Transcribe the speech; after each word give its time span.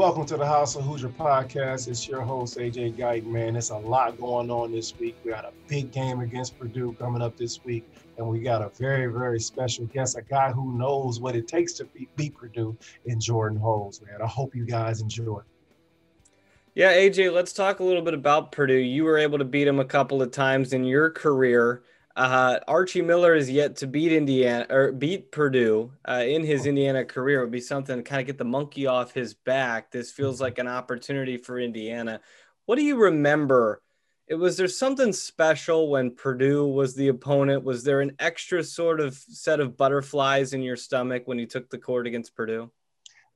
Welcome 0.00 0.24
to 0.28 0.38
the 0.38 0.46
House 0.46 0.76
of 0.76 0.84
Hoosier 0.84 1.10
podcast. 1.10 1.86
It's 1.86 2.08
your 2.08 2.22
host, 2.22 2.56
AJ 2.56 2.94
Guyton, 2.96 3.26
man. 3.26 3.52
There's 3.52 3.68
a 3.68 3.76
lot 3.76 4.18
going 4.18 4.50
on 4.50 4.72
this 4.72 4.98
week. 4.98 5.14
We 5.22 5.30
got 5.30 5.44
a 5.44 5.52
big 5.68 5.92
game 5.92 6.20
against 6.20 6.58
Purdue 6.58 6.96
coming 6.98 7.20
up 7.20 7.36
this 7.36 7.62
week, 7.66 7.84
and 8.16 8.26
we 8.26 8.40
got 8.40 8.62
a 8.62 8.70
very, 8.70 9.12
very 9.12 9.38
special 9.38 9.84
guest, 9.84 10.16
a 10.16 10.22
guy 10.22 10.52
who 10.52 10.72
knows 10.72 11.20
what 11.20 11.36
it 11.36 11.46
takes 11.46 11.74
to 11.74 11.84
beat, 11.84 12.16
beat 12.16 12.34
Purdue 12.34 12.78
in 13.04 13.20
Jordan 13.20 13.60
Hulls, 13.60 14.00
man. 14.00 14.22
I 14.22 14.26
hope 14.26 14.54
you 14.54 14.64
guys 14.64 15.02
enjoy. 15.02 15.42
Yeah, 16.74 16.94
AJ, 16.94 17.34
let's 17.34 17.52
talk 17.52 17.80
a 17.80 17.84
little 17.84 18.00
bit 18.00 18.14
about 18.14 18.52
Purdue. 18.52 18.72
You 18.72 19.04
were 19.04 19.18
able 19.18 19.36
to 19.36 19.44
beat 19.44 19.64
them 19.64 19.80
a 19.80 19.84
couple 19.84 20.22
of 20.22 20.30
times 20.30 20.72
in 20.72 20.84
your 20.84 21.10
career. 21.10 21.82
Uh, 22.16 22.58
Archie 22.66 23.02
Miller 23.02 23.34
is 23.34 23.48
yet 23.48 23.76
to 23.76 23.86
beat 23.86 24.12
Indiana 24.12 24.66
or 24.68 24.92
beat 24.92 25.30
Purdue 25.30 25.92
uh, 26.08 26.24
in 26.26 26.44
his 26.44 26.66
Indiana 26.66 27.04
career. 27.04 27.40
It 27.40 27.44
would 27.44 27.52
be 27.52 27.60
something 27.60 27.96
to 27.96 28.02
kind 28.02 28.20
of 28.20 28.26
get 28.26 28.36
the 28.36 28.44
monkey 28.44 28.86
off 28.86 29.14
his 29.14 29.34
back. 29.34 29.90
This 29.90 30.10
feels 30.10 30.40
like 30.40 30.58
an 30.58 30.66
opportunity 30.66 31.36
for 31.36 31.58
Indiana. 31.58 32.20
What 32.66 32.76
do 32.76 32.82
you 32.82 32.96
remember? 32.96 33.80
It 34.26 34.34
was 34.34 34.56
there 34.56 34.68
something 34.68 35.12
special 35.12 35.88
when 35.88 36.14
Purdue 36.14 36.66
was 36.66 36.94
the 36.94 37.08
opponent? 37.08 37.64
Was 37.64 37.84
there 37.84 38.00
an 38.00 38.14
extra 38.18 38.62
sort 38.62 39.00
of 39.00 39.14
set 39.14 39.60
of 39.60 39.76
butterflies 39.76 40.52
in 40.52 40.62
your 40.62 40.76
stomach 40.76 41.24
when 41.26 41.38
you 41.38 41.46
took 41.46 41.68
the 41.70 41.78
court 41.78 42.06
against 42.06 42.34
Purdue? 42.34 42.70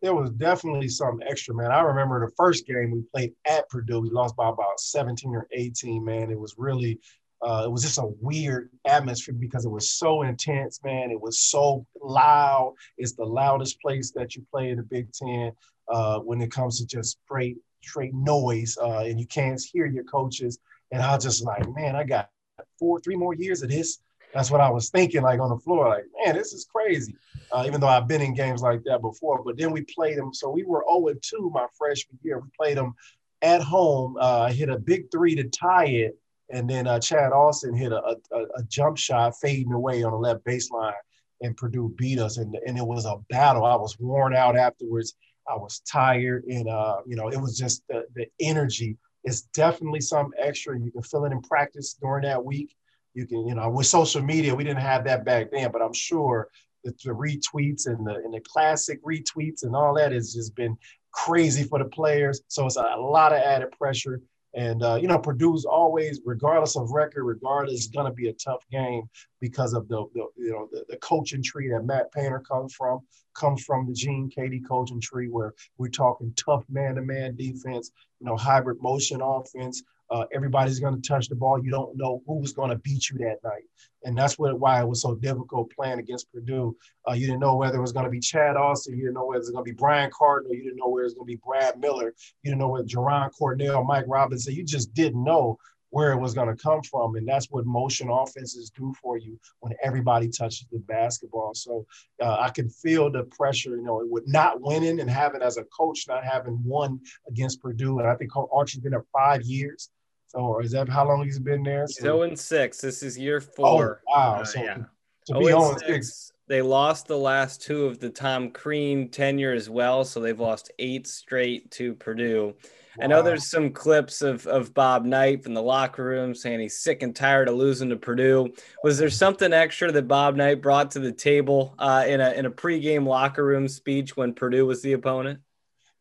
There 0.03 0.15
was 0.15 0.31
definitely 0.31 0.89
some 0.89 1.20
extra, 1.27 1.55
man. 1.55 1.73
I 1.73 1.81
remember 1.81 2.20
the 2.20 2.33
first 2.37 2.67
game 2.67 2.91
we 2.91 3.03
played 3.12 3.33
at 3.47 3.69
Purdue. 3.70 4.01
We 4.01 4.11
lost 4.11 4.37
by 4.37 4.48
about 4.48 4.79
17 4.79 5.34
or 5.34 5.48
18, 5.51 6.05
man. 6.05 6.31
It 6.31 6.39
was 6.39 6.55
really 6.59 7.01
uh, 7.45 7.65
it 7.66 7.71
was 7.71 7.83
just 7.83 7.98
a 7.98 8.07
weird 8.23 8.71
atmosphere 8.87 9.34
because 9.39 9.66
it 9.66 9.71
was 9.71 9.91
so 9.91 10.23
intense, 10.23 10.80
man. 10.83 11.11
It 11.11 11.21
was 11.21 11.39
so 11.39 11.84
loud. 12.01 12.75
It's 12.97 13.12
the 13.12 13.25
loudest 13.25 13.80
place 13.83 14.12
that 14.12 14.34
you 14.34 14.47
play 14.51 14.70
in 14.70 14.79
the 14.79 14.83
Big 14.83 15.12
Ten 15.12 15.53
uh, 15.89 16.20
when 16.20 16.41
it 16.41 16.50
comes 16.50 16.78
to 16.78 16.87
just 16.87 17.19
straight, 17.25 17.59
straight 17.83 18.15
noise, 18.15 18.78
uh, 18.81 19.00
and 19.00 19.20
you 19.20 19.27
can't 19.27 19.61
hear 19.61 19.84
your 19.84 20.05
coaches. 20.05 20.59
And 20.91 21.03
I 21.03 21.15
was 21.15 21.25
just 21.25 21.45
like, 21.45 21.69
man, 21.75 21.95
I 21.95 22.05
got 22.05 22.31
four, 22.78 22.98
three 23.00 23.17
more 23.17 23.34
years 23.34 23.62
of 23.62 23.69
this. 23.69 23.98
That's 24.33 24.50
what 24.50 24.62
I 24.62 24.70
was 24.70 24.89
thinking, 24.89 25.22
like 25.22 25.39
on 25.39 25.50
the 25.50 25.59
floor, 25.59 25.89
like, 25.89 26.05
man, 26.25 26.34
this 26.34 26.55
is 26.55 26.65
crazy. 26.65 27.15
Uh, 27.53 27.65
even 27.67 27.78
though 27.78 27.89
I've 27.89 28.09
been 28.09 28.22
in 28.22 28.34
games 28.34 28.62
like 28.62 28.83
that 28.84 29.03
before, 29.03 29.42
but 29.45 29.59
then 29.59 29.70
we 29.70 29.83
played 29.83 30.17
them. 30.17 30.33
So 30.33 30.48
we 30.48 30.65
were 30.65 30.83
0 30.91 31.15
2 31.20 31.50
my 31.53 31.67
freshman 31.77 32.19
year. 32.22 32.39
We 32.39 32.48
played 32.59 32.78
them 32.78 32.95
at 33.42 33.61
home. 33.61 34.17
Uh, 34.19 34.41
I 34.48 34.53
hit 34.53 34.70
a 34.70 34.78
big 34.78 35.11
three 35.11 35.34
to 35.37 35.45
tie 35.45 35.87
it 35.87 36.19
and 36.55 36.70
then 36.70 36.86
uh, 36.86 37.00
Chad 37.00 37.33
Austin 37.33 37.74
hit 37.74 37.91
a, 37.91 38.16
a, 38.30 38.42
a, 38.56 38.62
jump 38.69 38.97
shot 38.97 39.34
fading 39.41 39.72
away 39.72 40.05
on 40.05 40.12
the 40.12 40.19
left 40.19 40.44
baseline, 40.44 40.94
and 41.42 41.56
Purdue 41.56 41.92
beat 41.98 42.20
us. 42.20 42.38
And, 42.38 42.56
and 42.64 42.78
it 42.78 42.86
was 42.86 43.06
a 43.06 43.16
battle. 43.28 43.64
I 43.64 43.74
was 43.74 43.98
worn 43.98 44.36
out 44.36 44.56
afterwards. 44.56 45.14
I 45.48 45.56
was 45.56 45.80
tired, 45.80 46.44
and 46.44 46.69
uh, 46.69 46.98
you 47.06 47.16
know, 47.16 47.28
it 47.28 47.41
was 47.41 47.58
just 47.58 47.82
the, 47.88 48.05
the 48.14 48.27
energy. 48.41 48.97
It's 49.25 49.42
definitely 49.52 50.00
some 50.00 50.32
extra. 50.38 50.78
You 50.78 50.92
can 50.92 51.02
feel 51.02 51.25
it 51.25 51.32
in 51.32 51.42
practice 51.42 51.94
during 52.00 52.22
that 52.22 52.44
week. 52.44 52.77
You 53.14 53.27
can, 53.27 53.47
you 53.48 53.56
know, 53.56 53.69
with 53.69 53.86
social 53.86 54.22
media, 54.22 54.55
we 54.55 54.64
didn't 54.64 54.80
have 54.80 55.05
that 55.05 55.25
back 55.25 55.50
then, 55.50 55.72
but 55.72 55.82
I'm 55.82 55.92
sure 55.92 56.48
that 56.84 57.00
the 57.02 57.10
retweets 57.10 57.86
and 57.86 58.06
the 58.06 58.14
and 58.14 58.32
the 58.32 58.41
classic 58.41 59.02
retweets 59.05 59.64
and 59.64 59.75
all 59.75 59.94
that 59.94 60.12
has 60.12 60.32
just 60.32 60.55
been 60.55 60.77
crazy 61.10 61.64
for 61.64 61.80
the 61.80 61.84
players. 61.86 62.42
So 62.47 62.66
it's 62.66 62.77
a, 62.77 62.82
a 62.97 63.00
lot 63.00 63.32
of 63.32 63.38
added 63.38 63.72
pressure. 63.72 64.20
And 64.55 64.83
uh, 64.83 64.98
you 65.00 65.08
know, 65.08 65.19
Purdue's 65.19 65.64
always, 65.64 66.20
regardless 66.24 66.77
of 66.77 66.91
record, 66.91 67.24
regardless, 67.24 67.80
is 67.80 67.86
going 67.88 68.06
to 68.06 68.12
be 68.12 68.28
a 68.28 68.33
tough 68.33 68.64
game 68.70 69.08
because 69.41 69.74
of 69.74 69.88
the, 69.88 70.05
the 70.14 70.27
you 70.36 70.52
know 70.52 70.69
the, 70.70 70.84
the, 70.88 70.97
coaching 70.98 71.42
tree 71.42 71.69
that 71.70 71.84
Matt 71.84 72.12
Painter 72.12 72.41
comes 72.41 72.72
from, 72.75 73.00
comes 73.34 73.64
from 73.64 73.86
the 73.86 73.92
Gene 73.92 74.30
Keady 74.30 74.66
coaching 74.66 75.00
tree, 75.00 75.28
where 75.28 75.55
we're 75.77 75.88
talking 75.88 76.32
tough 76.36 76.64
man-to-man 76.69 77.34
defense, 77.34 77.91
you 78.20 78.27
know, 78.27 78.36
hybrid 78.36 78.80
motion 78.80 79.20
offense, 79.20 79.82
uh, 80.10 80.25
everybody's 80.34 80.81
going 80.81 81.00
to 81.00 81.09
touch 81.09 81.28
the 81.28 81.34
ball. 81.34 81.62
You 81.62 81.70
don't 81.70 81.97
know 81.97 82.22
who's 82.26 82.53
going 82.53 82.70
to 82.70 82.76
beat 82.76 83.09
you 83.10 83.19
that 83.19 83.38
night, 83.42 83.65
and 84.03 84.16
that's 84.16 84.38
what 84.38 84.59
why 84.59 84.81
it 84.81 84.88
was 84.88 85.03
so 85.03 85.15
difficult 85.15 85.72
playing 85.75 85.98
against 85.98 86.31
Purdue. 86.32 86.76
Uh, 87.09 87.12
you 87.12 87.26
didn't 87.26 87.41
know 87.41 87.56
whether 87.56 87.78
it 87.78 87.81
was 87.81 87.92
going 87.92 88.04
to 88.04 88.10
be 88.10 88.20
Chad 88.20 88.56
Austin. 88.56 88.97
You 88.97 89.04
didn't 89.04 89.14
know 89.14 89.26
whether 89.26 89.38
it 89.38 89.47
was 89.47 89.50
going 89.50 89.64
to 89.64 89.70
be 89.70 89.76
Brian 89.76 90.10
Cardinal. 90.16 90.54
You 90.54 90.62
didn't 90.62 90.78
know 90.78 90.88
whether 90.88 91.03
it 91.03 91.06
was 91.06 91.14
going 91.14 91.26
to 91.26 91.32
be 91.34 91.41
Brad 91.44 91.78
Miller. 91.78 92.14
You 92.43 92.50
didn't 92.50 92.60
know 92.60 92.69
whether 92.69 92.87
Jaraan 92.87 93.31
Cornell, 93.32 93.84
Mike 93.84 94.06
Robinson. 94.06 94.54
You 94.54 94.64
just 94.64 94.93
didn't 94.94 95.22
know 95.22 95.59
where 95.94 96.10
it 96.10 96.19
was 96.19 96.34
going 96.34 96.49
to 96.49 96.60
come 96.60 96.82
from. 96.82 97.15
And 97.15 97.27
that's 97.27 97.47
what 97.53 97.65
motion 97.66 98.10
offenses 98.10 98.69
do 98.77 98.93
for 99.00 99.16
you 99.16 99.38
when 99.60 99.75
everybody 99.81 100.27
touches 100.27 100.66
the 100.72 100.81
basketball. 100.81 101.53
So 101.55 101.87
uh, 102.21 102.37
I 102.41 102.50
can 102.50 102.69
feel 102.69 103.12
the 103.12 103.22
pressure, 103.22 103.77
you 103.77 103.84
know, 103.84 104.05
with 104.10 104.27
not 104.27 104.60
winning 104.60 104.99
and 104.99 105.09
having 105.09 105.41
as 105.41 105.56
a 105.56 105.62
coach, 105.65 106.06
not 106.09 106.25
having 106.25 106.60
won 106.65 106.99
against 107.28 107.62
Purdue. 107.62 108.00
And 108.00 108.09
I 108.09 108.16
think 108.16 108.32
Archie's 108.34 108.81
been 108.81 108.91
there 108.91 109.05
five 109.12 109.43
years. 109.43 109.91
So, 110.27 110.41
or 110.41 110.62
is 110.65 110.72
that 110.72 110.88
how 110.88 111.06
long 111.06 111.22
he's 111.22 111.38
been 111.38 111.62
there? 111.62 111.87
So, 111.87 112.03
0 112.03 112.22
and 112.22 112.37
6. 112.37 112.81
This 112.81 113.05
is 113.05 113.16
year 113.16 113.41
four. 113.41 114.03
Oh, 114.09 114.12
wow. 114.12 114.41
Uh, 114.41 114.44
so 114.44 114.65
yeah. 114.65 114.78
to 115.26 115.38
be 115.38 115.44
0 115.44 115.71
and 115.71 115.81
6. 115.81 116.32
They 116.47 116.60
lost 116.60 117.06
the 117.06 117.16
last 117.16 117.62
two 117.62 117.87
of 117.87 117.99
the 117.99 118.10
Tom 118.10 118.50
Crean 118.50 119.09
tenure 119.09 119.53
as 119.53 119.71
well. 119.71 120.05
So 120.05 120.21
they've 120.21 120.38
lost 120.38 120.71
eight 120.78 121.06
straight 121.06 121.71
to 121.72 121.94
Purdue. 121.94 122.55
Wow. 122.97 123.05
I 123.05 123.06
know 123.09 123.22
there's 123.22 123.50
some 123.50 123.72
clips 123.72 124.21
of, 124.21 124.47
of 124.47 124.75
Bob 124.75 125.05
Knight 125.05 125.43
from 125.43 125.55
the 125.55 125.62
locker 125.62 126.05
room 126.05 126.34
saying 126.34 126.60
he's 126.60 126.78
sick 126.78 127.03
and 127.03 127.16
tired 127.16 127.49
of 127.49 127.56
losing 127.56 127.88
to 127.88 127.97
Purdue. 127.97 128.53
Was 128.84 128.99
there 128.99 129.10
something 129.10 129.53
extra 129.53 129.91
that 129.91 130.06
Bob 130.06 130.37
Knight 130.37 130.60
brought 130.60 130.91
to 130.93 131.00
the 131.00 131.12
table 131.12 131.75
uh, 131.78 132.05
in 132.06 132.21
a 132.21 132.31
in 132.32 132.47
a 132.47 132.50
pregame 132.50 133.06
locker 133.06 133.44
room 133.44 133.66
speech 133.66 134.16
when 134.16 134.34
Purdue 134.34 134.66
was 134.66 134.82
the 134.82 134.93
opponent? 134.93 135.41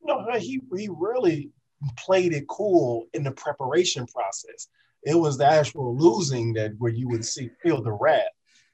No, 0.04 0.24
he 0.38 0.62
he 0.75 0.90
really 0.92 1.52
played 1.98 2.34
it 2.34 2.48
cool 2.48 3.08
in 3.14 3.24
the 3.24 3.31
preparation 3.31 4.06
process. 4.06 4.68
It 5.04 5.16
was 5.16 5.38
the 5.38 5.48
actual 5.48 5.98
losing 5.98 6.54
that 6.54 6.74
where 6.78 6.92
you 6.92 7.08
would 7.10 7.25
see 7.25 7.50
feel 7.62 7.81
the 7.81 7.92
wrath. 7.92 8.22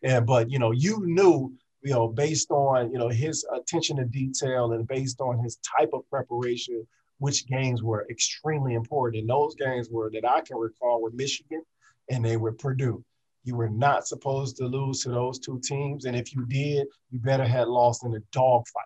And 0.04 0.26
but 0.26 0.50
you 0.50 0.60
know, 0.60 0.72
you 0.72 1.02
knew 1.06 1.54
you 1.82 1.94
know, 1.94 2.08
based 2.08 2.52
on 2.52 2.92
you 2.92 2.98
know 2.98 3.10
his 3.10 3.46
attention 3.54 3.98
to 3.98 4.06
detail 4.06 4.74
and 4.74 4.88
based 4.88 5.22
on 5.22 5.40
his 5.40 5.58
type 5.78 5.92
of 5.94 6.10
preparation, 6.10 6.86
which 7.20 7.48
games 7.48 7.84
were 7.84 8.06
extremely 8.10 8.74
important. 8.74 9.22
And 9.22 9.30
those 9.30 9.56
games 9.56 9.90
were 9.90 10.10
that 10.12 10.28
I 10.28 10.42
can 10.42 10.58
recall 10.58 11.02
were 11.02 11.12
Michigan 11.12 11.64
and 12.10 12.24
they 12.24 12.38
were 12.38 12.52
Purdue. 12.52 13.04
You 13.44 13.56
were 13.56 13.70
not 13.70 14.08
supposed 14.08 14.58
to 14.58 14.66
lose 14.66 15.04
to 15.04 15.10
those 15.10 15.40
two 15.40 15.60
teams. 15.64 16.06
And 16.06 16.16
if 16.16 16.36
you 16.36 16.46
did, 16.46 16.88
you 17.10 17.20
better 17.20 17.46
had 17.46 17.68
lost 17.68 18.04
in 18.04 18.14
a 18.14 18.20
dogfight 18.32 18.84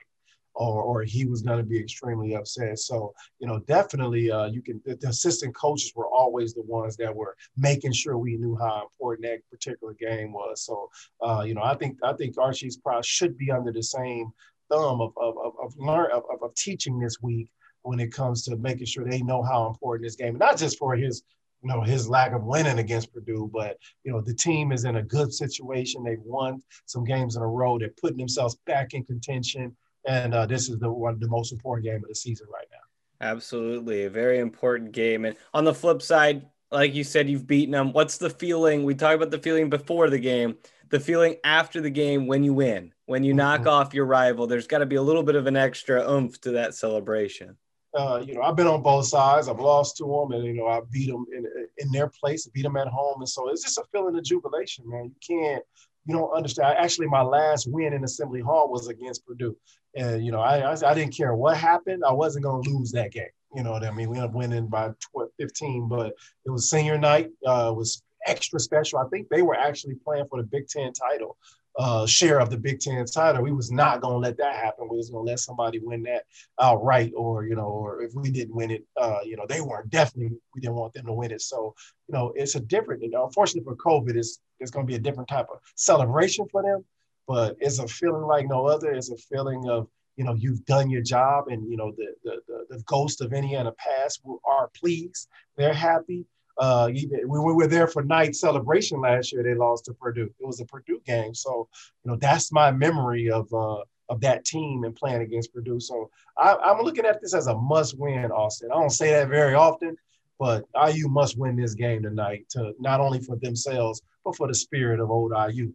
or, 0.55 0.81
or 0.81 1.03
he 1.03 1.25
was 1.25 1.41
going 1.41 1.57
to 1.57 1.63
be 1.63 1.79
extremely 1.79 2.35
upset. 2.35 2.79
So, 2.79 3.13
you 3.39 3.47
know, 3.47 3.59
definitely 3.59 4.31
uh, 4.31 4.45
you 4.45 4.61
can, 4.61 4.81
the, 4.85 4.97
assistant 5.07 5.55
coaches 5.55 5.93
were 5.95 6.07
always 6.07 6.53
the 6.53 6.63
ones 6.63 6.95
that 6.97 7.13
were 7.13 7.35
making 7.57 7.93
sure 7.93 8.17
we 8.17 8.37
knew 8.37 8.55
how 8.55 8.83
important 8.83 9.27
that 9.27 9.49
particular 9.49 9.93
game 9.93 10.33
was. 10.33 10.65
So, 10.65 10.89
uh, 11.21 11.43
you 11.45 11.53
know, 11.53 11.63
I 11.63 11.75
think, 11.75 11.97
I 12.03 12.13
think 12.13 12.37
Archie's 12.37 12.77
probably 12.77 13.03
should 13.03 13.37
be 13.37 13.51
under 13.51 13.71
the 13.71 13.83
same 13.83 14.31
thumb 14.69 15.01
of, 15.01 15.13
of, 15.17 15.37
of, 15.37 15.53
of 15.61 15.73
learn, 15.77 16.11
of, 16.11 16.23
of 16.41 16.55
teaching 16.55 16.99
this 16.99 17.21
week 17.21 17.49
when 17.83 17.99
it 17.99 18.13
comes 18.13 18.43
to 18.43 18.55
making 18.57 18.85
sure 18.85 19.05
they 19.05 19.21
know 19.21 19.43
how 19.43 19.67
important 19.67 20.05
this 20.05 20.15
game, 20.15 20.37
not 20.37 20.57
just 20.57 20.77
for 20.77 20.95
his, 20.95 21.23
you 21.61 21.69
know, 21.69 21.81
his 21.81 22.09
lack 22.09 22.33
of 22.33 22.43
winning 22.43 22.79
against 22.79 23.13
Purdue, 23.13 23.49
but 23.53 23.77
you 24.03 24.11
know, 24.11 24.21
the 24.21 24.33
team 24.33 24.71
is 24.71 24.85
in 24.85 24.97
a 24.97 25.03
good 25.03 25.33
situation. 25.33 26.03
They've 26.03 26.19
won 26.23 26.61
some 26.85 27.03
games 27.05 27.35
in 27.35 27.41
a 27.41 27.47
row. 27.47 27.79
They're 27.79 27.89
putting 28.01 28.17
themselves 28.17 28.57
back 28.65 28.93
in 28.93 29.03
contention, 29.03 29.75
and 30.07 30.33
uh, 30.33 30.45
this 30.45 30.69
is 30.69 30.79
the 30.79 30.91
one 30.91 31.19
the 31.19 31.27
most 31.27 31.51
important 31.51 31.85
game 31.85 31.97
of 31.97 32.07
the 32.07 32.15
season 32.15 32.47
right 32.53 32.67
now. 32.71 33.25
Absolutely, 33.25 34.05
a 34.05 34.09
very 34.09 34.39
important 34.39 34.91
game. 34.91 35.25
And 35.25 35.35
on 35.53 35.63
the 35.63 35.73
flip 35.73 36.01
side, 36.01 36.45
like 36.71 36.93
you 36.93 37.03
said, 37.03 37.29
you've 37.29 37.47
beaten 37.47 37.71
them. 37.71 37.93
What's 37.93 38.17
the 38.17 38.29
feeling? 38.29 38.83
We 38.83 38.95
talked 38.95 39.15
about 39.15 39.31
the 39.31 39.39
feeling 39.39 39.69
before 39.69 40.09
the 40.09 40.19
game. 40.19 40.57
The 40.89 40.99
feeling 40.99 41.37
after 41.43 41.81
the 41.81 41.89
game 41.89 42.27
when 42.27 42.43
you 42.43 42.53
win, 42.53 42.93
when 43.05 43.23
you 43.23 43.33
knock 43.33 43.61
mm-hmm. 43.61 43.69
off 43.69 43.93
your 43.93 44.05
rival. 44.05 44.45
There's 44.45 44.67
got 44.67 44.79
to 44.79 44.85
be 44.85 44.97
a 44.97 45.01
little 45.01 45.23
bit 45.23 45.35
of 45.35 45.47
an 45.47 45.55
extra 45.55 46.07
oomph 46.07 46.39
to 46.41 46.51
that 46.51 46.75
celebration 46.75 47.57
uh, 47.93 48.23
you 48.25 48.33
know, 48.33 48.41
I've 48.41 48.55
been 48.55 48.67
on 48.67 48.81
both 48.81 49.05
sides. 49.05 49.47
I've 49.47 49.59
lost 49.59 49.97
to 49.97 50.03
them, 50.05 50.31
and 50.31 50.43
you 50.45 50.53
know, 50.53 50.67
I 50.67 50.81
beat 50.91 51.11
them 51.11 51.25
in 51.31 51.45
in 51.77 51.91
their 51.91 52.07
place, 52.07 52.47
beat 52.47 52.63
them 52.63 52.77
at 52.77 52.87
home, 52.87 53.21
and 53.21 53.29
so 53.29 53.49
it's 53.49 53.63
just 53.63 53.77
a 53.77 53.83
feeling 53.91 54.17
of 54.17 54.23
jubilation, 54.23 54.89
man. 54.89 55.05
You 55.05 55.37
can't, 55.37 55.63
you 56.05 56.15
don't 56.15 56.31
understand. 56.35 56.77
Actually, 56.77 57.07
my 57.07 57.21
last 57.21 57.69
win 57.69 57.93
in 57.93 58.03
Assembly 58.03 58.41
Hall 58.41 58.71
was 58.71 58.87
against 58.87 59.25
Purdue, 59.25 59.55
and 59.95 60.25
you 60.25 60.31
know, 60.31 60.41
I 60.41 60.71
I, 60.71 60.91
I 60.91 60.93
didn't 60.93 61.15
care 61.15 61.35
what 61.35 61.57
happened. 61.57 62.03
I 62.07 62.11
wasn't 62.11 62.45
to 62.45 62.69
lose 62.69 62.91
that 62.91 63.11
game. 63.11 63.25
You 63.55 63.63
know 63.63 63.71
what 63.71 63.83
I 63.83 63.91
mean? 63.91 64.09
We 64.09 64.17
ended 64.17 64.31
up 64.31 64.35
winning 64.35 64.67
by 64.67 64.91
12, 65.11 65.29
15, 65.39 65.87
but 65.87 66.13
it 66.45 66.49
was 66.49 66.69
senior 66.69 66.97
night. 66.97 67.29
Uh, 67.45 67.71
was 67.75 68.01
extra 68.25 68.59
special. 68.59 68.99
I 68.99 69.07
think 69.09 69.29
they 69.29 69.43
were 69.43 69.55
actually 69.55 69.95
playing 69.95 70.25
for 70.29 70.41
the 70.41 70.47
Big 70.47 70.67
Ten 70.67 70.91
title 70.93 71.37
uh, 71.77 72.05
share 72.05 72.39
of 72.39 72.49
the 72.49 72.57
Big 72.57 72.79
Ten 72.79 73.05
title. 73.05 73.41
We 73.41 73.51
was 73.51 73.71
not 73.71 74.01
going 74.01 74.13
to 74.13 74.19
let 74.19 74.37
that 74.37 74.55
happen. 74.55 74.87
We 74.89 74.97
was 74.97 75.09
going 75.09 75.25
to 75.25 75.31
let 75.31 75.39
somebody 75.39 75.79
win 75.79 76.03
that 76.03 76.23
outright, 76.61 77.11
or 77.15 77.45
you 77.45 77.55
know, 77.55 77.67
or 77.67 78.01
if 78.01 78.13
we 78.13 78.29
didn't 78.29 78.55
win 78.55 78.71
it, 78.71 78.85
uh, 78.97 79.19
you 79.23 79.35
know, 79.35 79.45
they 79.47 79.61
weren't 79.61 79.89
definitely. 79.89 80.37
We 80.53 80.61
didn't 80.61 80.75
want 80.75 80.93
them 80.93 81.05
to 81.07 81.13
win 81.13 81.31
it. 81.31 81.41
So 81.41 81.73
you 82.07 82.13
know, 82.13 82.33
it's 82.35 82.55
a 82.55 82.59
different. 82.59 83.01
You 83.01 83.09
know, 83.09 83.25
unfortunately 83.25 83.65
for 83.65 83.75
COVID, 83.75 84.15
it's 84.15 84.39
it's 84.59 84.71
going 84.71 84.85
to 84.85 84.89
be 84.89 84.95
a 84.95 84.99
different 84.99 85.29
type 85.29 85.47
of 85.51 85.59
celebration 85.75 86.47
for 86.51 86.61
them. 86.61 86.85
But 87.27 87.55
it's 87.59 87.79
a 87.79 87.87
feeling 87.87 88.23
like 88.23 88.47
no 88.47 88.65
other. 88.65 88.91
It's 88.91 89.11
a 89.11 89.17
feeling 89.17 89.67
of 89.69 89.87
you 90.15 90.23
know 90.23 90.33
you've 90.33 90.65
done 90.65 90.89
your 90.89 91.01
job, 91.01 91.47
and 91.47 91.69
you 91.69 91.77
know 91.77 91.93
the 91.95 92.07
the 92.23 92.41
the, 92.47 92.77
the 92.77 92.83
ghost 92.83 93.21
of 93.21 93.33
Indiana 93.33 93.71
past 93.77 94.21
are 94.45 94.69
pleased. 94.79 95.29
They're 95.57 95.73
happy. 95.73 96.25
Uh, 96.57 96.89
even 96.93 97.21
we 97.27 97.39
were 97.39 97.67
there 97.67 97.87
for 97.87 98.03
Knight 98.03 98.35
celebration 98.35 99.01
last 99.01 99.33
year, 99.33 99.41
they 99.41 99.55
lost 99.55 99.85
to 99.85 99.93
Purdue. 99.93 100.31
It 100.39 100.45
was 100.45 100.59
a 100.59 100.65
Purdue 100.65 101.01
game, 101.05 101.33
so 101.33 101.67
you 102.03 102.11
know 102.11 102.17
that's 102.17 102.51
my 102.51 102.71
memory 102.71 103.31
of 103.31 103.51
uh, 103.53 103.81
of 104.09 104.21
that 104.21 104.45
team 104.45 104.83
and 104.83 104.95
playing 104.95 105.21
against 105.21 105.53
Purdue. 105.53 105.79
So 105.79 106.09
I, 106.37 106.55
I'm 106.55 106.81
looking 106.81 107.05
at 107.05 107.21
this 107.21 107.33
as 107.33 107.47
a 107.47 107.55
must-win, 107.55 108.31
Austin. 108.31 108.69
I 108.71 108.75
don't 108.75 108.89
say 108.91 109.11
that 109.11 109.29
very 109.29 109.55
often, 109.55 109.95
but 110.39 110.65
IU 110.75 111.07
must 111.07 111.37
win 111.37 111.55
this 111.55 111.73
game 111.73 112.03
tonight 112.03 112.45
to 112.51 112.73
not 112.79 112.99
only 112.99 113.19
for 113.19 113.35
themselves 113.37 114.01
but 114.23 114.35
for 114.35 114.47
the 114.47 114.53
spirit 114.53 114.99
of 114.99 115.11
old 115.11 115.33
IU. 115.51 115.73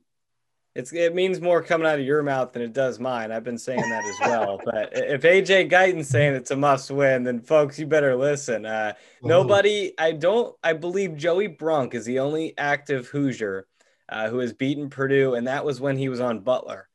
It's, 0.79 0.93
it 0.93 1.13
means 1.13 1.41
more 1.41 1.61
coming 1.61 1.89
out 1.89 1.99
of 1.99 2.05
your 2.05 2.23
mouth 2.23 2.53
than 2.53 2.63
it 2.63 2.73
does 2.73 3.01
mine. 3.01 3.33
I've 3.33 3.43
been 3.43 3.59
saying 3.59 3.81
that 3.81 4.05
as 4.05 4.15
well. 4.21 4.61
but 4.65 4.91
if 4.93 5.23
AJ 5.23 5.71
Guyton's 5.71 6.09
saying 6.09 6.35
it's 6.35 6.53
a 6.53 6.57
must 6.57 6.93
win, 6.93 7.25
then 7.25 7.41
folks, 7.41 7.81
you 7.81 7.87
better 7.87 8.15
listen. 8.15 8.65
Uh, 8.65 8.93
nobody, 9.21 9.93
I 9.99 10.13
don't, 10.13 10.55
I 10.63 10.75
believe 10.75 11.17
Joey 11.17 11.49
Brunk 11.49 11.95
is 11.95 12.05
the 12.05 12.21
only 12.21 12.57
active 12.57 13.09
Hoosier 13.09 13.67
uh, 14.09 14.29
who 14.29 14.39
has 14.39 14.53
beaten 14.53 14.89
Purdue, 14.89 15.35
and 15.35 15.49
that 15.49 15.65
was 15.65 15.81
when 15.81 15.99
he 15.99 16.09
was 16.09 16.21
on 16.21 16.39
Butler. 16.39 16.89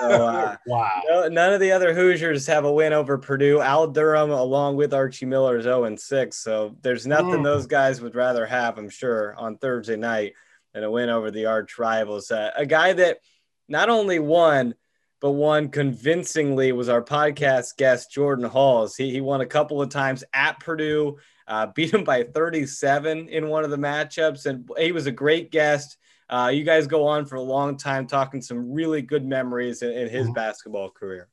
So, 0.00 0.08
uh, 0.26 0.56
wow. 0.66 1.02
No, 1.06 1.28
none 1.28 1.52
of 1.52 1.60
the 1.60 1.72
other 1.72 1.92
Hoosiers 1.92 2.46
have 2.46 2.64
a 2.64 2.72
win 2.72 2.94
over 2.94 3.18
Purdue. 3.18 3.60
Al 3.60 3.86
Durham, 3.86 4.30
along 4.30 4.76
with 4.76 4.94
Archie 4.94 5.26
Miller, 5.26 5.58
is 5.58 5.64
0 5.64 5.84
and 5.84 6.00
6. 6.00 6.34
So 6.38 6.74
there's 6.80 7.06
nothing 7.06 7.40
mm. 7.40 7.44
those 7.44 7.66
guys 7.66 8.00
would 8.00 8.14
rather 8.14 8.46
have, 8.46 8.78
I'm 8.78 8.88
sure, 8.88 9.34
on 9.36 9.58
Thursday 9.58 9.96
night 9.96 10.32
than 10.76 10.84
a 10.84 10.90
win 10.90 11.08
over 11.08 11.30
the 11.30 11.46
arch 11.46 11.78
rivals. 11.78 12.30
Uh, 12.30 12.50
a 12.54 12.66
guy 12.66 12.92
that 12.92 13.20
not 13.66 13.88
only 13.88 14.18
won, 14.18 14.74
but 15.22 15.30
won 15.30 15.70
convincingly 15.70 16.70
was 16.72 16.90
our 16.90 17.02
podcast 17.02 17.78
guest, 17.78 18.12
Jordan 18.12 18.44
Hulls. 18.44 18.94
He, 18.94 19.10
he 19.10 19.22
won 19.22 19.40
a 19.40 19.46
couple 19.46 19.80
of 19.80 19.88
times 19.88 20.22
at 20.34 20.60
Purdue, 20.60 21.16
uh, 21.48 21.66
beat 21.74 21.94
him 21.94 22.04
by 22.04 22.24
37 22.24 23.30
in 23.30 23.48
one 23.48 23.64
of 23.64 23.70
the 23.70 23.78
matchups. 23.78 24.44
And 24.44 24.68
he 24.78 24.92
was 24.92 25.06
a 25.06 25.12
great 25.12 25.50
guest. 25.50 25.96
Uh, 26.28 26.50
you 26.52 26.62
guys 26.62 26.86
go 26.86 27.06
on 27.06 27.24
for 27.24 27.36
a 27.36 27.42
long 27.42 27.78
time 27.78 28.06
talking 28.06 28.42
some 28.42 28.70
really 28.70 29.00
good 29.00 29.24
memories 29.24 29.80
in, 29.80 29.92
in 29.92 30.10
his 30.10 30.24
mm-hmm. 30.24 30.34
basketball 30.34 30.90
career. 30.90 31.30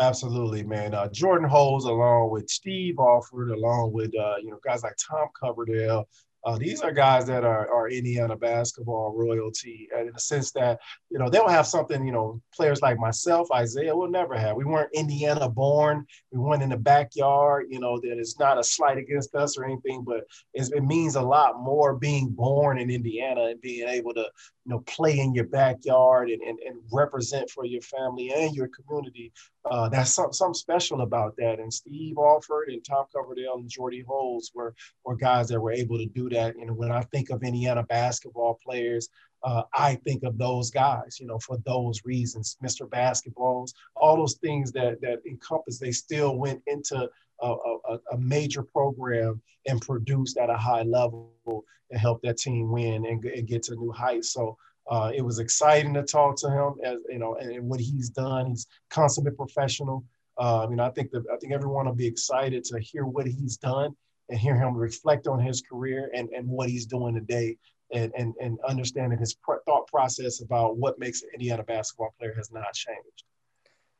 Absolutely, 0.00 0.62
man. 0.62 0.94
Uh, 0.94 1.08
Jordan 1.08 1.48
Hulls, 1.48 1.84
along 1.84 2.30
with 2.30 2.48
Steve 2.48 2.96
Alford, 2.98 3.50
along 3.50 3.92
with 3.92 4.14
uh, 4.18 4.36
you 4.42 4.50
know 4.50 4.58
guys 4.64 4.82
like 4.82 4.96
Tom 4.96 5.28
Coverdale, 5.38 6.06
uh, 6.46 6.56
these 6.56 6.80
are 6.80 6.92
guys 6.92 7.26
that 7.26 7.42
are, 7.42 7.68
are 7.74 7.88
Indiana 7.88 8.36
basketball 8.36 9.12
royalty 9.16 9.88
in 9.98 10.12
the 10.12 10.20
sense 10.20 10.52
that, 10.52 10.78
you 11.10 11.18
know, 11.18 11.28
they 11.28 11.38
don't 11.38 11.50
have 11.50 11.66
something, 11.66 12.06
you 12.06 12.12
know, 12.12 12.40
players 12.54 12.80
like 12.80 13.00
myself, 13.00 13.48
Isaiah 13.50 13.96
will 13.96 14.08
never 14.08 14.36
have. 14.38 14.54
We 14.54 14.64
weren't 14.64 14.94
Indiana 14.94 15.48
born. 15.48 16.06
We 16.30 16.38
weren't 16.38 16.62
in 16.62 16.68
the 16.68 16.76
backyard, 16.76 17.66
you 17.68 17.80
know, 17.80 17.98
that 18.00 18.20
is 18.20 18.38
not 18.38 18.58
a 18.58 18.64
slight 18.64 18.96
against 18.96 19.34
us 19.34 19.58
or 19.58 19.64
anything, 19.64 20.04
but 20.04 20.20
it 20.54 20.84
means 20.84 21.16
a 21.16 21.20
lot 21.20 21.60
more 21.60 21.96
being 21.96 22.28
born 22.28 22.78
in 22.78 22.90
Indiana 22.90 23.46
and 23.46 23.60
being 23.60 23.88
able 23.88 24.14
to, 24.14 24.26
you 24.66 24.74
know, 24.74 24.80
play 24.80 25.20
in 25.20 25.32
your 25.32 25.44
backyard 25.44 26.28
and, 26.28 26.42
and, 26.42 26.58
and 26.66 26.80
represent 26.90 27.48
for 27.48 27.64
your 27.64 27.80
family 27.82 28.32
and 28.34 28.52
your 28.52 28.68
community. 28.68 29.32
Uh, 29.64 29.88
that's 29.88 30.12
some, 30.12 30.32
something 30.32 30.54
special 30.54 31.02
about 31.02 31.36
that. 31.36 31.60
And 31.60 31.72
Steve 31.72 32.16
Alford 32.18 32.68
and 32.68 32.84
Tom 32.84 33.06
Coverdale 33.14 33.58
and 33.58 33.68
Jordy 33.68 34.04
Hulls 34.06 34.50
were, 34.54 34.74
were 35.04 35.14
guys 35.14 35.48
that 35.48 35.60
were 35.60 35.70
able 35.70 35.98
to 35.98 36.06
do 36.06 36.28
that. 36.30 36.56
And 36.56 36.76
when 36.76 36.90
I 36.90 37.02
think 37.02 37.30
of 37.30 37.44
Indiana 37.44 37.84
basketball 37.84 38.58
players, 38.64 39.08
uh, 39.44 39.62
I 39.72 39.94
think 39.94 40.24
of 40.24 40.36
those 40.36 40.70
guys, 40.70 41.18
you 41.20 41.28
know, 41.28 41.38
for 41.38 41.58
those 41.64 42.04
reasons, 42.04 42.56
Mr. 42.60 42.88
Basketballs, 42.88 43.72
all 43.94 44.16
those 44.16 44.34
things 44.34 44.72
that 44.72 45.00
that 45.02 45.20
encompass, 45.24 45.78
they 45.78 45.92
still 45.92 46.36
went 46.36 46.60
into 46.66 47.08
a, 47.40 47.54
a, 47.90 47.98
a 48.12 48.18
major 48.18 48.62
program 48.62 49.40
and 49.66 49.80
produced 49.80 50.38
at 50.38 50.50
a 50.50 50.56
high 50.56 50.82
level 50.82 51.32
and 51.90 52.00
helped 52.00 52.22
that 52.24 52.38
team 52.38 52.70
win 52.70 53.06
and, 53.06 53.24
and 53.24 53.46
get 53.46 53.62
to 53.64 53.74
new 53.76 53.92
heights. 53.92 54.32
So 54.32 54.56
uh, 54.90 55.10
it 55.14 55.22
was 55.22 55.38
exciting 55.38 55.94
to 55.94 56.02
talk 56.02 56.36
to 56.36 56.50
him, 56.50 56.74
as 56.84 56.98
you 57.08 57.18
know, 57.18 57.34
and, 57.36 57.50
and 57.50 57.68
what 57.68 57.80
he's 57.80 58.10
done. 58.10 58.46
He's 58.46 58.66
consummate 58.90 59.36
professional. 59.36 60.04
Uh, 60.38 60.64
I 60.64 60.66
mean, 60.68 60.80
I 60.80 60.90
think 60.90 61.10
I 61.14 61.36
think 61.38 61.52
everyone 61.52 61.86
will 61.86 61.94
be 61.94 62.06
excited 62.06 62.64
to 62.64 62.78
hear 62.78 63.04
what 63.04 63.26
he's 63.26 63.56
done 63.56 63.96
and 64.28 64.38
hear 64.38 64.56
him 64.56 64.76
reflect 64.76 65.26
on 65.26 65.40
his 65.40 65.62
career 65.62 66.10
and, 66.14 66.28
and 66.30 66.48
what 66.48 66.68
he's 66.68 66.86
doing 66.86 67.14
today 67.14 67.56
and, 67.92 68.12
and, 68.18 68.34
and 68.40 68.58
understanding 68.66 69.18
his 69.18 69.34
pr- 69.34 69.62
thought 69.66 69.86
process 69.86 70.40
about 70.40 70.76
what 70.76 70.98
makes 70.98 71.22
an 71.22 71.28
Indiana 71.34 71.62
basketball 71.62 72.14
player 72.18 72.34
has 72.36 72.50
not 72.50 72.72
changed. 72.74 73.24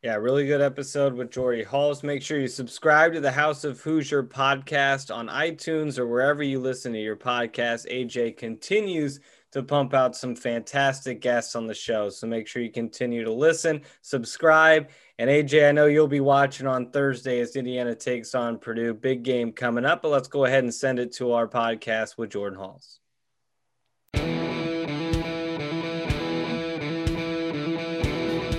Yeah, 0.03 0.17
really 0.17 0.47
good 0.47 0.61
episode 0.61 1.15
with 1.15 1.31
Jordy 1.31 1.65
Hulls. 1.65 2.03
Make 2.03 2.23
sure 2.23 2.39
you 2.39 2.49
subscribe 2.49 3.15
to 3.15 3.21
the 3.21 3.33
House 3.33 3.65
of 3.65 3.81
Hoosier 3.81 4.23
podcast 4.23 5.13
on 5.13 5.29
iTunes 5.29 5.99
or 5.99 6.07
wherever 6.07 6.43
you 6.43 6.61
listen 6.61 6.93
to 6.93 7.01
your 7.01 7.17
podcast. 7.17 7.91
AJ 7.91 8.37
continues 8.37 9.21
to 9.53 9.63
pump 9.63 9.95
out 9.95 10.15
some 10.15 10.37
fantastic 10.37 11.23
guests 11.23 11.57
on 11.57 11.67
the 11.67 11.75
show. 11.75 12.11
So 12.11 12.27
make 12.27 12.47
sure 12.47 12.63
you 12.63 12.71
continue 12.71 13.25
to 13.25 13.33
listen, 13.33 13.81
subscribe. 14.03 14.91
And 15.19 15.31
AJ, 15.31 15.71
I 15.71 15.73
know 15.73 15.87
you'll 15.87 16.09
be 16.09 16.21
watching 16.21 16.67
on 16.67 16.91
Thursday 16.91 17.41
as 17.41 17.57
Indiana 17.57 17.95
takes 17.95 18.35
on 18.35 18.59
Purdue. 18.59 18.93
Big 18.93 19.23
game 19.23 19.51
coming 19.51 19.87
up, 19.87 20.03
but 20.03 20.11
let's 20.11 20.29
go 20.29 20.45
ahead 20.45 20.63
and 20.63 20.75
send 20.75 20.99
it 20.99 21.15
to 21.15 21.33
our 21.33 21.49
podcast 21.49 22.19
with 22.19 22.31
Jordan 22.31 22.59
Hulls. 22.59 23.01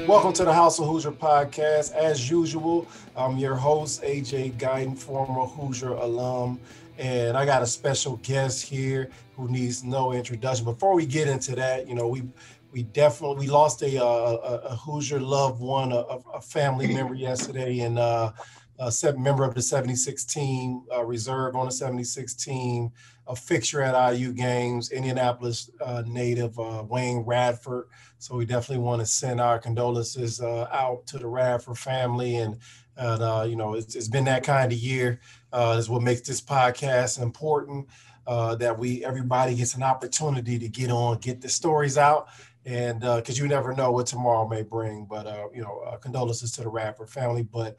Welcome 0.08 0.32
to 0.34 0.46
the 0.46 0.54
House 0.54 0.80
of 0.80 0.86
Hoosier 0.86 1.12
podcast. 1.12 1.92
As 1.92 2.30
usual, 2.30 2.88
I'm 3.14 3.38
your 3.38 3.56
host, 3.56 4.04
AJ 4.04 4.54
Guyton, 4.54 4.98
former 4.98 5.46
Hoosier 5.46 5.90
alum. 5.90 6.62
And 6.98 7.36
I 7.36 7.44
got 7.44 7.62
a 7.62 7.68
special 7.68 8.16
guest 8.24 8.66
here 8.66 9.10
who 9.36 9.50
needs 9.50 9.84
no 9.84 10.14
introduction. 10.14 10.64
Before 10.64 10.96
we 10.96 11.06
get 11.06 11.28
into 11.28 11.56
that, 11.56 11.90
you 11.90 11.94
know, 11.94 12.08
we 12.08 12.24
we 12.72 12.84
definitely 12.84 13.36
we 13.36 13.48
lost 13.48 13.82
a, 13.82 14.02
a, 14.02 14.36
a 14.60 14.76
Hoosier 14.78 15.20
loved 15.20 15.60
one, 15.60 15.92
a, 15.92 15.98
a 16.34 16.40
family 16.40 16.88
member 16.88 17.14
yesterday, 17.14 17.80
and 17.80 18.00
uh, 18.00 18.32
a 18.80 19.14
member 19.18 19.44
of 19.44 19.56
the 19.56 19.62
76 19.62 20.24
team, 20.26 20.84
uh, 20.94 21.04
reserve 21.04 21.56
on 21.56 21.66
the 21.66 21.72
76 21.72 22.34
team, 22.36 22.92
a 23.28 23.36
fixture 23.36 23.82
at 23.82 24.14
IU 24.14 24.32
games, 24.34 24.92
Indianapolis 24.92 25.72
uh, 25.82 26.04
native 26.06 26.58
uh, 26.60 26.84
Wayne 26.88 27.20
Radford. 27.20 27.88
So 28.20 28.36
we 28.36 28.46
definitely 28.46 28.84
want 28.84 29.02
to 29.02 29.06
send 29.06 29.42
our 29.42 29.60
condolences 29.60 30.42
uh, 30.42 30.68
out 30.72 31.06
to 31.08 31.18
the 31.18 31.28
Radford 31.28 31.78
family. 31.78 32.38
And, 32.38 32.58
and 32.96 33.22
uh, 33.22 33.46
you 33.48 33.56
know, 33.56 33.74
it's, 33.74 33.96
it's 33.96 34.08
been 34.08 34.26
that 34.26 34.44
kind 34.44 34.72
of 34.72 34.78
year. 34.78 35.20
Uh, 35.52 35.76
is 35.80 35.90
what 35.90 36.04
makes 36.04 36.22
this 36.22 36.42
podcast 36.42 37.22
important. 37.22 37.88
That 38.28 38.78
we 38.78 39.06
everybody 39.06 39.56
gets 39.56 39.76
an 39.76 39.84
opportunity 39.84 40.60
to 40.60 40.68
get 40.68 40.92
on, 40.92 41.20
get 41.20 41.40
the 41.40 41.48
stories 41.48 41.98
out, 41.98 42.28
and 42.66 43.00
because 43.00 43.40
you 43.40 43.48
never 43.48 43.74
know 43.74 43.90
what 43.92 44.06
tomorrow 44.06 44.46
may 44.46 44.64
bring. 44.64 45.06
But 45.06 45.26
you 45.56 45.62
know, 45.62 45.98
condolences 46.02 46.52
to 46.54 46.64
the 46.64 46.70
Radford 46.70 47.10
family. 47.10 47.44
But 47.44 47.78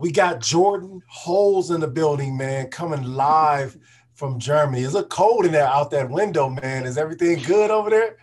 we 0.00 0.12
got 0.12 0.40
Jordan 0.40 1.02
Hulls 1.08 1.70
in 1.70 1.80
the 1.80 1.88
building, 1.88 2.36
man, 2.36 2.68
coming 2.68 3.02
live 3.02 3.76
from 4.14 4.38
Germany. 4.38 4.82
Is 4.82 4.94
it 4.94 5.08
cold 5.08 5.46
in 5.46 5.52
there 5.52 5.66
out 5.66 5.90
that 5.92 6.10
window, 6.10 6.48
man? 6.48 6.86
Is 6.86 6.98
everything 6.98 7.40
good 7.42 7.70
over 7.70 7.90
there? 7.90 8.16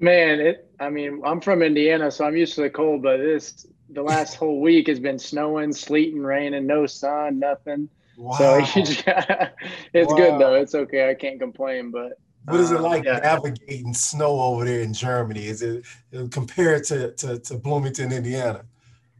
Man, 0.00 0.40
it. 0.40 0.70
I 0.80 0.90
mean, 0.90 1.20
I'm 1.24 1.40
from 1.40 1.62
Indiana, 1.62 2.10
so 2.10 2.24
I'm 2.24 2.36
used 2.36 2.54
to 2.56 2.62
the 2.62 2.70
cold, 2.70 3.02
but 3.02 3.18
this 3.18 3.66
the 3.90 4.02
last 4.02 4.34
whole 4.40 4.60
week 4.60 4.88
has 4.88 4.98
been 4.98 5.18
snowing, 5.18 5.72
sleeting, 5.72 6.22
raining, 6.22 6.66
no 6.66 6.86
sun, 6.86 7.38
nothing. 7.38 7.88
Wow. 8.16 8.36
So 8.36 8.64
it's 8.72 10.08
wow. 10.08 10.16
good 10.16 10.40
though. 10.40 10.54
It's 10.54 10.76
okay. 10.76 11.10
I 11.10 11.14
can't 11.14 11.40
complain. 11.40 11.90
But 11.90 12.12
what 12.44 12.60
is 12.60 12.70
it 12.70 12.76
um, 12.76 12.84
like 12.84 13.02
yeah. 13.02 13.18
navigating 13.18 13.92
snow 13.92 14.40
over 14.40 14.64
there 14.64 14.82
in 14.82 14.92
Germany? 14.92 15.48
Is 15.48 15.62
it 15.62 15.84
compared 16.30 16.84
to, 16.84 17.10
to, 17.10 17.40
to 17.40 17.58
Bloomington, 17.58 18.12
Indiana? 18.12 18.66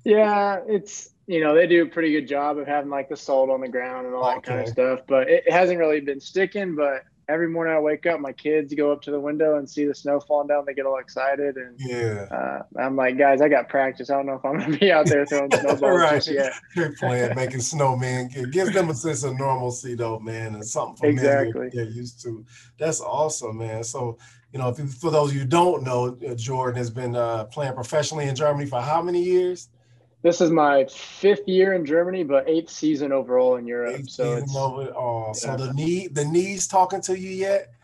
Yeah, 0.04 0.60
it's 0.68 1.10
you 1.26 1.40
know, 1.40 1.54
they 1.54 1.66
do 1.66 1.82
a 1.82 1.86
pretty 1.86 2.12
good 2.12 2.28
job 2.28 2.58
of 2.58 2.66
having 2.66 2.90
like 2.90 3.08
the 3.08 3.16
salt 3.16 3.50
on 3.50 3.60
the 3.60 3.68
ground 3.68 4.06
and 4.06 4.14
all 4.14 4.24
that 4.24 4.42
kind 4.42 4.60
of 4.60 4.68
stuff. 4.68 5.00
But 5.06 5.28
it 5.28 5.50
hasn't 5.50 5.78
really 5.78 6.00
been 6.00 6.20
sticking. 6.20 6.74
But 6.74 7.04
every 7.28 7.48
morning 7.48 7.74
I 7.74 7.80
wake 7.80 8.06
up, 8.06 8.20
my 8.20 8.32
kids 8.32 8.74
go 8.74 8.92
up 8.92 9.02
to 9.02 9.10
the 9.10 9.20
window 9.20 9.56
and 9.56 9.68
see 9.68 9.86
the 9.86 9.94
snow 9.94 10.20
falling 10.20 10.48
down. 10.48 10.64
They 10.66 10.74
get 10.74 10.86
all 10.86 10.98
excited, 10.98 11.56
and 11.56 11.76
yeah, 11.78 12.26
uh, 12.30 12.62
I'm 12.78 12.96
like, 12.96 13.16
guys, 13.16 13.40
I 13.40 13.48
got 13.48 13.68
practice. 13.68 14.10
I 14.10 14.16
don't 14.16 14.26
know 14.26 14.34
if 14.34 14.44
I'm 14.44 14.58
gonna 14.58 14.76
be 14.76 14.92
out 14.92 15.06
there 15.06 15.24
throwing 15.26 15.50
snowballs 15.60 15.80
right. 15.80 16.16
just 16.16 16.30
yet. 16.30 16.52
They're 16.76 16.94
playing, 16.98 17.34
making 17.34 17.60
snowmen. 17.60 18.36
It 18.36 18.50
gives 18.50 18.72
them 18.72 18.90
a 18.90 18.94
sense 18.94 19.24
of 19.24 19.38
normalcy, 19.38 19.94
though, 19.94 20.18
man, 20.18 20.54
and 20.54 20.64
something 20.64 20.96
for 20.96 21.06
exactly 21.06 21.70
they're 21.72 21.84
used 21.84 22.22
to. 22.22 22.44
That's 22.78 23.00
awesome, 23.00 23.58
man. 23.58 23.84
So. 23.84 24.18
You 24.52 24.60
know, 24.60 24.68
if 24.68 24.78
for 24.94 25.10
those 25.10 25.34
you 25.34 25.44
don't 25.44 25.82
know, 25.82 26.16
uh, 26.24 26.36
Jordan 26.36 26.76
has 26.76 26.88
been 26.88 27.16
uh, 27.16 27.46
playing 27.46 27.74
professionally 27.74 28.28
in 28.28 28.36
Germany 28.36 28.66
for 28.66 28.80
how 28.80 29.02
many 29.02 29.20
years? 29.20 29.68
This 30.24 30.40
is 30.40 30.50
my 30.50 30.86
fifth 30.86 31.46
year 31.46 31.74
in 31.74 31.84
Germany, 31.84 32.24
but 32.24 32.48
eighth 32.48 32.70
season 32.70 33.12
overall 33.12 33.56
in 33.56 33.66
Europe. 33.66 33.96
Eighth 33.98 34.08
so 34.08 34.32
it's 34.32 34.56
over, 34.56 34.90
oh, 34.96 35.26
yeah. 35.26 35.32
so 35.34 35.56
the 35.58 35.70
knee, 35.74 36.08
the 36.08 36.24
knees 36.24 36.66
talking 36.66 37.02
to 37.02 37.18
you 37.18 37.28
yet? 37.28 37.74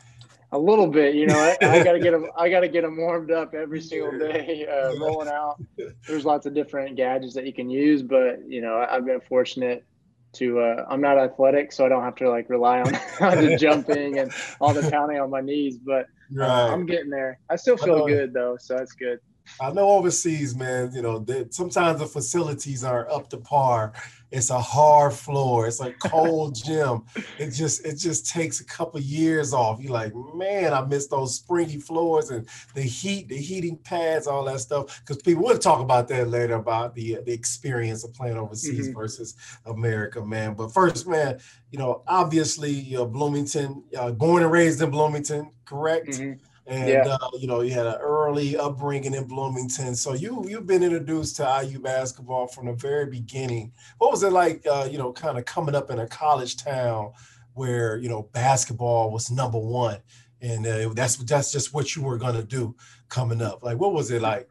A 0.53 0.59
little 0.59 0.87
bit, 0.87 1.15
you 1.15 1.27
know. 1.27 1.39
I, 1.39 1.59
I 1.61 1.85
got 1.85 1.93
to 1.93 1.99
get 1.99 2.13
them. 2.13 2.29
I 2.39 2.49
got 2.49 2.61
to 2.61 2.69
get 2.69 2.81
them 2.81 2.97
warmed 2.97 3.31
up 3.31 3.53
every 3.53 3.83
single 3.83 4.19
day, 4.19 4.67
uh, 4.67 4.97
rolling 4.99 5.29
out. 5.29 5.63
There's 6.09 6.25
lots 6.25 6.47
of 6.47 6.55
different 6.55 6.97
gadgets 6.97 7.35
that 7.35 7.45
you 7.45 7.53
can 7.53 7.69
use, 7.69 8.03
but 8.03 8.41
you 8.49 8.63
know, 8.63 8.87
I've 8.91 9.05
been 9.05 9.21
fortunate 9.21 9.85
to. 10.33 10.61
Uh, 10.61 10.87
I'm 10.89 11.03
not 11.03 11.19
athletic, 11.19 11.73
so 11.73 11.85
I 11.85 11.91
don't 11.91 12.03
have 12.03 12.17
to 12.17 12.31
like 12.31 12.49
rely 12.49 12.81
on, 12.81 12.95
on 13.21 13.45
the 13.45 13.59
jumping 13.59 14.19
and 14.19 14.33
all 14.63 14.73
the 14.73 14.91
pounding 14.91 15.21
on 15.21 15.29
my 15.29 15.43
knees. 15.43 15.77
But 15.77 16.07
uh, 16.35 16.41
right. 16.41 16.71
I'm 16.71 16.87
getting 16.87 17.11
there. 17.11 17.39
I 17.51 17.57
still 17.57 17.77
feel 17.77 18.07
good 18.07 18.33
though, 18.33 18.57
so 18.59 18.79
that's 18.79 18.93
good. 18.93 19.21
I 19.61 19.73
know 19.73 19.89
overseas, 19.89 20.55
man. 20.55 20.93
You 20.93 21.03
know, 21.03 21.19
that 21.21 21.55
sometimes 21.55 22.01
the 22.01 22.07
facilities 22.07 22.85
are 22.85 23.11
up 23.11 23.31
to 23.31 23.39
par 23.39 23.93
it's 24.31 24.51
a 24.51 24.61
hard 24.61 25.13
floor. 25.13 25.67
It's 25.67 25.81
a 25.81 25.93
cold 25.93 26.55
gym. 26.65 27.03
It 27.39 27.51
just 27.51 27.85
it 27.85 27.97
just 27.97 28.29
takes 28.29 28.61
a 28.61 28.65
couple 28.65 29.01
years 29.01 29.53
off. 29.53 29.81
You're 29.81 29.93
like, 29.93 30.13
man, 30.35 30.73
I 30.73 30.85
miss 30.85 31.09
those 31.09 31.35
springy 31.35 31.79
floors 31.79 32.31
and 32.31 32.47
the 32.75 32.83
heat, 32.83 33.29
the 33.29 33.37
heating 33.37 33.77
pads, 33.79 34.27
all 34.27 34.45
that 34.45 34.61
stuff. 34.61 35.01
Because 35.01 35.23
people 35.23 35.45
will 35.45 35.59
talk 35.59 35.81
about 35.81 36.07
that 36.09 36.29
later 36.29 36.55
about 36.55 36.95
the 36.95 37.19
the 37.25 37.33
experience 37.33 38.05
of 38.05 38.15
playing 38.15 38.37
overseas 38.37 38.89
mm-hmm. 38.89 38.99
versus 38.99 39.35
America, 39.67 40.25
man. 40.25 40.55
But 40.55 40.73
first, 40.73 41.09
man, 41.09 41.41
you 41.71 41.79
know, 41.79 42.03
obviously, 42.07 42.95
uh, 42.97 43.05
Bloomington, 43.05 43.83
uh, 43.99 44.13
born 44.13 44.43
and 44.43 44.53
raised 44.53 44.81
in 44.81 44.91
Bloomington, 44.91 45.51
correct? 45.65 46.09
Mm-hmm 46.09 46.47
and 46.71 46.89
yeah. 46.89 47.17
uh, 47.21 47.29
you 47.37 47.49
know 47.49 47.63
you 47.63 47.73
had 47.73 47.87
an 47.87 47.97
early 48.01 48.57
upbringing 48.57 49.15
in 49.15 49.25
Bloomington. 49.25 49.97
So 49.97 50.15
you 50.15 50.47
you've 50.49 50.69
been 50.69 50.85
introduced 50.85 51.37
to 51.37 51.63
IU 51.65 51.81
basketball 51.81 52.47
from 52.47 52.67
the 52.67 52.73
very 52.73 53.07
beginning. 53.07 53.73
What 53.99 54.13
was 54.13 54.23
it 54.23 54.33
like? 54.33 54.65
Uh, 54.65 54.89
you 54.91 54.97
know, 54.97 55.13
kind 55.13 55.37
of 55.37 55.45
coming 55.45 55.75
up 55.75 55.91
in 55.91 55.99
a 55.99 56.07
college 56.07 56.57
town 56.57 57.13
where 57.55 57.99
you 57.99 58.09
know 58.09 58.31
basketball 58.33 59.11
was 59.11 59.33
number 59.33 59.59
one, 59.59 59.99
and 60.41 60.65
uh, 60.65 60.91
that's 60.95 61.17
that's 61.17 61.51
just 61.51 61.75
what 61.75 61.97
you 61.97 62.03
were 62.03 62.19
gonna 62.19 62.45
do 62.45 62.77
coming 63.09 63.43
up. 63.43 63.65
Like, 63.65 63.79
what 63.79 63.93
was 63.93 64.13
it 64.13 64.23
like? 64.23 64.49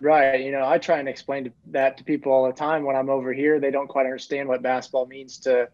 Right. 0.00 0.40
You 0.40 0.52
know, 0.52 0.66
I 0.66 0.78
try 0.78 0.98
and 0.98 1.08
explain 1.08 1.52
that 1.66 1.98
to 1.98 2.04
people 2.04 2.32
all 2.32 2.46
the 2.46 2.52
time 2.52 2.82
when 2.82 2.96
I'm 2.96 3.10
over 3.10 3.32
here. 3.32 3.60
They 3.60 3.70
don't 3.70 3.86
quite 3.86 4.06
understand 4.06 4.48
what 4.48 4.62
basketball 4.62 5.06
means 5.06 5.38
to 5.40 5.68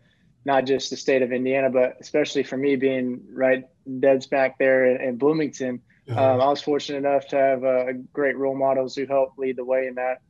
not 0.45 0.67
just 0.67 0.91
the 0.91 0.97
state 0.97 1.23
of 1.23 1.33
Indiana, 1.33 1.71
but 1.71 1.97
especially 2.01 2.43
for 2.43 2.57
me 2.57 2.77
being 2.77 3.23
right 3.33 3.65
dead 4.01 4.23
smack 4.23 4.59
there 4.59 4.87
in, 4.87 5.09
in 5.09 5.17
Bloomington. 5.17 5.81
Uh-huh. 6.09 6.35
Um, 6.35 6.41
I 6.41 6.49
was 6.49 6.61
fortunate 6.61 6.99
enough 6.99 7.29
to 7.29 7.37
have 7.37 7.65
uh, 7.65 7.93
great 8.13 8.37
role 8.37 8.57
models 8.57 8.95
who 8.95 9.07
helped 9.07 9.39
lead 9.39 9.57
the 9.57 9.65
way 9.65 9.87
in 9.87 9.95
that 9.97 10.21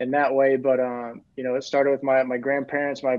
in 0.00 0.10
that 0.12 0.34
way. 0.34 0.56
But 0.56 0.80
um, 0.80 1.22
you 1.36 1.44
know, 1.44 1.54
it 1.54 1.62
started 1.62 1.90
with 1.90 2.02
my 2.02 2.22
my 2.24 2.36
grandparents. 2.36 3.02
My 3.02 3.18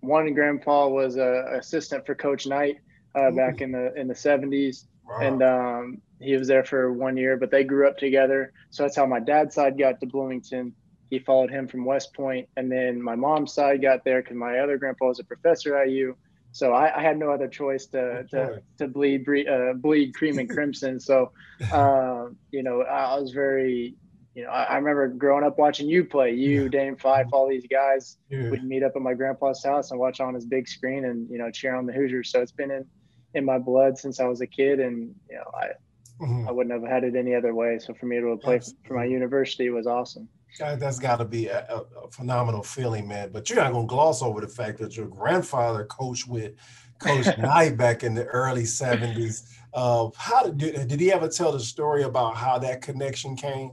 one 0.00 0.32
grandpa 0.34 0.88
was 0.88 1.16
a 1.16 1.58
assistant 1.58 2.04
for 2.04 2.14
Coach 2.14 2.46
Knight 2.46 2.76
uh, 3.14 3.30
back 3.30 3.60
in 3.62 3.72
the 3.72 3.94
in 3.94 4.06
the 4.06 4.14
seventies, 4.14 4.86
wow. 5.08 5.18
and 5.20 5.42
um, 5.42 6.02
he 6.20 6.36
was 6.36 6.48
there 6.48 6.64
for 6.64 6.92
one 6.92 7.16
year. 7.16 7.38
But 7.38 7.50
they 7.50 7.64
grew 7.64 7.88
up 7.88 7.96
together, 7.96 8.52
so 8.68 8.82
that's 8.82 8.96
how 8.96 9.06
my 9.06 9.20
dad's 9.20 9.54
side 9.54 9.78
got 9.78 10.00
to 10.00 10.06
Bloomington 10.06 10.74
he 11.10 11.18
followed 11.18 11.50
him 11.50 11.68
from 11.68 11.84
West 11.84 12.14
Point, 12.14 12.48
and 12.56 12.70
then 12.70 13.00
my 13.00 13.14
mom's 13.14 13.52
side 13.52 13.82
got 13.82 14.04
there 14.04 14.22
because 14.22 14.36
my 14.36 14.58
other 14.58 14.76
grandpa 14.76 15.06
was 15.06 15.20
a 15.20 15.24
professor 15.24 15.76
at 15.76 15.90
IU. 15.90 16.16
So 16.52 16.72
I, 16.72 16.98
I 16.98 17.02
had 17.02 17.18
no 17.18 17.30
other 17.30 17.48
choice 17.48 17.86
to 17.86 18.24
to, 18.30 18.62
to 18.78 18.88
bleed 18.88 19.28
uh, 19.46 19.74
bleed 19.74 20.14
cream 20.14 20.38
and 20.38 20.48
crimson. 20.48 20.98
So, 20.98 21.32
uh, 21.72 22.26
you 22.50 22.62
know, 22.62 22.82
I 22.82 23.18
was 23.20 23.32
very, 23.32 23.94
you 24.34 24.44
know, 24.44 24.50
I, 24.50 24.76
remember 24.76 25.08
growing 25.08 25.44
up 25.44 25.58
watching 25.58 25.88
you 25.88 26.04
play, 26.04 26.32
you, 26.32 26.62
yeah. 26.62 26.68
Dane 26.68 26.96
Fife, 26.96 27.26
all 27.32 27.48
these 27.48 27.66
guys. 27.70 28.16
Yeah. 28.30 28.48
We'd 28.48 28.64
meet 28.64 28.82
up 28.82 28.92
at 28.96 29.02
my 29.02 29.12
grandpa's 29.12 29.62
house 29.62 29.90
and 29.90 30.00
watch 30.00 30.20
on 30.20 30.34
his 30.34 30.46
big 30.46 30.66
screen 30.66 31.04
and 31.04 31.28
you 31.30 31.38
know 31.38 31.50
cheer 31.50 31.74
on 31.74 31.86
the 31.86 31.92
Hoosiers. 31.92 32.32
So 32.32 32.40
it's 32.40 32.52
been 32.52 32.70
in 32.70 32.86
in 33.34 33.44
my 33.44 33.58
blood 33.58 33.98
since 33.98 34.18
I 34.18 34.24
was 34.24 34.40
a 34.40 34.46
kid, 34.46 34.80
and 34.80 35.14
you 35.30 35.36
know, 35.36 35.50
I 35.54 35.66
mm-hmm. 36.24 36.48
I 36.48 36.52
wouldn't 36.52 36.72
have 36.72 36.90
had 36.90 37.04
it 37.04 37.14
any 37.14 37.34
other 37.34 37.54
way. 37.54 37.78
So 37.78 37.94
for 37.94 38.06
me 38.06 38.18
to 38.18 38.36
play 38.38 38.60
for 38.86 38.94
my 38.94 39.04
university 39.04 39.68
was 39.70 39.86
awesome. 39.86 40.28
That's 40.58 40.98
got 40.98 41.16
to 41.16 41.24
be 41.24 41.48
a, 41.48 41.60
a, 41.68 42.10
phenomenal 42.10 42.62
feeling, 42.62 43.08
man. 43.08 43.30
But 43.32 43.48
you're 43.48 43.58
not 43.58 43.72
going 43.72 43.86
to 43.86 43.90
gloss 43.90 44.22
over 44.22 44.40
the 44.40 44.48
fact 44.48 44.78
that 44.78 44.96
your 44.96 45.06
grandfather 45.06 45.84
coached 45.84 46.28
with 46.28 46.54
Coach 46.98 47.26
Knight 47.38 47.76
back 47.76 48.02
in 48.02 48.14
the 48.14 48.24
early 48.26 48.62
70s. 48.62 49.50
Uh, 49.74 50.10
how 50.16 50.44
did, 50.44 50.88
did 50.88 51.00
he 51.00 51.12
ever 51.12 51.28
tell 51.28 51.52
the 51.52 51.60
story 51.60 52.04
about 52.04 52.36
how 52.36 52.58
that 52.58 52.82
connection 52.82 53.36
came? 53.36 53.72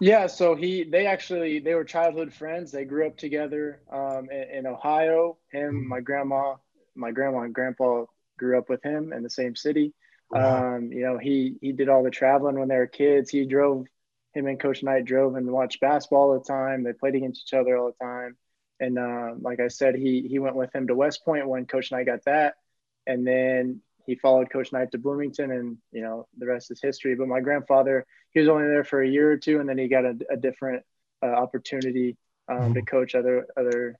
Yeah, 0.00 0.26
so 0.26 0.56
he 0.56 0.82
they 0.82 1.06
actually 1.06 1.60
they 1.60 1.74
were 1.74 1.84
childhood 1.84 2.32
friends. 2.32 2.72
They 2.72 2.84
grew 2.84 3.06
up 3.06 3.16
together 3.16 3.80
um, 3.92 4.28
in, 4.32 4.58
in, 4.58 4.66
Ohio. 4.66 5.36
Him, 5.52 5.74
mm-hmm. 5.74 5.88
my 5.88 6.00
grandma, 6.00 6.56
my 6.96 7.12
grandma 7.12 7.42
and 7.42 7.54
grandpa 7.54 8.06
grew 8.36 8.58
up 8.58 8.68
with 8.68 8.82
him 8.82 9.12
in 9.12 9.22
the 9.22 9.30
same 9.30 9.54
city. 9.54 9.94
Wow. 10.28 10.74
Um, 10.74 10.92
you 10.92 11.04
know, 11.04 11.18
he 11.18 11.54
he 11.60 11.70
did 11.70 11.88
all 11.88 12.02
the 12.02 12.10
traveling 12.10 12.58
when 12.58 12.66
they 12.66 12.78
were 12.78 12.88
kids. 12.88 13.30
He 13.30 13.46
drove 13.46 13.86
him 14.34 14.46
and 14.46 14.58
Coach 14.58 14.82
Knight 14.82 15.04
drove 15.04 15.36
and 15.36 15.50
watched 15.50 15.80
basketball 15.80 16.32
all 16.32 16.38
the 16.38 16.44
time. 16.44 16.82
They 16.82 16.92
played 16.92 17.14
against 17.14 17.42
each 17.46 17.54
other 17.54 17.76
all 17.76 17.92
the 17.92 18.04
time. 18.04 18.36
And 18.80 18.98
uh, 18.98 19.34
like 19.40 19.60
I 19.60 19.68
said, 19.68 19.94
he 19.94 20.26
he 20.28 20.38
went 20.38 20.56
with 20.56 20.74
him 20.74 20.88
to 20.88 20.94
West 20.94 21.24
Point 21.24 21.48
when 21.48 21.66
Coach 21.66 21.92
Knight 21.92 22.06
got 22.06 22.24
that, 22.24 22.54
and 23.06 23.24
then 23.24 23.80
he 24.06 24.16
followed 24.16 24.50
Coach 24.50 24.72
Knight 24.72 24.90
to 24.90 24.98
Bloomington, 24.98 25.52
and 25.52 25.78
you 25.92 26.02
know 26.02 26.26
the 26.36 26.46
rest 26.46 26.70
is 26.72 26.80
history. 26.82 27.14
But 27.14 27.28
my 27.28 27.40
grandfather, 27.40 28.04
he 28.32 28.40
was 28.40 28.48
only 28.48 28.66
there 28.66 28.82
for 28.82 29.00
a 29.00 29.08
year 29.08 29.30
or 29.30 29.36
two, 29.36 29.60
and 29.60 29.68
then 29.68 29.78
he 29.78 29.86
got 29.86 30.04
a, 30.04 30.16
a 30.30 30.36
different 30.36 30.82
uh, 31.22 31.26
opportunity 31.26 32.16
um, 32.48 32.58
mm-hmm. 32.58 32.72
to 32.72 32.82
coach 32.82 33.14
other 33.14 33.46
other 33.56 33.96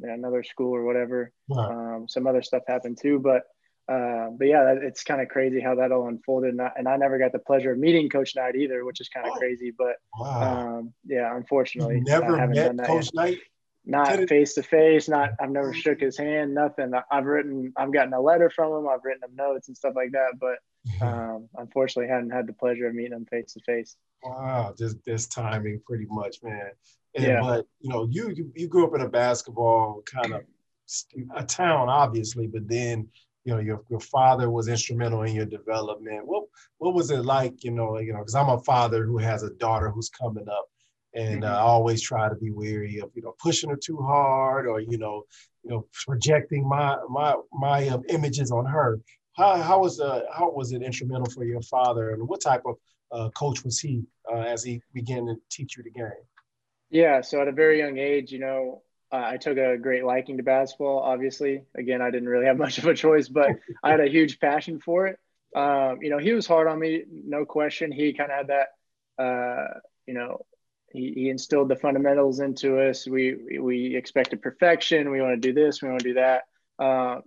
you 0.00 0.08
know, 0.08 0.14
another 0.14 0.42
school 0.42 0.74
or 0.74 0.84
whatever. 0.84 1.30
Wow. 1.46 1.96
Um, 1.96 2.08
some 2.08 2.26
other 2.26 2.42
stuff 2.42 2.64
happened 2.66 2.98
too, 3.00 3.20
but 3.20 3.44
uh, 3.86 4.28
but 4.30 4.46
yeah, 4.46 4.74
it's 4.80 5.04
kind 5.04 5.20
of 5.20 5.28
crazy 5.28 5.60
how 5.60 5.74
that 5.74 5.92
all 5.92 6.08
unfolded. 6.08 6.50
And 6.50 6.62
I, 6.62 6.70
and 6.76 6.88
I, 6.88 6.96
never 6.96 7.18
got 7.18 7.32
the 7.32 7.38
pleasure 7.38 7.72
of 7.72 7.78
meeting 7.78 8.08
Coach 8.08 8.34
Knight 8.34 8.56
either, 8.56 8.84
which 8.84 9.00
is 9.00 9.10
kind 9.10 9.26
of 9.26 9.32
oh, 9.34 9.38
crazy. 9.38 9.72
But 9.76 9.96
wow. 10.18 10.78
um, 10.78 10.94
yeah, 11.06 11.36
unfortunately, 11.36 11.96
you 11.96 12.04
never 12.04 12.46
met 12.46 12.86
Coach 12.86 13.04
yet. 13.06 13.14
Knight. 13.14 13.38
Not 13.86 14.28
face 14.30 14.54
to 14.54 14.62
face. 14.62 15.10
Not 15.10 15.32
I've 15.38 15.50
never 15.50 15.74
shook 15.74 16.00
his 16.00 16.16
hand. 16.16 16.54
Nothing. 16.54 16.92
I've 17.10 17.26
written. 17.26 17.74
I've 17.76 17.92
gotten 17.92 18.14
a 18.14 18.20
letter 18.20 18.48
from 18.48 18.72
him. 18.72 18.88
I've 18.88 19.04
written 19.04 19.28
him 19.28 19.36
notes 19.36 19.68
and 19.68 19.76
stuff 19.76 19.92
like 19.94 20.12
that. 20.12 20.38
But 20.40 21.04
um, 21.06 21.50
unfortunately, 21.56 22.08
hadn't 22.08 22.30
had 22.30 22.46
the 22.46 22.54
pleasure 22.54 22.86
of 22.86 22.94
meeting 22.94 23.12
him 23.12 23.26
face 23.26 23.52
to 23.52 23.60
face. 23.60 23.96
Wow, 24.22 24.74
just 24.78 25.04
this 25.04 25.26
timing, 25.26 25.82
pretty 25.86 26.06
much, 26.08 26.38
man. 26.42 26.70
And, 27.14 27.24
yeah. 27.26 27.40
But 27.42 27.66
you 27.80 27.90
know, 27.90 28.08
you, 28.10 28.30
you 28.30 28.50
you 28.54 28.68
grew 28.68 28.86
up 28.86 28.94
in 28.94 29.02
a 29.02 29.08
basketball 29.08 30.02
kind 30.06 30.32
of 30.32 30.42
a 31.36 31.44
town, 31.44 31.90
obviously, 31.90 32.46
but 32.46 32.66
then 32.66 33.08
you 33.44 33.54
know 33.54 33.60
your, 33.60 33.82
your 33.88 34.00
father 34.00 34.50
was 34.50 34.68
instrumental 34.68 35.22
in 35.22 35.34
your 35.34 35.46
development. 35.46 36.26
What 36.26 36.44
what 36.78 36.94
was 36.94 37.10
it 37.10 37.24
like 37.24 37.64
you 37.64 37.70
know 37.70 37.98
you 37.98 38.12
know 38.12 38.18
because 38.20 38.34
i'm 38.34 38.48
a 38.48 38.60
father 38.60 39.04
who 39.04 39.18
has 39.18 39.42
a 39.42 39.50
daughter 39.54 39.90
who's 39.90 40.10
coming 40.10 40.48
up 40.48 40.66
and 41.14 41.44
uh, 41.44 41.48
mm-hmm. 41.48 41.56
i 41.56 41.60
always 41.60 42.02
try 42.02 42.28
to 42.28 42.34
be 42.34 42.50
wary 42.50 42.98
of 42.98 43.10
you 43.14 43.22
know 43.22 43.34
pushing 43.42 43.70
her 43.70 43.76
too 43.76 43.98
hard 44.02 44.66
or 44.66 44.80
you 44.80 44.98
know 44.98 45.22
you 45.64 45.70
know 45.70 45.86
projecting 46.06 46.68
my 46.68 46.96
my 47.08 47.34
my 47.52 47.88
um, 47.88 48.02
images 48.08 48.50
on 48.50 48.66
her. 48.66 49.00
How, 49.36 49.56
how 49.60 49.80
was 49.80 49.98
uh, 49.98 50.22
how 50.32 50.52
was 50.52 50.72
it 50.72 50.82
instrumental 50.82 51.28
for 51.28 51.44
your 51.44 51.62
father 51.62 52.10
and 52.10 52.28
what 52.28 52.40
type 52.40 52.62
of 52.66 52.76
uh, 53.10 53.30
coach 53.30 53.64
was 53.64 53.80
he 53.80 54.04
uh, 54.32 54.40
as 54.40 54.62
he 54.62 54.80
began 54.92 55.26
to 55.26 55.34
teach 55.50 55.76
you 55.76 55.82
the 55.82 55.90
game? 55.90 56.24
Yeah 56.90 57.20
so 57.20 57.40
at 57.40 57.48
a 57.48 57.52
very 57.52 57.78
young 57.78 57.98
age 57.98 58.30
you 58.30 58.38
know 58.38 58.82
I 59.14 59.36
took 59.36 59.56
a 59.58 59.76
great 59.78 60.04
liking 60.04 60.38
to 60.38 60.42
basketball. 60.42 61.00
Obviously, 61.00 61.64
again, 61.76 62.02
I 62.02 62.10
didn't 62.10 62.28
really 62.28 62.46
have 62.46 62.58
much 62.66 62.78
of 62.78 62.86
a 62.86 62.94
choice, 62.94 63.28
but 63.28 63.50
I 63.82 63.90
had 63.90 64.00
a 64.00 64.08
huge 64.08 64.40
passion 64.40 64.80
for 64.80 65.06
it. 65.06 65.18
Um, 65.54 65.98
you 66.02 66.10
know, 66.10 66.18
he 66.18 66.32
was 66.32 66.46
hard 66.46 66.66
on 66.66 66.78
me, 66.78 67.04
no 67.08 67.44
question. 67.44 67.92
He 67.92 68.12
kind 68.12 68.32
of 68.32 68.36
had 68.36 68.46
that, 68.48 69.22
uh, 69.22 69.78
you 70.06 70.14
know, 70.14 70.44
he, 70.90 71.12
he, 71.14 71.30
instilled 71.30 71.68
the 71.68 71.76
fundamentals 71.76 72.40
into 72.40 72.80
us. 72.80 73.06
We 73.06 73.58
we 73.60 73.96
expected 73.96 74.42
perfection. 74.42 75.10
We 75.10 75.20
want 75.20 75.40
to 75.40 75.48
do 75.48 75.52
this. 75.52 75.82
We 75.82 75.88
want 75.88 76.00
to 76.00 76.08
do 76.08 76.14
that. 76.14 76.42
Uh, 76.78 77.20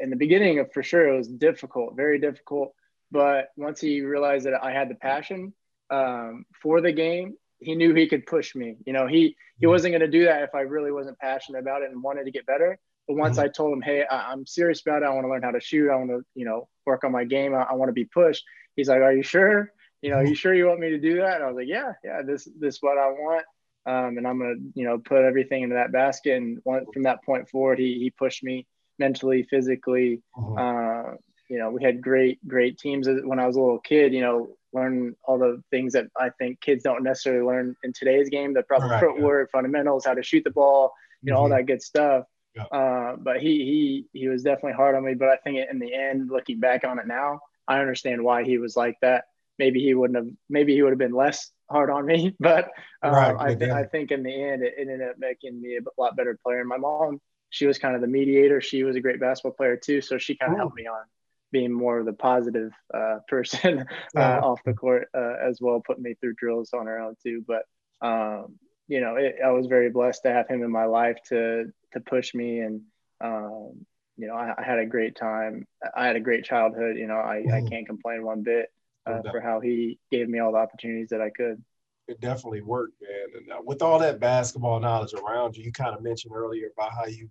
in 0.00 0.10
the 0.10 0.16
beginning, 0.16 0.58
of, 0.60 0.72
for 0.72 0.82
sure, 0.82 1.08
it 1.08 1.16
was 1.16 1.28
difficult, 1.28 1.96
very 1.96 2.18
difficult. 2.18 2.74
But 3.10 3.48
once 3.56 3.80
he 3.80 4.02
realized 4.02 4.46
that 4.46 4.62
I 4.62 4.72
had 4.72 4.88
the 4.88 4.94
passion 4.94 5.52
um, 5.90 6.44
for 6.62 6.80
the 6.80 6.92
game 6.92 7.36
he 7.60 7.74
knew 7.74 7.94
he 7.94 8.08
could 8.08 8.26
push 8.26 8.54
me. 8.54 8.76
You 8.86 8.92
know, 8.92 9.06
he 9.06 9.16
he 9.16 9.26
mm-hmm. 9.66 9.70
wasn't 9.70 9.92
going 9.92 10.00
to 10.00 10.08
do 10.08 10.24
that 10.24 10.42
if 10.42 10.54
I 10.54 10.60
really 10.60 10.92
wasn't 10.92 11.18
passionate 11.18 11.60
about 11.60 11.82
it 11.82 11.90
and 11.90 12.02
wanted 12.02 12.24
to 12.24 12.30
get 12.30 12.46
better. 12.46 12.78
But 13.06 13.16
once 13.16 13.38
mm-hmm. 13.38 13.46
I 13.46 13.48
told 13.48 13.72
him, 13.72 13.82
hey, 13.82 14.04
I, 14.04 14.32
am 14.32 14.46
serious 14.46 14.82
about 14.82 15.02
it. 15.02 15.06
I 15.06 15.10
want 15.10 15.24
to 15.24 15.30
learn 15.30 15.42
how 15.42 15.50
to 15.50 15.60
shoot. 15.60 15.90
I 15.90 15.96
want 15.96 16.10
to, 16.10 16.22
you 16.34 16.44
know, 16.44 16.68
work 16.84 17.04
on 17.04 17.12
my 17.12 17.24
game. 17.24 17.54
I, 17.54 17.62
I 17.62 17.74
want 17.74 17.88
to 17.88 17.94
be 17.94 18.04
pushed. 18.04 18.44
He's 18.76 18.88
like, 18.88 19.00
are 19.00 19.12
you 19.12 19.22
sure? 19.22 19.72
You 20.02 20.10
know, 20.10 20.16
are 20.16 20.22
you 20.22 20.28
mm-hmm. 20.28 20.34
sure 20.34 20.54
you 20.54 20.66
want 20.66 20.80
me 20.80 20.90
to 20.90 20.98
do 20.98 21.16
that? 21.18 21.36
And 21.36 21.44
I 21.44 21.46
was 21.46 21.56
like, 21.56 21.68
yeah, 21.68 21.92
yeah, 22.04 22.22
this 22.22 22.48
this 22.58 22.76
is 22.76 22.82
what 22.82 22.98
I 22.98 23.08
want. 23.08 23.44
Um, 23.86 24.18
and 24.18 24.26
I'm 24.26 24.38
gonna, 24.38 24.54
you 24.74 24.84
know, 24.84 24.98
put 24.98 25.24
everything 25.24 25.62
into 25.62 25.74
that 25.74 25.92
basket. 25.92 26.36
And 26.36 26.60
one, 26.64 26.84
from 26.92 27.04
that 27.04 27.24
point 27.24 27.48
forward, 27.48 27.78
he 27.78 27.98
he 27.98 28.10
pushed 28.10 28.44
me 28.44 28.66
mentally, 28.98 29.44
physically. 29.44 30.22
Uh, 30.36 31.14
you 31.48 31.58
know, 31.58 31.70
we 31.70 31.82
had 31.82 32.02
great 32.02 32.46
great 32.46 32.78
teams 32.78 33.08
when 33.08 33.40
I 33.40 33.46
was 33.46 33.56
a 33.56 33.60
little 33.60 33.80
kid. 33.80 34.12
You 34.12 34.20
know, 34.20 34.57
learn 34.72 35.14
all 35.24 35.38
the 35.38 35.62
things 35.70 35.92
that 35.94 36.06
I 36.16 36.30
think 36.38 36.60
kids 36.60 36.82
don't 36.82 37.02
necessarily 37.02 37.44
learn 37.44 37.74
in 37.82 37.92
today's 37.92 38.28
game, 38.28 38.54
the 38.54 38.62
proper 38.62 38.86
right, 38.86 39.00
footwork, 39.00 39.48
yeah. 39.48 39.58
fundamentals, 39.58 40.04
how 40.04 40.14
to 40.14 40.22
shoot 40.22 40.44
the 40.44 40.50
ball, 40.50 40.92
you 41.22 41.32
know, 41.32 41.36
mm-hmm. 41.36 41.42
all 41.42 41.48
that 41.50 41.66
good 41.66 41.82
stuff. 41.82 42.24
Yeah. 42.54 42.64
Uh, 42.64 43.16
but 43.16 43.40
he 43.40 44.06
he 44.12 44.20
he 44.20 44.28
was 44.28 44.42
definitely 44.42 44.72
hard 44.72 44.94
on 44.94 45.04
me. 45.04 45.14
But 45.14 45.28
I 45.28 45.36
think 45.36 45.58
in 45.70 45.78
the 45.78 45.94
end, 45.94 46.30
looking 46.30 46.60
back 46.60 46.84
on 46.84 46.98
it 46.98 47.06
now, 47.06 47.40
I 47.66 47.80
understand 47.80 48.22
why 48.22 48.44
he 48.44 48.58
was 48.58 48.76
like 48.76 48.96
that. 49.02 49.24
Maybe 49.58 49.80
he 49.80 49.94
wouldn't 49.94 50.16
have. 50.16 50.34
Maybe 50.48 50.74
he 50.74 50.82
would 50.82 50.90
have 50.90 50.98
been 50.98 51.12
less 51.12 51.50
hard 51.70 51.90
on 51.90 52.06
me. 52.06 52.34
But 52.40 52.70
um, 53.02 53.12
right, 53.12 53.36
I, 53.38 53.54
th- 53.54 53.70
I 53.70 53.84
think 53.84 54.10
in 54.10 54.22
the 54.22 54.32
end, 54.32 54.62
it, 54.62 54.74
it 54.76 54.88
ended 54.88 55.08
up 55.08 55.16
making 55.18 55.60
me 55.60 55.76
a 55.76 56.00
lot 56.00 56.16
better 56.16 56.38
player. 56.42 56.60
And 56.60 56.68
my 56.68 56.78
mom, 56.78 57.20
she 57.50 57.66
was 57.66 57.78
kind 57.78 57.94
of 57.94 58.00
the 58.00 58.06
mediator. 58.06 58.60
She 58.60 58.82
was 58.82 58.96
a 58.96 59.00
great 59.00 59.20
basketball 59.20 59.52
player 59.52 59.76
too, 59.76 60.00
so 60.00 60.18
she 60.18 60.36
kind 60.36 60.52
of 60.52 60.58
helped 60.58 60.76
me 60.76 60.86
on 60.86 61.02
being 61.50 61.72
more 61.72 61.98
of 61.98 62.06
the 62.06 62.12
positive 62.12 62.72
uh, 62.92 63.18
person 63.28 63.86
uh, 64.16 64.40
off 64.42 64.60
the 64.64 64.74
court 64.74 65.08
uh, 65.14 65.34
as 65.42 65.58
well, 65.60 65.82
putting 65.84 66.02
me 66.02 66.14
through 66.20 66.34
drills 66.34 66.70
on 66.72 66.86
her 66.86 66.98
own 66.98 67.14
too. 67.22 67.44
But 67.46 67.64
um, 68.00 68.58
you 68.86 69.00
know, 69.00 69.16
it, 69.16 69.36
I 69.44 69.50
was 69.50 69.66
very 69.66 69.90
blessed 69.90 70.22
to 70.22 70.32
have 70.32 70.48
him 70.48 70.62
in 70.62 70.70
my 70.70 70.84
life 70.86 71.18
to 71.28 71.72
to 71.92 72.00
push 72.00 72.34
me, 72.34 72.60
and 72.60 72.82
um, 73.20 73.86
you 74.16 74.26
know, 74.26 74.34
I, 74.34 74.54
I, 74.58 74.62
had 74.62 74.78
a 74.78 74.86
great 74.86 75.16
time. 75.16 75.66
I 75.96 76.06
had 76.06 76.16
a 76.16 76.20
great 76.20 76.44
childhood. 76.44 76.96
You 76.96 77.06
know, 77.06 77.18
I, 77.18 77.42
mm-hmm. 77.46 77.66
I 77.66 77.68
can't 77.68 77.86
complain 77.86 78.24
one 78.24 78.42
bit 78.42 78.66
uh, 79.06 79.22
for 79.30 79.40
how 79.40 79.60
he 79.60 79.98
gave 80.10 80.28
me 80.28 80.38
all 80.38 80.52
the 80.52 80.58
opportunities 80.58 81.08
that 81.10 81.20
I 81.20 81.30
could. 81.30 81.62
It 82.08 82.20
definitely 82.20 82.62
worked, 82.62 83.00
man. 83.02 83.40
And 83.42 83.52
uh, 83.52 83.62
with 83.64 83.82
all 83.82 83.98
that 83.98 84.18
basketball 84.18 84.80
knowledge 84.80 85.12
around 85.14 85.56
you, 85.56 85.64
you 85.64 85.72
kind 85.72 85.94
of 85.94 86.02
mentioned 86.02 86.32
earlier 86.34 86.70
about 86.76 86.92
how 86.92 87.06
you 87.06 87.30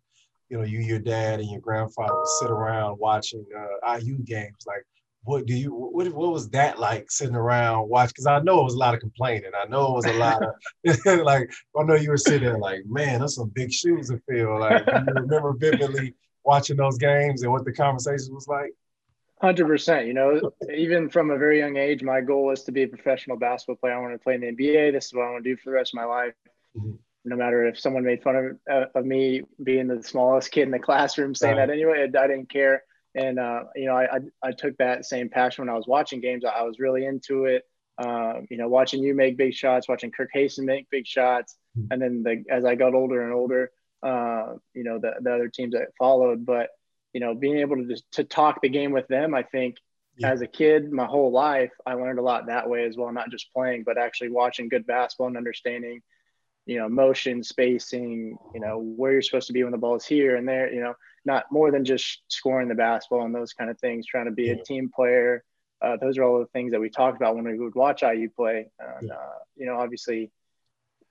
you 0.50 0.58
know, 0.58 0.64
you, 0.64 0.80
your 0.80 1.00
dad, 1.00 1.40
and 1.40 1.50
your 1.50 1.60
grandfather 1.60 2.16
would 2.16 2.28
sit 2.40 2.50
around 2.50 3.00
watching 3.00 3.46
uh, 3.58 3.98
IU 3.98 4.18
games. 4.20 4.66
Like, 4.66 4.86
what 5.24 5.46
do 5.46 5.54
you? 5.54 5.72
What, 5.72 6.08
what 6.14 6.32
was 6.32 6.50
that 6.50 6.80
like 6.80 7.12
sitting 7.12 7.36
around 7.36 7.90
watching? 7.90 8.14
Because 8.16 8.28
I 8.28 8.40
know 8.40 8.62
it 8.62 8.64
was 8.64 8.76
a 8.76 8.80
lot 8.80 8.94
of 8.94 9.02
complaining. 9.02 9.52
I 9.62 9.68
know 9.68 9.88
it 9.88 9.96
was 9.96 10.06
a 10.06 10.14
lot 10.14 10.42
of 10.42 10.54
like. 11.24 11.52
I 11.78 11.84
know 11.84 11.96
you 11.96 12.10
were 12.10 12.18
sitting 12.18 12.48
there 12.48 12.58
like, 12.58 12.82
man, 12.86 13.20
that's 13.20 13.36
some 13.36 13.52
big 13.54 13.72
shoes 13.72 14.10
to 14.10 14.22
fill. 14.30 14.60
Like, 14.60 14.86
you 14.88 15.14
remember 15.14 15.54
vividly 15.58 16.16
watching 16.44 16.78
those 16.78 16.98
games 16.98 17.44
and 17.44 17.52
what 17.52 17.66
the 17.66 17.74
conversation 17.74 18.34
was 18.34 18.48
like? 18.48 18.72
Hundred 19.42 19.68
percent. 19.68 20.08
You 20.08 20.14
know, 20.14 20.52
even 20.74 21.10
from 21.10 21.30
a 21.30 21.38
very 21.38 21.60
young 21.60 21.76
age, 21.76 22.02
my 22.04 22.22
goal 22.22 22.46
was 22.46 22.64
to 22.64 22.72
be 22.72 22.84
a 22.84 22.88
professional 22.88 23.38
basketball 23.38 23.76
player. 23.76 23.96
I 23.96 24.00
want 24.00 24.14
to 24.14 24.20
play 24.20 24.36
in 24.36 24.42
the 24.42 24.48
NBA. 24.48 24.94
This 24.94 25.08
is 25.08 25.14
what 25.14 25.26
I 25.26 25.32
want 25.32 25.44
to 25.44 25.50
do 25.50 25.58
for 25.58 25.72
the 25.72 25.76
rest 25.76 25.94
of 25.94 25.98
my 25.98 26.06
life. 26.06 26.34
Mm-hmm 26.76 26.96
no 27.28 27.36
matter 27.36 27.66
if 27.66 27.80
someone 27.80 28.04
made 28.04 28.24
fun 28.24 28.36
of, 28.36 28.58
uh, 28.72 28.86
of 28.96 29.06
me 29.06 29.44
being 29.62 29.88
the 29.88 30.02
smallest 30.02 30.52
kid 30.52 30.64
in 30.64 30.72
the 30.72 30.80
classroom 30.80 31.36
saying 31.36 31.58
right. 31.58 31.68
that 31.68 31.74
anyway, 31.74 32.04
I, 32.04 32.28
didn't 32.28 32.50
care. 32.50 32.84
And, 33.16 33.40
uh, 33.40 33.64
you 33.76 33.86
know, 33.86 33.96
I, 33.96 34.16
I, 34.16 34.20
I, 34.44 34.52
took 34.52 34.78
that 34.78 35.06
same 35.06 35.30
passion 35.30 35.64
when 35.66 35.74
I 35.74 35.78
was 35.78 35.88
watching 35.88 36.22
games. 36.22 36.46
I, 36.46 36.50
I 36.50 36.64
was 36.64 36.80
really 36.80 37.06
into 37.06 37.46
it. 37.46 37.64
Um, 37.98 38.46
you 38.50 38.58
know, 38.58 38.70
watching 38.70 39.02
you 39.04 39.16
make 39.16 39.38
big 39.38 39.54
shots, 39.54 39.90
watching 39.90 40.12
Kirk 40.12 40.30
Haston 40.36 40.66
make 40.66 40.90
big 40.90 41.08
shots. 41.08 41.58
Mm-hmm. 41.78 41.94
And 41.94 42.02
then 42.02 42.24
the, 42.24 42.44
as 42.54 42.64
I 42.64 42.76
got 42.76 42.94
older 42.94 43.24
and 43.24 43.34
older, 43.34 43.72
uh, 44.04 44.54
you 44.74 44.84
know, 44.84 45.00
the, 45.00 45.14
the 45.20 45.34
other 45.34 45.50
teams 45.50 45.74
that 45.74 45.90
followed, 45.98 46.46
but, 46.46 46.70
you 47.14 47.20
know, 47.20 47.34
being 47.34 47.58
able 47.58 47.78
to 47.78 47.86
just 47.86 48.10
to 48.14 48.24
talk 48.24 48.62
the 48.62 48.70
game 48.70 48.92
with 48.92 49.08
them, 49.08 49.34
I 49.34 49.44
think 49.44 49.78
yeah. 50.18 50.32
as 50.32 50.42
a 50.42 50.48
kid, 50.48 50.92
my 50.92 51.06
whole 51.06 51.32
life, 51.32 51.72
I 51.86 51.94
learned 51.94 52.20
a 52.20 52.24
lot 52.24 52.48
that 52.48 52.70
way 52.70 52.86
as 52.86 52.96
well, 52.96 53.12
not 53.12 53.32
just 53.32 53.52
playing, 53.52 53.84
but 53.84 53.98
actually 53.98 54.30
watching 54.30 54.70
good 54.70 54.86
basketball 54.88 55.28
and 55.28 55.38
understanding– 55.38 56.02
you 56.68 56.78
know, 56.78 56.90
motion, 56.90 57.42
spacing, 57.42 58.38
you 58.54 58.60
know, 58.60 58.78
where 58.78 59.14
you're 59.14 59.22
supposed 59.22 59.48
to 59.48 59.54
be 59.54 59.64
when 59.64 59.72
the 59.72 59.78
ball 59.78 59.96
is 59.96 60.06
here 60.06 60.36
and 60.36 60.48
there, 60.48 60.72
you 60.72 60.82
know, 60.82 60.94
not 61.26 61.46
more 61.50 61.72
than 61.72 61.86
just 61.86 62.22
scoring 62.28 62.68
the 62.68 62.76
basketball 62.76 63.26
and 63.26 63.34
those 63.34 63.54
kind 63.54 63.70
of 63.70 63.80
things, 63.80 64.06
trying 64.06 64.26
to 64.26 64.32
be 64.32 64.50
a 64.50 64.64
team 64.64 64.92
player. 64.94 65.44
Uh, 65.82 65.96
those 65.96 66.18
are 66.18 66.24
all 66.24 66.40
the 66.40 66.46
things 66.48 66.72
that 66.72 66.82
we 66.82 66.90
talked 66.90 67.16
about 67.16 67.36
when 67.36 67.46
we 67.46 67.58
would 67.58 67.76
watch 67.76 68.04
IU 68.04 68.30
play. 68.30 68.70
And, 68.80 69.12
uh, 69.12 69.40
you 69.56 69.66
know, 69.66 69.80
obviously, 69.80 70.30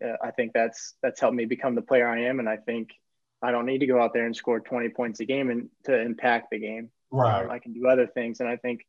uh, 0.05 0.17
I 0.23 0.31
think 0.31 0.53
that's 0.53 0.95
that's 1.03 1.21
helped 1.21 1.37
me 1.37 1.47
become 1.47 1.75
the 1.75 1.83
player 1.83 2.07
I 2.07 2.25
am, 2.25 2.39
and 2.39 2.49
I 2.49 2.59
think 2.59 2.91
I 3.41 3.51
don't 3.51 3.65
need 3.65 3.79
to 3.79 3.87
go 3.87 4.01
out 4.01 4.13
there 4.13 4.27
and 4.27 4.37
score 4.37 4.61
20 4.61 4.91
points 4.91 5.21
a 5.21 5.25
game 5.25 5.49
and 5.49 5.71
to 5.85 5.99
impact 5.99 6.49
the 6.51 6.59
game. 6.59 6.91
Right. 7.11 7.49
I 7.49 7.61
can 7.61 7.73
do 7.73 7.87
other 7.87 8.07
things, 8.07 8.41
and 8.41 8.49
I 8.49 8.57
think 8.57 8.85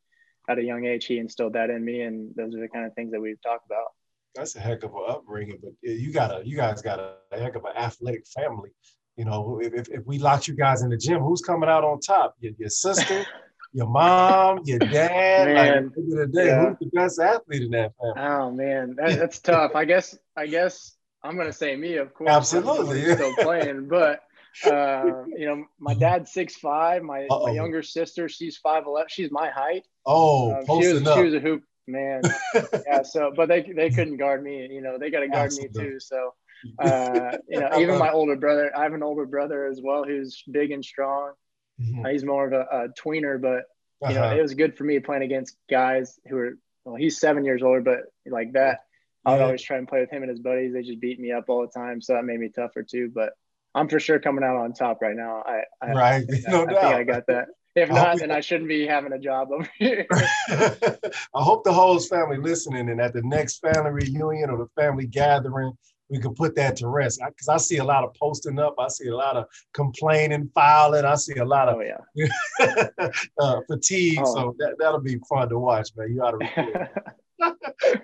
at 0.50 0.58
a 0.58 0.64
young 0.64 0.86
age 0.86 1.06
he 1.06 1.18
instilled 1.18 1.54
that 1.54 1.70
in 1.70 1.86
me, 1.86 2.02
and 2.02 2.36
those 2.36 2.56
are 2.56 2.60
the 2.60 2.68
kind 2.68 2.86
of 2.86 2.94
things 2.94 3.12
that 3.12 3.22
we've 3.22 3.42
talked 3.42 3.66
about 3.66 3.94
that's 4.38 4.56
a 4.56 4.60
heck 4.60 4.84
of 4.84 4.94
an 4.94 5.04
upbringing. 5.08 5.60
But 5.62 5.74
you 5.82 6.14
got 6.14 6.32
a 6.32 6.48
you 6.48 6.56
guys 6.56 6.82
got 6.82 7.00
a, 7.00 7.16
heck 7.32 7.56
of 7.56 7.66
an 7.66 7.76
athletic 7.76 8.26
family. 8.28 8.70
You 9.16 9.26
know, 9.26 9.60
if, 9.62 9.90
if 9.90 10.06
we 10.06 10.20
locked 10.20 10.48
you 10.48 10.54
guys 10.54 10.84
in 10.84 10.90
the 10.90 10.98
gym, 10.98 11.22
who's 11.22 11.42
coming 11.42 11.70
out 11.70 11.84
on 11.84 12.00
top? 12.00 12.36
Your, 12.40 12.54
your 12.60 12.70
sister, 12.70 13.26
your 13.74 13.88
mom, 13.88 14.62
your 14.66 14.80
dad. 14.80 15.48
Man, 15.48 15.84
like, 15.86 15.94
the 15.96 16.28
day, 16.28 16.46
yeah. 16.48 16.70
who's 16.70 16.78
the 16.80 16.86
best 16.94 17.20
athlete 17.20 17.64
in 17.64 17.72
that 17.72 17.94
family? 18.00 18.30
Oh 18.30 18.52
man, 18.52 18.96
that, 18.98 19.18
that's 19.18 19.40
tough. 19.40 19.72
I 19.76 19.86
guess 19.86 20.18
I 20.36 20.46
guess 20.46 20.96
I'm 21.24 21.36
gonna 21.36 21.52
say 21.52 21.76
me, 21.76 21.96
of 21.96 22.14
course. 22.14 22.30
Absolutely, 22.30 23.04
still 23.16 23.34
playing, 23.36 23.88
but 23.88 24.22
uh, 24.66 25.24
you 25.36 25.48
know, 25.48 25.66
my 25.80 25.96
dad's 25.96 26.32
six 26.32 26.56
five. 26.56 27.02
My 27.02 27.26
my 27.30 27.52
younger 27.52 27.82
sister, 27.82 28.30
she's 28.30 28.58
five 28.58 28.86
eleven. 28.86 29.08
She's 29.10 29.32
my 29.32 29.50
height. 29.50 29.86
Oh, 30.06 30.54
um, 30.54 30.66
she 30.66 30.94
was 30.94 31.04
she 31.04 31.24
was 31.24 31.34
a 31.34 31.40
hoop 31.40 31.64
man. 31.88 32.22
yeah. 32.86 33.04
So, 33.04 33.32
but 33.36 33.48
they 33.50 33.62
they 33.62 33.90
couldn't 33.90 34.18
guard 34.18 34.44
me. 34.44 34.68
You 34.72 34.82
know, 34.82 34.98
they 34.98 35.10
got 35.10 35.22
to 35.22 35.28
guard 35.28 35.46
Absolutely. 35.46 35.84
me 35.84 35.90
too. 35.90 36.00
So, 36.00 36.34
uh, 36.80 37.38
you 37.48 37.60
know, 37.60 37.80
even 37.80 37.98
my 37.98 38.12
older 38.12 38.36
brother, 38.36 38.72
I 38.76 38.84
have 38.84 38.94
an 38.94 39.04
older 39.04 39.26
brother 39.26 39.66
as 39.66 39.82
well 39.82 40.04
who's 40.04 40.44
big 40.52 40.72
and 40.72 40.84
strong. 40.84 41.34
Mm-hmm. 41.82 42.06
Uh, 42.06 42.10
he's 42.10 42.26
more 42.26 42.48
of 42.48 42.54
a, 42.54 42.62
a 42.62 42.90
tweener, 42.90 43.40
but 43.42 43.64
you 44.10 44.16
uh-huh. 44.16 44.30
know, 44.30 44.38
it 44.38 44.42
was 44.42 44.54
good 44.54 44.78
for 44.78 44.84
me 44.84 45.00
playing 45.00 45.24
against 45.24 45.58
guys 45.70 46.20
who 46.28 46.38
are. 46.38 46.58
Well, 46.86 46.96
he's 46.96 47.20
seven 47.20 47.44
years 47.44 47.64
older, 47.64 47.82
but 47.82 48.00
like 48.32 48.54
that, 48.54 48.80
I 49.26 49.34
would 49.34 49.42
always 49.42 49.62
try 49.62 49.78
and 49.78 49.86
play 49.86 50.00
with 50.00 50.10
him 50.10 50.24
and 50.24 50.30
his 50.30 50.40
buddies. 50.40 50.72
They 50.72 50.84
just 50.84 51.02
beat 51.02 51.20
me 51.20 51.34
up 51.34 51.50
all 51.50 51.62
the 51.62 51.68
time, 51.68 52.02
so 52.02 52.14
that 52.14 52.24
made 52.24 52.40
me 52.40 52.48
tougher 52.48 52.82
too. 52.82 53.12
But 53.14 53.34
I'm 53.76 53.90
for 53.90 54.00
sure 54.00 54.20
coming 54.20 54.44
out 54.44 54.56
on 54.56 54.72
top 54.72 55.02
right 55.02 55.16
now. 55.16 55.44
I, 55.46 55.64
I 55.82 55.92
right, 55.92 56.26
I, 56.30 56.42
no 56.52 56.64
I, 56.64 56.74
doubt. 56.74 56.84
I 56.86 57.00
I 57.00 57.04
got 57.04 57.28
that. 57.28 57.48
If 57.78 57.90
not, 57.92 58.18
then 58.18 58.32
I 58.32 58.40
shouldn't 58.40 58.70
be 58.70 58.88
having 58.88 59.14
a 59.14 59.20
job 59.20 59.50
over 59.52 59.70
here. 59.78 60.08
I 60.12 60.98
hope 61.36 61.64
the 61.64 61.72
whole 61.72 62.00
family 62.00 62.38
listening, 62.38 62.90
and 62.90 63.00
at 63.00 63.14
the 63.14 63.22
next 63.22 63.60
family 63.60 63.92
reunion 63.92 64.50
or 64.50 64.58
the 64.58 64.82
family 64.82 65.06
gathering, 65.06 65.72
we 66.10 66.18
can 66.18 66.34
put 66.34 66.56
that 66.56 66.76
to 66.78 66.88
rest. 66.88 67.22
Because 67.24 67.48
I, 67.48 67.54
I, 67.54 67.58
see 67.58 67.78
a 67.78 67.84
lot 67.84 68.04
of 68.04 68.16
posting 68.16 68.58
up, 68.58 68.74
I 68.80 68.88
see 68.88 69.10
a 69.10 69.16
lot 69.16 69.38
of 69.38 69.46
complaining, 69.74 70.50
filing, 70.56 71.06
I 71.06 71.14
see 71.16 71.36
a 71.36 71.46
lot 71.46 71.70
of 71.70 71.76
oh, 71.78 71.82
yeah. 72.18 72.88
uh, 73.40 73.62
fatigue. 73.68 74.22
Oh. 74.24 74.34
So 74.34 74.56
that 74.58 74.78
that'll 74.80 75.00
be 75.00 75.20
fun 75.30 75.48
to 75.50 75.60
watch, 75.60 75.90
man. 75.96 76.12
You 76.12 76.24
ought 76.24 76.32
to 76.32 76.38
record. 76.38 76.90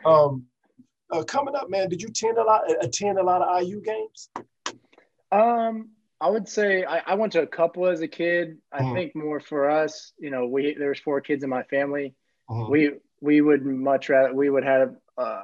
um, 0.05 0.43
uh, 1.11 1.23
coming 1.23 1.55
up, 1.55 1.71
man. 1.71 1.89
Did 1.89 2.03
you 2.03 2.09
attend 2.09 2.37
a 2.37 2.43
lot? 2.43 2.61
Attend 2.83 3.17
a 3.17 3.23
lot 3.23 3.41
of 3.41 3.63
IU 3.63 3.81
games? 3.81 4.29
Um, 5.31 5.89
I 6.23 6.29
would 6.29 6.47
say 6.47 6.85
I, 6.85 6.99
I, 6.99 7.15
went 7.15 7.33
to 7.33 7.41
a 7.41 7.47
couple 7.47 7.85
as 7.85 7.99
a 7.99 8.07
kid. 8.07 8.57
I 8.71 8.81
mm. 8.81 8.93
think 8.93 9.13
more 9.13 9.41
for 9.41 9.69
us, 9.69 10.13
you 10.17 10.29
know, 10.29 10.47
we 10.47 10.73
there's 10.79 10.99
four 10.99 11.19
kids 11.19 11.43
in 11.43 11.49
my 11.49 11.63
family. 11.63 12.15
Mm. 12.49 12.69
We 12.69 12.91
we 13.19 13.41
would 13.41 13.65
much 13.65 14.07
rather 14.07 14.33
we 14.33 14.49
would 14.49 14.63
have 14.63 14.95
uh 15.17 15.43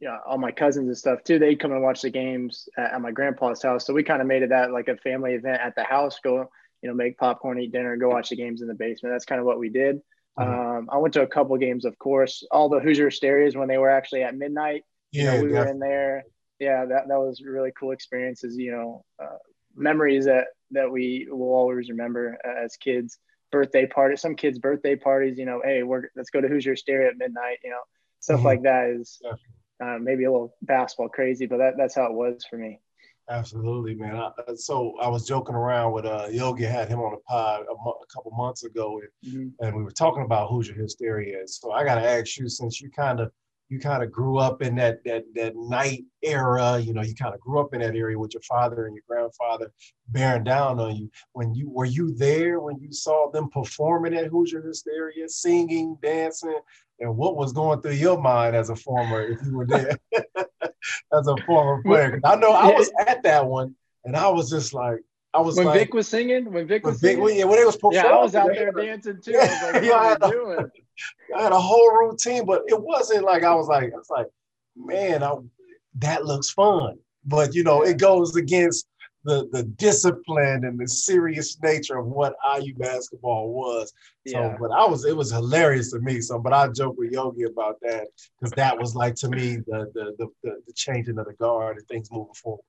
you 0.00 0.08
know, 0.08 0.18
all 0.26 0.38
my 0.38 0.50
cousins 0.50 0.88
and 0.88 0.98
stuff 0.98 1.22
too. 1.22 1.38
They'd 1.38 1.60
come 1.60 1.70
and 1.70 1.82
watch 1.82 2.02
the 2.02 2.10
games 2.10 2.68
at, 2.76 2.94
at 2.94 3.00
my 3.00 3.12
grandpa's 3.12 3.62
house. 3.62 3.86
So 3.86 3.94
we 3.94 4.02
kind 4.02 4.20
of 4.20 4.26
made 4.26 4.42
it 4.42 4.50
that 4.50 4.72
like 4.72 4.88
a 4.88 4.96
family 4.96 5.34
event 5.34 5.60
at 5.60 5.76
the 5.76 5.84
house. 5.84 6.18
Go, 6.22 6.50
you 6.82 6.88
know, 6.88 6.94
make 6.94 7.16
popcorn, 7.16 7.60
eat 7.60 7.70
dinner, 7.70 7.96
go 7.96 8.08
watch 8.08 8.30
the 8.30 8.36
games 8.36 8.60
in 8.60 8.66
the 8.66 8.74
basement. 8.74 9.14
That's 9.14 9.24
kind 9.24 9.40
of 9.40 9.46
what 9.46 9.60
we 9.60 9.68
did. 9.68 10.00
Mm. 10.36 10.78
Um, 10.78 10.88
I 10.90 10.98
went 10.98 11.14
to 11.14 11.22
a 11.22 11.28
couple 11.28 11.56
games, 11.58 11.84
of 11.84 11.96
course. 11.96 12.44
All 12.50 12.68
the 12.68 12.80
Hoosier 12.80 13.10
Hysterias 13.10 13.56
when 13.56 13.68
they 13.68 13.78
were 13.78 13.90
actually 13.90 14.22
at 14.24 14.36
midnight. 14.36 14.82
Yeah, 15.12 15.34
you 15.34 15.38
know, 15.38 15.44
we 15.44 15.52
were 15.52 15.66
in 15.66 15.78
there. 15.78 16.24
Yeah, 16.58 16.84
that 16.86 17.08
that 17.08 17.18
was 17.18 17.40
really 17.40 17.72
cool 17.78 17.92
experiences. 17.92 18.56
You 18.56 18.72
know, 18.72 19.04
uh, 19.22 19.38
memories 19.78 20.26
that 20.26 20.46
that 20.72 20.90
we 20.90 21.26
will 21.30 21.54
always 21.54 21.88
remember 21.88 22.38
as 22.44 22.76
kids. 22.76 23.18
Birthday 23.50 23.86
party, 23.86 24.14
some 24.14 24.36
kids' 24.36 24.58
birthday 24.58 24.94
parties. 24.94 25.38
You 25.38 25.46
know, 25.46 25.62
hey, 25.64 25.82
we're 25.82 26.10
let's 26.14 26.28
go 26.28 26.42
to 26.42 26.48
Hoosier 26.48 26.72
Hysteria 26.72 27.08
at 27.08 27.16
midnight. 27.16 27.56
You 27.64 27.70
know, 27.70 27.80
stuff 28.20 28.40
mm-hmm. 28.40 28.46
like 28.46 28.62
that 28.64 28.90
is 28.90 29.18
uh, 29.82 29.96
maybe 29.98 30.24
a 30.24 30.30
little 30.30 30.54
basketball 30.60 31.08
crazy, 31.08 31.46
but 31.46 31.56
that, 31.56 31.74
that's 31.78 31.94
how 31.94 32.04
it 32.04 32.12
was 32.12 32.44
for 32.50 32.58
me. 32.58 32.78
Absolutely, 33.30 33.94
man. 33.94 34.16
I, 34.16 34.30
so 34.54 34.94
I 35.00 35.08
was 35.08 35.26
joking 35.26 35.54
around 35.54 35.92
with 35.92 36.04
uh, 36.04 36.28
Yogi. 36.30 36.64
Had 36.64 36.88
him 36.88 37.00
on 37.00 37.12
the 37.12 37.20
pod 37.26 37.62
a, 37.62 37.74
mo- 37.82 37.98
a 38.02 38.06
couple 38.14 38.32
months 38.32 38.64
ago, 38.64 39.00
and, 39.00 39.34
mm-hmm. 39.34 39.64
and 39.64 39.76
we 39.76 39.82
were 39.82 39.90
talking 39.90 40.24
about 40.24 40.50
Hoosier 40.50 40.74
Hysteria. 40.74 41.46
So 41.46 41.72
I 41.72 41.84
got 41.84 41.94
to 41.94 42.06
ask 42.06 42.38
you, 42.38 42.50
since 42.50 42.82
you 42.82 42.90
kind 42.90 43.20
of 43.20 43.32
you 43.68 43.78
kind 43.78 44.02
of 44.02 44.10
grew 44.10 44.38
up 44.38 44.62
in 44.62 44.74
that 44.76 45.04
that 45.04 45.24
that 45.34 45.54
Knight 45.56 46.04
era 46.22 46.78
you 46.78 46.92
know 46.92 47.02
you 47.02 47.14
kind 47.14 47.34
of 47.34 47.40
grew 47.40 47.60
up 47.60 47.74
in 47.74 47.80
that 47.80 47.94
area 47.94 48.18
with 48.18 48.34
your 48.34 48.42
father 48.42 48.86
and 48.86 48.94
your 48.94 49.04
grandfather 49.06 49.72
bearing 50.08 50.44
down 50.44 50.80
on 50.80 50.96
you. 50.96 51.10
When 51.32 51.54
you 51.54 51.68
were 51.68 51.84
you 51.84 52.14
there 52.14 52.60
when 52.60 52.78
you 52.80 52.92
saw 52.92 53.30
them 53.30 53.48
performing 53.50 54.14
at 54.14 54.26
hoosier 54.26 54.62
hysteria 54.62 55.28
singing 55.28 55.96
dancing? 56.02 56.58
And 57.00 57.16
what 57.16 57.36
was 57.36 57.52
going 57.52 57.80
through 57.80 57.92
your 57.92 58.20
mind 58.20 58.56
as 58.56 58.70
a 58.70 58.76
former 58.76 59.22
if 59.22 59.38
you 59.44 59.56
were 59.56 59.66
there 59.66 59.96
as 61.12 61.28
a 61.28 61.36
former 61.46 61.82
player? 61.82 62.20
I 62.24 62.36
know 62.36 62.52
i 62.52 62.72
was 62.72 62.90
at 63.06 63.22
that 63.22 63.46
one 63.46 63.74
and 64.04 64.16
i 64.16 64.28
was 64.28 64.50
just 64.50 64.74
like 64.74 64.98
I 65.34 65.40
was 65.40 65.56
when 65.56 65.66
like, 65.66 65.78
Vic 65.78 65.94
was 65.94 66.08
singing. 66.08 66.50
When 66.50 66.66
Vic 66.66 66.86
was 66.86 67.00
Vic, 67.00 67.16
singing, 67.16 67.38
yeah, 67.38 67.44
when 67.44 67.58
they 67.58 67.64
was 67.64 67.76
performing, 67.76 68.00
yeah, 68.02 68.06
I 68.06 68.22
was 68.22 68.34
out 68.34 68.48
there 68.48 68.72
dancing 68.72 69.20
too. 69.22 69.36
I 69.36 69.44
was 69.44 69.62
like, 69.62 69.74
what 69.74 69.84
yeah, 69.84 69.92
are 69.92 70.26
you 70.26 70.32
doing? 70.32 70.70
I 71.36 71.42
had 71.42 71.52
a 71.52 71.60
whole 71.60 71.90
routine, 71.96 72.44
but 72.44 72.62
it 72.66 72.80
wasn't 72.80 73.24
like 73.24 73.44
I 73.44 73.54
was 73.54 73.68
like, 73.68 73.92
I 73.92 73.96
was 73.96 74.10
like, 74.10 74.26
man, 74.76 75.22
I, 75.22 75.34
that 75.96 76.24
looks 76.24 76.50
fun. 76.50 76.98
But 77.24 77.54
you 77.54 77.62
know, 77.62 77.82
it 77.82 77.98
goes 77.98 78.36
against 78.36 78.86
the 79.24 79.48
the 79.52 79.64
discipline 79.64 80.64
and 80.64 80.78
the 80.78 80.88
serious 80.88 81.60
nature 81.62 81.98
of 81.98 82.06
what 82.06 82.36
IU 82.58 82.74
basketball 82.74 83.52
was. 83.52 83.92
So, 84.26 84.38
yeah. 84.38 84.56
but 84.58 84.70
I 84.70 84.86
was 84.86 85.04
it 85.04 85.16
was 85.16 85.30
hilarious 85.30 85.90
to 85.92 86.00
me. 86.00 86.20
So, 86.20 86.38
but 86.38 86.52
I 86.52 86.68
joke 86.68 86.96
with 86.96 87.12
Yogi 87.12 87.44
about 87.44 87.78
that 87.82 88.06
because 88.40 88.52
that 88.52 88.78
was 88.78 88.94
like 88.94 89.14
to 89.16 89.28
me 89.28 89.56
the, 89.56 89.90
the 89.94 90.14
the 90.18 90.28
the 90.42 90.62
the 90.66 90.72
changing 90.72 91.18
of 91.18 91.26
the 91.26 91.34
guard 91.34 91.76
and 91.76 91.86
things 91.88 92.10
moving 92.10 92.34
forward. 92.34 92.62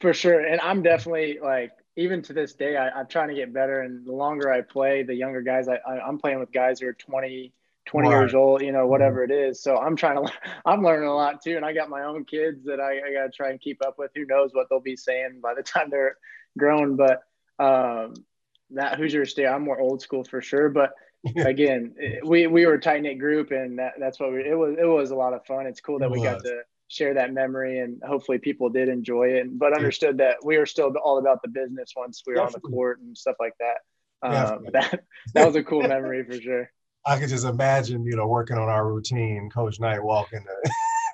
For 0.00 0.12
sure, 0.12 0.40
and 0.40 0.60
I'm 0.60 0.82
definitely 0.82 1.38
like 1.42 1.72
even 1.96 2.22
to 2.22 2.32
this 2.32 2.52
day, 2.52 2.76
I, 2.76 3.00
am 3.00 3.06
trying 3.06 3.28
to 3.28 3.34
get 3.34 3.52
better. 3.52 3.80
And 3.80 4.06
the 4.06 4.12
longer 4.12 4.52
I 4.52 4.60
play, 4.60 5.02
the 5.02 5.14
younger 5.14 5.40
guys, 5.40 5.66
I, 5.68 5.78
I 5.88 6.06
am 6.06 6.18
playing 6.18 6.38
with 6.38 6.52
guys 6.52 6.80
who 6.80 6.88
are 6.88 6.92
20 6.92 7.52
20 7.86 8.08
right. 8.08 8.20
years 8.20 8.34
old, 8.34 8.62
you 8.62 8.72
know, 8.72 8.80
mm-hmm. 8.80 8.90
whatever 8.90 9.24
it 9.24 9.30
is. 9.30 9.62
So 9.62 9.76
I'm 9.76 9.96
trying 9.96 10.24
to, 10.24 10.32
I'm 10.66 10.82
learning 10.82 11.08
a 11.08 11.14
lot 11.14 11.42
too. 11.42 11.56
And 11.56 11.64
I 11.64 11.72
got 11.72 11.88
my 11.88 12.02
own 12.02 12.24
kids 12.24 12.64
that 12.64 12.80
I, 12.80 12.98
I 12.98 13.12
got 13.12 13.24
to 13.24 13.30
try 13.30 13.50
and 13.50 13.60
keep 13.60 13.84
up 13.84 13.96
with. 13.98 14.10
Who 14.14 14.26
knows 14.26 14.50
what 14.52 14.66
they'll 14.68 14.80
be 14.80 14.96
saying 14.96 15.40
by 15.42 15.54
the 15.54 15.62
time 15.64 15.88
they're 15.90 16.16
grown. 16.58 16.96
But 16.96 17.22
um, 17.58 18.14
that 18.70 18.98
Hoosier 18.98 19.24
State, 19.24 19.46
I'm 19.46 19.62
more 19.62 19.80
old 19.80 20.02
school 20.02 20.24
for 20.24 20.42
sure. 20.42 20.68
But 20.68 20.92
again, 21.36 21.94
we, 22.24 22.46
we 22.46 22.66
were 22.66 22.74
a 22.74 22.80
tight 22.80 23.02
knit 23.02 23.18
group 23.18 23.50
and 23.50 23.78
that, 23.78 23.94
that's 23.98 24.20
what 24.20 24.32
we, 24.32 24.40
it 24.40 24.56
was, 24.56 24.76
it 24.78 24.86
was 24.86 25.10
a 25.10 25.16
lot 25.16 25.32
of 25.32 25.44
fun. 25.46 25.66
It's 25.66 25.80
cool 25.80 25.98
that 26.00 26.10
we 26.10 26.22
got 26.22 26.42
to 26.42 26.60
share 26.88 27.14
that 27.14 27.32
memory 27.32 27.80
and 27.80 28.00
hopefully 28.06 28.38
people 28.38 28.68
did 28.68 28.88
enjoy 28.88 29.28
it, 29.28 29.58
but 29.58 29.72
understood 29.72 30.18
that 30.18 30.36
we 30.44 30.56
were 30.56 30.66
still 30.66 30.92
all 31.02 31.18
about 31.18 31.42
the 31.42 31.48
business 31.48 31.92
once 31.96 32.22
we 32.26 32.32
were 32.32 32.38
Definitely. 32.38 32.60
on 32.64 32.70
the 32.70 32.76
court 32.76 33.00
and 33.00 33.18
stuff 33.18 33.36
like 33.40 33.54
that. 33.58 33.78
Um, 34.22 34.66
that, 34.72 35.04
that 35.34 35.46
was 35.46 35.56
a 35.56 35.62
cool 35.62 35.82
memory 35.82 36.24
for 36.24 36.40
sure. 36.40 36.70
I 37.06 37.18
could 37.18 37.28
just 37.28 37.44
imagine, 37.44 38.04
you 38.04 38.16
know, 38.16 38.26
working 38.26 38.58
on 38.58 38.68
our 38.68 38.86
routine, 38.86 39.48
Coach 39.48 39.78
Knight 39.78 40.02
walking 40.02 40.44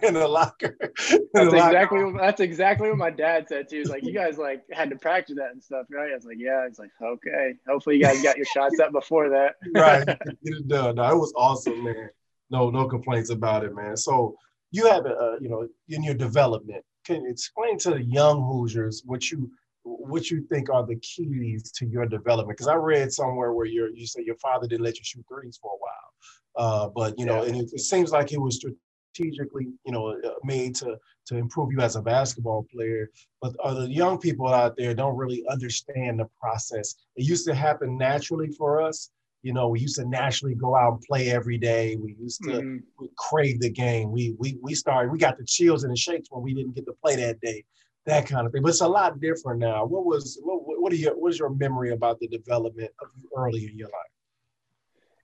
in, 0.00 0.08
in 0.08 0.14
the 0.14 0.26
locker. 0.26 0.76
In 1.10 1.18
that's 1.34 1.50
the 1.50 1.56
exactly 1.56 1.98
locker. 1.98 2.12
What, 2.12 2.20
that's 2.20 2.40
exactly 2.40 2.88
what 2.88 2.98
my 2.98 3.10
dad 3.10 3.46
said 3.48 3.68
too. 3.68 3.78
He's 3.78 3.90
like, 3.90 4.02
you 4.02 4.14
guys 4.14 4.38
like 4.38 4.62
had 4.72 4.88
to 4.90 4.96
practice 4.96 5.36
that 5.36 5.52
and 5.52 5.62
stuff, 5.62 5.86
right? 5.90 6.10
I 6.10 6.14
was 6.14 6.24
like, 6.24 6.38
yeah. 6.38 6.66
He's 6.66 6.78
like, 6.78 6.90
okay. 7.02 7.54
Hopefully 7.68 7.96
you 7.96 8.02
guys 8.02 8.22
got 8.22 8.36
your 8.36 8.46
shots 8.46 8.80
up 8.80 8.92
before 8.92 9.28
that. 9.28 9.56
right. 9.74 10.06
Get 10.06 10.18
it 10.44 10.68
done. 10.68 10.96
No, 10.96 11.10
it 11.10 11.16
was 11.16 11.32
awesome, 11.36 11.84
man. 11.84 12.08
No, 12.50 12.70
no 12.70 12.88
complaints 12.88 13.30
about 13.30 13.64
it, 13.64 13.74
man. 13.74 13.96
So 13.96 14.34
you 14.70 14.86
have, 14.86 15.04
a, 15.04 15.36
you 15.40 15.50
know, 15.50 15.68
in 15.90 16.02
your 16.02 16.14
development, 16.14 16.84
can 17.04 17.24
you 17.24 17.30
explain 17.30 17.78
to 17.80 17.90
the 17.90 18.02
young 18.02 18.42
Hoosiers 18.42 19.02
what 19.04 19.30
you 19.30 19.50
what 19.84 20.30
you 20.30 20.42
think 20.42 20.70
are 20.70 20.86
the 20.86 20.96
keys 20.96 21.70
to 21.72 21.86
your 21.86 22.06
development? 22.06 22.56
Because 22.56 22.68
I 22.68 22.74
read 22.74 23.12
somewhere 23.12 23.52
where 23.52 23.66
you 23.66 23.90
you 23.94 24.06
say 24.06 24.22
your 24.24 24.36
father 24.36 24.66
didn't 24.66 24.84
let 24.84 24.98
you 24.98 25.04
shoot 25.04 25.24
threes 25.28 25.58
for 25.60 25.72
a 25.72 25.78
while, 25.78 26.86
uh, 26.86 26.88
but 26.88 27.18
you 27.18 27.26
know, 27.26 27.42
and 27.42 27.56
it, 27.56 27.70
it, 27.72 27.80
seems 27.80 28.12
like 28.12 28.32
it 28.32 28.40
was 28.40 28.56
strategically, 28.56 29.68
you 29.84 29.92
know, 29.92 30.08
uh, 30.08 30.30
made 30.44 30.74
to 30.76 30.96
to 31.26 31.36
improve 31.36 31.72
you 31.72 31.80
as 31.80 31.96
a 31.96 32.02
basketball 32.02 32.66
player. 32.72 33.10
But 33.40 33.54
the 33.62 33.88
young 33.88 34.18
people 34.18 34.48
out 34.48 34.76
there 34.76 34.94
don't 34.94 35.16
really 35.16 35.44
understand 35.50 36.20
the 36.20 36.28
process. 36.40 36.94
It 37.16 37.24
used 37.24 37.46
to 37.46 37.54
happen 37.54 37.98
naturally 37.98 38.50
for 38.50 38.80
us. 38.80 39.10
You 39.42 39.52
know, 39.52 39.68
we 39.68 39.80
used 39.80 39.96
to 39.96 40.04
naturally 40.04 40.54
go 40.54 40.76
out 40.76 40.92
and 40.92 41.02
play 41.02 41.30
every 41.30 41.58
day. 41.58 41.96
We 41.96 42.14
used 42.20 42.44
to 42.44 42.50
mm-hmm. 42.50 43.06
crave 43.18 43.58
the 43.60 43.70
game. 43.70 44.12
We 44.12 44.36
we 44.38 44.58
we 44.62 44.74
started. 44.74 45.10
We 45.10 45.18
got 45.18 45.38
the 45.38 45.44
chills 45.44 45.82
and 45.82 45.92
the 45.92 45.96
shakes 45.96 46.28
when 46.30 46.44
we 46.44 46.54
didn't 46.54 46.76
get 46.76 46.86
to 46.86 46.94
play 47.02 47.16
that 47.16 47.40
day 47.40 47.64
that 48.06 48.26
kind 48.26 48.46
of 48.46 48.52
thing. 48.52 48.62
But 48.62 48.70
it's 48.70 48.80
a 48.80 48.88
lot 48.88 49.20
different 49.20 49.60
now. 49.60 49.84
What 49.84 50.04
was 50.04 50.38
what 50.42 50.60
what 50.64 50.92
are 50.92 50.96
your 50.96 51.18
what 51.18 51.32
is 51.32 51.38
your 51.38 51.50
memory 51.50 51.92
about 51.92 52.18
the 52.18 52.28
development 52.28 52.90
of 53.00 53.08
early 53.36 53.66
in 53.66 53.78
your 53.78 53.88
life? 53.88 54.12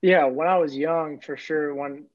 Yeah, 0.01 0.27
when 0.27 0.47
I 0.47 0.59
was 0.59 0.77
young, 0.77 1.21
for 1.21 1.37
sure. 1.37 1.75
When 1.75 2.07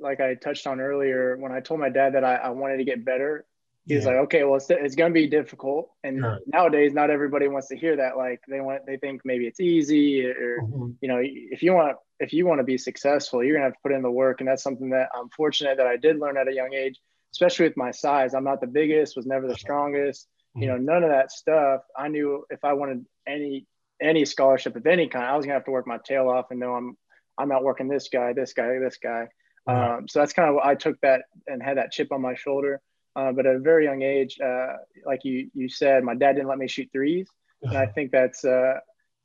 like 0.00 0.20
I 0.20 0.34
touched 0.34 0.66
on 0.66 0.80
earlier, 0.80 1.36
when 1.36 1.52
I 1.52 1.60
told 1.60 1.80
my 1.80 1.88
dad 1.88 2.14
that 2.14 2.24
I, 2.24 2.34
I 2.36 2.50
wanted 2.50 2.78
to 2.78 2.84
get 2.84 3.04
better, 3.04 3.46
he's 3.86 4.04
yeah. 4.04 4.10
like, 4.10 4.16
"Okay, 4.24 4.42
well, 4.42 4.56
it's, 4.56 4.68
it's 4.70 4.96
going 4.96 5.12
to 5.12 5.14
be 5.14 5.28
difficult." 5.28 5.90
And 6.02 6.18
sure. 6.18 6.40
nowadays, 6.46 6.92
not 6.92 7.10
everybody 7.10 7.46
wants 7.46 7.68
to 7.68 7.76
hear 7.76 7.96
that. 7.96 8.16
Like 8.16 8.40
they 8.48 8.60
want, 8.60 8.86
they 8.86 8.96
think 8.96 9.22
maybe 9.24 9.46
it's 9.46 9.60
easy, 9.60 10.26
or 10.26 10.62
mm-hmm. 10.62 10.90
you 11.00 11.08
know, 11.08 11.20
if 11.22 11.62
you 11.62 11.74
want, 11.74 11.96
if 12.18 12.32
you 12.32 12.44
want 12.44 12.58
to 12.58 12.64
be 12.64 12.76
successful, 12.76 13.44
you're 13.44 13.54
gonna 13.54 13.66
have 13.66 13.74
to 13.74 13.80
put 13.84 13.92
in 13.92 14.02
the 14.02 14.10
work, 14.10 14.40
and 14.40 14.48
that's 14.48 14.64
something 14.64 14.90
that 14.90 15.10
I'm 15.14 15.28
fortunate 15.28 15.76
that 15.76 15.86
I 15.86 15.96
did 15.96 16.18
learn 16.18 16.36
at 16.36 16.48
a 16.48 16.52
young 16.52 16.74
age 16.74 16.98
especially 17.32 17.66
with 17.66 17.76
my 17.76 17.90
size. 17.90 18.34
I'm 18.34 18.44
not 18.44 18.60
the 18.60 18.66
biggest, 18.66 19.16
was 19.16 19.26
never 19.26 19.46
the 19.46 19.56
strongest. 19.56 20.28
You 20.56 20.66
know, 20.66 20.76
none 20.76 21.04
of 21.04 21.10
that 21.10 21.30
stuff. 21.30 21.82
I 21.96 22.08
knew 22.08 22.44
if 22.50 22.64
I 22.64 22.72
wanted 22.72 23.04
any 23.26 23.66
any 24.00 24.24
scholarship 24.24 24.76
of 24.76 24.86
any 24.86 25.08
kind, 25.08 25.24
I 25.24 25.36
was 25.36 25.44
gonna 25.44 25.54
have 25.54 25.64
to 25.66 25.70
work 25.70 25.86
my 25.86 25.98
tail 26.04 26.28
off 26.28 26.46
and 26.50 26.58
know 26.58 26.74
I'm 26.74 26.96
I'm 27.36 27.48
not 27.48 27.62
working 27.62 27.88
this 27.88 28.08
guy, 28.08 28.32
this 28.32 28.52
guy, 28.52 28.78
this 28.78 28.98
guy. 28.98 29.28
Um, 29.68 30.08
so 30.08 30.18
that's 30.20 30.32
kind 30.32 30.48
of 30.48 30.56
what 30.56 30.64
I 30.64 30.74
took 30.74 30.98
that 31.02 31.22
and 31.46 31.62
had 31.62 31.76
that 31.76 31.92
chip 31.92 32.10
on 32.10 32.22
my 32.22 32.34
shoulder. 32.34 32.80
Uh, 33.14 33.32
but 33.32 33.46
at 33.46 33.56
a 33.56 33.58
very 33.58 33.84
young 33.84 34.02
age, 34.02 34.38
uh, 34.42 34.74
like 35.04 35.24
you 35.24 35.50
you 35.54 35.68
said, 35.68 36.02
my 36.02 36.14
dad 36.14 36.34
didn't 36.34 36.48
let 36.48 36.58
me 36.58 36.68
shoot 36.68 36.88
threes, 36.92 37.28
and 37.62 37.76
I 37.76 37.86
think 37.94 38.10
that's 38.10 38.44
uh, 38.44 38.74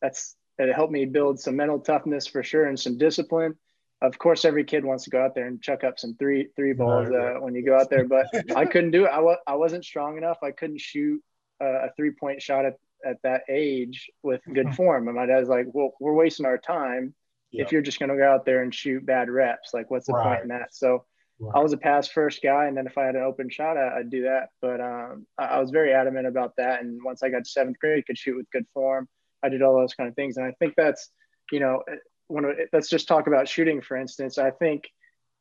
that's 0.02 0.36
it 0.58 0.74
helped 0.74 0.92
me 0.92 1.06
build 1.06 1.40
some 1.40 1.56
mental 1.56 1.80
toughness 1.80 2.28
for 2.28 2.44
sure 2.44 2.66
and 2.66 2.80
some 2.80 2.98
discipline 2.98 3.56
of 4.04 4.20
course 4.20 4.46
every 4.46 4.64
kid 4.64 4.86
wants 4.86 5.06
to 5.06 5.10
go 5.10 5.24
out 5.24 5.34
there 5.34 5.48
and 5.48 5.62
chuck 5.62 5.84
up 5.84 5.98
some 5.98 6.14
three 6.16 6.50
three 6.56 6.74
balls 6.74 7.10
uh, 7.10 7.36
when 7.40 7.56
you 7.56 7.66
go 7.66 7.76
out 7.76 7.90
there 7.90 8.06
but 8.06 8.28
i 8.56 8.66
couldn't 8.66 8.92
do 8.92 9.06
it. 9.06 9.12
I 9.12 9.16
w- 9.16 9.38
I 9.48 9.56
wasn't 9.56 9.86
strong 9.86 10.18
enough. 10.18 10.38
I 10.44 10.52
couldn't 10.52 10.82
shoot 10.82 11.22
a 11.64 11.90
three 11.96 12.12
point 12.12 12.42
shot 12.42 12.66
at, 12.66 12.76
at 13.06 13.18
that 13.24 13.44
age 13.50 14.10
with 14.22 14.42
good 14.54 14.76
form. 14.76 15.08
And 15.08 15.16
my 15.16 15.26
dad's 15.26 15.50
like 15.50 15.68
well 15.74 15.92
we're 16.00 16.14
wasting 16.14 16.46
our 16.46 16.58
time 16.58 17.14
if 17.52 17.72
you're 17.72 17.84
just 17.84 18.00
going 18.00 18.10
to 18.10 18.18
go 18.18 18.28
out 18.28 18.46
there 18.46 18.64
and 18.64 18.74
shoot 18.74 19.06
bad 19.06 19.30
reps. 19.30 19.76
Like 19.76 19.92
what's 19.92 20.08
the 20.08 20.14
right. 20.14 20.24
point 20.24 20.44
in 20.44 20.48
that? 20.50 20.74
So 20.74 21.06
right. 21.40 21.56
i 21.56 21.60
was 21.60 21.74
a 21.74 21.78
pass 21.78 22.08
first 22.08 22.42
guy 22.42 22.66
and 22.66 22.76
then 22.76 22.88
if 22.88 22.98
i 22.98 23.06
had 23.06 23.16
an 23.16 23.22
open 23.22 23.50
shot 23.50 23.78
I, 23.78 23.98
would 23.98 24.10
do 24.10 24.24
that. 24.24 24.50
But 24.62 24.82
um, 24.82 25.28
I, 25.38 25.46
I 25.46 25.60
was 25.60 25.72
very 25.72 25.94
adamant 25.94 26.28
about 26.28 26.54
that. 26.58 26.82
And 26.82 27.00
once 27.04 27.24
i 27.24 27.30
got 27.30 27.46
to 27.46 27.50
seventh 27.50 27.80
grade 27.80 28.00
I 28.00 28.04
could 28.06 28.18
shoot 28.18 28.36
with 28.36 28.52
good 28.52 28.66
form. 28.74 29.08
I 29.44 29.50
did 29.50 29.62
all 29.62 29.78
those 29.78 29.94
kind 29.94 30.10
of 30.10 30.16
things. 30.16 30.38
And 30.38 30.46
i 30.46 30.52
think 30.60 30.74
that's 30.76 31.10
you 31.52 31.60
know 31.60 31.84
when 32.28 32.46
let's 32.72 32.90
just 32.90 33.08
talk 33.08 33.28
about 33.28 33.48
shooting 33.48 33.82
for 33.82 33.98
instance 33.98 34.38
i 34.38 34.52
think 34.52 34.90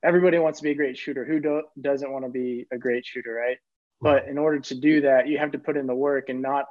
everybody 0.04 0.38
wants 0.38 0.58
to 0.58 0.64
be 0.64 0.72
a 0.72 0.74
great 0.74 0.98
shooter 0.98 1.24
who 1.24 1.40
do, 1.40 1.62
doesn't 1.80 2.12
want 2.12 2.24
to 2.24 2.30
be 2.30 2.66
a 2.72 2.78
great 2.78 3.06
shooter 3.06 3.32
right? 3.32 3.58
but 4.00 4.26
in 4.26 4.36
order 4.36 4.58
to 4.58 4.74
do 4.74 5.02
that 5.02 5.28
you 5.28 5.38
have 5.38 5.52
to 5.52 5.58
put 5.58 5.76
in 5.76 5.86
the 5.86 5.94
work 5.94 6.28
and 6.28 6.42
not 6.42 6.66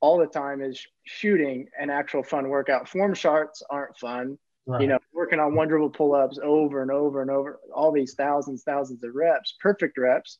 all 0.00 0.18
the 0.18 0.26
time 0.26 0.60
is 0.60 0.86
shooting 1.04 1.66
an 1.78 1.90
actual 1.90 2.22
fun 2.22 2.48
workout 2.48 2.88
form 2.88 3.14
shots 3.14 3.62
aren't 3.70 3.96
fun 3.96 4.38
right. 4.66 4.82
you 4.82 4.86
know 4.86 4.98
working 5.12 5.40
on 5.40 5.54
one 5.54 5.68
dribble 5.68 5.90
pull-ups 5.90 6.38
over 6.42 6.82
and 6.82 6.90
over 6.90 7.22
and 7.22 7.30
over 7.30 7.58
all 7.74 7.92
these 7.92 8.14
thousands 8.14 8.62
thousands 8.62 9.02
of 9.02 9.14
reps 9.14 9.54
perfect 9.60 9.96
reps 9.96 10.38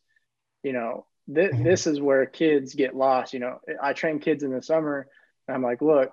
you 0.62 0.72
know 0.72 1.06
th- 1.34 1.50
mm-hmm. 1.50 1.64
this 1.64 1.86
is 1.86 2.00
where 2.00 2.26
kids 2.26 2.74
get 2.74 2.94
lost 2.94 3.32
you 3.32 3.40
know 3.40 3.58
i 3.82 3.92
train 3.92 4.18
kids 4.18 4.42
in 4.42 4.52
the 4.52 4.62
summer 4.62 5.08
i'm 5.48 5.62
like 5.62 5.80
look 5.80 6.12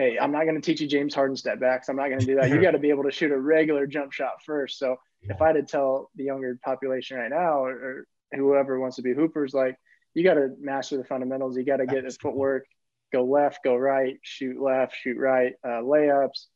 hey, 0.00 0.18
I'm 0.18 0.32
not 0.32 0.44
going 0.44 0.54
to 0.54 0.62
teach 0.62 0.80
you 0.80 0.86
James 0.86 1.14
Harden 1.14 1.36
step 1.36 1.60
backs. 1.60 1.90
I'm 1.90 1.96
not 1.96 2.08
going 2.08 2.20
to 2.20 2.26
do 2.26 2.36
that. 2.36 2.48
You 2.48 2.58
got 2.62 2.70
to 2.70 2.78
be 2.78 2.88
able 2.88 3.02
to 3.04 3.10
shoot 3.10 3.30
a 3.32 3.38
regular 3.38 3.86
jump 3.86 4.12
shot 4.12 4.42
first. 4.46 4.78
So 4.78 4.96
yeah. 5.22 5.34
if 5.34 5.42
I 5.42 5.48
had 5.48 5.56
to 5.56 5.62
tell 5.62 6.10
the 6.16 6.24
younger 6.24 6.58
population 6.64 7.18
right 7.18 7.28
now, 7.28 7.62
or, 7.62 7.70
or 7.70 8.06
whoever 8.32 8.80
wants 8.80 8.96
to 8.96 9.02
be 9.02 9.12
hoopers, 9.12 9.52
like 9.52 9.76
you 10.14 10.24
got 10.24 10.34
to 10.34 10.54
master 10.58 10.96
the 10.96 11.04
fundamentals. 11.04 11.54
You 11.54 11.66
got 11.66 11.76
to 11.76 11.86
get 11.86 12.04
the 12.04 12.16
footwork, 12.18 12.64
go 13.12 13.24
left, 13.24 13.62
go 13.62 13.76
right, 13.76 14.16
shoot 14.22 14.58
left, 14.58 14.96
shoot 14.96 15.18
right, 15.18 15.52
uh, 15.62 15.82
layups, 15.82 16.46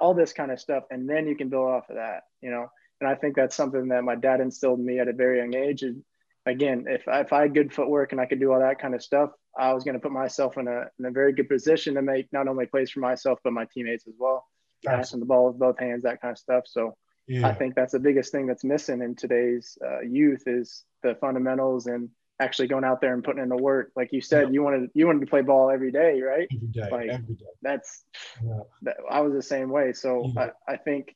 all 0.00 0.14
this 0.14 0.32
kind 0.32 0.52
of 0.52 0.60
stuff, 0.60 0.84
and 0.90 1.10
then 1.10 1.26
you 1.26 1.34
can 1.34 1.48
build 1.48 1.68
off 1.68 1.90
of 1.90 1.96
that. 1.96 2.22
You 2.42 2.52
know, 2.52 2.68
and 3.00 3.10
I 3.10 3.16
think 3.16 3.34
that's 3.34 3.56
something 3.56 3.88
that 3.88 4.04
my 4.04 4.14
dad 4.14 4.40
instilled 4.40 4.78
in 4.78 4.86
me 4.86 5.00
at 5.00 5.08
a 5.08 5.12
very 5.12 5.40
young 5.40 5.54
age. 5.56 5.82
And 5.82 6.04
again, 6.46 6.84
if 6.88 7.02
if 7.08 7.32
I 7.32 7.42
had 7.42 7.54
good 7.54 7.74
footwork 7.74 8.12
and 8.12 8.20
I 8.20 8.26
could 8.26 8.38
do 8.38 8.52
all 8.52 8.60
that 8.60 8.78
kind 8.78 8.94
of 8.94 9.02
stuff, 9.02 9.30
I 9.56 9.72
was 9.72 9.84
going 9.84 9.94
to 9.94 10.00
put 10.00 10.12
myself 10.12 10.58
in 10.58 10.68
a, 10.68 10.86
in 10.98 11.04
a 11.04 11.10
very 11.10 11.32
good 11.32 11.48
position 11.48 11.94
to 11.94 12.02
make 12.02 12.32
not 12.32 12.48
only 12.48 12.66
plays 12.66 12.90
for 12.90 13.00
myself, 13.00 13.38
but 13.44 13.52
my 13.52 13.66
teammates 13.72 14.06
as 14.06 14.14
well. 14.18 14.44
Passing 14.84 15.20
the 15.20 15.26
ball 15.26 15.46
with 15.46 15.58
both 15.58 15.78
hands, 15.78 16.02
that 16.02 16.20
kind 16.20 16.32
of 16.32 16.38
stuff. 16.38 16.64
So 16.66 16.94
yeah. 17.26 17.46
I 17.46 17.54
think 17.54 17.74
that's 17.74 17.92
the 17.92 17.98
biggest 17.98 18.32
thing 18.32 18.46
that's 18.46 18.64
missing 18.64 19.00
in 19.00 19.14
today's 19.14 19.78
uh, 19.82 20.00
youth 20.00 20.42
is 20.46 20.84
the 21.02 21.14
fundamentals 21.14 21.86
and 21.86 22.10
actually 22.40 22.68
going 22.68 22.84
out 22.84 23.00
there 23.00 23.14
and 23.14 23.24
putting 23.24 23.42
in 23.42 23.48
the 23.48 23.56
work. 23.56 23.92
Like 23.96 24.12
you 24.12 24.20
said, 24.20 24.48
yeah. 24.48 24.52
you 24.52 24.62
wanted 24.62 24.90
you 24.94 25.06
wanted 25.06 25.20
to 25.20 25.26
play 25.26 25.40
ball 25.40 25.70
every 25.70 25.90
day, 25.90 26.20
right? 26.20 26.48
Every 26.54 26.68
day, 26.68 26.88
like, 26.90 27.08
every 27.08 27.34
day. 27.34 27.44
That's 27.62 28.04
yeah. 28.44 28.60
that, 28.82 28.96
I 29.10 29.20
was 29.20 29.32
the 29.32 29.42
same 29.42 29.70
way. 29.70 29.92
So 29.92 30.30
I, 30.36 30.50
I 30.68 30.76
think 30.76 31.14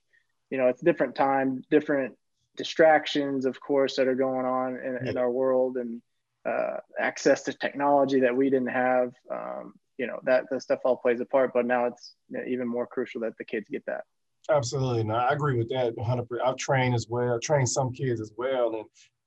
you 0.51 0.59
know 0.59 0.68
it's 0.68 0.81
different 0.81 1.14
time, 1.14 1.62
different 1.70 2.14
distractions, 2.57 3.44
of 3.44 3.61
course, 3.61 3.96
that 3.96 4.09
are 4.09 4.14
going 4.14 4.46
on 4.46 4.77
in, 4.77 5.09
in 5.09 5.16
our 5.18 5.31
world, 5.31 5.77
and 5.77 6.01
uh, 6.48 6.76
access 6.98 7.42
to 7.42 7.52
technology 7.52 8.20
that 8.20 8.34
we 8.34 8.50
didn't 8.50 8.68
have. 8.68 9.12
Um, 9.30 9.74
you 9.98 10.06
know 10.06 10.20
that 10.24 10.44
the 10.50 10.61
stuff 10.61 10.78
all 10.84 10.96
plays 10.96 11.20
a 11.20 11.26
part, 11.26 11.52
but 11.52 11.66
now 11.66 11.87
it's 11.87 12.14
even 12.46 12.68
more 12.68 12.87
crucial 12.87 13.20
that 13.22 13.37
the 13.38 13.44
kids 13.44 13.66
get 13.68 13.84
that. 13.87 14.02
Absolutely, 14.50 15.04
no, 15.04 15.14
I 15.14 15.32
agree 15.32 15.58
with 15.58 15.68
that 15.70 15.94
100. 15.96 16.40
I've 16.40 16.56
trained 16.56 16.94
as 16.94 17.08
well, 17.08 17.34
I've 17.34 17.40
trained 17.40 17.68
some 17.68 17.92
kids 17.92 18.20
as 18.20 18.32
well, 18.37 18.74
and 18.76 18.84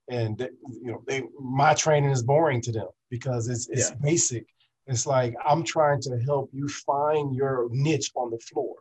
and 0.10 0.38
they, 0.38 0.49
you 0.81 0.91
know 0.91 1.03
they 1.07 1.23
my 1.39 1.73
training 1.73 2.10
is 2.10 2.23
boring 2.23 2.62
to 2.62 2.71
them 2.71 2.88
because 3.10 3.47
it's 3.49 3.69
it's 3.69 3.89
yeah. 3.89 3.95
basic. 4.01 4.45
It's 4.88 5.05
like 5.05 5.36
I'm 5.45 5.63
trying 5.63 6.01
to 6.01 6.17
help 6.25 6.49
you 6.53 6.67
find 6.67 7.36
your 7.36 7.67
niche 7.71 8.12
on 8.15 8.31
the 8.31 8.39
floor. 8.39 8.75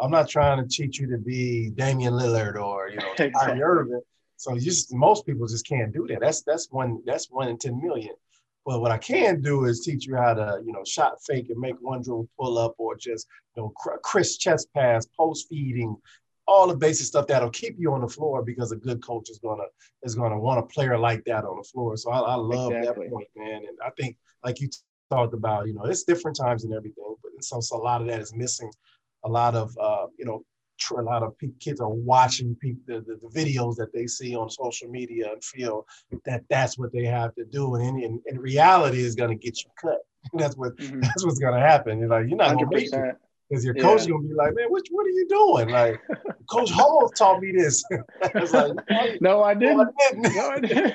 I'm 0.00 0.10
not 0.10 0.28
trying 0.28 0.60
to 0.60 0.68
teach 0.68 0.98
you 0.98 1.08
to 1.10 1.18
be 1.18 1.70
Damian 1.70 2.14
Lillard 2.14 2.56
or 2.56 2.88
you 2.88 2.96
know 2.96 3.12
exactly. 3.18 3.62
Irving. 3.62 4.00
So 4.44 4.58
just 4.58 4.92
most 4.92 5.24
people 5.24 5.46
just 5.46 5.66
can't 5.66 5.90
do 5.90 6.06
that. 6.08 6.20
That's 6.20 6.42
that's 6.42 6.70
one 6.70 7.00
that's 7.06 7.30
one 7.30 7.48
in 7.48 7.56
ten 7.56 7.80
million. 7.80 8.14
But 8.66 8.82
what 8.82 8.90
I 8.90 8.98
can 8.98 9.40
do 9.40 9.64
is 9.64 9.80
teach 9.80 10.06
you 10.06 10.16
how 10.16 10.34
to, 10.34 10.60
you 10.64 10.72
know, 10.72 10.84
shot 10.86 11.16
fake 11.26 11.48
and 11.48 11.58
make 11.58 11.76
one 11.80 12.02
dribble 12.02 12.28
pull 12.38 12.58
up 12.58 12.74
or 12.78 12.94
just, 12.94 13.26
you 13.56 13.62
know, 13.62 13.72
crisp 14.02 14.40
chest 14.40 14.68
pass, 14.74 15.06
post 15.18 15.46
feeding, 15.48 15.96
all 16.46 16.68
the 16.68 16.76
basic 16.76 17.06
stuff 17.06 17.26
that'll 17.26 17.50
keep 17.50 17.76
you 17.78 17.92
on 17.94 18.02
the 18.02 18.08
floor 18.08 18.42
because 18.42 18.70
a 18.70 18.76
good 18.76 19.02
coach 19.02 19.30
is 19.30 19.38
gonna 19.38 19.64
is 20.02 20.14
gonna 20.14 20.38
want 20.38 20.60
a 20.60 20.66
player 20.74 20.98
like 20.98 21.24
that 21.24 21.44
on 21.44 21.56
the 21.56 21.64
floor. 21.64 21.96
So 21.96 22.10
I, 22.10 22.20
I 22.20 22.34
love 22.34 22.72
exactly. 22.72 23.06
that 23.06 23.12
point, 23.12 23.28
man. 23.36 23.62
And 23.66 23.78
I 23.82 23.90
think 23.98 24.18
like 24.44 24.60
you 24.60 24.68
talked 25.10 25.32
about, 25.32 25.66
you 25.66 25.72
know, 25.72 25.84
it's 25.84 26.04
different 26.04 26.36
times 26.36 26.64
and 26.64 26.74
everything, 26.74 27.14
but 27.22 27.32
so, 27.42 27.60
so 27.60 27.76
a 27.76 27.82
lot 27.82 28.02
of 28.02 28.08
that 28.08 28.20
is 28.20 28.34
missing. 28.34 28.70
A 29.24 29.28
lot 29.28 29.54
of 29.54 29.74
uh, 29.80 30.06
you 30.18 30.26
know, 30.26 30.44
a 30.90 31.02
lot 31.02 31.22
of 31.22 31.34
kids 31.60 31.80
are 31.80 31.88
watching 31.88 32.54
people, 32.56 32.82
the, 32.86 33.00
the, 33.00 33.18
the, 33.22 33.28
videos 33.28 33.76
that 33.76 33.92
they 33.92 34.06
see 34.06 34.34
on 34.34 34.50
social 34.50 34.88
media 34.88 35.32
and 35.32 35.42
feel 35.42 35.86
that 36.24 36.42
that's 36.50 36.76
what 36.78 36.92
they 36.92 37.04
have 37.04 37.34
to 37.36 37.44
do, 37.44 37.76
and 37.76 38.02
in, 38.02 38.20
in 38.26 38.38
reality 38.38 39.02
is 39.02 39.14
going 39.14 39.30
to 39.30 39.36
get 39.36 39.62
you 39.62 39.70
cut. 39.80 39.98
that's 40.34 40.56
what 40.56 40.76
mm-hmm. 40.76 41.00
that's 41.00 41.24
what's 41.24 41.38
going 41.38 41.54
to 41.54 41.60
happen. 41.60 41.98
You're 41.98 42.08
like 42.08 42.26
you're 42.28 42.36
not 42.36 42.54
going 42.54 42.70
to 42.70 42.76
make 42.76 42.92
it 42.92 43.16
because 43.48 43.64
your 43.64 43.74
coach 43.74 44.02
yeah. 44.02 44.12
gonna 44.12 44.28
be 44.28 44.34
like, 44.34 44.54
man, 44.54 44.66
what, 44.68 44.82
what 44.90 45.06
are 45.06 45.10
you 45.10 45.26
doing? 45.28 45.68
Like, 45.68 46.00
Coach 46.50 46.70
Hall 46.70 47.08
taught 47.10 47.40
me 47.40 47.52
this. 47.52 47.84
like, 48.52 49.20
no, 49.20 49.42
I 49.42 49.54
didn't. 49.54 49.76
No, 49.76 49.84
I 49.84 50.12
didn't. 50.12 50.34
No, 50.34 50.50
I 50.50 50.60
didn't. 50.60 50.94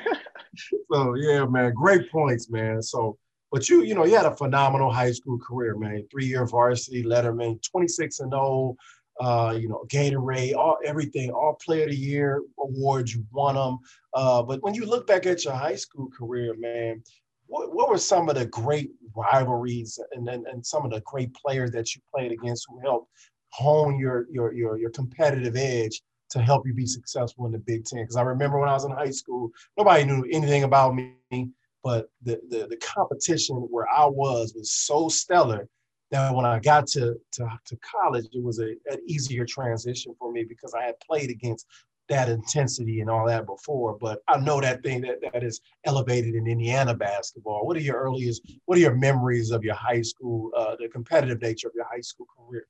so 0.92 1.15
yeah, 1.15 1.46
man, 1.46 1.74
great 1.74 2.12
points, 2.12 2.50
man. 2.50 2.82
So, 2.82 3.18
but 3.52 3.70
you, 3.70 3.84
you 3.84 3.96
know, 3.96 4.06
you 4.06 4.15
had 4.15 4.26
a 4.26 4.36
phenomenal 4.36 4.92
high 4.92 5.12
school 5.12 5.39
career, 5.39 5.76
man. 5.76 6.06
Three-year 6.12 6.46
varsity 6.48 7.04
letterman, 7.04 7.62
26 7.70 8.20
and 8.20 8.32
0. 8.32 8.76
Uh, 9.19 9.53
you 9.60 9.67
know, 9.67 9.84
Gatorade, 9.89 10.55
all 10.55 10.77
everything, 10.86 11.29
all 11.29 11.58
Player 11.65 11.84
of 11.84 11.89
the 11.89 11.95
Year 11.95 12.41
awards, 12.58 13.13
you 13.13 13.25
won 13.32 13.55
them. 13.55 13.79
Uh, 14.13 14.41
but 14.41 14.63
when 14.63 14.73
you 14.73 14.86
look 14.86 15.05
back 15.08 15.25
at 15.25 15.43
your 15.43 15.53
high 15.53 15.75
school 15.75 16.10
career, 16.10 16.55
man, 16.58 17.03
what, 17.47 17.73
what 17.73 17.89
were 17.89 17.97
some 17.97 18.29
of 18.29 18.36
the 18.36 18.45
great 18.45 18.91
rivalries 19.15 19.99
and, 20.13 20.29
and, 20.29 20.47
and 20.47 20.65
some 20.65 20.86
of 20.86 20.91
the 20.91 21.01
great 21.01 21.34
players 21.34 21.71
that 21.71 21.93
you 21.93 22.01
played 22.15 22.32
against 22.32 22.67
who 22.69 22.79
helped 22.79 23.12
hone 23.49 23.99
your, 23.99 24.27
your, 24.32 24.53
your, 24.53 24.77
your 24.77 24.91
competitive 24.91 25.58
edge 25.58 26.01
to 26.29 26.39
help 26.39 26.65
you 26.65 26.73
be 26.73 26.86
successful 26.86 27.45
in 27.45 27.51
the 27.51 27.58
Big 27.58 27.84
Ten? 27.86 28.01
Because 28.01 28.15
I 28.15 28.21
remember 28.21 28.60
when 28.60 28.69
I 28.69 28.73
was 28.73 28.86
in 28.86 28.91
high 28.91 29.10
school, 29.10 29.49
nobody 29.77 30.05
knew 30.05 30.25
anything 30.32 30.63
about 30.63 30.95
me, 30.95 31.49
but 31.84 32.10
the, 32.21 32.39
the, 32.49 32.67
the 32.69 32.77
competition 32.77 33.55
where 33.55 33.88
I 33.89 34.05
was 34.05 34.53
was 34.55 34.71
so 34.71 35.10
stellar 35.10 35.67
that 36.12 36.34
when 36.34 36.45
I 36.45 36.60
got 36.60 36.88
to, 36.88 37.15
to, 37.34 37.60
to 37.65 37.78
college, 37.78 38.26
it 38.34 38.43
was 38.43 38.60
a, 38.60 38.69
an 38.91 39.00
easier 39.08 39.45
transition 39.45 40.15
for 40.17 40.32
me 40.32 40.43
because 40.43 40.74
I 40.74 40.84
had 40.84 41.00
played 41.00 41.30
against 41.30 41.65
that 42.10 42.28
intensity 42.28 43.02
and 43.02 43.10
all 43.10 43.28
that 43.28 43.45
before, 43.45 43.95
but 44.02 44.19
I 44.28 44.39
know 44.39 44.60
that 44.60 44.82
thing 44.82 45.02
that, 45.02 45.19
that 45.32 45.43
is 45.43 45.62
elevated 45.86 46.34
in 46.34 46.48
Indiana 46.48 46.95
basketball. 46.95 47.67
What 47.67 47.78
are 47.78 47.82
your 47.82 47.98
earliest, 47.98 48.41
what 48.65 48.80
are 48.80 48.82
your 48.82 48.95
memories 48.95 49.52
of 49.52 49.63
your 49.63 49.76
high 49.76 50.02
school, 50.02 50.50
uh, 50.58 50.76
the 50.80 50.89
competitive 50.89 51.39
nature 51.39 51.67
of 51.67 51.76
your 51.76 51.86
high 51.86 52.02
school 52.02 52.26
career? 52.36 52.65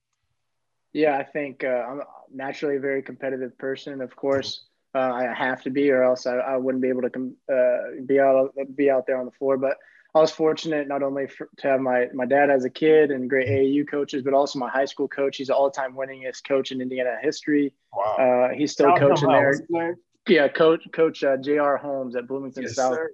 Yeah, 0.92 1.18
I 1.18 1.24
think 1.24 1.64
uh, 1.64 1.68
I'm 1.68 2.02
naturally 2.34 2.76
a 2.76 2.80
very 2.82 3.02
competitive 3.02 3.58
person. 3.58 4.02
Of 4.02 4.16
course, 4.16 4.66
uh, 4.94 5.12
I 5.14 5.34
have 5.34 5.62
to 5.64 5.70
be, 5.70 5.92
or 5.92 6.04
else 6.04 6.26
I, 6.26 6.36
I 6.38 6.58
wouldn't 6.58 6.82
be 6.82 6.90
able 6.90 7.04
to 7.04 7.10
com- 7.10 7.36
uh, 7.52 8.02
be 8.06 8.20
out 8.20 8.54
be 8.76 8.90
out 8.90 9.06
there 9.06 9.18
on 9.18 9.26
the 9.26 9.32
floor. 9.32 9.56
But 9.56 9.78
I 10.16 10.20
was 10.20 10.32
fortunate 10.32 10.88
not 10.88 11.04
only 11.04 11.28
for, 11.28 11.50
to 11.58 11.68
have 11.68 11.82
my 11.82 12.08
my 12.14 12.26
dad 12.26 12.50
as 12.50 12.66
a 12.66 12.70
kid 12.70 13.12
and 13.12 13.30
great 13.30 13.48
AAU 13.48 13.88
coaches, 13.90 14.24
but 14.24 14.34
also 14.34 14.58
my 14.58 14.70
high 14.70 14.86
school 14.86 15.08
coach. 15.08 15.38
He's 15.38 15.50
all-time 15.50 15.94
winningest 15.94 16.48
coach 16.48 16.72
in 16.72 16.82
Indiana 16.82 17.16
history. 17.22 17.74
Wow. 17.94 18.50
Uh, 18.50 18.56
he's 18.56 18.72
still 18.72 18.96
coaching 18.96 19.30
there. 19.30 19.98
Yeah, 20.28 20.48
coach 20.48 20.88
coach 20.94 21.24
uh, 21.24 21.38
J.R. 21.38 21.78
Holmes 21.78 22.16
at 22.16 22.28
Bloomington 22.28 22.64
yes, 22.64 22.76
South. 22.76 22.96
Sir. 22.96 23.12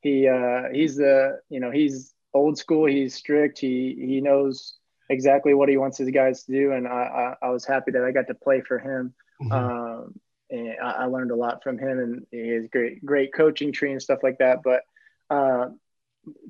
He 0.00 0.26
uh, 0.28 0.64
he's 0.72 0.96
the 0.96 1.40
you 1.50 1.60
know 1.60 1.70
he's 1.70 2.14
old 2.32 2.56
school. 2.56 2.86
He's 2.86 3.14
strict. 3.14 3.58
He 3.58 3.94
he 3.98 4.20
knows 4.22 4.78
exactly 5.10 5.52
what 5.52 5.68
he 5.68 5.76
wants 5.76 5.98
his 5.98 6.10
guys 6.10 6.44
to 6.44 6.52
do, 6.52 6.72
and 6.72 6.88
I 6.88 7.36
I, 7.42 7.46
I 7.46 7.50
was 7.50 7.66
happy 7.66 7.90
that 7.90 8.04
I 8.04 8.12
got 8.12 8.28
to 8.28 8.34
play 8.34 8.62
for 8.62 8.78
him. 8.78 9.12
Mm-hmm. 9.42 9.52
Um, 9.52 10.20
and 10.50 10.76
I, 10.82 10.90
I, 10.90 11.04
learned 11.06 11.30
a 11.30 11.36
lot 11.36 11.62
from 11.62 11.78
him, 11.78 11.98
and 11.98 12.26
he 12.30 12.48
has 12.50 12.66
great 12.68 13.04
great 13.04 13.32
coaching 13.32 13.72
tree 13.72 13.92
and 13.92 14.02
stuff 14.02 14.20
like 14.22 14.38
that. 14.38 14.62
But 14.62 14.82
uh, 15.30 15.68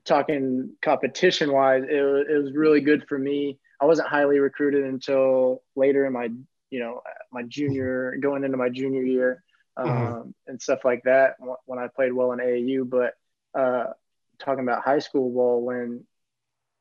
talking 0.05 0.75
competition 0.83 1.53
wise, 1.53 1.85
it, 1.85 1.91
it 1.91 2.43
was 2.43 2.53
really 2.55 2.81
good 2.81 3.07
for 3.09 3.19
me. 3.19 3.59
I 3.81 3.87
wasn't 3.87 4.09
highly 4.09 4.39
recruited 4.39 4.85
until 4.85 5.63
later 5.75 6.07
in 6.07 6.13
my, 6.13 6.29
you 6.71 6.81
know, 6.81 7.03
my 7.33 7.43
junior, 7.43 8.17
going 8.21 8.45
into 8.45 8.57
my 8.57 8.69
junior 8.69 9.03
year 9.03 9.43
mm-hmm. 9.79 9.91
um, 9.91 9.99
mm-hmm. 9.99 10.31
and 10.47 10.61
stuff 10.61 10.85
like 10.85 11.03
that 11.05 11.37
when 11.65 11.79
I 11.79 11.89
played 11.89 12.13
well 12.13 12.33
in 12.33 12.39
AAU. 12.41 12.89
But 12.89 13.15
uh, 13.59 13.93
talking 14.39 14.65
about 14.65 14.85
high 14.85 14.99
school 14.99 15.31
ball, 15.31 15.63
when 15.63 16.05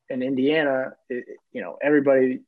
in 0.09 0.21
Indiana, 0.21 0.93
it, 1.09 1.25
you 1.51 1.61
know, 1.61 1.77
everybody 1.81 2.39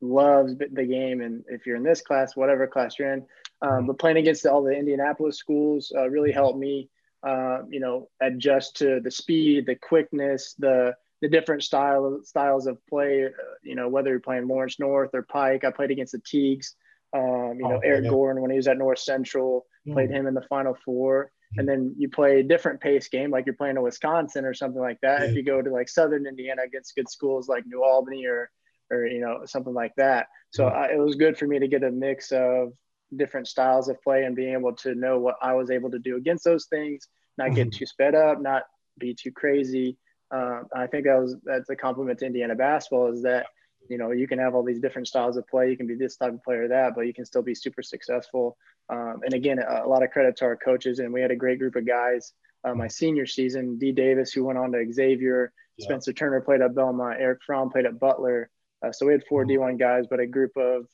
loves 0.00 0.54
the 0.56 0.84
game. 0.84 1.20
And 1.20 1.44
if 1.48 1.66
you're 1.66 1.76
in 1.76 1.82
this 1.82 2.02
class, 2.02 2.36
whatever 2.36 2.66
class 2.66 2.98
you're 2.98 3.12
in, 3.12 3.26
um, 3.62 3.70
mm-hmm. 3.70 3.86
but 3.86 3.98
playing 3.98 4.18
against 4.18 4.46
all 4.46 4.62
the 4.62 4.72
Indianapolis 4.72 5.38
schools 5.38 5.92
uh, 5.96 6.08
really 6.08 6.32
helped 6.32 6.58
me 6.58 6.90
uh, 7.26 7.62
you 7.70 7.80
know, 7.80 8.08
adjust 8.20 8.76
to 8.76 9.00
the 9.00 9.10
speed, 9.10 9.66
the 9.66 9.76
quickness, 9.76 10.54
the 10.58 10.94
the 11.22 11.28
different 11.28 11.62
style 11.62 12.20
styles 12.22 12.66
of 12.66 12.78
play. 12.86 13.24
Uh, 13.24 13.28
you 13.62 13.74
know, 13.74 13.88
whether 13.88 14.10
you're 14.10 14.20
playing 14.20 14.46
Lawrence 14.46 14.78
North 14.78 15.10
or 15.14 15.22
Pike. 15.22 15.64
I 15.64 15.70
played 15.70 15.90
against 15.90 16.12
the 16.12 16.20
Teagues. 16.20 16.74
Um, 17.14 17.54
you 17.58 17.68
know, 17.68 17.76
oh, 17.76 17.80
Eric 17.84 18.04
yeah. 18.04 18.10
Gordon 18.10 18.42
when 18.42 18.50
he 18.50 18.56
was 18.56 18.66
at 18.66 18.76
North 18.76 18.98
Central, 18.98 19.66
mm. 19.86 19.92
played 19.92 20.10
him 20.10 20.26
in 20.26 20.34
the 20.34 20.42
Final 20.42 20.76
Four. 20.84 21.30
Mm. 21.54 21.60
And 21.60 21.68
then 21.68 21.94
you 21.96 22.08
play 22.08 22.40
a 22.40 22.42
different 22.42 22.80
pace 22.80 23.08
game, 23.08 23.30
like 23.30 23.46
you're 23.46 23.54
playing 23.54 23.76
a 23.76 23.82
Wisconsin 23.82 24.44
or 24.44 24.52
something 24.52 24.82
like 24.82 24.98
that. 25.02 25.20
Yeah. 25.20 25.26
If 25.26 25.36
you 25.36 25.44
go 25.44 25.62
to 25.62 25.70
like 25.70 25.88
Southern 25.88 26.26
Indiana 26.26 26.62
against 26.66 26.94
good 26.96 27.08
schools 27.08 27.48
like 27.48 27.64
New 27.66 27.84
Albany 27.84 28.26
or, 28.26 28.50
or 28.90 29.06
you 29.06 29.20
know, 29.20 29.42
something 29.46 29.72
like 29.72 29.92
that. 29.96 30.26
So 30.50 30.64
mm. 30.64 30.92
it 30.92 30.98
was 30.98 31.14
good 31.14 31.38
for 31.38 31.46
me 31.46 31.60
to 31.60 31.68
get 31.68 31.84
a 31.84 31.90
mix 31.90 32.32
of 32.32 32.72
different 33.16 33.48
styles 33.48 33.88
of 33.88 34.00
play 34.02 34.24
and 34.24 34.36
being 34.36 34.54
able 34.54 34.74
to 34.74 34.94
know 34.94 35.18
what 35.18 35.36
I 35.42 35.54
was 35.54 35.70
able 35.70 35.90
to 35.90 35.98
do 35.98 36.16
against 36.16 36.44
those 36.44 36.66
things, 36.66 37.08
not 37.38 37.54
get 37.54 37.68
mm-hmm. 37.68 37.78
too 37.78 37.86
sped 37.86 38.14
up, 38.14 38.40
not 38.40 38.62
be 38.98 39.14
too 39.14 39.32
crazy. 39.32 39.96
Uh, 40.30 40.62
I 40.74 40.86
think 40.86 41.04
that 41.04 41.20
was 41.20 41.36
that's 41.44 41.70
a 41.70 41.76
compliment 41.76 42.18
to 42.20 42.26
Indiana 42.26 42.54
basketball 42.54 43.12
is 43.12 43.22
that 43.22 43.46
you 43.88 43.98
know 43.98 44.10
you 44.10 44.26
can 44.26 44.38
have 44.38 44.54
all 44.54 44.64
these 44.64 44.80
different 44.80 45.08
styles 45.08 45.36
of 45.36 45.46
play. 45.46 45.70
You 45.70 45.76
can 45.76 45.86
be 45.86 45.94
this 45.94 46.16
type 46.16 46.32
of 46.32 46.42
player, 46.42 46.68
that, 46.68 46.94
but 46.94 47.06
you 47.06 47.14
can 47.14 47.24
still 47.24 47.42
be 47.42 47.54
super 47.54 47.82
successful. 47.82 48.56
Um, 48.88 49.20
and 49.24 49.34
again, 49.34 49.58
a, 49.58 49.84
a, 49.84 49.88
lot 49.88 50.02
of 50.02 50.10
credit 50.10 50.36
to 50.36 50.44
our 50.46 50.56
coaches, 50.56 50.98
and 50.98 51.12
we 51.12 51.20
had 51.20 51.30
a 51.30 51.36
great 51.36 51.58
group 51.58 51.76
of 51.76 51.86
guys. 51.86 52.32
Uh, 52.64 52.74
my 52.74 52.88
senior 52.88 53.26
season, 53.26 53.78
Dee 53.78 53.92
Davis, 53.92 54.32
who 54.32 54.44
went 54.44 54.58
on 54.58 54.72
to 54.72 54.92
Xavier, 54.92 55.52
yeah. 55.76 55.84
Spencer 55.84 56.12
Turner 56.12 56.40
played 56.40 56.62
at 56.62 56.74
Belmont, 56.74 57.20
Erik 57.20 57.40
Fromm 57.44 57.70
played 57.70 57.86
at 57.86 57.98
Butler. 57.98 58.50
Uh, 58.84 58.92
so 58.92 59.06
we 59.06 59.12
had 59.12 59.24
4 59.28 59.44
mm-hmm. 59.44 59.62
D1 59.62 59.78
guys, 59.78 60.06
but 60.08 60.20
a 60.20 60.26
group 60.26 60.52
of 60.56 60.86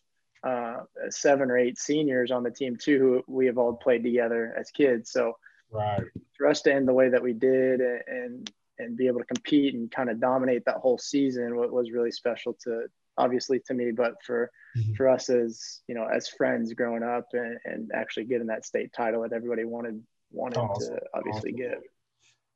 uh, 0.42 0.78
seven 1.10 1.50
or 1.50 1.58
eight 1.58 1.78
seniors 1.78 2.30
on 2.30 2.42
the 2.42 2.50
team 2.50 2.76
too 2.76 2.98
who 2.98 3.34
we 3.34 3.46
have 3.46 3.58
all 3.58 3.74
played 3.74 4.02
together 4.02 4.54
as 4.58 4.70
kids. 4.70 5.10
So 5.12 5.34
right. 5.70 6.02
for 6.36 6.46
us 6.46 6.62
to 6.62 6.72
end 6.72 6.88
the 6.88 6.94
way 6.94 7.08
that 7.10 7.22
we 7.22 7.32
did 7.32 7.80
and 7.80 8.50
and 8.78 8.96
be 8.96 9.06
able 9.06 9.20
to 9.20 9.26
compete 9.26 9.74
and 9.74 9.90
kind 9.90 10.08
of 10.08 10.20
dominate 10.20 10.64
that 10.64 10.76
whole 10.76 10.96
season 10.96 11.56
what 11.56 11.70
was 11.70 11.92
really 11.92 12.10
special 12.10 12.56
to 12.64 12.86
obviously 13.18 13.60
to 13.66 13.74
me, 13.74 13.92
but 13.92 14.14
for 14.24 14.50
mm-hmm. 14.76 14.94
for 14.94 15.08
us 15.08 15.28
as 15.28 15.80
you 15.86 15.94
know 15.94 16.06
as 16.06 16.28
friends 16.28 16.72
growing 16.72 17.02
up 17.02 17.26
and, 17.32 17.58
and 17.64 17.90
actually 17.94 18.24
getting 18.24 18.46
that 18.46 18.64
state 18.64 18.92
title 18.92 19.22
that 19.22 19.32
everybody 19.32 19.64
wanted 19.64 20.02
wanted 20.30 20.58
awesome. 20.58 20.96
to 20.96 21.00
obviously 21.14 21.52
awesome. 21.52 21.70
get. 21.70 21.80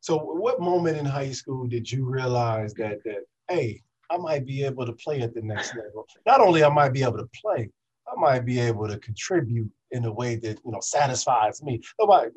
So, 0.00 0.18
what 0.18 0.60
moment 0.60 0.98
in 0.98 1.04
high 1.04 1.32
school 1.32 1.66
did 1.66 1.90
you 1.90 2.04
realize 2.04 2.74
that 2.74 3.04
that 3.04 3.24
hey, 3.48 3.82
I 4.10 4.16
might 4.16 4.46
be 4.46 4.64
able 4.64 4.86
to 4.86 4.92
play 4.92 5.22
at 5.22 5.34
the 5.34 5.42
next 5.42 5.74
level. 5.76 6.06
Not 6.26 6.40
only 6.40 6.64
I 6.64 6.68
might 6.68 6.92
be 6.92 7.02
able 7.02 7.18
to 7.18 7.28
play, 7.40 7.70
I 8.06 8.20
might 8.20 8.44
be 8.44 8.60
able 8.60 8.88
to 8.88 8.98
contribute 8.98 9.70
in 9.90 10.04
a 10.04 10.12
way 10.12 10.36
that 10.36 10.58
you 10.64 10.72
know 10.72 10.80
satisfies 10.80 11.62
me. 11.62 11.80
Nobody 11.98 12.30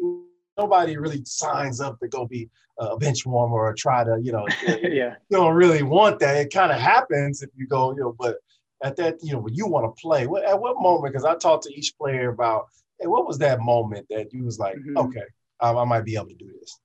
nobody 0.58 0.98
really 0.98 1.22
signs 1.26 1.82
up 1.82 2.00
to 2.00 2.08
go 2.08 2.26
be 2.26 2.50
a 2.80 2.98
bench 2.98 3.26
warmer 3.26 3.58
or 3.58 3.74
try 3.74 4.04
to 4.04 4.20
you 4.22 4.32
know 4.32 4.48
yeah 4.68 5.16
you 5.30 5.38
don't 5.38 5.56
really 5.56 5.84
want 5.84 6.20
that. 6.20 6.38
It 6.38 6.54
kind 6.54 6.72
of 6.72 6.80
happens 6.80 7.42
if 7.42 7.50
you 7.56 7.68
go 7.68 7.92
you 7.92 8.02
know, 8.02 8.16
but 8.18 8.38
at 8.84 8.96
that 8.98 9.18
you 9.22 9.34
know 9.34 9.40
when 9.40 9.56
you 9.56 9.68
want 9.68 9.86
to 9.86 10.02
play, 10.02 10.28
what, 10.28 10.46
at 10.46 10.60
what 10.60 10.80
moment? 10.80 11.14
Because 11.14 11.26
I 11.26 11.36
talked 11.36 11.64
to 11.64 11.74
each 11.74 11.98
player 11.98 12.30
about 12.30 12.68
hey, 13.00 13.08
what 13.08 13.28
was 13.28 13.38
that 13.40 13.60
moment 13.60 14.08
that 14.10 14.34
you 14.34 14.44
was 14.44 14.60
like, 14.60 14.76
mm-hmm. 14.76 14.98
okay, 14.98 15.26
I, 15.60 15.74
I 15.74 15.84
might 15.86 16.06
be 16.06 16.16
able 16.16 16.28
to 16.28 16.36
do 16.36 16.52
this. 16.60 16.80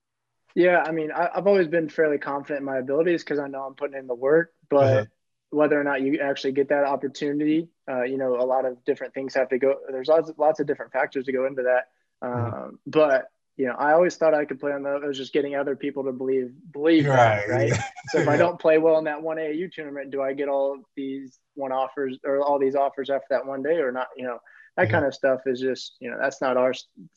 Yeah, 0.54 0.82
I 0.86 0.92
mean, 0.92 1.10
I, 1.12 1.30
have 1.34 1.46
always 1.46 1.68
been 1.68 1.88
fairly 1.88 2.18
confident 2.18 2.60
in 2.60 2.64
my 2.64 2.78
abilities 2.78 3.24
because 3.24 3.38
I 3.38 3.48
know 3.48 3.62
I'm 3.62 3.74
putting 3.74 3.98
in 3.98 4.06
the 4.06 4.14
work. 4.14 4.52
But 4.72 4.96
uh-huh. 4.96 5.04
whether 5.50 5.78
or 5.78 5.84
not 5.84 6.00
you 6.00 6.18
actually 6.18 6.52
get 6.52 6.70
that 6.70 6.84
opportunity, 6.84 7.68
uh, 7.88 8.04
you 8.04 8.16
know, 8.16 8.36
a 8.36 8.46
lot 8.46 8.64
of 8.64 8.82
different 8.84 9.12
things 9.12 9.34
have 9.34 9.50
to 9.50 9.58
go. 9.58 9.76
There's 9.90 10.08
lots, 10.08 10.32
lots 10.38 10.60
of 10.60 10.66
different 10.66 10.92
factors 10.92 11.26
to 11.26 11.32
go 11.32 11.46
into 11.46 11.62
that. 11.62 11.88
Uh-huh. 12.26 12.64
Um, 12.64 12.78
but 12.86 13.26
you 13.58 13.66
know, 13.66 13.74
I 13.74 13.92
always 13.92 14.16
thought 14.16 14.32
I 14.32 14.46
could 14.46 14.58
play 14.58 14.72
on 14.72 14.82
the. 14.82 14.96
It 14.96 15.06
was 15.06 15.18
just 15.18 15.34
getting 15.34 15.54
other 15.54 15.76
people 15.76 16.04
to 16.04 16.12
believe 16.12 16.52
believe 16.72 17.06
right. 17.06 17.46
That, 17.46 17.52
right? 17.52 17.72
so 18.08 18.20
if 18.20 18.28
I 18.28 18.36
don't 18.38 18.58
play 18.58 18.78
well 18.78 18.96
in 18.96 19.04
that 19.04 19.20
one 19.20 19.36
AAU 19.36 19.70
tournament, 19.70 20.10
do 20.10 20.22
I 20.22 20.32
get 20.32 20.48
all 20.48 20.78
these 20.96 21.38
one 21.54 21.70
offers 21.70 22.18
or 22.24 22.40
all 22.40 22.58
these 22.58 22.74
offers 22.74 23.10
after 23.10 23.26
that 23.30 23.46
one 23.46 23.62
day 23.62 23.76
or 23.76 23.92
not? 23.92 24.06
You 24.16 24.24
know, 24.24 24.38
that 24.78 24.88
kind 24.88 25.04
of 25.04 25.14
stuff 25.14 25.42
is 25.44 25.60
just 25.60 25.96
you 26.00 26.10
know 26.10 26.16
that's 26.18 26.40
not 26.40 26.56
our 26.56 26.72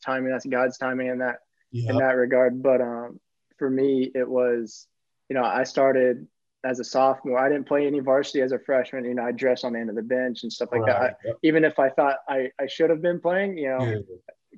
timing. 0.06 0.32
That's 0.32 0.46
God's 0.46 0.78
timing 0.78 1.08
in 1.08 1.20
that 1.20 1.38
in 1.72 1.98
that 1.98 2.18
regard. 2.18 2.62
But 2.62 2.82
um, 2.82 3.22
for 3.58 3.70
me, 3.70 4.12
it 4.13 4.30
was 4.30 4.88
you 5.30 5.36
know, 5.36 5.44
I 5.44 5.63
started 5.63 6.28
as 6.65 6.80
a 6.80 6.84
sophomore. 6.84 7.38
I 7.38 7.47
didn't 7.47 7.67
play 7.67 7.86
any 7.86 7.99
varsity 7.99 8.41
as 8.41 8.51
a 8.51 8.60
freshman. 8.60 9.06
You 9.06 9.13
know, 9.13 9.23
I 9.23 9.32
dress 9.32 9.63
on 9.63 9.73
the 9.73 9.80
end 9.80 9.89
of 9.89 9.95
the 9.95 10.01
bench 10.01 10.43
and 10.43 10.51
stuff 10.51 10.69
like 10.71 10.82
right. 10.82 11.13
that. 11.23 11.32
I. 11.32 11.34
Even 11.43 11.63
if 11.63 11.78
I 11.78 11.89
thought 11.89 12.17
I, 12.28 12.49
I 12.60 12.65
should 12.67 12.89
have 12.89 13.01
been 13.01 13.21
playing, 13.21 13.58
you 13.58 13.69
know, 13.69 13.86
yeah. 13.86 13.99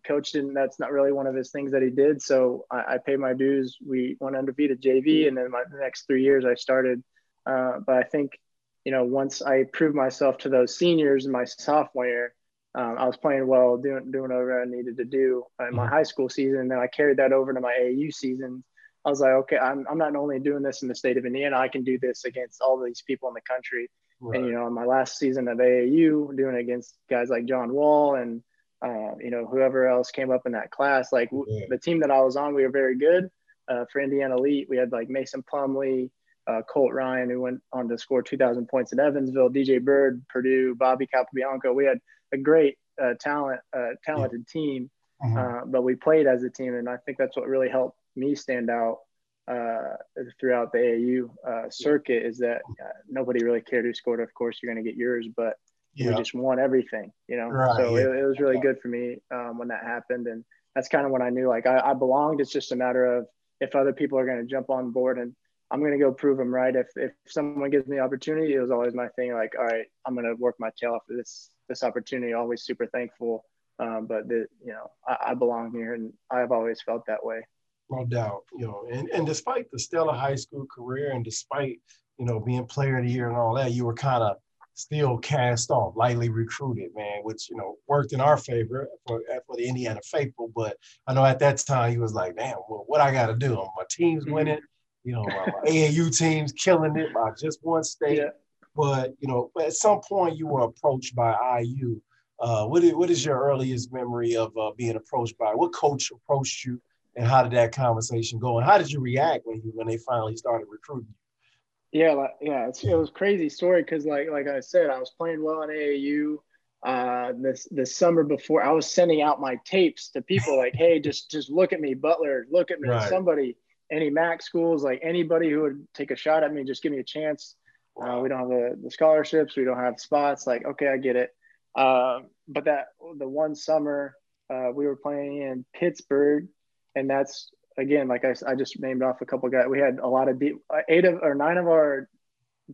coach 0.06 0.32
didn't, 0.32 0.54
that's 0.54 0.80
not 0.80 0.94
really 0.94 1.12
one 1.12 1.28
of 1.28 1.36
his 1.36 1.52
things 1.52 1.74
that 1.74 1.82
he 1.82 1.90
did. 1.90 2.22
So 2.22 2.66
I, 2.72 2.94
I 2.94 2.98
paid 3.06 3.20
my 3.20 3.34
dues. 3.34 3.78
We 3.86 4.16
went 4.22 4.38
undefeated 4.38 4.82
JV. 4.82 5.28
And 5.28 5.38
then 5.38 5.52
my 5.52 5.64
the 5.70 5.80
next 5.80 6.08
three 6.08 6.24
years 6.24 6.46
I 6.46 6.56
started. 6.56 7.04
Uh, 7.46 7.80
but 7.86 7.98
I 7.98 8.04
think, 8.04 8.40
you 8.86 8.92
know, 8.94 9.04
once 9.04 9.42
I 9.42 9.66
proved 9.66 9.96
myself 9.96 10.38
to 10.40 10.50
those 10.50 10.78
seniors 10.78 11.26
in 11.26 11.32
my 11.32 11.44
sophomore 11.44 12.08
year, 12.08 12.34
um, 12.74 12.96
I 12.98 13.06
was 13.06 13.18
playing 13.18 13.48
well, 13.48 13.78
doing 13.78 14.12
doing 14.12 14.30
whatever 14.30 14.62
I 14.62 14.66
needed 14.66 14.98
to 14.98 15.06
do 15.06 15.44
in 15.60 15.76
my 15.76 15.84
mm-hmm. 15.84 15.94
high 15.94 16.04
school 16.04 16.30
season. 16.30 16.60
And 16.60 16.72
then 16.72 16.80
I 16.80 16.88
carried 16.88 17.18
that 17.18 17.34
over 17.34 17.54
to 17.54 17.60
my 17.60 17.74
AAU 17.82 18.14
season 18.14 18.64
I 19.08 19.10
was 19.10 19.22
like, 19.22 19.32
okay, 19.32 19.58
I'm, 19.58 19.86
I'm 19.90 19.98
not 19.98 20.18
only 20.18 20.38
doing 20.38 20.62
this 20.62 20.82
in 20.82 20.90
the 20.90 20.96
state 20.96 21.16
of 21.16 21.26
Indiana, 21.26 21.58
I 21.58 21.70
can 21.70 21.86
do 21.86 21.98
this 21.98 22.26
against 22.26 22.60
all 22.60 22.78
these 22.84 23.02
people 23.08 23.30
in 23.30 23.36
the 23.36 23.42
country. 23.42 23.90
Right. 24.20 24.38
And, 24.38 24.48
you 24.48 24.52
know, 24.52 24.68
in 24.68 24.74
my 24.74 24.84
last 24.84 25.18
season 25.18 25.48
of 25.48 25.60
AAU, 25.60 26.36
doing 26.36 26.56
it 26.56 26.60
against 26.60 26.98
guys 27.10 27.30
like 27.30 27.46
John 27.46 27.72
Wall 27.72 28.16
and, 28.16 28.44
uh, 28.86 29.16
you 29.22 29.32
know, 29.32 29.48
whoever 29.48 29.88
else 29.88 30.12
came 30.12 30.30
up 30.30 30.42
in 30.46 30.52
that 30.52 30.72
class, 30.72 31.14
like 31.14 31.30
yeah. 31.32 31.68
the 31.70 31.78
team 31.78 32.02
that 32.02 32.12
I 32.12 32.20
was 32.20 32.36
on, 32.36 32.54
we 32.54 32.64
were 32.64 32.70
very 32.70 32.98
good. 32.98 33.30
Uh, 33.70 33.86
for 33.94 34.02
Indiana 34.02 34.36
Elite, 34.36 34.68
we 34.70 34.76
had 34.76 34.92
like 34.92 35.10
Mason 35.10 35.42
Plumlee, 35.42 36.10
uh, 36.46 36.62
Colt 36.70 36.92
Ryan, 36.92 37.30
who 37.30 37.40
went 37.40 37.62
on 37.72 37.88
to 37.88 37.98
score 37.98 38.22
2,000 38.22 38.68
points 38.68 38.92
at 38.92 39.00
Evansville, 39.00 39.50
DJ 39.50 39.82
Byrd, 39.82 40.22
Purdue, 40.28 40.76
Bobby 40.76 41.08
Capobianco. 41.08 41.74
We 41.74 41.86
had 41.86 42.00
a 42.34 42.38
great 42.38 42.78
uh, 43.02 43.14
talent, 43.22 43.62
uh, 43.74 43.92
talented 44.04 44.46
yeah. 44.54 44.62
team, 44.62 44.90
uh-huh. 45.24 45.40
uh, 45.40 45.62
but 45.66 45.84
we 45.84 45.96
played 45.96 46.28
as 46.28 46.44
a 46.44 46.50
team, 46.50 46.76
and 46.76 46.90
I 46.90 46.98
think 46.98 47.18
that's 47.18 47.38
what 47.38 47.48
really 47.48 47.70
helped 47.70 47.98
me 48.18 48.36
stand 48.36 48.70
out 48.70 49.00
uh, 49.48 49.96
throughout 50.40 50.72
the 50.72 50.80
AAU 50.80 51.30
uh, 51.48 51.70
circuit 51.70 52.26
is 52.26 52.38
that 52.40 52.62
uh, 52.82 52.90
nobody 53.10 53.44
really 53.44 53.62
cared 53.62 53.86
who 53.86 53.94
scored. 53.94 54.20
Of 54.20 54.34
course, 54.34 54.60
you're 54.62 54.74
going 54.74 54.84
to 54.84 54.90
get 54.90 54.98
yours, 54.98 55.28
but 55.36 55.54
yeah. 55.94 56.10
we 56.10 56.16
just 56.16 56.34
won 56.34 56.60
everything, 56.60 57.12
you 57.28 57.38
know. 57.38 57.48
Right, 57.48 57.78
so 57.78 57.96
yeah. 57.96 58.04
it, 58.04 58.18
it, 58.18 58.26
was 58.26 58.40
really 58.40 58.60
good 58.60 58.80
for 58.82 58.90
me 58.90 59.18
um, 59.32 59.58
when 59.58 59.70
that 59.70 59.84
happened, 59.84 60.28
and 60.28 60.44
that's 60.76 60.90
kind 60.90 61.06
of 61.06 61.12
when 61.12 61.22
I 61.22 61.30
knew 61.30 61.48
like 61.48 61.66
I, 61.66 61.80
I 61.80 61.94
belonged. 61.94 62.42
It's 62.42 62.52
just 62.52 62.74
a 62.74 62.76
matter 62.76 63.06
of 63.06 63.28
if 63.62 63.74
other 63.76 63.94
people 63.94 64.20
are 64.20 64.26
going 64.26 64.42
to 64.42 64.46
jump 64.46 64.70
on 64.70 64.92
board 64.92 65.18
and 65.18 65.34
I'm 65.72 65.80
going 65.80 65.92
to 65.92 65.98
go 65.98 66.12
prove 66.12 66.38
them 66.38 66.54
right. 66.54 66.76
If, 66.76 66.88
if 66.96 67.12
someone 67.28 67.70
gives 67.70 67.88
me 67.88 67.98
the 67.98 68.04
opportunity, 68.04 68.54
it 68.54 68.60
was 68.60 68.72
always 68.72 68.94
my 68.94 69.08
thing. 69.10 69.34
Like, 69.34 69.54
all 69.58 69.66
right, 69.66 69.86
I'm 70.06 70.14
going 70.14 70.26
to 70.26 70.36
work 70.36 70.56
my 70.60 70.70
tail 70.80 70.94
off 70.94 71.02
for 71.08 71.16
this, 71.16 71.50
this 71.68 71.84
opportunity. 71.84 72.34
Always 72.34 72.64
super 72.64 72.86
thankful. 72.86 73.44
Um, 73.80 74.06
but 74.08 74.28
the, 74.28 74.46
you 74.64 74.72
know, 74.72 74.92
I, 75.08 75.32
I 75.32 75.34
belong 75.34 75.72
here 75.72 75.94
and 75.94 76.14
I've 76.32 76.52
always 76.52 76.82
felt 76.82 77.06
that 77.08 77.26
way 77.26 77.42
no 77.90 78.06
doubt. 78.06 78.44
You 78.58 78.68
know, 78.68 78.88
and, 78.92 79.10
and 79.10 79.26
despite 79.26 79.70
the 79.72 79.80
stellar 79.80 80.14
high 80.14 80.36
school 80.36 80.66
career 80.74 81.12
and 81.12 81.24
despite, 81.24 81.80
you 82.18 82.26
know, 82.26 82.40
being 82.40 82.66
player 82.66 82.98
of 82.98 83.06
the 83.06 83.12
year 83.12 83.30
and 83.30 83.38
all 83.38 83.56
that, 83.56 83.72
you 83.72 83.86
were 83.86 83.94
kind 83.94 84.24
of 84.24 84.38
still 84.78 85.18
cast 85.18 85.72
off, 85.72 85.96
lightly 85.96 86.30
recruited, 86.30 86.92
man, 86.96 87.20
which, 87.24 87.50
you 87.50 87.58
know, 87.58 87.76
worked 87.88 88.14
in 88.14 88.22
our 88.22 88.38
favor 88.38 88.88
for, 89.08 89.22
for 89.46 89.56
the 89.56 89.68
Indiana 89.68 90.00
faithful. 90.04 90.52
But 90.56 90.78
I 91.08 91.14
know 91.14 91.26
at 91.26 91.40
that 91.40 91.58
time 91.58 91.92
he 91.92 91.98
was 91.98 92.14
like, 92.14 92.36
damn, 92.36 92.58
well, 92.70 92.84
what 92.88 93.02
I 93.02 93.12
got 93.12 93.28
to 93.28 93.36
do? 93.36 93.56
My 93.56 93.84
team's 93.90 94.24
mm-hmm. 94.24 94.34
winning, 94.34 94.60
you 95.04 95.14
know, 95.14 95.24
my, 95.24 95.46
my 95.46 95.70
AAU 95.70 96.16
team's 96.16 96.52
killing 96.54 96.96
it 96.98 97.14
by 97.14 97.32
just 97.42 97.60
one 97.64 97.84
state. 97.84 98.18
Yeah. 98.18 98.30
But, 98.76 99.14
you 99.20 99.28
know, 99.28 99.52
at 99.60 99.74
some 99.74 100.00
point 100.02 100.38
you 100.38 100.46
were 100.46 100.62
approached 100.62 101.16
by 101.16 101.36
IU. 101.62 102.00
Uh, 102.40 102.68
what, 102.68 102.84
is, 102.84 102.94
what 102.94 103.10
is 103.10 103.26
your 103.26 103.42
earliest 103.42 103.92
memory 103.92 104.36
of 104.36 104.56
uh, 104.56 104.72
being 104.78 104.96
approached 104.96 105.36
by? 105.40 105.56
What 105.56 105.74
coach 105.74 106.12
approached 106.12 106.64
you 106.64 106.80
and 107.18 107.26
how 107.26 107.42
did 107.44 107.52
that 107.54 107.74
conversation 107.74 108.40
go? 108.40 108.58
And 108.58 108.66
how 108.66 108.78
did 108.78 108.92
you 108.92 109.02
react 109.02 109.46
when 109.46 109.58
you 109.58 109.72
when 109.74 109.88
they 109.88 109.98
finally 109.98 110.38
started 110.38 110.68
recruiting 110.70 111.08
you? 111.10 112.02
Yeah, 112.04 112.14
like, 112.14 112.36
yeah, 112.42 112.68
it 112.68 112.96
was 112.96 113.10
crazy 113.10 113.50
story 113.50 113.82
because 113.82 114.06
like 114.06 114.30
like 114.30 114.48
I 114.48 114.60
said, 114.60 114.90
I 114.90 115.00
was 115.00 115.12
playing 115.18 115.44
well 115.44 115.64
in 115.64 115.70
AAU. 115.70 116.38
Uh, 116.86 117.34
this 117.42 117.68
this 117.72 117.98
summer 117.98 118.24
before, 118.24 118.64
I 118.64 118.72
was 118.72 118.90
sending 118.90 119.22
out 119.22 119.42
my 119.42 119.60
tapes 119.66 120.10
to 120.10 120.22
people 120.22 120.58
like, 120.58 120.76
"Hey, 120.76 121.00
just 121.04 121.32
just 121.32 121.50
look 121.50 121.74
at 121.74 121.82
me, 121.82 121.96
Butler, 121.96 122.46
look 122.52 122.72
at 122.72 122.80
me, 122.80 122.90
right. 122.90 123.10
somebody." 123.10 123.58
Any 123.90 124.10
MAC 124.10 124.42
schools, 124.42 124.84
like 124.84 125.00
anybody 125.02 125.50
who 125.50 125.62
would 125.62 125.88
take 125.94 126.12
a 126.12 126.16
shot 126.18 126.44
at 126.44 126.54
me, 126.54 126.66
just 126.66 126.84
give 126.84 126.92
me 126.92 127.00
a 127.00 127.06
chance. 127.06 127.56
Uh, 127.96 128.20
we 128.22 128.28
don't 128.28 128.40
have 128.40 128.50
the, 128.50 128.78
the 128.84 128.92
scholarships, 128.92 129.56
we 129.56 129.64
don't 129.64 129.78
have 129.78 129.98
spots. 129.98 130.46
Like, 130.46 130.66
okay, 130.66 130.90
I 130.90 130.98
get 130.98 131.16
it. 131.16 131.30
Uh, 131.74 132.20
but 132.50 132.66
that 132.66 132.88
the 133.18 133.30
one 133.30 133.56
summer 133.56 134.14
uh, 134.50 134.72
we 134.74 134.86
were 134.86 134.98
playing 134.98 135.42
in 135.42 135.64
Pittsburgh 135.74 136.50
and 136.98 137.10
that's 137.10 137.52
again, 137.78 138.08
like 138.08 138.26
I, 138.26 138.34
I 138.48 138.56
just 138.56 138.80
named 138.80 139.04
off 139.04 139.22
a 139.22 139.26
couple 139.26 139.48
guys. 139.50 139.66
We 139.70 139.80
had 139.80 140.00
a 140.00 140.08
lot 140.08 140.30
of 140.30 140.40
D, 140.40 140.54
eight 140.90 141.06
of 141.06 141.20
or 141.22 141.36
nine 141.36 141.58
of 141.58 141.68
our 141.68 142.10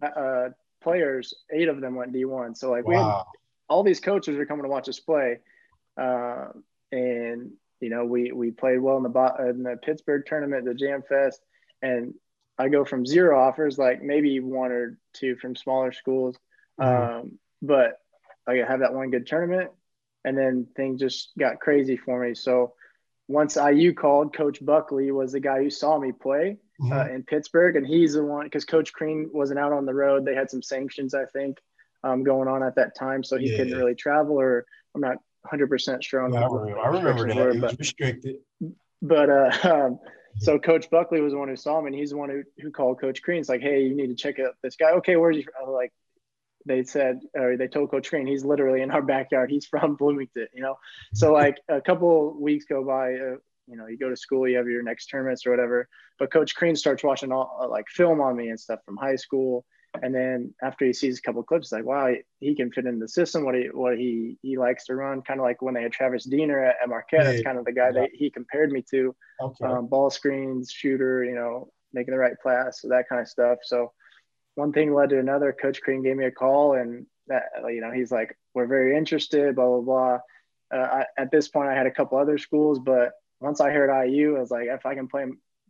uh, 0.02 0.50
players, 0.82 1.34
eight 1.52 1.68
of 1.68 1.82
them 1.82 1.96
went 1.96 2.14
D1. 2.14 2.58
So 2.58 2.72
like 2.72 2.88
wow. 2.88 2.90
we 2.90 2.96
had 2.96 3.24
all 3.70 3.84
these 3.84 4.00
coaches 4.00 4.38
are 4.38 4.46
coming 4.46 4.64
to 4.64 4.70
watch 4.70 4.88
us 4.88 5.00
play, 5.00 5.40
uh, 6.00 6.48
and 6.92 7.52
you 7.82 7.90
know 7.90 8.06
we 8.06 8.32
we 8.32 8.52
played 8.52 8.80
well 8.80 8.98
in 8.98 9.04
the 9.04 9.50
in 9.50 9.64
the 9.64 9.78
Pittsburgh 9.84 10.24
tournament, 10.26 10.66
the 10.66 10.74
Jam 10.74 11.04
Fest, 11.08 11.42
and 11.82 12.14
I 12.58 12.70
go 12.70 12.86
from 12.86 13.06
zero 13.06 13.40
offers, 13.40 13.78
like 13.78 14.02
maybe 14.02 14.40
one 14.40 14.72
or 14.72 14.98
two 15.14 15.36
from 15.36 15.56
smaller 15.56 15.92
schools, 15.92 16.38
mm-hmm. 16.80 17.20
um, 17.20 17.40
but 17.62 18.00
I 18.48 18.56
have 18.56 18.80
that 18.80 18.94
one 18.94 19.10
good 19.10 19.28
tournament, 19.28 19.72
and 20.24 20.38
then 20.38 20.68
things 20.76 21.02
just 21.02 21.32
got 21.38 21.60
crazy 21.60 21.98
for 21.98 22.24
me. 22.24 22.36
So 22.36 22.74
once 23.28 23.56
IU 23.56 23.94
called, 23.94 24.36
Coach 24.36 24.64
Buckley 24.64 25.12
was 25.12 25.32
the 25.32 25.40
guy 25.40 25.64
who 25.64 25.70
saw 25.70 25.98
me 25.98 26.12
play 26.12 26.58
uh, 26.82 26.84
mm-hmm. 26.84 26.94
uh, 26.94 27.06
in 27.06 27.24
Pittsburgh, 27.24 27.76
and 27.76 27.88
he's 27.88 28.14
the 28.14 28.24
one 28.24 28.46
because 28.46 28.66
Coach 28.66 28.94
Crean 28.94 29.30
wasn't 29.34 29.60
out 29.60 29.72
on 29.72 29.86
the 29.86 29.94
road. 29.94 30.26
They 30.26 30.36
had 30.36 30.50
some 30.50 30.62
sanctions, 30.62 31.14
I 31.14 31.26
think, 31.26 31.58
um, 32.04 32.24
going 32.24 32.48
on 32.48 32.64
at 32.64 32.76
that 32.76 32.96
time, 32.98 33.24
so 33.24 33.38
he 33.38 33.52
yeah. 33.52 33.58
couldn't 33.58 33.78
really 33.78 33.96
travel. 33.96 34.40
Or 34.40 34.66
I'm 34.94 35.02
not 35.02 35.18
100 35.44 35.70
percent 35.70 36.04
sure 36.04 36.22
on. 36.22 36.34
Yeah, 36.34 36.42
I 36.42 36.48
remember, 36.48 36.80
I 36.80 36.88
remember 36.88 37.28
that. 37.28 37.38
Were, 37.38 37.60
but, 37.60 37.80
restricted. 37.80 38.38
But 39.02 39.30
uh, 39.30 39.52
um, 39.64 40.00
so 40.40 40.60
Coach 40.60 40.90
Buckley 40.90 41.22
was 41.22 41.34
the 41.34 41.40
one 41.40 41.48
who 41.48 41.56
saw 41.56 41.80
me, 41.82 41.88
and 41.88 41.96
he's 41.96 42.10
the 42.10 42.18
one 42.18 42.30
who, 42.30 42.44
who 42.62 42.72
called 42.72 43.00
Coach 43.00 43.22
Crean. 43.22 43.40
It's 43.40 43.50
like, 43.50 43.62
hey, 43.62 43.84
you 43.84 43.96
need 43.96 44.08
to 44.08 44.16
check 44.16 44.40
out 44.40 44.56
this 44.62 44.76
guy. 44.76 44.92
Okay, 44.92 45.16
where's 45.16 45.38
he? 45.38 45.44
From? 45.44 45.72
like, 45.72 45.94
they 46.66 46.84
said 46.84 47.22
or 47.36 47.58
they 47.58 47.68
told 47.68 47.92
coach 47.92 48.10
Crean 48.10 48.28
he's 48.28 48.46
literally 48.46 48.82
in 48.82 48.92
our 48.92 49.02
backyard. 49.02 49.50
He's 49.50 49.66
from 49.66 49.96
bloomington 50.00 50.48
you 50.54 50.62
know? 50.62 50.76
So 51.14 51.32
like 51.32 51.58
a 51.70 51.82
couple 51.82 52.40
weeks 52.40 52.66
go 52.66 52.84
by 52.84 53.14
uh, 53.14 53.36
you 53.68 53.78
know 53.78 53.88
you 53.88 53.98
go 53.98 54.10
to 54.10 54.18
school 54.18 54.48
you 54.48 54.58
have 54.58 54.68
your 54.68 54.84
next 54.84 55.08
tournaments 55.08 55.46
or 55.46 55.52
whatever 55.52 55.88
but 56.20 56.32
coach 56.32 56.56
Crean 56.56 56.76
starts 56.76 57.04
watching 57.04 57.32
all 57.32 57.60
uh, 57.62 57.68
like 57.68 57.88
film 57.90 58.22
on 58.22 58.36
me 58.36 58.50
and 58.50 58.60
stuff 58.60 58.80
from 58.86 58.98
high 58.98 59.16
school. 59.16 59.66
And 60.02 60.14
then 60.14 60.52
after 60.64 60.86
he 60.86 60.94
sees 60.94 61.20
a 61.20 61.22
couple 61.22 61.44
clips 61.44 61.72
like 61.72 61.86
wow 61.86 62.08
he, 62.08 62.22
he, 62.40 62.56
can 62.56 62.72
fit 62.72 62.88
in 62.88 62.98
the 62.98 63.08
system 63.08 63.46
what 63.46 63.54
he 63.54 63.66
what 63.72 63.96
he 63.96 64.40
he 64.42 64.58
likes 64.58 64.86
to 64.86 64.96
run 64.96 65.22
kind 65.22 65.40
of 65.40 65.44
like 65.44 65.62
when 65.62 65.76
they 65.76 65.84
had 65.84 65.92
travis 65.92 66.24
diener 66.26 66.64
at, 66.64 66.78
at 66.82 66.90
marquette. 66.90 67.26
That's 67.26 67.44
kind 67.44 67.60
of 67.60 67.66
the 67.66 67.74
guy 67.74 67.88
yeah. 67.88 68.02
that 68.02 68.10
he 68.12 68.32
compared 68.32 68.72
me 68.72 68.84
to. 68.90 69.16
Okay. 69.40 69.66
um, 69.66 69.86
ball 69.86 70.10
screens 70.10 70.72
shooter 70.72 71.24
you 71.24 71.36
know 71.36 71.72
making 71.94 72.12
the 72.12 72.18
right 72.18 72.34
pass 72.44 72.82
so 72.82 72.88
that 72.90 73.08
kind 73.08 73.22
of 73.22 73.28
stuff. 73.28 73.60
So 73.62 73.92
one 74.56 74.72
thing 74.72 74.94
led 74.94 75.10
to 75.10 75.20
another. 75.20 75.54
Coach 75.54 75.82
Crean 75.82 76.04
gave 76.04 76.16
me 76.16 76.26
a 76.26 76.32
call, 76.32 76.74
and 76.74 77.06
that 77.28 77.44
you 77.68 77.82
know 77.82 77.92
he's 77.92 78.12
like, 78.12 78.38
"We're 78.54 78.68
very 78.68 78.98
interested." 78.98 79.56
Blah 79.56 79.68
blah 79.68 79.82
blah. 79.82 80.20
Uh, 80.74 81.04
I, 81.18 81.22
at 81.22 81.32
this 81.32 81.48
point, 81.48 81.70
I 81.70 81.76
had 81.76 81.86
a 81.86 81.92
couple 81.92 82.18
other 82.18 82.38
schools, 82.38 82.80
but 82.80 83.12
once 83.40 83.62
I 83.62 83.72
heard 83.72 83.92
IU, 84.08 84.38
I 84.38 84.40
was 84.40 84.50
like, 84.50 84.68
if 84.70 84.86
I 84.86 84.96
can 84.96 85.08
play 85.08 85.26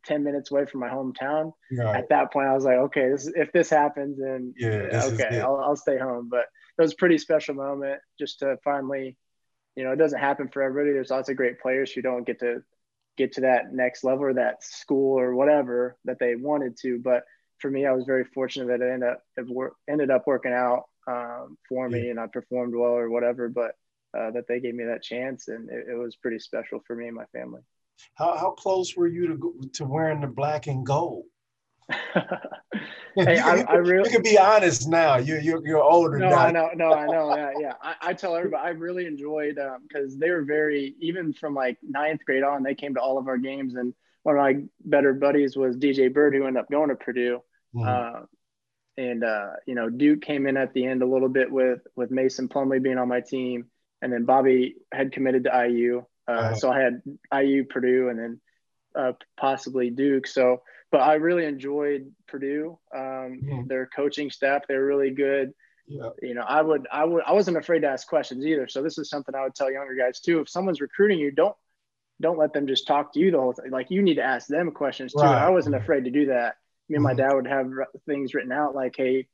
10 0.06 0.24
minutes 0.24 0.52
away 0.52 0.66
from 0.66 0.80
my 0.80 0.90
hometown, 0.90 1.52
right. 1.78 1.96
at 1.96 2.10
that 2.10 2.32
point, 2.32 2.48
I 2.48 2.54
was 2.54 2.64
like, 2.64 2.78
okay, 2.78 3.10
this 3.10 3.28
is, 3.28 3.34
if 3.36 3.52
this 3.52 3.70
happens, 3.70 4.20
then 4.20 4.54
yeah, 4.58 5.02
okay, 5.06 5.42
I'll, 5.42 5.58
I'll 5.58 5.76
stay 5.76 5.98
home. 5.98 6.30
But 6.30 6.46
it 6.78 6.82
was 6.82 6.94
a 6.94 6.98
pretty 6.98 7.18
special 7.18 7.56
moment 7.56 8.00
just 8.20 8.40
to 8.40 8.58
finally, 8.64 9.18
you 9.76 9.84
know, 9.84 9.92
it 9.92 9.98
doesn't 9.98 10.20
happen 10.20 10.48
for 10.48 10.62
everybody. 10.62 10.94
There's 10.94 11.10
lots 11.10 11.30
of 11.30 11.36
great 11.36 11.60
players 11.60 11.92
who 11.92 12.02
don't 12.02 12.26
get 12.26 12.40
to 12.40 12.64
get 13.18 13.34
to 13.34 13.42
that 13.42 13.74
next 13.74 14.04
level 14.04 14.24
or 14.24 14.34
that 14.34 14.64
school 14.64 15.20
or 15.20 15.36
whatever 15.36 15.98
that 16.06 16.20
they 16.20 16.36
wanted 16.36 16.78
to. 16.82 17.00
But 17.00 17.24
for 17.64 17.72
me, 17.72 17.86
I 17.86 17.94
was 17.94 18.04
very 18.04 18.26
fortunate 18.26 18.68
that 18.68 18.86
it 18.86 18.92
ended 18.92 19.10
up 19.10 19.24
it 19.38 19.72
ended 19.90 20.12
up 20.12 20.28
working 20.28 20.52
out 20.52 20.84
um, 21.08 21.58
for 21.70 21.88
me, 21.88 22.04
yeah. 22.04 22.10
and 22.12 22.20
I 22.20 22.28
performed 22.28 22.76
well 22.76 22.92
or 22.92 23.10
whatever. 23.10 23.48
But 23.48 23.72
uh, 24.16 24.32
that 24.32 24.50
they 24.50 24.60
gave 24.60 24.76
me 24.76 24.84
that 24.84 25.02
chance, 25.02 25.48
and 25.48 25.70
it, 25.70 25.86
it, 25.92 25.96
was 25.96 26.18
pretty 26.18 26.40
special 26.40 26.84
for 26.86 26.94
me 26.94 27.08
and 27.08 27.16
my 27.16 27.24
family. 27.34 27.62
How 28.16 28.38
how 28.38 28.52
close 28.52 28.98
were 28.98 29.08
you 29.08 29.28
to 29.28 29.70
to 29.76 29.86
wearing 29.86 30.20
the 30.20 30.28
black 30.28 30.68
and 30.68 30.86
gold? 30.86 31.24
hey, 31.90 32.02
you, 33.16 33.24
I, 33.26 33.56
you, 33.56 33.66
I 33.70 33.76
really, 33.76 34.10
you 34.10 34.16
can 34.16 34.24
be 34.24 34.38
honest 34.38 34.90
now. 34.90 35.16
You 35.16 35.40
you're, 35.40 35.66
you're 35.66 35.82
older. 35.82 36.18
No, 36.18 36.32
now. 36.32 36.36
I 36.36 36.52
know, 36.52 36.70
no, 36.76 36.94
I 36.94 37.06
know. 37.06 37.34
Yeah, 37.34 37.52
yeah. 37.60 37.74
I, 37.82 37.96
I 38.02 38.14
tell 38.14 38.36
everybody 38.36 38.62
I 38.62 38.72
really 38.72 39.06
enjoyed 39.06 39.56
because 39.88 40.14
um, 40.14 40.20
they 40.20 40.32
were 40.32 40.44
very 40.44 40.96
even 41.00 41.32
from 41.32 41.56
like 41.56 41.78
ninth 41.82 42.26
grade 42.26 42.44
on. 42.44 42.62
They 42.62 42.76
came 42.76 42.94
to 42.96 43.02
all 43.02 43.18
of 43.18 43.30
our 43.30 43.38
games, 43.38 43.76
and 43.76 43.94
one 44.24 44.38
of 44.38 44.42
my 44.42 44.64
better 44.84 45.14
buddies 45.14 45.56
was 45.56 45.78
DJ 45.78 46.14
Byrd, 46.14 46.36
who 46.36 46.46
ended 46.46 46.62
up 46.62 46.70
going 46.70 46.90
to 46.90 46.96
Purdue. 46.96 47.42
Mm-hmm. 47.76 47.88
Uh, 47.88 48.26
and 48.96 49.24
uh, 49.24 49.52
you 49.66 49.76
know, 49.76 49.90
Duke 49.90 50.22
came 50.22 50.46
in 50.46 50.58
at 50.58 50.74
the 50.74 50.86
end 50.86 51.02
a 51.02 51.08
little 51.08 51.30
bit 51.30 51.52
with 51.52 51.80
with 51.96 52.12
Mason 52.12 52.48
Plumlee 52.48 52.82
being 52.82 52.98
on 52.98 53.08
my 53.08 53.22
team, 53.22 53.66
and 54.02 54.14
then 54.14 54.26
Bobby 54.26 54.76
had 54.92 55.12
committed 55.12 55.46
to 55.46 55.68
IU. 55.68 56.04
Uh, 56.28 56.32
uh-huh. 56.32 56.56
So 56.56 56.72
I 56.72 56.80
had 56.80 57.02
IU, 57.34 57.66
Purdue, 57.66 58.10
and 58.10 58.20
then 58.20 58.42
uh, 58.96 59.14
possibly 59.38 59.90
Duke. 59.90 60.28
So 60.28 60.62
but 60.94 61.02
I 61.02 61.16
really 61.16 61.46
enjoyed 61.46 62.12
Purdue. 62.28 62.78
Um, 62.96 63.02
mm-hmm. 63.02 63.68
Their 63.68 63.88
coaching 63.88 64.30
staff, 64.30 64.62
they're 64.68 64.86
really 64.86 65.10
good. 65.10 65.52
Yeah. 65.88 66.10
You 66.22 66.36
know, 66.36 66.44
I 66.48 66.62
would, 66.62 66.88
I 66.92 67.04
would, 67.04 67.24
I 67.26 67.34
wasn't 67.34 67.58
afraid 67.58 67.80
to 67.80 67.88
ask 67.88 68.08
questions 68.08 68.46
either. 68.46 68.68
So 68.68 68.84
this 68.84 69.00
is 69.00 69.10
something 69.10 69.34
I 69.34 69.42
would 69.42 69.56
tell 69.56 69.72
younger 69.72 69.96
guys 69.96 70.20
too. 70.20 70.40
If 70.40 70.50
someone's 70.50 70.82
recruiting 70.82 71.18
you, 71.18 71.32
don't, 71.32 71.56
don't 72.22 72.38
let 72.38 72.54
them 72.54 72.68
just 72.68 72.86
talk 72.86 73.12
to 73.14 73.20
you 73.20 73.32
the 73.32 73.40
whole 73.40 73.54
time. 73.54 73.72
Like 73.72 73.90
you 73.90 74.04
need 74.04 74.16
to 74.16 74.22
ask 74.22 74.48
them 74.48 74.70
questions 74.70 75.14
too. 75.14 75.24
Right. 75.24 75.46
I 75.46 75.50
wasn't 75.50 75.76
afraid 75.76 76.06
to 76.06 76.12
do 76.12 76.28
that. 76.28 76.58
Me 76.90 76.96
and 76.96 77.04
my 77.04 77.12
mm-hmm. 77.12 77.18
dad 77.18 77.34
would 77.34 77.48
have 77.48 77.68
things 78.06 78.34
written 78.34 78.52
out 78.52 78.76
like, 78.76 78.96
Hey, 78.98 79.28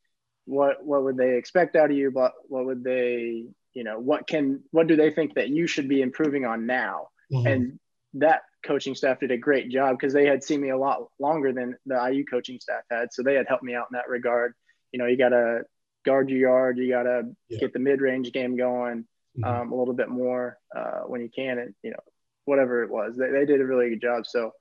what, 0.45 0.83
what 0.83 1.03
would 1.03 1.17
they 1.17 1.37
expect 1.37 1.75
out 1.75 1.91
of 1.91 1.97
you? 1.97 2.11
But 2.11 2.33
what 2.47 2.65
would 2.65 2.83
they, 2.83 3.45
you 3.73 3.83
know, 3.83 3.99
what 3.99 4.27
can, 4.27 4.63
what 4.71 4.87
do 4.87 4.95
they 4.95 5.11
think 5.11 5.35
that 5.35 5.49
you 5.49 5.67
should 5.67 5.87
be 5.87 6.01
improving 6.01 6.45
on 6.45 6.65
now? 6.65 7.09
Mm-hmm. 7.31 7.47
And 7.47 7.79
that 8.15 8.41
coaching 8.65 8.95
staff 8.95 9.19
did 9.19 9.31
a 9.31 9.37
great 9.37 9.69
job 9.69 9.97
because 9.97 10.13
they 10.13 10.25
had 10.25 10.43
seen 10.43 10.61
me 10.61 10.69
a 10.69 10.77
lot 10.77 11.07
longer 11.19 11.53
than 11.53 11.75
the 11.85 12.11
IU 12.11 12.25
coaching 12.25 12.59
staff 12.59 12.81
had. 12.89 13.09
So 13.11 13.23
they 13.23 13.35
had 13.35 13.47
helped 13.47 13.63
me 13.63 13.75
out 13.75 13.87
in 13.91 13.97
that 13.97 14.09
regard. 14.09 14.53
You 14.91 14.99
know, 14.99 15.05
you 15.05 15.17
got 15.17 15.29
to 15.29 15.61
guard 16.05 16.29
your 16.29 16.39
yard, 16.39 16.77
you 16.77 16.89
got 16.89 17.03
to 17.03 17.23
yeah. 17.49 17.59
get 17.59 17.73
the 17.73 17.79
mid 17.79 18.01
range 18.01 18.31
game 18.31 18.57
going 18.57 19.05
mm-hmm. 19.37 19.43
um, 19.43 19.71
a 19.71 19.75
little 19.75 19.93
bit 19.93 20.09
more 20.09 20.57
uh, 20.75 21.01
when 21.05 21.21
you 21.21 21.29
can. 21.33 21.59
And, 21.59 21.75
you 21.83 21.91
know, 21.91 21.99
whatever 22.45 22.83
it 22.83 22.89
was, 22.89 23.15
they, 23.17 23.29
they 23.29 23.45
did 23.45 23.61
a 23.61 23.65
really 23.65 23.89
good 23.89 24.01
job. 24.01 24.25
So, 24.25 24.51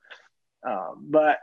um, 0.66 1.06
but 1.08 1.38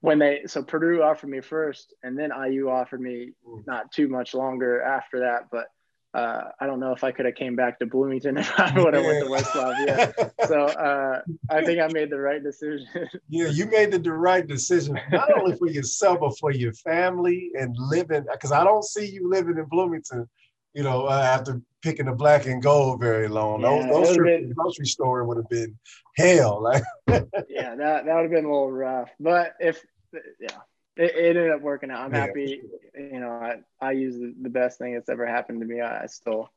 when 0.00 0.18
they, 0.18 0.42
so 0.46 0.62
Purdue 0.62 1.02
offered 1.02 1.30
me 1.30 1.40
first 1.40 1.94
and 2.02 2.18
then 2.18 2.30
IU 2.30 2.70
offered 2.70 3.00
me 3.00 3.32
mm. 3.46 3.66
not 3.66 3.92
too 3.92 4.08
much 4.08 4.34
longer 4.34 4.82
after 4.82 5.20
that. 5.20 5.48
But 5.52 5.68
uh, 6.12 6.50
I 6.58 6.66
don't 6.66 6.80
know 6.80 6.92
if 6.92 7.04
I 7.04 7.12
could 7.12 7.26
have 7.26 7.36
came 7.36 7.54
back 7.54 7.78
to 7.78 7.86
Bloomington 7.86 8.36
if 8.38 8.50
I 8.58 8.72
would 8.80 8.94
have 8.94 9.04
went 9.04 9.24
to 9.24 9.30
West 9.30 9.54
Lafayette. 9.54 10.32
so 10.48 10.64
uh, 10.64 11.20
I 11.50 11.64
think 11.64 11.80
I 11.80 11.88
made 11.88 12.10
the 12.10 12.18
right 12.18 12.42
decision. 12.42 12.86
yeah, 13.28 13.48
you 13.48 13.66
made 13.66 13.92
the 13.92 14.12
right 14.12 14.46
decision, 14.46 14.98
not 15.12 15.32
only 15.38 15.56
for 15.56 15.68
yourself 15.68 16.20
but 16.20 16.38
for 16.38 16.50
your 16.50 16.72
family 16.72 17.50
and 17.54 17.76
living. 17.78 18.24
Because 18.30 18.52
I 18.52 18.64
don't 18.64 18.84
see 18.84 19.06
you 19.06 19.28
living 19.30 19.58
in 19.58 19.66
Bloomington, 19.66 20.28
you 20.74 20.82
know, 20.82 21.06
uh, 21.06 21.22
after 21.22 21.60
picking 21.82 22.06
the 22.06 22.12
black 22.12 22.46
and 22.46 22.62
gold 22.62 23.00
very 23.00 23.28
long. 23.28 23.60
Yeah, 23.60 23.68
those 23.68 23.86
those 23.86 24.16
trips 24.16 24.42
been, 24.42 24.52
grocery 24.52 24.86
store 24.86 25.24
would 25.24 25.36
have 25.36 25.48
been 25.48 25.78
hell. 26.16 26.62
Like, 26.62 26.82
yeah, 27.48 27.74
that 27.74 28.04
that 28.04 28.14
would 28.14 28.22
have 28.22 28.30
been 28.30 28.44
a 28.44 28.52
little 28.52 28.72
rough. 28.72 29.10
But 29.18 29.54
if 29.60 29.84
yeah, 30.12 30.48
it, 30.96 31.16
it 31.16 31.36
ended 31.36 31.50
up 31.50 31.62
working 31.62 31.90
out. 31.90 32.04
I'm 32.04 32.14
yeah. 32.14 32.26
happy. 32.26 32.62
You 32.94 33.20
know, 33.20 33.30
I, 33.30 33.56
I 33.80 33.92
use 33.92 34.16
the, 34.16 34.34
the 34.42 34.50
best 34.50 34.78
thing 34.78 34.94
that's 34.94 35.08
ever 35.08 35.26
happened 35.26 35.60
to 35.60 35.66
me. 35.66 35.80
I, 35.80 36.04
I 36.04 36.06
still, 36.06 36.50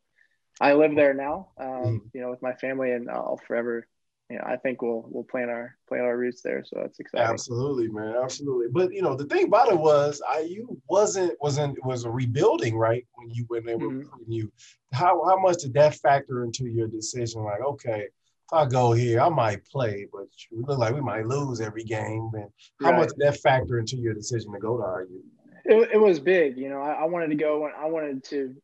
I 0.60 0.74
live 0.74 0.96
there 0.96 1.14
now, 1.14 1.50
um, 1.58 1.68
mm. 1.68 2.02
you 2.14 2.22
know, 2.22 2.30
with 2.30 2.42
my 2.42 2.54
family 2.54 2.92
and 2.92 3.10
I'll 3.10 3.40
forever, 3.48 3.88
you 4.30 4.38
know, 4.38 4.44
I 4.46 4.56
think 4.56 4.82
we'll, 4.82 5.06
we'll 5.10 5.24
plant 5.24 5.50
our, 5.50 5.76
plant 5.88 6.04
our 6.04 6.18
roots 6.18 6.42
there. 6.42 6.64
So 6.66 6.80
that's 6.82 7.00
exciting. 7.00 7.28
Absolutely, 7.28 7.88
man. 7.90 8.16
Absolutely. 8.22 8.68
But 8.72 8.94
you 8.94 9.02
know, 9.02 9.16
the 9.16 9.26
thing 9.26 9.46
about 9.46 9.70
it 9.70 9.78
was 9.78 10.22
IU 10.42 10.68
wasn't, 10.90 11.34
wasn't, 11.42 11.84
was 11.86 12.06
a 12.06 12.10
rebuilding, 12.10 12.76
right? 12.76 13.06
When 13.16 13.30
you, 13.30 13.46
when 13.48 13.66
they 13.66 13.76
were 13.76 13.88
mm-hmm. 13.88 14.00
recruiting 14.00 14.34
you, 14.34 14.52
how, 14.92 15.24
how 15.26 15.40
much 15.40 15.58
did 15.58 15.74
that 15.74 15.96
factor 15.96 16.44
into 16.44 16.66
your 16.66 16.88
decision? 16.88 17.44
Like, 17.44 17.62
okay, 17.62 18.08
if 18.08 18.54
I 18.54 18.66
go 18.66 18.94
here, 18.94 19.20
I 19.22 19.30
might 19.30 19.66
play, 19.66 20.08
but 20.12 20.28
we 20.52 20.64
look 20.64 20.80
like 20.80 20.94
we 20.94 21.02
might 21.02 21.26
lose 21.26 21.62
every 21.62 21.84
game. 21.84 22.32
And 22.34 22.50
how 22.82 22.92
right. 22.92 23.00
much 23.00 23.10
did 23.10 23.20
that 23.20 23.38
factor 23.42 23.80
into 23.80 23.98
your 23.98 24.14
decision 24.14 24.54
to 24.54 24.60
go 24.60 24.78
to 24.78 25.06
IU? 25.06 25.22
It, 25.66 25.92
it 25.94 25.98
was 25.98 26.20
big. 26.20 26.58
You 26.58 26.70
know, 26.70 26.82
I, 26.82 26.94
I 26.94 27.06
wanted 27.06 27.28
to 27.28 27.36
go 27.36 27.66
and 27.66 27.74
I 27.76 27.86
wanted 27.86 28.24
to 28.26 28.56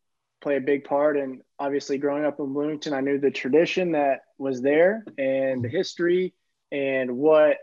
play 0.41 0.57
a 0.57 0.61
big 0.61 0.83
part. 0.83 1.17
And 1.17 1.41
obviously, 1.57 1.97
growing 1.97 2.25
up 2.25 2.39
in 2.39 2.53
Bloomington, 2.53 2.93
I 2.93 3.01
knew 3.01 3.19
the 3.19 3.31
tradition 3.31 3.93
that 3.93 4.21
was 4.37 4.61
there 4.61 5.03
and 5.17 5.63
the 5.63 5.69
history 5.69 6.33
and 6.71 7.17
what 7.17 7.57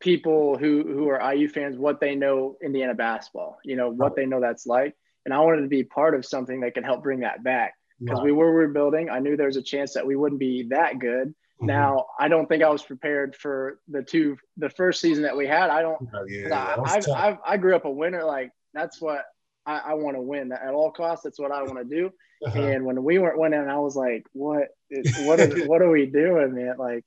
people 0.00 0.56
who 0.56 0.84
who 0.84 1.08
are 1.08 1.34
IU 1.34 1.48
fans 1.48 1.76
what 1.76 2.00
they 2.00 2.14
know 2.14 2.56
Indiana 2.62 2.94
basketball. 2.94 3.58
You 3.64 3.76
know 3.76 3.90
what 3.90 4.16
they 4.16 4.26
know 4.26 4.40
that's 4.40 4.66
like. 4.66 4.94
And 5.24 5.34
I 5.34 5.40
wanted 5.40 5.62
to 5.62 5.68
be 5.68 5.84
part 5.84 6.14
of 6.14 6.24
something 6.24 6.60
that 6.60 6.74
could 6.74 6.84
help 6.84 7.02
bring 7.02 7.20
that 7.20 7.42
back 7.42 7.74
because 8.00 8.20
we 8.22 8.32
were 8.32 8.52
rebuilding. 8.52 9.10
I 9.10 9.18
knew 9.18 9.36
there 9.36 9.46
was 9.46 9.56
a 9.56 9.62
chance 9.62 9.94
that 9.94 10.06
we 10.06 10.16
wouldn't 10.16 10.38
be 10.38 10.68
that 10.70 10.98
good. 10.98 11.28
Mm-hmm. 11.28 11.66
Now, 11.66 12.06
I 12.18 12.28
don't 12.28 12.48
think 12.48 12.62
I 12.62 12.68
was 12.68 12.82
prepared 12.82 13.34
for 13.34 13.80
the 13.88 14.02
two, 14.02 14.36
the 14.56 14.70
first 14.70 15.00
season 15.00 15.24
that 15.24 15.36
we 15.36 15.46
had. 15.46 15.70
I 15.70 15.82
don't, 15.82 16.08
oh, 16.14 16.24
yeah, 16.28 16.76
I, 16.84 17.00
I, 17.12 17.38
I, 17.44 17.56
grew 17.56 17.74
up 17.74 17.84
a 17.84 17.90
winner. 17.90 18.24
Like 18.24 18.52
that's 18.72 19.00
what 19.00 19.24
I, 19.68 19.90
I 19.90 19.94
want 19.94 20.16
to 20.16 20.22
win 20.22 20.50
at 20.50 20.72
all 20.72 20.90
costs. 20.90 21.24
That's 21.24 21.38
what 21.38 21.52
I 21.52 21.62
want 21.62 21.78
to 21.78 21.84
do. 21.84 22.10
Uh-huh. 22.44 22.60
And 22.60 22.86
when 22.86 23.04
we 23.04 23.18
weren't 23.18 23.38
winning, 23.38 23.68
I 23.68 23.78
was 23.78 23.94
like, 23.94 24.24
what, 24.32 24.68
is, 24.90 25.14
what, 25.26 25.38
is, 25.40 25.66
what 25.68 25.82
are 25.82 25.90
we 25.90 26.06
doing, 26.06 26.54
man? 26.54 26.76
Like, 26.78 27.04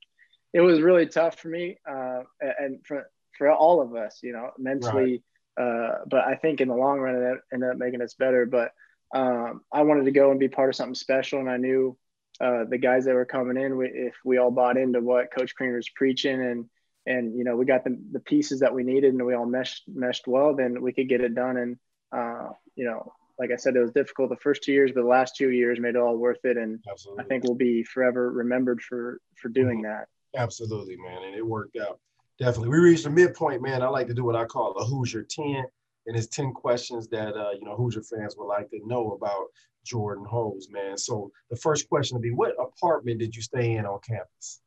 it 0.52 0.60
was 0.60 0.80
really 0.80 1.06
tough 1.06 1.38
for 1.38 1.48
me 1.48 1.78
uh, 1.90 2.20
and 2.40 2.78
for, 2.86 3.10
for 3.36 3.50
all 3.50 3.82
of 3.82 3.96
us, 3.96 4.20
you 4.22 4.32
know, 4.32 4.50
mentally. 4.58 5.22
Right. 5.58 5.64
Uh, 5.64 5.98
but 6.06 6.20
I 6.20 6.36
think 6.36 6.60
in 6.60 6.68
the 6.68 6.74
long 6.74 7.00
run, 7.00 7.16
it 7.16 7.38
ended 7.52 7.70
up 7.70 7.76
making 7.78 8.00
us 8.00 8.14
better. 8.14 8.46
But 8.46 8.70
um, 9.12 9.62
I 9.72 9.82
wanted 9.82 10.04
to 10.04 10.12
go 10.12 10.30
and 10.30 10.38
be 10.38 10.48
part 10.48 10.68
of 10.68 10.76
something 10.76 10.94
special. 10.94 11.40
And 11.40 11.50
I 11.50 11.56
knew 11.56 11.98
uh, 12.40 12.64
the 12.68 12.78
guys 12.78 13.06
that 13.06 13.14
were 13.14 13.24
coming 13.24 13.56
in, 13.56 13.76
we, 13.76 13.88
if 13.88 14.14
we 14.24 14.38
all 14.38 14.52
bought 14.52 14.76
into 14.76 15.00
what 15.00 15.32
Coach 15.34 15.54
Crean 15.56 15.74
was 15.74 15.88
preaching 15.88 16.40
and, 16.40 16.66
and, 17.06 17.36
you 17.36 17.42
know, 17.42 17.56
we 17.56 17.64
got 17.64 17.82
the, 17.82 17.98
the 18.12 18.20
pieces 18.20 18.60
that 18.60 18.72
we 18.72 18.84
needed 18.84 19.12
and 19.14 19.26
we 19.26 19.34
all 19.34 19.46
meshed, 19.46 19.82
meshed 19.88 20.28
well, 20.28 20.54
then 20.54 20.80
we 20.80 20.92
could 20.92 21.08
get 21.08 21.20
it 21.20 21.34
done. 21.34 21.56
And, 21.56 21.76
uh, 22.12 22.48
you 22.76 22.84
know, 22.84 23.12
like 23.38 23.50
I 23.50 23.56
said, 23.56 23.76
it 23.76 23.80
was 23.80 23.92
difficult 23.92 24.30
the 24.30 24.36
first 24.36 24.62
two 24.62 24.72
years, 24.72 24.92
but 24.92 25.02
the 25.02 25.08
last 25.08 25.36
two 25.36 25.50
years 25.50 25.80
made 25.80 25.96
it 25.96 25.96
all 25.96 26.16
worth 26.16 26.44
it. 26.44 26.56
And 26.56 26.78
Absolutely. 26.90 27.24
I 27.24 27.26
think 27.26 27.44
we'll 27.44 27.54
be 27.54 27.82
forever 27.82 28.30
remembered 28.30 28.80
for, 28.82 29.20
for 29.40 29.48
doing 29.48 29.82
mm-hmm. 29.82 29.92
that. 29.92 30.08
Absolutely, 30.36 30.96
man. 30.96 31.24
And 31.24 31.34
it 31.34 31.46
worked 31.46 31.76
out. 31.76 31.98
Definitely. 32.38 32.70
We 32.70 32.78
reached 32.78 33.04
the 33.04 33.10
midpoint, 33.10 33.62
man. 33.62 33.82
I 33.82 33.88
like 33.88 34.06
to 34.08 34.14
do 34.14 34.24
what 34.24 34.36
I 34.36 34.44
call 34.44 34.72
a 34.72 34.84
Hoosier 34.84 35.26
10 35.28 35.64
and 36.06 36.16
it's 36.16 36.28
10 36.28 36.52
questions 36.52 37.08
that 37.08 37.34
uh, 37.34 37.50
you 37.52 37.64
know 37.64 37.76
Hoosier 37.76 38.02
fans 38.02 38.34
would 38.36 38.46
like 38.46 38.70
to 38.70 38.80
know 38.86 39.12
about 39.12 39.46
Jordan 39.84 40.24
Hulls, 40.28 40.68
man. 40.70 40.96
So 40.96 41.30
the 41.50 41.56
first 41.56 41.88
question 41.88 42.16
would 42.16 42.22
be, 42.22 42.30
what 42.30 42.54
apartment 42.60 43.18
did 43.18 43.34
you 43.34 43.42
stay 43.42 43.72
in 43.76 43.86
on 43.86 44.00
campus? 44.06 44.60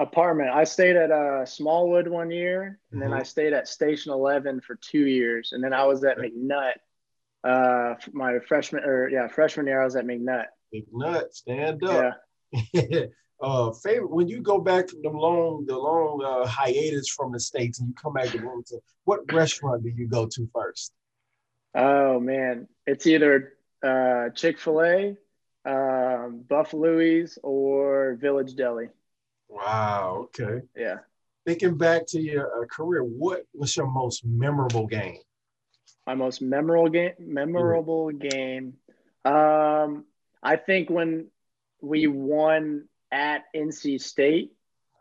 Apartment. 0.00 0.48
I 0.48 0.64
stayed 0.64 0.96
at 0.96 1.10
uh, 1.10 1.44
Smallwood 1.44 2.08
one 2.08 2.30
year, 2.30 2.80
and 2.90 3.00
mm-hmm. 3.00 3.10
then 3.10 3.20
I 3.20 3.22
stayed 3.22 3.52
at 3.52 3.68
Station 3.68 4.12
11 4.12 4.62
for 4.62 4.76
two 4.76 5.06
years, 5.06 5.52
and 5.52 5.62
then 5.62 5.74
I 5.74 5.84
was 5.84 6.02
at 6.04 6.18
okay. 6.18 6.30
McNutt. 6.30 6.72
Uh, 7.44 7.94
my 8.12 8.38
freshman 8.40 8.84
or 8.84 9.08
yeah, 9.08 9.28
freshman 9.28 9.66
year 9.66 9.82
I 9.82 9.84
was 9.84 9.96
at 9.96 10.06
McNutt. 10.06 10.46
McNutt, 10.74 11.32
stand 11.32 11.84
up. 11.84 12.18
Yeah. 12.52 13.02
uh, 13.42 13.72
favorite 13.72 14.10
when 14.10 14.26
you 14.26 14.40
go 14.40 14.58
back 14.58 14.88
from 14.88 15.02
the 15.02 15.10
long 15.10 15.64
the 15.66 15.76
long 15.76 16.22
uh, 16.24 16.46
hiatus 16.46 17.08
from 17.08 17.32
the 17.32 17.40
states 17.40 17.78
and 17.78 17.88
you 17.88 17.94
come 17.94 18.14
back 18.14 18.28
to 18.30 18.38
Bloomington, 18.38 18.80
what 19.04 19.30
restaurant 19.32 19.82
do 19.82 19.90
you 19.90 20.08
go 20.08 20.26
to 20.26 20.48
first? 20.54 20.92
Oh 21.74 22.18
man, 22.20 22.68
it's 22.86 23.06
either 23.06 23.52
uh, 23.82 24.30
Chick 24.30 24.58
Fil 24.58 24.82
A, 24.82 25.16
um, 25.66 26.44
Buffalo's, 26.48 27.38
or 27.42 28.16
Village 28.20 28.54
Deli. 28.54 28.88
Wow. 29.50 30.28
Okay. 30.28 30.64
Yeah. 30.76 30.98
Thinking 31.46 31.76
back 31.76 32.06
to 32.08 32.20
your 32.20 32.62
uh, 32.62 32.66
career, 32.66 33.02
what 33.02 33.42
was 33.52 33.76
your 33.76 33.86
most 33.86 34.24
memorable 34.24 34.86
game? 34.86 35.18
My 36.06 36.14
most 36.14 36.40
memorable 36.40 36.88
game. 36.88 37.12
Memorable 37.18 38.06
mm-hmm. 38.06 38.28
game. 38.28 38.74
Um, 39.24 40.04
I 40.42 40.56
think 40.56 40.88
when 40.88 41.26
we 41.82 42.06
won 42.06 42.88
at 43.10 43.44
NC 43.54 44.00
State 44.00 44.52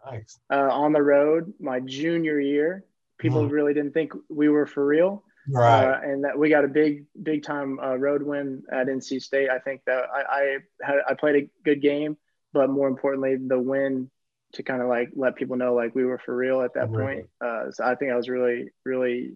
nice. 0.06 0.40
uh, 0.52 0.70
on 0.72 0.94
the 0.94 1.02
road 1.02 1.54
my 1.60 1.80
junior 1.80 2.40
year. 2.40 2.84
People 3.18 3.44
mm. 3.44 3.52
really 3.52 3.74
didn't 3.74 3.94
think 3.94 4.14
we 4.30 4.48
were 4.50 4.66
for 4.66 4.86
real. 4.86 5.24
Right. 5.50 5.84
Uh, 5.84 6.00
and 6.04 6.24
that 6.24 6.38
we 6.38 6.50
got 6.50 6.64
a 6.64 6.68
big, 6.68 7.06
big 7.22 7.44
time 7.44 7.80
uh, 7.80 7.96
road 7.96 8.22
win 8.22 8.64
at 8.72 8.88
NC 8.88 9.22
State. 9.22 9.50
I 9.50 9.60
think 9.60 9.82
that 9.86 10.04
I, 10.14 10.22
I 10.30 10.58
had, 10.82 10.96
I 11.10 11.14
played 11.16 11.36
a 11.36 11.50
good 11.66 11.82
game, 11.82 12.18
but 12.54 12.70
more 12.70 12.88
importantly, 12.88 13.36
the 13.36 13.60
win 13.60 14.10
to 14.54 14.64
kind 14.64 14.82
of 14.82 14.88
like 14.88 15.10
let 15.16 15.36
people 15.36 15.56
know 15.56 15.74
like 15.74 15.94
we 15.96 16.06
were 16.06 16.18
for 16.18 16.36
real 16.36 16.62
at 16.62 16.74
that 16.74 16.92
point. 16.92 17.28
Uh, 17.44 17.72
so 17.72 17.84
I 17.84 17.96
think 17.96 18.12
that 18.12 18.18
was 18.18 18.30
really, 18.30 18.70
really 18.86 19.34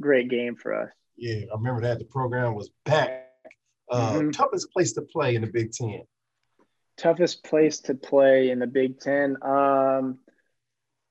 great 0.00 0.28
game 0.28 0.56
for 0.56 0.74
us. 0.74 0.90
Yeah, 1.16 1.46
I 1.52 1.56
remember 1.56 1.82
that 1.82 1.98
the 1.98 2.04
program 2.04 2.54
was 2.54 2.70
back. 2.84 3.30
Uh, 3.90 4.14
mm-hmm. 4.14 4.30
Toughest 4.30 4.70
place 4.72 4.92
to 4.94 5.02
play 5.02 5.34
in 5.34 5.42
the 5.42 5.48
Big 5.48 5.72
Ten 5.72 6.02
toughest 6.96 7.44
place 7.44 7.80
to 7.80 7.94
play 7.94 8.50
in 8.50 8.58
the 8.58 8.66
Big 8.66 9.00
Ten. 9.00 9.36
Um, 9.42 10.18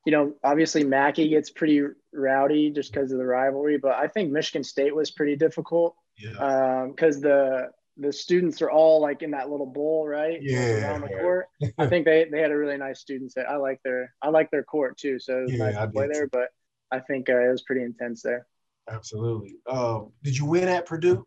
you 0.06 0.12
know, 0.12 0.34
obviously 0.44 0.84
Mackey 0.84 1.30
gets 1.30 1.50
pretty 1.50 1.82
rowdy 2.14 2.72
just 2.72 2.94
because 2.94 3.12
of 3.12 3.18
the 3.18 3.26
rivalry, 3.26 3.78
but 3.78 3.94
I 3.94 4.08
think 4.08 4.32
Michigan 4.32 4.64
State 4.64 4.96
was 4.96 5.12
pretty 5.12 5.36
difficult. 5.36 5.96
Yeah. 6.18 6.38
Um, 6.38 6.90
Because 6.92 7.18
um, 7.18 7.22
the 7.22 7.70
the 7.98 8.12
students 8.12 8.62
are 8.62 8.72
all 8.72 9.02
like 9.02 9.22
in 9.22 9.32
that 9.32 9.50
little 9.50 9.66
bowl, 9.66 10.08
right? 10.08 10.40
Yeah. 10.42 10.90
Around 10.90 11.02
the 11.02 11.08
court. 11.10 11.48
I 11.78 11.88
think 11.88 12.06
they, 12.06 12.26
they 12.32 12.42
had 12.42 12.52
a 12.52 12.58
really 12.58 12.78
nice 12.78 13.00
student 13.00 13.32
set. 13.32 13.50
I 13.50 13.58
like 13.58 13.80
their 13.84 14.14
I 14.22 14.30
like 14.30 14.52
their 14.52 14.64
court 14.64 14.98
too, 14.98 15.20
so 15.20 15.40
it 15.40 15.42
was 15.44 15.52
yeah, 15.54 15.70
nice 15.70 15.76
to 15.76 15.88
play 15.88 16.08
there. 16.12 16.28
But 16.28 16.50
I 16.92 17.00
think 17.00 17.30
uh, 17.30 17.40
it 17.40 17.52
was 17.52 17.62
pretty 17.62 17.84
intense 17.84 18.22
there. 18.22 18.48
Absolutely. 18.90 19.56
Um, 19.68 20.12
did 20.24 20.38
you 20.38 20.46
win 20.46 20.68
at 20.68 20.86
Purdue? 20.86 21.26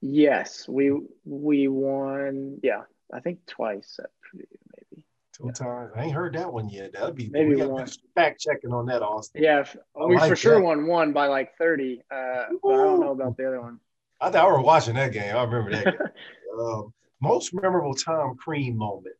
Yes, 0.00 0.68
we 0.68 0.92
we 1.24 1.68
won. 1.68 2.58
Yeah, 2.62 2.82
I 3.12 3.20
think 3.20 3.40
twice 3.46 3.98
at 3.98 4.10
Purdue, 4.22 4.44
maybe. 4.76 5.04
Two 5.32 5.50
times. 5.52 5.92
I 5.96 6.04
ain't 6.04 6.14
heard 6.14 6.34
that 6.34 6.52
one 6.52 6.68
yet. 6.68 6.92
That'd 6.92 7.14
be 7.16 7.28
maybe 7.30 7.56
we 7.56 7.66
one. 7.66 7.88
fact 8.14 8.40
checking 8.40 8.72
on 8.72 8.86
that, 8.86 9.02
Austin. 9.02 9.42
Yeah, 9.42 9.64
we 9.94 10.16
like 10.16 10.28
for 10.28 10.36
sure 10.36 10.60
won 10.60 10.86
one 10.86 11.12
by 11.12 11.26
like 11.26 11.56
thirty. 11.56 12.02
Uh, 12.10 12.44
but 12.62 12.74
I 12.74 12.76
don't 12.76 13.00
know 13.00 13.12
about 13.12 13.36
the 13.36 13.46
other 13.48 13.60
one. 13.60 13.80
I 14.20 14.30
thought 14.30 14.48
I 14.48 14.52
was 14.52 14.64
watching 14.64 14.94
that 14.94 15.12
game. 15.12 15.34
I 15.34 15.42
remember 15.42 15.70
that. 15.70 15.94
um, 16.60 16.92
most 17.20 17.54
memorable 17.54 17.94
Tom 17.94 18.36
Crean 18.36 18.76
moment. 18.76 19.16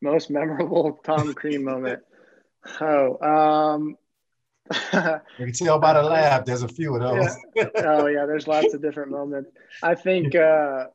Most 0.00 0.30
memorable 0.30 1.00
Tom 1.04 1.34
Crean 1.34 1.64
moment. 1.64 2.00
Oh, 2.80 3.18
um, 3.20 3.96
you 5.38 5.44
can 5.46 5.52
tell 5.52 5.78
by 5.78 5.92
the 5.92 6.02
laugh. 6.02 6.44
There's 6.44 6.62
a 6.62 6.68
few 6.68 6.94
of 6.94 7.02
those. 7.02 7.36
yeah. 7.54 7.68
Oh 7.76 8.06
yeah, 8.06 8.26
there's 8.26 8.46
lots 8.46 8.72
of 8.74 8.80
different 8.80 9.10
moments. 9.10 9.50
I 9.82 9.94
think 9.94 10.34
uh, 10.34 10.86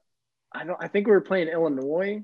I 0.54 0.64
don't. 0.64 0.82
I 0.82 0.88
think 0.88 1.08
we 1.08 1.12
were 1.12 1.22
playing 1.22 1.50
Illinois, 1.50 2.22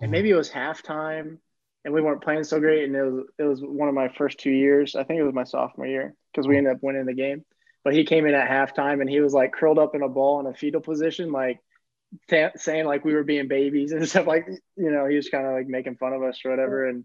and 0.00 0.10
maybe 0.10 0.30
it 0.30 0.36
was 0.36 0.50
halftime, 0.50 1.38
and 1.84 1.94
we 1.94 2.00
weren't 2.00 2.22
playing 2.22 2.44
so 2.44 2.60
great. 2.60 2.84
And 2.84 2.94
it 2.94 3.02
was 3.02 3.24
it 3.38 3.42
was 3.42 3.60
one 3.60 3.88
of 3.88 3.94
my 3.94 4.08
first 4.08 4.38
two 4.38 4.52
years. 4.52 4.94
I 4.94 5.02
think 5.02 5.18
it 5.18 5.24
was 5.24 5.34
my 5.34 5.44
sophomore 5.44 5.86
year 5.86 6.14
because 6.32 6.46
we 6.46 6.56
ended 6.56 6.74
up 6.74 6.82
winning 6.82 7.06
the 7.06 7.14
game. 7.14 7.44
But 7.84 7.94
he 7.94 8.04
came 8.04 8.26
in 8.26 8.34
at 8.34 8.48
halftime, 8.48 9.00
and 9.00 9.10
he 9.10 9.20
was 9.20 9.34
like 9.34 9.52
curled 9.52 9.78
up 9.78 9.94
in 9.94 10.02
a 10.02 10.08
ball 10.08 10.40
in 10.40 10.46
a 10.46 10.54
fetal 10.54 10.80
position, 10.80 11.30
like 11.30 11.60
t- 12.28 12.46
saying 12.56 12.86
like 12.86 13.04
we 13.04 13.14
were 13.14 13.24
being 13.24 13.46
babies 13.46 13.92
and 13.92 14.08
stuff. 14.08 14.26
Like 14.26 14.46
you 14.76 14.90
know, 14.90 15.06
he 15.06 15.16
was 15.16 15.28
kind 15.28 15.46
of 15.46 15.52
like 15.52 15.66
making 15.66 15.96
fun 15.96 16.12
of 16.12 16.22
us 16.22 16.40
or 16.44 16.50
whatever. 16.50 16.88
And 16.88 17.04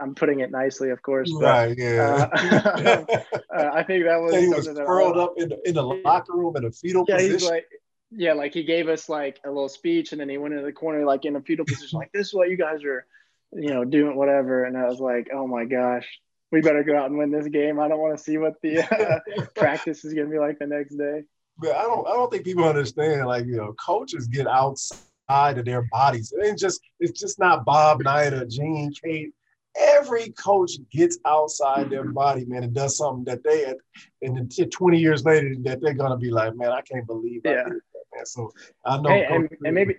I'm 0.00 0.14
putting 0.14 0.40
it 0.40 0.50
nicely, 0.50 0.90
of 0.90 1.02
course. 1.02 1.32
But, 1.32 1.44
right. 1.44 1.74
Yeah. 1.78 2.28
Uh, 2.32 3.04
uh, 3.56 3.70
I 3.74 3.82
think 3.82 4.04
that 4.04 4.20
was. 4.20 4.32
So 4.32 4.40
he 4.40 4.48
was 4.48 4.68
curled 4.68 5.18
up 5.18 5.34
in 5.36 5.48
the, 5.50 5.68
in 5.68 5.74
the 5.74 5.82
locker 5.82 6.36
room 6.36 6.56
in 6.56 6.64
a 6.64 6.70
fetal 6.70 7.04
yeah, 7.08 7.16
position. 7.16 7.38
He's 7.38 7.48
like, 7.48 7.66
yeah, 8.10 8.32
like 8.32 8.54
he 8.54 8.64
gave 8.64 8.88
us 8.88 9.08
like 9.08 9.40
a 9.44 9.48
little 9.48 9.68
speech, 9.68 10.12
and 10.12 10.20
then 10.20 10.28
he 10.28 10.38
went 10.38 10.54
into 10.54 10.66
the 10.66 10.72
corner 10.72 11.04
like 11.04 11.24
in 11.24 11.36
a 11.36 11.40
fetal 11.40 11.64
position, 11.64 11.98
like 11.98 12.12
this 12.12 12.28
is 12.28 12.34
what 12.34 12.48
you 12.48 12.56
guys 12.56 12.84
are, 12.84 13.06
you 13.52 13.72
know, 13.72 13.84
doing 13.84 14.16
whatever. 14.16 14.64
And 14.64 14.76
I 14.76 14.86
was 14.86 15.00
like, 15.00 15.28
oh 15.34 15.46
my 15.46 15.64
gosh, 15.64 16.06
we 16.54 16.60
better 16.60 16.82
go 16.82 16.96
out 16.96 17.06
and 17.06 17.18
win 17.18 17.30
this 17.30 17.48
game. 17.48 17.78
I 17.78 17.88
don't 17.88 17.98
want 17.98 18.16
to 18.16 18.22
see 18.22 18.38
what 18.38 18.54
the 18.62 18.80
uh, 18.80 19.44
practice 19.54 20.04
is 20.04 20.14
going 20.14 20.26
to 20.26 20.32
be 20.32 20.38
like 20.38 20.58
the 20.58 20.66
next 20.66 20.96
day. 20.96 21.24
But 21.58 21.76
I 21.76 21.82
don't, 21.82 22.06
I 22.06 22.12
don't 22.12 22.30
think 22.30 22.44
people 22.44 22.64
understand. 22.64 23.26
Like 23.26 23.46
you 23.46 23.56
know, 23.56 23.74
coaches 23.74 24.26
get 24.26 24.46
outside 24.46 25.58
of 25.58 25.64
their 25.64 25.82
bodies. 25.82 26.32
It 26.36 26.46
ain't 26.46 26.58
just, 26.58 26.80
it's 27.00 27.18
just 27.18 27.38
not 27.38 27.64
Bob 27.64 28.02
Knight 28.02 28.32
or 28.32 28.44
Gene 28.46 28.92
Keady 28.92 29.32
every 29.76 30.30
coach 30.30 30.72
gets 30.90 31.18
outside 31.24 31.90
their 31.90 32.04
body, 32.04 32.44
man, 32.44 32.64
and 32.64 32.74
does 32.74 32.96
something 32.96 33.24
that 33.24 33.42
they 33.42 33.64
had, 33.64 33.76
and 34.22 34.36
then 34.36 34.68
20 34.68 34.98
years 34.98 35.24
later, 35.24 35.54
that 35.60 35.80
they're 35.80 35.94
gonna 35.94 36.16
be 36.16 36.30
like, 36.30 36.54
man, 36.56 36.70
I 36.70 36.80
can't 36.82 37.06
believe 37.06 37.42
yeah. 37.44 37.50
I 37.50 37.64
did 37.64 37.72
that, 37.72 38.04
man. 38.14 38.26
So 38.26 38.52
I 38.84 39.00
know, 39.00 39.10
hey, 39.10 39.26
and, 39.30 39.48
and, 39.64 39.74
maybe. 39.74 39.96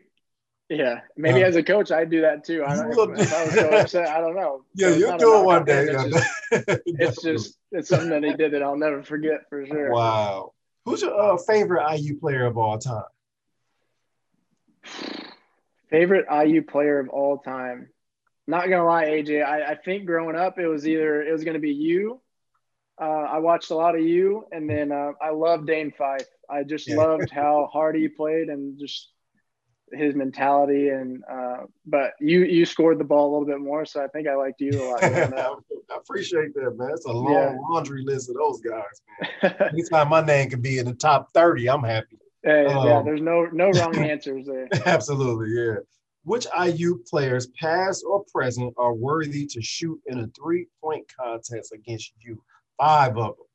Yeah, 0.70 1.02
maybe 1.16 1.44
uh, 1.44 1.48
as 1.48 1.56
a 1.56 1.64
coach, 1.64 1.92
I'd 1.92 2.10
do 2.10 2.22
that 2.22 2.44
too. 2.44 2.64
I 2.66 2.76
don't, 2.76 3.20
if 3.20 3.34
I 3.34 3.46
was 3.46 3.54
so 3.54 3.70
upset, 3.70 4.10
I 4.10 4.20
don't 4.20 4.36
know. 4.36 4.64
Yeah, 4.74 4.90
so 4.90 4.96
you'll 4.96 5.18
do 5.18 5.40
it 5.40 5.44
one 5.44 5.64
day. 5.64 5.88
It's, 5.90 6.04
just, 6.04 6.28
it's 6.86 7.22
just 7.22 7.58
it's 7.72 7.90
something 7.90 8.10
that 8.10 8.24
he 8.24 8.34
did 8.34 8.54
that 8.54 8.64
I'll 8.64 8.78
never 8.78 9.04
forget 9.04 9.42
for 9.50 9.66
sure. 9.66 9.92
Wow. 9.92 10.54
Who's 10.86 11.02
your 11.02 11.20
uh, 11.20 11.38
favorite 11.38 11.86
IU 11.98 12.20
player 12.20 12.46
of 12.46 12.58
all 12.58 12.80
time? 12.80 13.04
Favorite 15.90 16.26
IU 16.32 16.64
player 16.64 17.00
of 17.00 17.10
all 17.10 17.38
time 17.38 17.90
not 18.48 18.70
gonna 18.70 18.86
lie, 18.86 19.06
AJ, 19.06 19.44
I, 19.44 19.72
I 19.72 19.76
think 19.76 20.06
growing 20.06 20.36
up 20.36 20.60
it 20.60 20.68
was 20.68 20.88
either 20.88 21.24
it 21.24 21.32
was 21.32 21.44
gonna 21.44 21.60
be 21.60 21.74
you. 21.74 22.22
Uh, 23.00 23.26
I 23.30 23.40
watched 23.40 23.72
a 23.72 23.76
lot 23.76 23.96
of 23.96 24.02
you, 24.02 24.46
and 24.52 24.70
then 24.70 24.92
uh, 24.92 25.12
I 25.22 25.32
loved 25.32 25.68
Dane 25.68 25.92
Fife. 25.92 26.28
I 26.50 26.64
just 26.64 26.88
yeah. 26.88 26.96
loved 26.96 27.30
how 27.30 27.70
hard 27.74 27.96
he 27.96 28.08
played 28.08 28.50
and 28.50 28.80
just 28.80 29.12
his 29.94 30.16
mentality. 30.16 30.90
And 30.90 31.24
uh, 31.30 31.64
but 31.86 32.14
you 32.20 32.44
you 32.44 32.66
scored 32.66 33.00
the 33.00 33.04
ball 33.04 33.30
a 33.30 33.32
little 33.32 33.48
bit 33.48 33.60
more, 33.60 33.86
so 33.86 34.04
I 34.04 34.08
think 34.08 34.28
I 34.28 34.36
liked 34.36 34.62
you 34.62 34.72
a 34.72 34.84
lot. 34.84 35.04
I 35.92 35.96
appreciate 35.96 36.54
that, 36.56 36.76
man. 36.78 36.92
It's 36.92 37.06
a 37.06 37.12
long 37.12 37.32
yeah. 37.32 37.56
laundry 37.70 38.04
list 38.04 38.30
of 38.30 38.36
those 38.36 38.62
guys. 38.62 38.84
Man. 39.42 39.70
Anytime 39.74 40.10
my 40.10 40.22
name 40.26 40.50
can 40.50 40.62
be 40.62 40.80
in 40.80 40.86
the 40.86 40.94
top 40.94 41.32
thirty, 41.34 41.70
I'm 41.70 41.84
happy. 41.84 42.18
Hey, 42.44 42.66
um, 42.68 42.88
yeah, 42.88 43.02
there's 43.04 43.22
no 43.22 43.46
no 43.52 43.72
wrong 43.72 43.96
answers 44.10 44.46
there. 44.46 44.68
Absolutely, 44.86 45.50
yeah. 45.56 45.76
Which 46.24 46.48
IU 46.60 47.04
players, 47.08 47.48
past 47.60 48.04
or 48.08 48.24
present, 48.34 48.74
are 48.78 48.94
worthy 48.94 49.46
to 49.46 49.62
shoot 49.62 50.00
in 50.08 50.20
a 50.22 50.28
three-point 50.28 51.06
contest 51.20 51.72
against 51.72 52.14
you? 52.20 52.42
Five 52.80 53.16
of 53.18 53.36
them. 53.38 53.46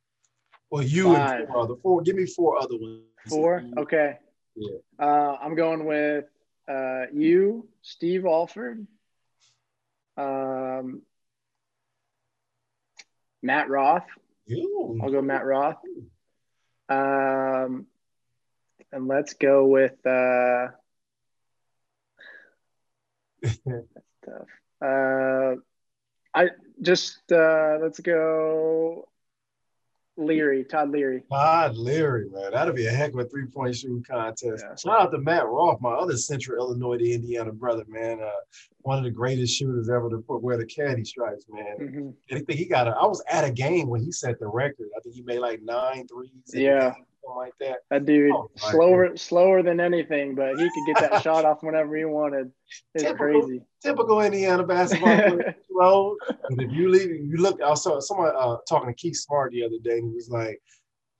Well, 0.71 0.85
you 0.85 1.15
Five. 1.15 1.41
and 1.41 1.49
four 1.49 1.59
other 1.59 1.75
four. 1.83 2.03
Give 2.03 2.15
me 2.15 2.27
four 2.27 2.63
other 2.63 2.77
ones. 2.77 3.03
Four. 3.29 3.65
Okay. 3.77 4.19
Yeah. 4.61 4.77
Uh, 4.99 5.39
I'm 5.41 5.55
going 5.55 5.87
with 5.87 6.27
uh, 6.69 7.05
you, 7.15 7.67
Steve 7.81 8.27
Alford, 8.27 8.87
um, 10.19 11.01
Matt 13.43 13.71
Roth. 13.71 14.05
I'll 15.03 15.11
go 15.11 15.23
Matt 15.23 15.47
Roth. 15.47 15.79
Um, 16.91 17.87
and 18.93 19.09
let's 19.09 19.33
go 19.35 19.67
with 19.67 19.95
uh, 20.05 20.67
that's 23.43 23.87
tough. 24.27 24.49
Uh, 24.83 25.55
I 26.35 26.49
just 26.83 27.33
uh, 27.33 27.79
let's 27.81 28.01
go. 28.01 29.09
Leary, 30.21 30.65
Todd 30.65 30.91
Leary. 30.91 31.23
Todd 31.31 31.77
Leary, 31.77 32.29
man, 32.31 32.53
that'll 32.53 32.75
be 32.75 32.87
a 32.87 32.91
heck 32.91 33.13
of 33.13 33.19
a 33.19 33.25
three-point 33.25 33.75
shooting 33.75 34.05
contest. 34.09 34.65
Yeah. 34.67 34.75
Shout 34.77 35.01
out 35.01 35.11
to 35.13 35.19
Matt 35.19 35.47
Roth, 35.47 35.81
my 35.81 35.93
other 35.93 36.17
Central 36.17 36.59
Illinois 36.59 36.99
to 36.99 37.13
Indiana 37.13 37.53
brother, 37.53 37.85
man. 37.89 38.21
Uh, 38.21 38.31
one 38.83 38.99
of 38.99 39.05
the 39.05 39.11
greatest 39.11 39.57
shooters 39.57 39.89
ever 39.89 40.09
to 40.11 40.19
put 40.19 40.43
wear 40.43 40.57
the 40.57 40.67
candy 40.67 41.05
stripes, 41.05 41.45
man. 41.51 41.77
Mm-hmm. 41.81 42.37
I 42.37 42.41
think 42.41 42.59
he 42.59 42.65
got 42.67 42.89
a. 42.89 42.91
I 42.93 43.07
was 43.07 43.23
at 43.31 43.45
a 43.45 43.51
game 43.51 43.89
when 43.89 44.03
he 44.03 44.13
set 44.13 44.39
the 44.39 44.49
record. 44.49 44.89
I 44.97 45.01
think 45.01 45.15
he 45.15 45.23
made 45.23 45.41
like 45.41 45.61
nine 45.63 46.07
threes. 46.09 46.31
Yeah, 46.53 46.95
like 47.29 47.53
that. 47.61 47.79
That 47.91 48.07
dude, 48.07 48.33
oh, 48.33 48.51
slower, 48.57 49.17
slower 49.17 49.63
than 49.63 49.81
anything, 49.81 50.35
but 50.35 50.59
he 50.59 50.69
could 50.71 50.87
get 50.95 51.11
that 51.11 51.23
shot 51.23 51.45
off 51.45 51.63
whenever 51.63 51.97
he 51.97 52.05
wanted. 52.05 52.51
It's 52.95 53.05
typical, 53.05 53.43
crazy. 53.43 53.63
Typical 53.83 54.21
Indiana 54.21 54.65
basketball. 54.65 55.41
slow. 55.71 56.17
And 56.49 56.61
if 56.61 56.73
you 56.73 56.91
leave, 56.91 57.11
you 57.11 57.37
look. 57.37 57.61
I 57.63 57.75
saw 57.75 58.01
someone 58.01 58.33
uh, 58.37 58.57
talking 58.69 58.89
to 58.89 58.95
Keith 58.95 59.17
Smart 59.17 59.53
the 59.53 59.65
other 59.65 59.79
day, 59.83 59.99
and 59.99 60.09
he 60.09 60.15
was 60.15 60.29
like, 60.29 60.61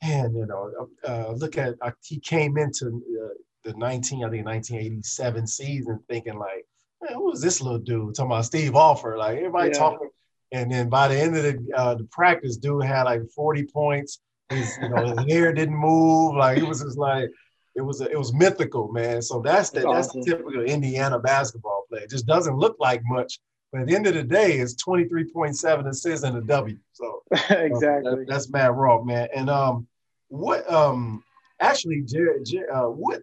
"Man, 0.03 0.35
you 0.35 0.47
know, 0.47 0.89
uh, 1.07 1.33
look 1.33 1.59
at 1.59 1.75
uh, 1.83 1.93
he 2.03 2.19
came 2.21 2.59
into 2.59 3.03
uh, 3.23 3.35
the 3.65 3.75
19, 3.75 4.25
I 4.25 4.31
think 4.31 4.47
1987 4.47 5.47
season, 5.47 6.01
thinking 6.09 6.39
like, 6.39 6.67
man, 7.03 7.15
who 7.15 7.33
is 7.33 7.41
this 7.41 7.61
little 7.61 7.79
dude? 7.79 8.15
Talking 8.15 8.33
about 8.33 8.45
Steve 8.45 8.75
Alford, 8.75 9.19
like 9.19 9.39
everybody 9.39 9.71
yeah. 9.73 9.79
talking." 9.79 10.09
And 10.53 10.71
then 10.71 10.89
by 10.89 11.07
the 11.07 11.17
end 11.17 11.37
of 11.37 11.45
the, 11.45 11.65
uh, 11.77 11.95
the 11.95 12.05
practice, 12.11 12.57
dude 12.57 12.83
had 12.83 13.05
like 13.05 13.21
40 13.37 13.67
points 13.67 14.21
his, 14.51 14.79
you 14.83 14.89
know, 14.89 15.07
his 15.07 15.33
hair 15.33 15.53
didn't 15.53 15.77
move. 15.77 16.35
Like 16.37 16.59
it 16.59 16.67
was 16.67 16.83
just 16.83 16.99
like 16.99 17.31
it 17.75 17.83
was 17.83 18.01
a, 18.01 18.11
it 18.11 18.19
was 18.19 18.33
mythical, 18.33 18.91
man. 18.93 19.23
So 19.23 19.41
that's 19.41 19.71
the 19.71 19.81
that's, 19.81 20.13
the 20.13 20.23
typical 20.23 20.63
Indiana 20.63 21.19
basketball 21.19 21.85
play. 21.89 22.01
It 22.01 22.11
just 22.11 22.27
doesn't 22.27 22.57
look 22.57 22.77
like 22.79 23.01
much, 23.05 23.39
but 23.73 23.83
at 23.83 23.87
the 23.87 23.95
end 23.95 24.07
of 24.07 24.15
the 24.15 24.23
day, 24.23 24.59
it's 24.59 24.75
23.7 24.83 25.89
assists 25.89 26.25
and 26.25 26.37
a 26.37 26.41
W. 26.43 26.79
So 26.93 27.23
exactly. 27.51 28.11
Uh, 28.11 28.15
that, 28.17 28.25
that's 28.29 28.51
Matt 28.51 28.75
Roth, 28.75 29.07
man. 29.07 29.29
And 29.35 29.49
um 29.49 29.87
what 30.29 30.71
um 30.71 31.23
actually 31.61 32.03
Jared, 32.03 32.45
Jared 32.45 32.71
uh, 32.71 32.87
what 32.87 33.23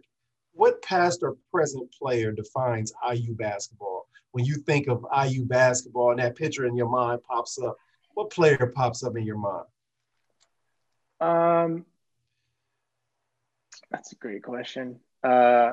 what 0.54 0.82
past 0.82 1.22
or 1.22 1.38
present 1.52 1.90
player 2.02 2.32
defines 2.32 2.94
IU 3.14 3.36
basketball? 3.36 4.08
When 4.32 4.46
you 4.46 4.56
think 4.56 4.88
of 4.88 5.06
IU 5.26 5.46
basketball 5.46 6.12
and 6.12 6.20
that 6.20 6.36
picture 6.36 6.66
in 6.66 6.76
your 6.76 6.90
mind 6.90 7.22
pops 7.24 7.60
up, 7.60 7.78
what 8.14 8.30
player 8.30 8.72
pops 8.76 9.04
up 9.04 9.16
in 9.16 9.24
your 9.24 9.38
mind? 9.38 9.66
Um, 11.20 11.86
that's 13.92 14.12
a 14.12 14.16
great 14.16 14.44
question. 14.44 15.00
Uh, 15.24 15.72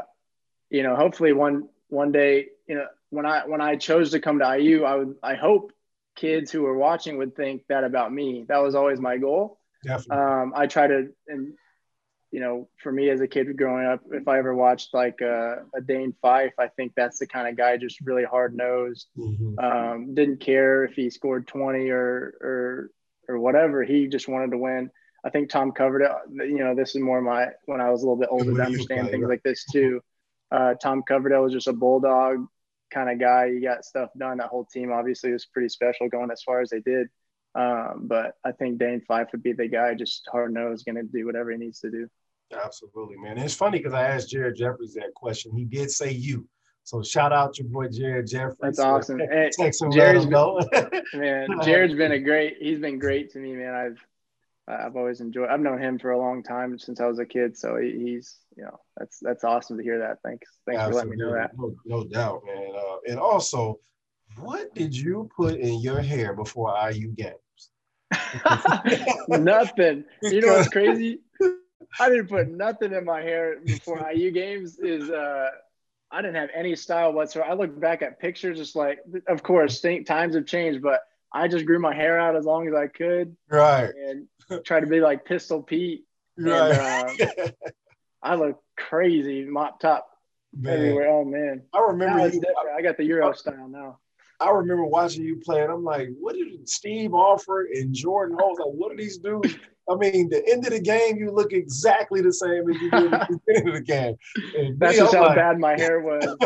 you 0.71 0.83
know, 0.83 0.97
hopefully 0.97 1.33
one 1.33 1.69
one 1.89 2.13
day, 2.13 2.49
you 2.67 2.77
know, 2.77 2.87
when 3.11 3.27
I 3.27 3.47
when 3.47 3.61
I 3.61 3.77
chose 3.77 4.11
to 4.13 4.21
come 4.21 4.39
to 4.41 4.59
IU, 4.59 4.85
I 4.85 4.97
would 4.97 5.15
I 5.23 5.35
hope 5.35 5.73
kids 6.15 6.51
who 6.51 6.65
are 6.67 6.77
watching 6.77 7.19
would 7.19 7.37
think 7.37 7.63
that 7.69 7.85
about 7.85 8.13
me. 8.13 8.45
That 8.49 8.59
was 8.59 8.75
always 8.75 9.01
my 9.01 9.17
goal. 9.17 9.59
Definitely. 9.83 10.25
Um, 10.25 10.53
I 10.57 10.67
try 10.67 10.87
to, 10.87 11.09
and 11.29 11.55
you 12.31 12.41
know, 12.41 12.69
for 12.83 12.91
me 12.91 13.11
as 13.11 13.21
a 13.21 13.29
kid 13.29 13.57
growing 13.57 13.87
up, 13.87 14.01
if 14.11 14.27
I 14.27 14.39
ever 14.39 14.55
watched 14.55 14.93
like 14.93 15.21
a, 15.21 15.65
a 15.75 15.81
Dane 15.81 16.15
Fife, 16.21 16.55
I 16.59 16.69
think 16.69 16.93
that's 16.97 17.19
the 17.19 17.27
kind 17.27 17.49
of 17.49 17.57
guy 17.57 17.77
just 17.77 18.01
really 18.01 18.25
hard 18.25 18.57
nosed. 18.57 19.07
Mm-hmm. 19.17 19.59
Um, 19.59 20.15
didn't 20.15 20.41
care 20.41 20.85
if 20.85 20.95
he 20.95 21.11
scored 21.11 21.47
twenty 21.47 21.91
or 21.91 22.35
or 22.41 22.91
or 23.29 23.39
whatever. 23.39 23.85
He 23.85 24.09
just 24.09 24.29
wanted 24.29 24.51
to 24.51 24.59
win. 24.59 24.91
I 25.25 25.31
think 25.31 25.49
Tom 25.49 25.73
Coverdale. 25.73 26.21
You 26.31 26.59
know, 26.59 26.75
this 26.75 26.95
is 26.95 27.01
more 27.01 27.21
my 27.21 27.49
when 27.67 27.81
I 27.81 27.91
was 27.91 28.03
a 28.03 28.07
little 28.07 28.19
bit 28.19 28.29
older 28.31 28.55
to 28.55 28.63
understand 28.63 29.11
things 29.11 29.27
like 29.29 29.43
this 29.43 29.65
too. 29.73 30.01
Uh, 30.51 30.75
Tom 30.75 31.03
Coverdale 31.03 31.43
was 31.43 31.53
just 31.53 31.67
a 31.67 31.73
bulldog 31.73 32.47
kind 32.93 33.11
of 33.11 33.19
guy. 33.19 33.53
He 33.53 33.61
got 33.61 33.85
stuff 33.85 34.11
done. 34.19 34.39
That 34.39 34.49
whole 34.49 34.67
team 34.67 34.93
obviously 34.93 35.33
was 35.33 35.47
pretty 35.47 35.69
special 35.69 36.09
going 36.09 36.31
as 36.31 36.43
far 36.43 36.61
as 36.61 36.71
they 36.71 36.81
did. 36.81 37.09
Um, 37.55 38.03
but 38.03 38.35
I 38.45 38.53
think 38.53 38.79
Dane 38.79 39.01
Fife 39.01 39.29
would 39.33 39.43
be 39.43 39.53
the 39.53 39.69
guy, 39.69 39.95
just 39.95 40.29
hard 40.31 40.53
nosed, 40.53 40.85
going 40.85 40.97
to 40.97 41.03
do 41.05 41.25
whatever 41.25 41.51
he 41.53 41.57
needs 41.57 41.81
to 41.81 41.91
do. 41.91 42.09
Absolutely, 42.53 43.17
man. 43.17 43.33
And 43.33 43.45
it's 43.45 43.55
funny 43.55 43.79
because 43.79 43.95
I 43.95 44.03
asked 44.09 44.31
Jared 44.31 44.57
Jeffries 44.57 44.95
that 44.95 45.15
question. 45.15 45.57
He 45.57 45.65
did 45.65 45.91
say 45.91 46.11
you. 46.11 46.49
So 46.83 47.03
shout 47.03 47.33
out 47.33 47.59
your 47.59 47.69
boy 47.69 47.89
Jared 47.89 48.27
Jeffries. 48.27 48.59
That's 48.61 48.79
awesome. 48.79 49.19
Hey, 49.31 49.51
Jared's 49.91 50.27
been, 50.27 51.03
man, 51.15 51.49
Jared's 51.63 51.95
been 51.95 52.13
a 52.13 52.19
great. 52.19 52.57
He's 52.61 52.79
been 52.79 52.99
great 52.99 53.33
to 53.33 53.39
me, 53.39 53.55
man. 53.55 53.75
I've 53.75 53.99
I've 54.67 54.97
always 54.97 55.21
enjoyed. 55.21 55.51
I've 55.51 55.61
known 55.61 55.81
him 55.81 55.99
for 55.99 56.13
a 56.13 56.19
long 56.19 56.43
time 56.43 56.79
since 56.79 57.01
I 57.01 57.07
was 57.07 57.19
a 57.19 57.27
kid. 57.27 57.57
So 57.57 57.77
he, 57.77 57.93
he's 57.93 58.37
you 58.57 58.65
know 58.65 58.81
that's 58.97 59.19
that's 59.21 59.45
awesome 59.45 59.77
to 59.77 59.83
hear 59.83 59.99
that. 59.99 60.19
Thanks, 60.25 60.49
thanks 60.67 60.81
Absolutely. 60.81 60.93
for 60.93 60.97
letting 60.97 61.11
me 61.11 61.25
know 61.25 61.41
that. 61.41 61.51
No, 61.57 61.75
no 61.85 62.05
doubt, 62.05 62.43
man. 62.47 62.73
Uh, 62.75 62.97
and 63.09 63.19
also, 63.19 63.79
what 64.39 64.75
did 64.75 64.97
you 64.97 65.29
put 65.37 65.57
in 65.57 65.81
your 65.81 66.01
hair 66.01 66.33
before 66.33 66.75
IU 66.91 67.09
games? 67.09 67.35
nothing. 69.29 70.05
You 70.23 70.41
know 70.41 70.55
what's 70.55 70.69
crazy? 70.69 71.21
I 72.01 72.09
didn't 72.09 72.29
put 72.29 72.49
nothing 72.49 72.93
in 72.93 73.05
my 73.05 73.21
hair 73.21 73.59
before 73.65 74.11
IU 74.13 74.31
games. 74.31 74.79
Is 74.79 75.11
uh, 75.11 75.51
I 76.11 76.23
didn't 76.23 76.37
have 76.37 76.51
any 76.55 76.75
style 76.77 77.13
whatsoever. 77.13 77.51
I 77.51 77.55
look 77.55 77.79
back 77.79 78.01
at 78.03 78.19
pictures, 78.19 78.59
just 78.59 78.77
like, 78.77 79.01
of 79.29 79.43
course, 79.43 79.81
think 79.81 80.07
times 80.07 80.35
have 80.35 80.47
changed, 80.47 80.81
but 80.81 81.01
I 81.35 81.49
just 81.49 81.67
grew 81.67 81.81
my 81.81 81.95
hair 81.95 82.19
out 82.19 82.37
as 82.37 82.45
long 82.45 82.69
as 82.69 82.75
I 82.75 82.87
could. 82.87 83.37
Right. 83.51 83.91
And 83.95 84.29
try 84.65 84.79
to 84.81 84.87
be 84.87 85.01
like 85.01 85.25
Pistol 85.25 85.63
Pete. 85.63 86.05
Right. 86.39 87.11
And, 87.21 87.31
uh, 87.41 87.51
I 88.23 88.37
look 88.37 88.63
crazy, 88.79 89.45
mop 89.45 89.81
top 89.81 90.09
man. 90.57 90.79
everywhere. 90.79 91.09
Oh 91.09 91.25
man. 91.25 91.63
I 91.75 91.81
remember 91.81 92.29
you, 92.29 92.41
I, 92.73 92.79
I 92.79 92.83
got 92.83 92.97
the 92.97 93.05
Euro 93.05 93.33
style 93.33 93.69
now. 93.69 93.99
I 94.41 94.51
remember 94.51 94.85
watching 94.85 95.25
you 95.25 95.41
play, 95.45 95.63
and 95.63 95.71
I'm 95.71 95.85
like, 95.85 96.09
what 96.21 96.35
did 96.35 96.69
Steve 96.69 97.13
Alford 97.13 97.69
and 97.69 97.95
Jordan 97.95 98.37
Hulls? 98.39 98.59
Like, 98.59 98.75
what 98.75 98.93
are 98.93 98.97
these 98.97 99.19
dudes? 99.19 99.57
I 99.89 99.97
mean, 99.97 100.29
the 100.29 100.43
end 100.51 100.67
of 100.67 100.73
the 100.73 100.81
game, 100.81 101.19
you 101.19 101.31
look 101.31 101.53
exactly 101.53 102.21
the 102.23 102.33
same 102.33 102.69
as 102.71 102.81
you 102.81 102.91
did 102.91 103.13
at 103.13 103.29
the 103.29 103.39
beginning 103.47 103.69
of 103.69 103.75
the 103.75 103.81
game. 103.81 104.17
And 104.57 104.79
That's 104.79 104.95
me, 104.95 105.03
just 105.05 105.15
I'm 105.15 105.23
how 105.23 105.29
like, 105.29 105.37
bad 105.37 105.59
my 105.59 105.77
hair 105.77 106.01
was. 106.03 106.37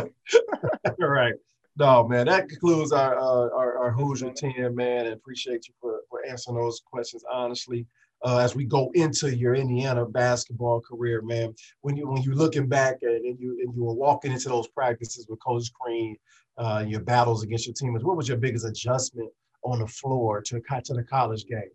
right. 0.99 1.35
No, 1.79 2.09
man, 2.09 2.27
that 2.27 2.49
concludes 2.49 2.91
our 2.91 3.17
uh, 3.17 3.49
our, 3.57 3.79
our 3.79 3.93
Hoosier 3.93 4.33
10, 4.33 4.75
man. 4.75 5.07
And 5.07 5.15
appreciate 5.15 5.69
you 5.69 5.75
for, 5.81 6.01
for 6.11 6.25
answering 6.27 6.57
those 6.57 6.81
questions 6.81 7.25
honestly. 7.31 7.87
Uh, 8.25 8.39
as 8.39 8.57
we 8.57 8.65
go 8.65 8.91
into 8.95 9.37
your 9.37 9.55
Indiana 9.55 10.05
basketball 10.05 10.81
career, 10.81 11.23
man, 11.23 11.55
when 11.83 11.97
you 11.97 12.09
when 12.09 12.21
you're 12.23 12.35
looking 12.35 12.67
back 12.67 12.97
and, 13.03 13.25
and 13.25 13.39
you 13.39 13.61
and 13.63 13.73
you 13.77 13.85
were 13.85 13.95
walking 13.95 14.33
into 14.33 14.49
those 14.49 14.67
practices 14.67 15.29
with 15.29 15.39
Coach 15.41 15.73
Crean, 15.73 16.17
uh, 16.57 16.85
your 16.87 17.01
battles 17.01 17.45
against 17.45 17.67
your 17.67 17.75
teammates, 17.75 18.05
what 18.05 18.17
was 18.17 18.27
your 18.27 18.39
biggest 18.39 18.67
adjustment 18.67 19.31
on 19.63 19.79
the 19.79 19.87
floor 19.87 20.43
to 20.43 20.61
to 20.85 20.95
the 20.95 21.05
college 21.05 21.47
game? 21.47 21.71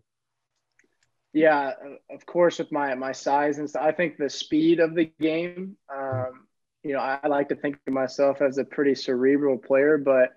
Yeah, 1.32 1.72
of 2.10 2.26
course, 2.26 2.58
with 2.58 2.70
my 2.70 2.94
my 2.94 3.12
size 3.12 3.58
and 3.58 3.68
stuff, 3.68 3.82
I 3.82 3.92
think 3.92 4.18
the 4.18 4.28
speed 4.28 4.80
of 4.80 4.94
the 4.94 5.10
game. 5.18 5.78
Um, 5.90 6.43
you 6.84 6.92
know, 6.92 7.00
I, 7.00 7.18
I 7.22 7.28
like 7.28 7.48
to 7.48 7.56
think 7.56 7.78
of 7.86 7.92
myself 7.92 8.42
as 8.42 8.58
a 8.58 8.64
pretty 8.64 8.94
cerebral 8.94 9.58
player, 9.58 9.98
but 9.98 10.30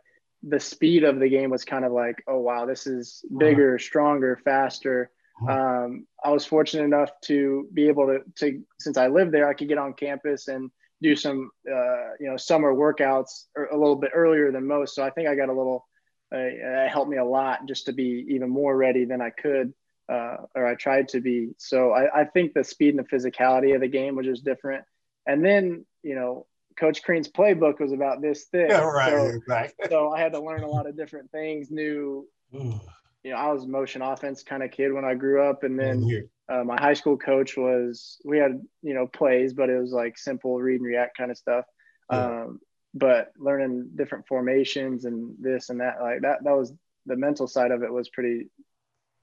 the 0.44 0.60
speed 0.60 1.04
of 1.04 1.20
the 1.20 1.30
game 1.30 1.50
was 1.50 1.66
kind 1.66 1.86
of 1.86 1.92
like, 1.92 2.24
oh 2.28 2.40
wow, 2.40 2.66
this 2.66 2.88
is 2.88 3.24
uh-huh. 3.26 3.40
bigger, 3.40 3.80
stronger, 3.80 4.40
faster. 4.44 5.12
Uh-huh. 5.42 5.86
Um, 5.86 6.08
I 6.24 6.32
was 6.32 6.46
fortunate 6.46 6.84
enough 6.84 7.12
to 7.26 7.68
be 7.74 7.88
able 7.88 8.08
to, 8.08 8.20
to 8.38 8.64
since 8.80 8.98
I 8.98 9.08
lived 9.08 9.32
there, 9.32 9.48
I 9.48 9.54
could 9.54 9.68
get 9.68 9.78
on 9.78 9.94
campus 9.94 10.48
and 10.48 10.72
do 11.02 11.16
some 11.16 11.52
uh, 11.70 12.14
you 12.20 12.30
know 12.30 12.38
summer 12.38 12.74
workouts 12.74 13.46
a 13.56 13.78
little 13.78 13.96
bit 13.98 14.12
earlier 14.16 14.52
than 14.52 14.66
most. 14.66 14.96
So 14.96 15.04
I 15.04 15.12
think 15.12 15.28
I 15.28 15.36
got 15.36 15.50
a 15.50 15.54
little 15.54 15.86
uh, 16.34 16.40
it 16.40 16.90
helped 16.90 17.10
me 17.10 17.18
a 17.18 17.26
lot 17.26 17.68
just 17.68 17.86
to 17.86 17.94
be 17.94 18.26
even 18.30 18.50
more 18.50 18.76
ready 18.76 19.06
than 19.06 19.22
I 19.22 19.30
could 19.30 19.74
uh, 20.10 20.38
or 20.56 20.66
I 20.66 20.76
tried 20.76 21.10
to 21.10 21.22
be. 21.22 21.50
So 21.58 21.92
I, 21.92 22.22
I, 22.22 22.26
think 22.26 22.54
the 22.54 22.64
speed 22.64 22.96
and 22.96 23.00
the 23.00 23.16
physicality 23.16 23.76
of 23.76 23.82
the 23.82 23.88
game 23.88 24.16
was 24.16 24.26
just 24.26 24.46
different. 24.46 24.84
And 25.28 25.44
then, 25.44 25.86
you 26.04 26.16
know, 26.16 26.46
Coach 26.78 27.04
Crean's 27.04 27.28
playbook 27.28 27.80
was 27.80 27.92
about 27.92 28.22
this 28.22 28.46
thick. 28.46 28.70
Yeah, 28.70 28.82
right, 28.82 29.12
so, 29.12 29.26
exactly. 29.26 29.86
so 29.90 30.12
I 30.12 30.20
had 30.20 30.34
to 30.34 30.40
learn 30.40 30.64
a 30.64 30.68
lot 30.68 30.88
of 30.88 30.96
different 30.96 31.32
things, 31.32 31.70
new, 31.70 32.28
you 32.52 32.80
know, 33.26 33.36
I 33.36 33.52
was 33.52 33.66
motion 33.66 34.02
offense 34.02 34.44
kind 34.44 34.64
of 34.64 34.72
kid 34.72 34.94
when 34.94 35.06
I 35.06 35.16
grew 35.16 35.42
up. 35.42 35.64
And 35.64 35.78
then 35.78 36.30
uh, 36.50 36.64
my 36.64 36.80
high 36.80 36.94
school 36.94 37.18
coach 37.18 37.58
was, 37.58 38.18
we 38.24 38.38
had, 38.38 38.62
you 38.82 38.94
know, 38.94 39.08
plays, 39.08 39.54
but 39.54 39.70
it 39.70 39.80
was 39.80 39.92
like 39.92 40.18
simple 40.18 40.60
read 40.60 40.80
and 40.80 40.86
react 40.86 41.18
kind 41.18 41.32
of 41.32 41.38
stuff. 41.38 41.66
Yeah. 42.12 42.44
Um, 42.44 42.60
but 42.94 43.32
learning 43.38 43.92
different 43.96 44.28
formations 44.28 45.06
and 45.06 45.36
this 45.40 45.70
and 45.70 45.82
that, 45.82 46.02
like 46.02 46.22
that, 46.22 46.44
that 46.44 46.56
was 46.56 46.74
the 47.06 47.18
mental 47.18 47.48
side 47.48 47.72
of 47.72 47.84
it 47.84 47.92
was 47.92 48.10
pretty, 48.10 48.48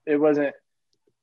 it 0.07 0.17
wasn't 0.17 0.55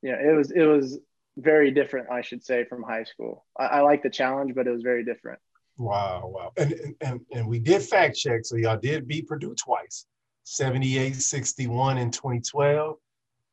yeah, 0.01 0.15
it 0.15 0.35
was 0.35 0.51
it 0.51 0.65
was 0.65 0.99
very 1.41 1.71
different, 1.71 2.09
I 2.09 2.21
should 2.21 2.43
say, 2.43 2.65
from 2.65 2.83
high 2.83 3.03
school. 3.03 3.45
I, 3.59 3.65
I 3.65 3.79
like 3.81 4.03
the 4.03 4.09
challenge, 4.09 4.53
but 4.55 4.67
it 4.67 4.71
was 4.71 4.81
very 4.81 5.03
different. 5.03 5.39
Wow, 5.77 6.31
wow. 6.33 6.51
And, 6.57 6.95
and 7.01 7.21
and 7.33 7.47
we 7.47 7.59
did 7.59 7.81
fact 7.81 8.15
check, 8.15 8.41
so 8.43 8.55
y'all 8.55 8.77
did 8.77 9.07
beat 9.07 9.27
Purdue 9.27 9.55
twice. 9.55 10.05
78 10.43 11.15
61 11.15 11.97
in 11.97 12.11
2012 12.11 12.95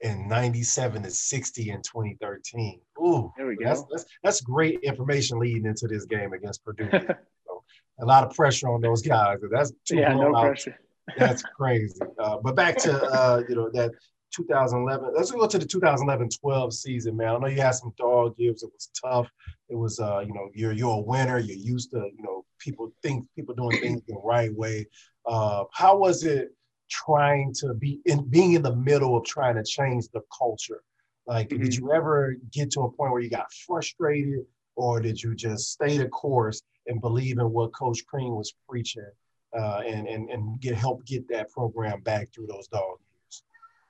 and 0.02 0.28
97 0.28 1.02
to 1.02 1.10
60 1.10 1.70
in 1.70 1.82
2013. 1.82 2.80
Ooh, 3.00 3.32
there 3.36 3.46
we 3.46 3.56
go. 3.56 3.64
That's, 3.64 3.84
that's, 3.90 4.04
that's 4.22 4.40
great 4.40 4.80
information 4.80 5.38
leading 5.38 5.66
into 5.66 5.86
this 5.86 6.04
game 6.04 6.32
against 6.32 6.64
Purdue. 6.64 6.88
so, 6.90 7.64
a 8.00 8.04
lot 8.04 8.24
of 8.24 8.34
pressure 8.34 8.68
on 8.68 8.80
those 8.80 9.02
guys. 9.02 9.38
That's 9.50 9.72
yeah, 9.90 10.14
no 10.14 10.32
pressure. 10.32 10.78
That's 11.16 11.42
crazy. 11.42 12.00
Uh, 12.18 12.36
but 12.42 12.54
back 12.54 12.76
to 12.78 12.92
uh, 12.92 13.42
you 13.48 13.54
know 13.54 13.70
that 13.72 13.92
2011. 14.34 15.12
Let's 15.14 15.30
go 15.30 15.46
to 15.46 15.58
the 15.58 15.64
2011-12 15.64 16.72
season, 16.72 17.16
man. 17.16 17.28
I 17.28 17.38
know 17.38 17.46
you 17.46 17.60
had 17.60 17.74
some 17.74 17.92
dog 17.96 18.34
years. 18.36 18.62
It 18.62 18.70
was 18.72 18.90
tough. 19.00 19.28
It 19.68 19.76
was, 19.76 20.00
uh, 20.00 20.20
you 20.20 20.32
know, 20.32 20.48
you're 20.54 20.72
you're 20.72 20.94
a 20.94 21.00
winner. 21.00 21.38
You're 21.38 21.56
used 21.56 21.90
to, 21.92 21.98
you 21.98 22.22
know, 22.22 22.44
people 22.58 22.92
think 23.02 23.26
people 23.34 23.54
doing 23.54 23.80
things 23.80 24.02
the 24.06 24.16
right 24.22 24.54
way. 24.54 24.86
Uh, 25.26 25.64
how 25.72 25.96
was 25.96 26.24
it 26.24 26.54
trying 26.90 27.52
to 27.54 27.74
be 27.74 28.00
in 28.06 28.28
being 28.28 28.54
in 28.54 28.62
the 28.62 28.74
middle 28.74 29.16
of 29.16 29.24
trying 29.24 29.56
to 29.56 29.64
change 29.64 30.08
the 30.12 30.22
culture? 30.36 30.82
Like, 31.26 31.48
mm-hmm. 31.48 31.62
did 31.62 31.76
you 31.76 31.92
ever 31.92 32.36
get 32.52 32.70
to 32.72 32.80
a 32.80 32.90
point 32.90 33.12
where 33.12 33.20
you 33.20 33.30
got 33.30 33.52
frustrated, 33.66 34.44
or 34.76 35.00
did 35.00 35.22
you 35.22 35.34
just 35.34 35.72
stay 35.72 35.98
the 35.98 36.08
course 36.08 36.62
and 36.86 37.00
believe 37.00 37.38
in 37.38 37.50
what 37.50 37.74
Coach 37.74 38.06
Crean 38.06 38.34
was 38.34 38.54
preaching, 38.68 39.10
uh, 39.58 39.82
and 39.86 40.08
and 40.08 40.30
and 40.30 40.60
get 40.60 40.74
help 40.74 41.04
get 41.04 41.28
that 41.28 41.50
program 41.50 42.00
back 42.00 42.32
through 42.32 42.46
those 42.46 42.68
dog 42.68 42.98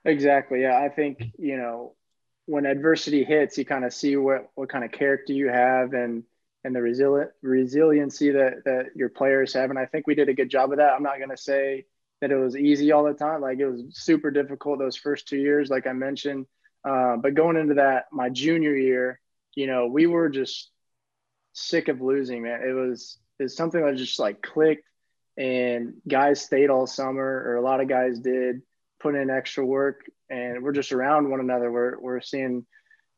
Exactly. 0.04 0.62
Yeah. 0.62 0.78
I 0.78 0.88
think, 0.88 1.18
you 1.38 1.56
know, 1.56 1.94
when 2.46 2.66
adversity 2.66 3.24
hits, 3.24 3.58
you 3.58 3.64
kind 3.64 3.84
of 3.84 3.92
see 3.92 4.16
what, 4.16 4.50
what 4.54 4.68
kind 4.68 4.84
of 4.84 4.92
character 4.92 5.32
you 5.32 5.48
have 5.48 5.92
and, 5.92 6.24
and 6.64 6.74
the 6.74 6.82
resilient 6.82 7.30
resiliency 7.42 8.30
that, 8.32 8.64
that 8.64 8.86
your 8.94 9.08
players 9.10 9.52
have. 9.54 9.70
And 9.70 9.78
I 9.78 9.86
think 9.86 10.06
we 10.06 10.14
did 10.14 10.28
a 10.28 10.34
good 10.34 10.50
job 10.50 10.72
of 10.72 10.78
that. 10.78 10.92
I'm 10.94 11.02
not 11.02 11.18
going 11.18 11.30
to 11.30 11.36
say 11.36 11.86
that 12.20 12.30
it 12.30 12.36
was 12.36 12.56
easy 12.56 12.90
all 12.90 13.04
the 13.04 13.12
time. 13.12 13.40
Like 13.40 13.58
it 13.58 13.68
was 13.68 13.82
super 13.90 14.30
difficult 14.30 14.78
those 14.78 14.96
first 14.96 15.28
two 15.28 15.36
years, 15.36 15.68
like 15.70 15.86
I 15.86 15.92
mentioned. 15.92 16.46
Uh, 16.84 17.16
but 17.16 17.34
going 17.34 17.56
into 17.56 17.74
that, 17.74 18.06
my 18.12 18.30
junior 18.30 18.74
year, 18.74 19.20
you 19.54 19.66
know, 19.66 19.86
we 19.86 20.06
were 20.06 20.28
just 20.28 20.70
sick 21.52 21.88
of 21.88 22.00
losing, 22.00 22.42
man. 22.42 22.62
It 22.62 22.72
was, 22.72 23.18
it's 23.38 23.56
something 23.56 23.84
that 23.84 23.96
just 23.96 24.18
like 24.18 24.42
clicked 24.42 24.84
and 25.36 25.94
guys 26.08 26.40
stayed 26.40 26.70
all 26.70 26.86
summer 26.86 27.44
or 27.46 27.56
a 27.56 27.62
lot 27.62 27.80
of 27.80 27.88
guys 27.88 28.18
did 28.18 28.62
put 29.00 29.14
in 29.14 29.30
extra 29.30 29.64
work 29.64 30.02
and 30.30 30.62
we're 30.62 30.72
just 30.72 30.92
around 30.92 31.30
one 31.30 31.40
another. 31.40 31.70
We're, 31.70 31.98
we're 32.00 32.20
seeing 32.20 32.66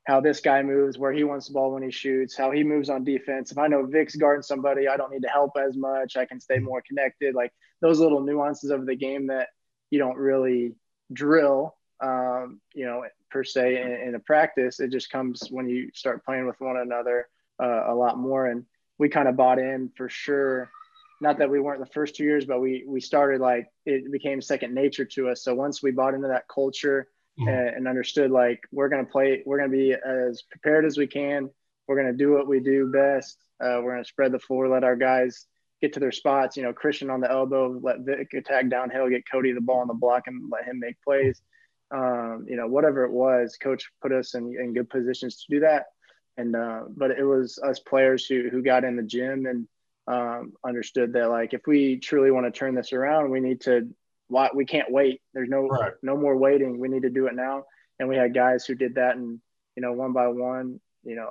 how 0.06 0.20
this 0.20 0.40
guy 0.40 0.62
moves, 0.62 0.98
where 0.98 1.12
he 1.12 1.24
wants 1.24 1.46
the 1.46 1.54
ball 1.54 1.72
when 1.72 1.82
he 1.82 1.90
shoots, 1.90 2.36
how 2.36 2.50
he 2.50 2.64
moves 2.64 2.88
on 2.88 3.04
defense. 3.04 3.52
If 3.52 3.58
I 3.58 3.66
know 3.66 3.86
Vic's 3.86 4.16
guarding 4.16 4.42
somebody, 4.42 4.88
I 4.88 4.96
don't 4.96 5.12
need 5.12 5.22
to 5.22 5.28
help 5.28 5.52
as 5.56 5.76
much. 5.76 6.16
I 6.16 6.24
can 6.24 6.40
stay 6.40 6.58
more 6.58 6.82
connected. 6.86 7.34
Like 7.34 7.52
those 7.80 8.00
little 8.00 8.20
nuances 8.20 8.70
of 8.70 8.86
the 8.86 8.96
game 8.96 9.28
that 9.28 9.48
you 9.90 9.98
don't 9.98 10.16
really 10.16 10.74
drill, 11.12 11.76
um, 12.00 12.60
you 12.74 12.86
know, 12.86 13.04
per 13.30 13.44
se 13.44 13.80
in, 13.80 14.08
in, 14.08 14.14
a 14.14 14.20
practice. 14.20 14.80
It 14.80 14.90
just 14.90 15.10
comes 15.10 15.42
when 15.50 15.68
you 15.68 15.90
start 15.94 16.24
playing 16.24 16.46
with 16.46 16.60
one 16.60 16.78
another 16.78 17.28
uh, 17.62 17.92
a 17.92 17.94
lot 17.94 18.18
more. 18.18 18.46
And 18.46 18.64
we 18.98 19.08
kind 19.08 19.28
of 19.28 19.36
bought 19.36 19.58
in 19.58 19.90
for 19.96 20.08
sure 20.08 20.70
not 21.20 21.38
that 21.38 21.50
we 21.50 21.60
weren't 21.60 21.80
the 21.80 21.92
first 21.92 22.14
two 22.14 22.24
years, 22.24 22.46
but 22.46 22.60
we 22.60 22.84
we 22.86 23.00
started 23.00 23.40
like 23.40 23.68
it 23.84 24.10
became 24.10 24.40
second 24.40 24.74
nature 24.74 25.04
to 25.04 25.28
us. 25.28 25.42
So 25.42 25.54
once 25.54 25.82
we 25.82 25.90
bought 25.90 26.14
into 26.14 26.28
that 26.28 26.48
culture 26.48 27.08
mm-hmm. 27.38 27.48
and, 27.48 27.68
and, 27.68 27.88
understood 27.88 28.30
like 28.30 28.62
we're 28.72 28.88
gonna 28.88 29.04
play, 29.04 29.42
we're 29.44 29.58
gonna 29.58 29.68
be 29.68 29.92
as 29.92 30.42
prepared 30.42 30.86
as 30.86 30.96
we 30.96 31.06
can. 31.06 31.50
We're 31.86 31.96
gonna 31.96 32.14
do 32.14 32.32
what 32.32 32.48
we 32.48 32.60
do 32.60 32.90
best. 32.90 33.36
Uh, 33.62 33.80
we're 33.82 33.92
gonna 33.92 34.04
spread 34.04 34.32
the 34.32 34.38
floor, 34.38 34.68
let 34.68 34.84
our 34.84 34.96
guys 34.96 35.46
get 35.82 35.92
to 35.94 36.00
their 36.00 36.12
spots. 36.12 36.56
You 36.56 36.62
know, 36.62 36.72
Christian 36.72 37.10
on 37.10 37.20
the 37.20 37.30
elbow, 37.30 37.78
let 37.82 38.00
Vic 38.00 38.32
attack 38.34 38.70
downhill, 38.70 39.08
get 39.10 39.30
Cody 39.30 39.52
the 39.52 39.60
ball 39.60 39.80
on 39.80 39.88
the 39.88 39.94
block, 39.94 40.26
and 40.26 40.50
let 40.50 40.64
him 40.64 40.78
make 40.80 40.96
plays. 41.02 41.42
Um, 41.90 42.46
you 42.48 42.56
know, 42.56 42.68
whatever 42.68 43.04
it 43.04 43.10
was, 43.10 43.58
coach 43.60 43.90
put 44.00 44.12
us 44.12 44.34
in, 44.34 44.54
in 44.58 44.72
good 44.72 44.88
positions 44.88 45.36
to 45.38 45.54
do 45.54 45.60
that. 45.60 45.86
And 46.36 46.56
uh, 46.56 46.84
but 46.96 47.10
it 47.10 47.24
was 47.24 47.58
us 47.62 47.78
players 47.80 48.24
who 48.24 48.48
who 48.48 48.62
got 48.62 48.84
in 48.84 48.96
the 48.96 49.02
gym 49.02 49.44
and 49.44 49.68
um, 50.10 50.54
understood 50.66 51.12
that 51.12 51.30
like 51.30 51.54
if 51.54 51.62
we 51.66 51.98
truly 51.98 52.30
want 52.30 52.46
to 52.46 52.58
turn 52.58 52.74
this 52.74 52.92
around, 52.92 53.30
we 53.30 53.40
need 53.40 53.60
to 53.62 53.88
we 54.54 54.64
can't 54.64 54.90
wait. 54.90 55.20
There's 55.34 55.48
no 55.48 55.68
right. 55.68 55.92
no 56.02 56.16
more 56.16 56.36
waiting. 56.36 56.78
We 56.78 56.88
need 56.88 57.02
to 57.02 57.10
do 57.10 57.26
it 57.26 57.34
now. 57.34 57.64
And 57.98 58.08
we 58.08 58.16
had 58.16 58.34
guys 58.34 58.64
who 58.64 58.74
did 58.74 58.94
that, 58.94 59.16
and 59.16 59.40
you 59.76 59.82
know, 59.82 59.92
one 59.92 60.12
by 60.12 60.28
one, 60.28 60.80
you 61.04 61.16
know, 61.16 61.30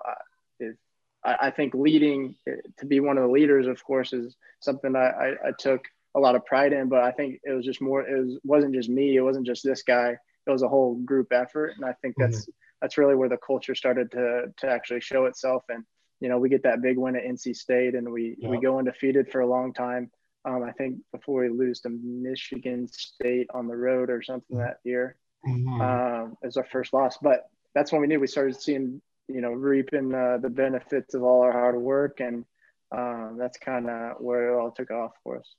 it 0.59 0.77
I, 1.23 1.47
I, 1.47 1.51
think 1.51 1.73
leading 1.73 2.35
to 2.77 2.85
be 2.85 2.99
one 2.99 3.17
of 3.17 3.23
the 3.23 3.31
leaders, 3.31 3.67
of 3.67 3.83
course, 3.83 4.13
is 4.13 4.35
something 4.61 4.95
I, 4.95 5.09
I, 5.09 5.27
I, 5.47 5.51
took 5.57 5.81
a 6.15 6.19
lot 6.19 6.35
of 6.35 6.45
pride 6.45 6.71
in. 6.71 6.87
But 6.87 7.03
I 7.03 7.11
think 7.11 7.39
it 7.43 7.51
was 7.51 7.65
just 7.65 7.81
more. 7.81 8.07
It 8.07 8.25
was 8.25 8.39
wasn't 8.43 8.75
just 8.75 8.89
me. 8.89 9.15
It 9.15 9.21
wasn't 9.21 9.45
just 9.45 9.63
this 9.63 9.83
guy. 9.83 10.15
It 10.47 10.51
was 10.51 10.63
a 10.63 10.69
whole 10.69 10.95
group 10.95 11.33
effort, 11.33 11.73
and 11.75 11.85
I 11.85 11.93
think 12.01 12.15
that's 12.17 12.41
mm-hmm. 12.41 12.51
that's 12.81 12.97
really 12.97 13.15
where 13.15 13.29
the 13.29 13.37
culture 13.37 13.75
started 13.75 14.11
to 14.11 14.53
to 14.57 14.67
actually 14.69 15.01
show 15.01 15.25
itself. 15.25 15.63
And 15.69 15.83
you 16.19 16.29
know, 16.29 16.37
we 16.37 16.49
get 16.49 16.63
that 16.63 16.81
big 16.81 16.97
win 16.97 17.15
at 17.15 17.23
NC 17.23 17.55
State, 17.55 17.95
and 17.95 18.11
we 18.11 18.35
yep. 18.39 18.51
we 18.51 18.59
go 18.59 18.79
undefeated 18.79 19.31
for 19.31 19.41
a 19.41 19.47
long 19.47 19.73
time. 19.73 20.11
Um, 20.45 20.63
I 20.63 20.71
think 20.71 20.97
before 21.11 21.41
we 21.41 21.49
lose 21.49 21.81
to 21.81 21.89
Michigan 21.89 22.87
State 22.87 23.47
on 23.53 23.67
the 23.67 23.75
road 23.75 24.09
or 24.09 24.21
something 24.21 24.57
that 24.57 24.79
year, 24.83 25.17
mm-hmm. 25.47 25.81
um, 25.81 26.37
as 26.43 26.57
our 26.57 26.65
first 26.65 26.93
loss. 26.93 27.17
But 27.21 27.49
that's 27.75 27.91
when 27.91 28.01
we 28.01 28.07
knew 28.07 28.19
we 28.19 28.27
started 28.27 28.59
seeing 28.59 29.01
you 29.29 29.41
know, 29.41 29.51
reaping 29.51 30.13
uh, 30.13 30.39
the 30.41 30.49
benefits 30.49 31.13
of 31.13 31.23
all 31.23 31.41
our 31.41 31.51
hard 31.51 31.77
work. 31.77 32.19
And 32.19 32.43
um, 32.91 33.37
that's 33.39 33.57
kind 33.57 33.89
of 33.89 34.17
where 34.19 34.49
it 34.49 34.59
all 34.59 34.71
took 34.71 34.91
off 34.91 35.11
for 35.23 35.37
us. 35.37 35.55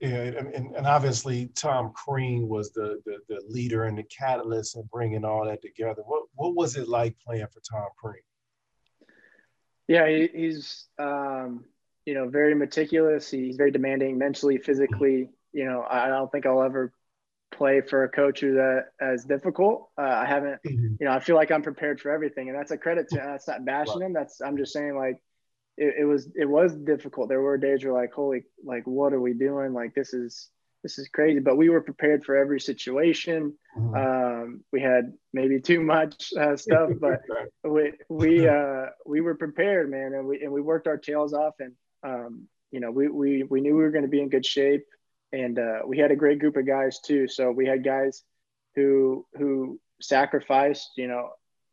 Yeah, 0.00 0.08
and, 0.08 0.76
and 0.76 0.86
obviously 0.86 1.50
Tom 1.54 1.92
Crean 1.94 2.48
was 2.48 2.70
the, 2.72 3.00
the, 3.06 3.18
the 3.28 3.42
leader 3.48 3.84
and 3.84 3.96
the 3.96 4.04
catalyst 4.04 4.76
in 4.76 4.82
bringing 4.92 5.24
all 5.24 5.46
that 5.46 5.62
together. 5.62 6.02
What 6.04 6.24
what 6.34 6.54
was 6.54 6.76
it 6.76 6.86
like 6.86 7.16
playing 7.18 7.46
for 7.46 7.60
Tom 7.60 7.88
Crean? 7.98 8.20
Yeah, 9.88 10.08
he, 10.08 10.28
he's 10.34 10.86
um, 10.98 11.64
you 12.04 12.14
know 12.14 12.28
very 12.28 12.54
meticulous. 12.54 13.30
He's 13.30 13.56
very 13.56 13.70
demanding 13.70 14.18
mentally, 14.18 14.58
physically. 14.58 15.30
You 15.52 15.64
know, 15.64 15.86
I 15.88 16.08
don't 16.08 16.30
think 16.30 16.46
I'll 16.46 16.62
ever 16.62 16.92
play 17.52 17.80
for 17.80 18.04
a 18.04 18.08
coach 18.08 18.40
who's 18.40 18.56
uh, 18.56 18.82
as 19.00 19.24
difficult. 19.24 19.88
Uh, 19.98 20.02
I 20.02 20.26
haven't, 20.26 20.60
mm-hmm. 20.66 20.96
you 21.00 21.06
know, 21.06 21.12
I 21.12 21.20
feel 21.20 21.36
like 21.36 21.50
I'm 21.50 21.62
prepared 21.62 22.00
for 22.00 22.10
everything, 22.10 22.48
and 22.48 22.58
that's 22.58 22.70
a 22.70 22.78
credit 22.78 23.08
to. 23.10 23.16
That's 23.16 23.48
not 23.48 23.64
bashing 23.64 24.02
him. 24.02 24.12
That's 24.12 24.40
I'm 24.40 24.56
just 24.56 24.72
saying 24.72 24.96
like 24.96 25.16
it, 25.76 25.94
it, 26.00 26.04
was 26.04 26.28
it 26.34 26.48
was 26.48 26.74
difficult. 26.74 27.28
There 27.28 27.40
were 27.40 27.58
days 27.58 27.84
where 27.84 27.94
like 27.94 28.12
holy 28.12 28.44
like 28.64 28.86
what 28.86 29.12
are 29.12 29.20
we 29.20 29.34
doing? 29.34 29.72
Like 29.72 29.94
this 29.94 30.12
is 30.12 30.50
this 30.86 30.98
is 30.98 31.08
crazy. 31.08 31.40
But 31.40 31.56
we 31.56 31.68
were 31.68 31.80
prepared 31.80 32.24
for 32.24 32.36
every 32.36 32.60
situation. 32.60 33.54
Mm-hmm. 33.76 33.94
Um, 33.94 34.64
we 34.72 34.80
had 34.80 35.12
maybe 35.32 35.60
too 35.60 35.80
much 35.80 36.32
uh, 36.38 36.56
stuff, 36.56 36.90
but 37.00 37.20
we 37.64 37.92
we 38.08 38.48
uh, 38.58 38.86
we 39.04 39.20
were 39.20 39.34
prepared, 39.34 39.90
man, 39.90 40.14
and 40.14 40.26
we 40.26 40.42
and 40.42 40.52
we 40.52 40.60
worked 40.60 40.86
our 40.86 40.98
tails 40.98 41.32
off, 41.32 41.54
and 41.60 41.72
um, 42.02 42.48
you 42.70 42.80
know 42.80 42.90
we 42.90 43.08
we 43.08 43.42
we 43.42 43.60
knew 43.60 43.76
we 43.76 43.82
were 43.82 43.90
going 43.90 44.04
to 44.04 44.10
be 44.10 44.20
in 44.20 44.28
good 44.28 44.46
shape 44.46 44.84
and 45.32 45.58
uh, 45.58 45.80
we 45.86 45.98
had 45.98 46.10
a 46.10 46.16
great 46.16 46.38
group 46.38 46.56
of 46.56 46.66
guys 46.66 47.00
too. 47.00 47.28
So 47.28 47.50
we 47.50 47.66
had 47.66 47.84
guys 47.84 48.22
who 48.74 49.26
who 49.34 49.80
sacrificed. 50.00 50.92
You 50.96 51.08
know, 51.08 51.30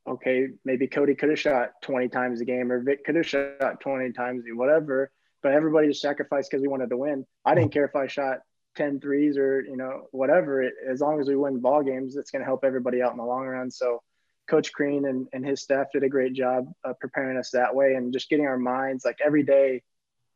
okay, 0.07 0.47
maybe 0.65 0.87
Cody 0.87 1.15
could 1.15 1.29
have 1.29 1.39
shot 1.39 1.81
20 1.81 2.09
times 2.09 2.41
a 2.41 2.45
game, 2.45 2.71
or 2.71 2.81
Vic 2.81 3.05
could 3.05 3.15
have 3.15 3.27
shot 3.27 3.79
20 3.81 4.11
times, 4.13 4.43
whatever. 4.53 5.11
But 5.41 5.53
everybody 5.53 5.89
just 5.89 6.01
sacrificed 6.01 6.49
because 6.49 6.61
we 6.61 6.69
wanted 6.69 6.89
to 6.89 6.97
win. 6.97 7.25
I 7.45 7.53
didn't 7.55 7.73
care 7.73 7.85
if 7.85 7.95
I 7.95 8.07
shot 8.07 8.39
10 8.75 8.99
threes 8.99 9.37
or 9.37 9.61
you 9.61 9.77
know 9.77 10.07
whatever. 10.11 10.61
It, 10.63 10.73
as 10.89 11.01
long 11.01 11.19
as 11.19 11.27
we 11.27 11.35
win 11.35 11.59
ball 11.59 11.83
games, 11.83 12.15
it's 12.15 12.31
going 12.31 12.41
to 12.41 12.45
help 12.45 12.63
everybody 12.63 13.01
out 13.01 13.11
in 13.11 13.17
the 13.17 13.25
long 13.25 13.45
run. 13.45 13.71
So. 13.71 14.01
Coach 14.45 14.73
Crean 14.73 15.05
and, 15.05 15.25
and 15.31 15.45
his 15.45 15.61
staff 15.61 15.87
did 15.93 16.03
a 16.03 16.09
great 16.09 16.33
job 16.33 16.65
preparing 16.99 17.37
us 17.37 17.51
that 17.51 17.73
way 17.73 17.93
and 17.93 18.11
just 18.11 18.29
getting 18.29 18.45
our 18.45 18.57
minds 18.57 19.05
like 19.05 19.19
every 19.23 19.41
day 19.41 19.81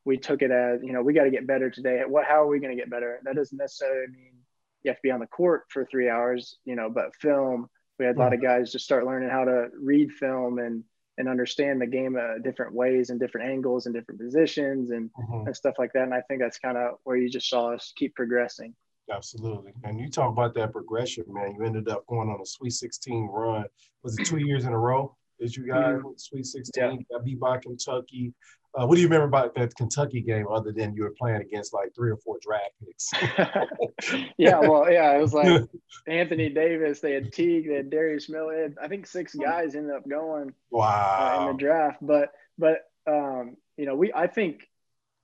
we 0.08 0.18
took 0.18 0.42
it 0.42 0.50
as 0.50 0.82
you 0.82 0.94
know 0.94 1.04
we 1.04 1.14
got 1.14 1.26
to 1.26 1.30
get 1.30 1.46
better 1.46 1.70
today 1.70 2.02
what 2.08 2.26
how 2.26 2.42
are 2.42 2.48
we 2.48 2.60
going 2.60 2.76
to 2.76 2.82
get 2.82 2.90
better 2.90 3.20
that 3.24 3.36
doesn't 3.36 3.58
necessarily 3.58 4.08
mean 4.08 4.32
you 4.82 4.90
have 4.90 4.96
to 4.96 5.04
be 5.04 5.12
on 5.12 5.20
the 5.20 5.28
court 5.28 5.66
for 5.68 5.86
three 5.86 6.10
hours 6.10 6.56
you 6.64 6.76
know 6.76 6.90
but 6.90 7.14
film 7.16 7.68
we 8.00 8.06
had 8.06 8.16
a 8.16 8.20
lot 8.20 8.34
of 8.34 8.40
mm-hmm. 8.40 8.48
guys 8.48 8.72
just 8.72 8.86
start 8.86 9.06
learning 9.06 9.30
how 9.30 9.44
to 9.44 9.68
read 9.78 10.10
film 10.14 10.60
and 10.60 10.84
and 11.18 11.28
understand 11.28 11.82
the 11.82 11.88
game 11.88 12.16
uh, 12.16 12.40
different 12.44 12.74
ways 12.74 13.10
and 13.10 13.20
different 13.20 13.50
angles 13.50 13.86
and 13.86 13.96
different 13.96 14.20
positions 14.20 14.92
and, 14.92 15.10
mm-hmm. 15.20 15.48
and 15.48 15.56
stuff 15.56 15.76
like 15.80 15.92
that 15.94 16.04
and 16.04 16.14
i 16.14 16.22
think 16.22 16.42
that's 16.42 16.60
kind 16.60 16.78
of 16.78 16.96
where 17.04 17.18
you 17.18 17.30
just 17.30 17.50
saw 17.50 17.74
us 17.74 17.94
keep 17.96 18.16
progressing. 18.16 18.74
Absolutely. 19.10 19.72
And 19.86 20.00
you 20.02 20.10
talk 20.10 20.32
about 20.34 20.54
that 20.56 20.74
progression 20.74 21.24
man. 21.30 21.56
You 21.58 21.64
ended 21.64 21.88
up 21.88 22.06
going 22.08 22.30
on 22.30 22.42
a 22.42 22.46
sweet 22.46 22.74
16 22.74 23.28
run. 23.28 23.66
Was 24.04 24.20
it 24.20 24.26
two 24.26 24.38
years 24.38 24.66
in 24.66 24.74
a 24.74 24.78
row 24.78 25.16
that 25.40 25.56
you 25.56 25.68
guys 25.68 25.98
mm-hmm. 25.98 26.10
Sweet 26.18 26.46
16, 26.46 27.06
yeah. 27.10 27.18
beat 27.24 27.40
by 27.40 27.58
Kentucky. 27.58 28.34
Uh, 28.78 28.86
what 28.86 28.96
do 28.96 29.02
you 29.02 29.08
remember 29.08 29.28
about 29.28 29.56
that 29.56 29.74
Kentucky 29.76 30.22
game 30.22 30.46
other 30.52 30.72
than 30.72 30.94
you 30.94 31.04
were 31.04 31.14
playing 31.18 31.42
against 31.42 31.74
like 31.74 31.96
three 31.96 32.12
or 32.12 32.18
four 32.18 32.38
draft 32.42 32.74
picks? 32.86 33.12
yeah, 34.38 34.60
well, 34.60 34.92
yeah, 34.92 35.16
it 35.18 35.22
was 35.22 35.34
like 35.34 35.64
Anthony 36.08 36.50
Davis, 36.50 37.00
they 37.00 37.14
had 37.14 37.34
Teague, 37.34 37.68
they 37.68 37.76
had 37.76 37.90
Darius 37.90 38.30
Miller. 38.30 38.72
I 38.82 38.88
think 38.88 39.08
six 39.08 39.34
guys 39.34 39.74
ended 39.74 39.96
up 39.96 40.08
going 40.08 40.54
wow. 40.70 41.40
Uh, 41.40 41.42
in 41.42 41.48
the 41.56 41.60
draft. 41.60 41.98
But 42.02 42.34
but 42.58 42.90
um, 43.08 43.58
you 43.78 43.86
know, 43.88 43.96
we 43.96 44.14
I 44.14 44.28
think 44.28 44.68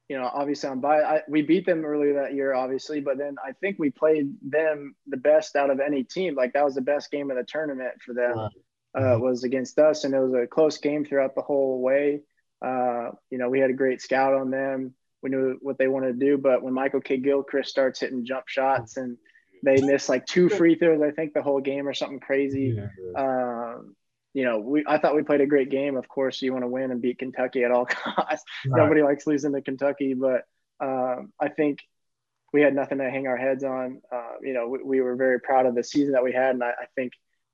you 0.10 0.18
know, 0.18 0.30
obviously 0.34 0.70
I'm 0.70 0.80
by 0.80 1.02
I, 1.02 1.22
we 1.28 1.42
beat 1.42 1.66
them 1.66 1.86
earlier 1.86 2.14
that 2.22 2.34
year, 2.34 2.54
obviously, 2.54 3.02
but 3.02 3.18
then 3.18 3.36
I 3.44 3.52
think 3.54 3.78
we 3.78 3.90
played 3.90 4.34
them 4.42 4.96
the 5.08 5.18
best 5.18 5.56
out 5.56 5.70
of 5.70 5.80
any 5.80 6.04
team. 6.04 6.36
Like 6.36 6.54
that 6.54 6.66
was 6.66 6.76
the 6.76 6.82
best 6.82 7.12
game 7.12 7.30
of 7.30 7.38
the 7.38 7.44
tournament 7.44 8.02
for 8.04 8.14
them. 8.14 8.50
Uh, 8.96 9.02
mm-hmm. 9.02 9.24
was 9.24 9.44
against 9.44 9.80
us, 9.80 10.04
and 10.04 10.14
it 10.14 10.20
was 10.20 10.34
a 10.34 10.46
close 10.46 10.78
game 10.78 11.04
throughout 11.04 11.34
the 11.36 11.42
whole 11.42 11.82
way. 11.82 12.22
Uh, 12.64 13.10
you 13.30 13.38
know, 13.38 13.50
we 13.50 13.60
had 13.60 13.70
a 13.70 13.74
great 13.74 14.02
scout 14.02 14.34
on 14.34 14.52
them. 14.52 14.94
We 15.22 15.30
knew 15.30 15.58
what 15.62 15.78
they 15.78 15.88
wanted 15.88 16.20
to 16.20 16.26
do, 16.26 16.38
but 16.38 16.62
when 16.62 16.74
Michael 16.74 17.02
Kidd-Gilchrist 17.02 17.70
starts 17.70 18.00
hitting 18.00 18.26
jump 18.26 18.48
shots 18.48 18.98
and 18.98 19.18
they 19.64 19.82
miss 19.82 20.10
like 20.10 20.26
two 20.26 20.50
free 20.50 20.76
throws, 20.76 21.02
I 21.02 21.12
think 21.12 21.34
the 21.34 21.42
whole 21.42 21.62
game 21.62 21.88
or 21.88 21.94
something 21.94 22.20
crazy. 22.20 22.78
Yeah. 22.78 22.88
Um, 23.16 23.96
you 24.34 24.44
know, 24.44 24.60
we 24.60 24.84
I 24.88 24.98
thought 24.98 25.16
we 25.16 25.24
played 25.24 25.42
a 25.42 25.48
great 25.48 25.70
game. 25.70 25.96
Of 25.96 26.08
course, 26.08 26.42
you 26.42 26.52
want 26.52 26.64
to 26.64 26.68
win 26.68 26.92
and 26.92 27.02
beat 27.02 27.20
Kentucky 27.20 27.64
at 27.64 27.72
all 27.72 27.86
costs. 27.90 28.44
Right. 28.66 28.82
Nobody 28.82 29.02
likes 29.04 29.28
losing 29.28 29.54
to 29.54 29.62
Kentucky, 29.62 30.14
but 30.14 30.44
um, 30.80 31.32
I 31.40 31.50
think 31.50 31.80
we 32.52 32.62
had 32.62 32.76
nothing 32.76 32.98
to 32.98 33.10
hang 33.10 33.28
our 33.28 33.38
heads 33.38 33.64
on. 33.64 34.02
Uh, 34.12 34.34
you 34.42 34.54
know, 34.54 34.68
we, 34.68 34.80
we, 34.84 35.02
were 35.02 35.16
very 35.16 35.40
proud 35.40 35.66
of 35.66 35.76
the 35.76 35.84
season 35.84 36.14
that 36.14 36.24
we 36.24 36.34
had, 36.34 36.52
and 36.52 36.64
I, 36.64 36.70
I 36.70 36.86
think 36.96 37.14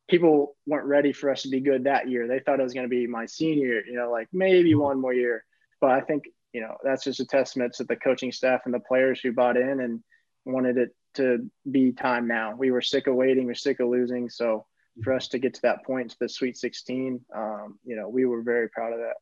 people 0.09 0.55
weren't 0.65 0.87
ready 0.87 1.13
for 1.13 1.29
us 1.29 1.43
to 1.43 1.49
be 1.49 1.59
good 1.59 1.83
that 1.83 2.09
year. 2.09 2.27
They 2.27 2.39
thought 2.39 2.59
it 2.59 2.63
was 2.63 2.73
going 2.73 2.85
to 2.85 2.89
be 2.89 3.07
my 3.07 3.25
senior, 3.25 3.81
you 3.85 3.93
know, 3.93 4.11
like 4.11 4.27
maybe 4.33 4.71
mm-hmm. 4.71 4.81
one 4.81 5.01
more 5.01 5.13
year. 5.13 5.45
But 5.79 5.91
I 5.91 6.01
think, 6.01 6.25
you 6.51 6.61
know, 6.61 6.75
that's 6.83 7.03
just 7.03 7.19
a 7.19 7.25
testament 7.25 7.73
to 7.75 7.83
the 7.83 7.95
coaching 7.95 8.31
staff 8.31 8.61
and 8.65 8.73
the 8.73 8.79
players 8.79 9.19
who 9.21 9.31
bought 9.31 9.55
in 9.55 9.79
and 9.79 10.01
wanted 10.45 10.77
it 10.77 10.89
to 11.15 11.49
be 11.69 11.91
time 11.91 12.27
now. 12.27 12.55
We 12.55 12.71
were 12.71 12.81
sick 12.81 13.07
of 13.07 13.15
waiting, 13.15 13.45
we 13.45 13.51
are 13.51 13.55
sick 13.55 13.79
of 13.79 13.87
losing. 13.87 14.29
So 14.29 14.65
for 15.03 15.13
us 15.13 15.27
to 15.29 15.39
get 15.39 15.53
to 15.53 15.61
that 15.61 15.85
point 15.85 16.11
to 16.11 16.17
the 16.19 16.27
Sweet 16.27 16.57
16, 16.57 17.21
um, 17.35 17.79
you 17.85 17.95
know, 17.95 18.09
we 18.09 18.25
were 18.25 18.41
very 18.41 18.67
proud 18.69 18.93
of 18.93 18.99
that. 18.99 19.15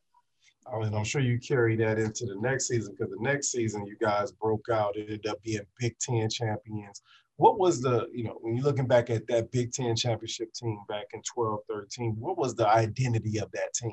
I 0.70 0.78
mean, 0.78 0.94
I'm 0.94 1.04
sure 1.04 1.22
you 1.22 1.38
carry 1.38 1.76
that 1.76 1.98
into 1.98 2.26
the 2.26 2.36
next 2.40 2.68
season 2.68 2.94
because 2.94 3.10
the 3.10 3.22
next 3.22 3.50
season 3.50 3.86
you 3.86 3.96
guys 4.00 4.32
broke 4.32 4.66
out. 4.70 4.96
It 4.96 5.02
ended 5.02 5.26
up 5.26 5.42
being 5.42 5.62
Big 5.78 5.98
Ten 5.98 6.28
champions 6.28 7.02
what 7.38 7.58
was 7.58 7.80
the, 7.80 8.08
you 8.12 8.24
know, 8.24 8.36
when 8.40 8.56
you're 8.56 8.64
looking 8.64 8.88
back 8.88 9.10
at 9.10 9.26
that 9.28 9.52
Big 9.52 9.72
Ten 9.72 9.94
championship 9.94 10.52
team 10.52 10.80
back 10.88 11.06
in 11.14 11.22
12, 11.22 11.60
13, 11.70 12.16
what 12.18 12.36
was 12.36 12.56
the 12.56 12.68
identity 12.68 13.38
of 13.38 13.50
that 13.52 13.72
team? 13.74 13.92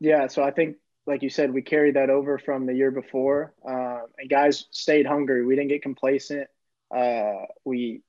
Yeah, 0.00 0.26
so 0.26 0.42
I 0.42 0.50
think, 0.50 0.76
like 1.06 1.22
you 1.22 1.28
said, 1.28 1.52
we 1.52 1.60
carried 1.60 1.96
that 1.96 2.08
over 2.08 2.38
from 2.38 2.64
the 2.64 2.72
year 2.72 2.90
before. 2.90 3.52
Uh, 3.62 4.00
and 4.16 4.30
guys 4.30 4.66
stayed 4.70 5.06
hungry. 5.06 5.44
We 5.44 5.54
didn't 5.54 5.68
get 5.68 5.82
complacent. 5.82 6.48
Uh, 6.94 7.44
we 7.64 8.00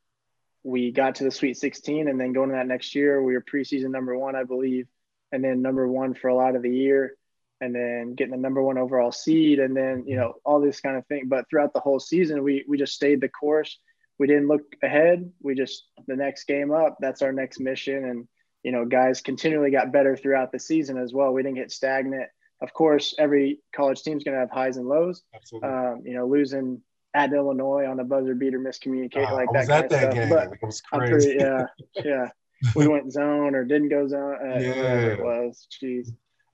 we 0.64 0.92
got 0.92 1.16
to 1.16 1.26
the 1.26 1.32
Sweet 1.32 1.58
16, 1.58 2.08
and 2.08 2.20
then 2.20 2.32
going 2.32 2.50
to 2.50 2.56
that 2.56 2.68
next 2.68 2.96
year, 2.96 3.22
we 3.22 3.34
were 3.34 3.42
preseason 3.44 3.92
number 3.92 4.18
one, 4.18 4.36
I 4.36 4.44
believe, 4.44 4.88
and 5.32 5.44
then 5.44 5.62
number 5.62 5.88
one 5.88 6.14
for 6.14 6.28
a 6.30 6.36
lot 6.36 6.56
of 6.56 6.62
the 6.62 6.70
year, 6.70 7.16
and 7.60 7.74
then 7.74 8.14
getting 8.16 8.32
the 8.32 8.38
number 8.38 8.62
one 8.62 8.78
overall 8.78 9.12
seed, 9.12 9.60
and 9.60 9.76
then 9.76 10.06
you 10.08 10.16
know 10.16 10.36
all 10.46 10.62
this 10.62 10.80
kind 10.80 10.96
of 10.96 11.06
thing. 11.08 11.28
But 11.28 11.50
throughout 11.50 11.74
the 11.74 11.82
whole 11.82 12.00
season, 12.00 12.44
we 12.44 12.64
we 12.66 12.78
just 12.78 12.94
stayed 12.94 13.20
the 13.20 13.28
course 13.28 13.78
we 14.20 14.28
didn't 14.28 14.48
look 14.48 14.76
ahead. 14.84 15.32
We 15.42 15.56
just 15.56 15.86
the 16.08 16.16
next 16.16 16.44
game 16.44 16.72
up. 16.72 16.98
That's 17.00 17.22
our 17.22 17.32
next 17.32 17.60
mission. 17.60 18.06
And 18.06 18.28
you 18.64 18.74
know, 18.74 18.86
guys 18.86 19.22
continually 19.22 19.72
got 19.72 19.94
better 19.94 20.18
throughout 20.18 20.52
the 20.52 20.60
season 20.60 20.98
as 20.98 21.14
well. 21.14 21.34
We 21.34 21.42
didn't 21.42 21.56
get 21.56 21.72
stagnant. 21.72 22.30
Of 22.62 22.74
course, 22.74 23.16
every 23.18 23.62
college 23.74 24.04
team's 24.04 24.26
going 24.26 24.36
to 24.36 24.42
have 24.42 24.52
highs 24.52 24.76
and 24.76 24.88
lows. 24.88 25.24
Absolutely. 25.34 25.70
Um, 25.70 26.02
you 26.06 26.14
know, 26.14 26.28
losing 26.28 26.82
at 27.14 27.32
Illinois 27.32 27.86
on 27.86 28.00
a 28.02 28.04
buzzer 28.04 28.36
beater 28.36 28.60
miscommunicate 28.60 29.30
uh, 29.30 29.34
like 29.34 29.48
that 29.54 29.68
kind 29.68 29.86
of 29.86 29.90
that 29.90 30.02
stuff. 30.02 30.14
Game. 30.14 30.30
But 30.30 30.52
it 30.52 30.60
was 30.62 30.82
crazy. 30.82 31.12
Pretty, 31.12 31.40
yeah, 31.40 31.66
yeah. 31.96 32.30
we 32.76 32.88
went 32.88 33.12
zone 33.14 33.56
or 33.56 33.64
didn't 33.64 33.90
go 33.90 34.08
zone. 34.10 34.38
Uh, 34.42 34.60
yeah. 34.60 34.70
Whatever 34.70 35.12
it 35.12 35.24
was. 35.24 35.68
Jeez. 35.82 36.10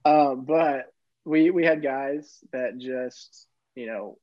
Um, 0.06 0.46
but 0.46 0.94
we 1.26 1.50
we 1.50 1.66
had 1.66 1.82
guys 1.82 2.38
that 2.54 2.78
just 2.78 3.48
you 3.74 3.88
know, 3.88 4.20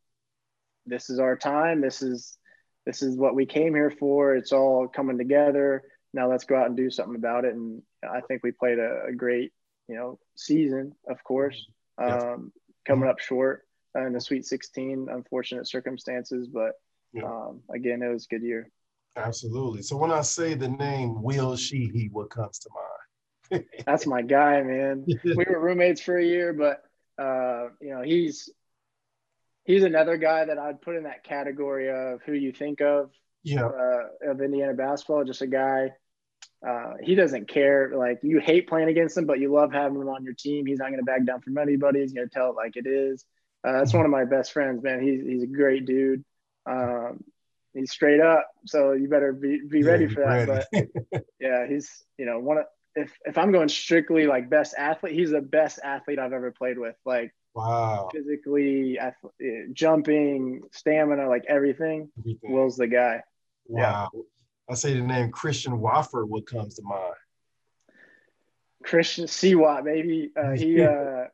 this 0.87 1.11
is 1.11 1.19
our 1.19 1.37
time. 1.37 1.81
This 1.81 2.01
is 2.01 2.39
this 2.87 3.03
is 3.03 3.17
what 3.17 3.35
we 3.35 3.47
came 3.47 3.75
here 3.75 3.91
for. 3.91 4.35
It's 4.35 4.53
all 4.53 4.89
coming 4.89 5.19
together. 5.19 5.83
Now 6.13 6.31
let's 6.31 6.45
go 6.45 6.57
out 6.57 6.67
and 6.67 6.77
do 6.77 6.91
something 6.91 7.17
about 7.17 7.45
it. 7.45 7.55
And 7.55 7.83
I 8.03 8.21
think 8.21 8.43
we 8.43 8.53
played 8.53 8.79
a, 8.79 9.05
a 9.09 9.13
great, 9.13 9.53
you 9.89 9.95
know, 9.95 10.19
season, 10.35 10.93
of 11.09 11.23
course, 11.25 11.67
um, 11.99 12.53
coming 12.87 13.09
up 13.09 13.19
short 13.19 13.67
in 13.95 14.13
the 14.13 14.21
Sweet 14.21 14.45
16, 14.45 15.09
unfortunate 15.11 15.69
circumstances, 15.69 16.49
but 16.49 16.73
um, 17.23 17.61
again, 17.75 18.03
it 18.03 18.09
was 18.09 18.27
a 18.31 18.35
good 18.35 18.43
year. 18.43 18.71
Absolutely. 19.17 19.83
So 19.83 19.97
when 19.97 20.11
I 20.11 20.23
say 20.23 20.55
the 20.55 20.69
name 20.69 21.23
Will 21.23 21.53
Sheehey, 21.53 22.11
what 22.11 22.31
comes 22.31 22.59
to 22.61 22.71
mind? 22.75 23.65
that's 23.87 24.07
my 24.07 24.23
guy, 24.23 24.63
man. 24.63 25.05
we 25.25 25.35
were 25.35 25.61
roommates 25.61 26.01
for 26.01 26.17
a 26.17 26.25
year, 26.25 26.53
but 26.55 26.83
uh, 27.23 27.69
you 27.81 27.91
know, 27.91 28.03
he's 28.03 28.49
he's 29.65 29.83
another 29.83 30.17
guy 30.17 30.45
that 30.45 30.59
I'd 30.59 30.81
put 30.81 30.97
in 30.97 31.05
that 31.05 31.25
category 31.25 31.91
of 31.91 32.21
who 32.23 32.33
you 32.33 32.53
think 32.53 32.81
of 32.81 33.11
yeah. 33.43 33.67
uh, 33.67 34.31
of 34.31 34.41
Indiana 34.41 34.75
basketball. 34.75 35.25
Just 35.25 35.43
a 35.43 35.47
guy. 35.47 35.93
Uh, 36.67 36.95
he 37.03 37.15
doesn't 37.15 37.49
care. 37.49 37.93
Like 37.97 38.21
you 38.23 38.39
hate 38.39 38.69
playing 38.69 38.89
against 38.89 39.17
him, 39.17 39.27
but 39.27 39.41
you 39.41 39.53
love 39.53 39.73
having 39.73 40.01
him 40.01 40.09
on 40.09 40.25
your 40.25 40.35
team. 40.35 40.67
He's 40.67 40.79
not 40.79 40.89
going 40.89 41.01
to 41.01 41.05
back 41.05 41.25
down 41.25 41.41
from 41.41 41.59
anybody. 41.59 42.01
He's 42.01 42.13
going 42.13 42.29
to 42.29 42.33
tell 42.33 42.51
it 42.51 42.57
like 42.57 42.77
it 42.77 42.87
is. 42.87 43.25
Uh, 43.65 43.73
that's 43.73 43.95
one 43.95 44.05
of 44.05 44.11
my 44.11 44.25
best 44.25 44.53
friends, 44.53 44.83
man. 44.83 45.03
He's 45.03 45.23
he's 45.25 45.43
a 45.43 45.47
great 45.47 45.87
dude. 45.87 46.25
Um, 46.67 47.23
he's 47.75 47.93
straight 47.93 48.21
up, 48.21 48.49
so 48.67 48.93
you 48.93 49.09
better 49.09 49.33
be 49.33 49.61
be 49.69 49.81
yeah, 49.81 49.87
ready 49.87 50.09
for 50.09 50.21
that. 50.21 50.49
Ready. 50.73 50.89
But 51.13 51.25
yeah, 51.41 51.67
he's 51.69 52.05
you 52.19 52.27
know 52.27 52.39
one 52.39 52.59
of 52.59 52.65
if 52.95 53.17
if 53.25 53.39
I'm 53.39 53.53
going 53.53 53.69
strictly 53.69 54.27
like 54.27 54.51
best 54.51 54.75
athlete, 54.77 55.15
he's 55.15 55.31
the 55.31 55.41
best 55.41 55.79
athlete 55.83 56.19
I've 56.19 56.33
ever 56.33 56.51
played 56.51 56.79
with. 56.79 56.97
Like 57.05 57.33
wow, 57.55 58.09
physically, 58.13 58.99
jumping, 59.73 60.63
stamina, 60.73 61.29
like 61.29 61.45
everything. 61.49 62.11
everything. 62.19 62.53
Will's 62.53 62.77
the 62.77 62.87
guy. 62.87 63.23
Wow. 63.67 64.09
Yeah. 64.13 64.21
I 64.71 64.75
say 64.75 64.95
the 64.95 65.01
name 65.01 65.31
Christian 65.31 65.81
Watford. 65.81 66.29
What 66.29 66.47
comes 66.47 66.77
to 66.77 66.83
mind? 66.83 67.15
Christian 68.83 69.27
Seawat, 69.27 69.85
maybe 69.85 70.31
uh, 70.37 70.51
he 70.57 70.83
uh, 70.83 71.25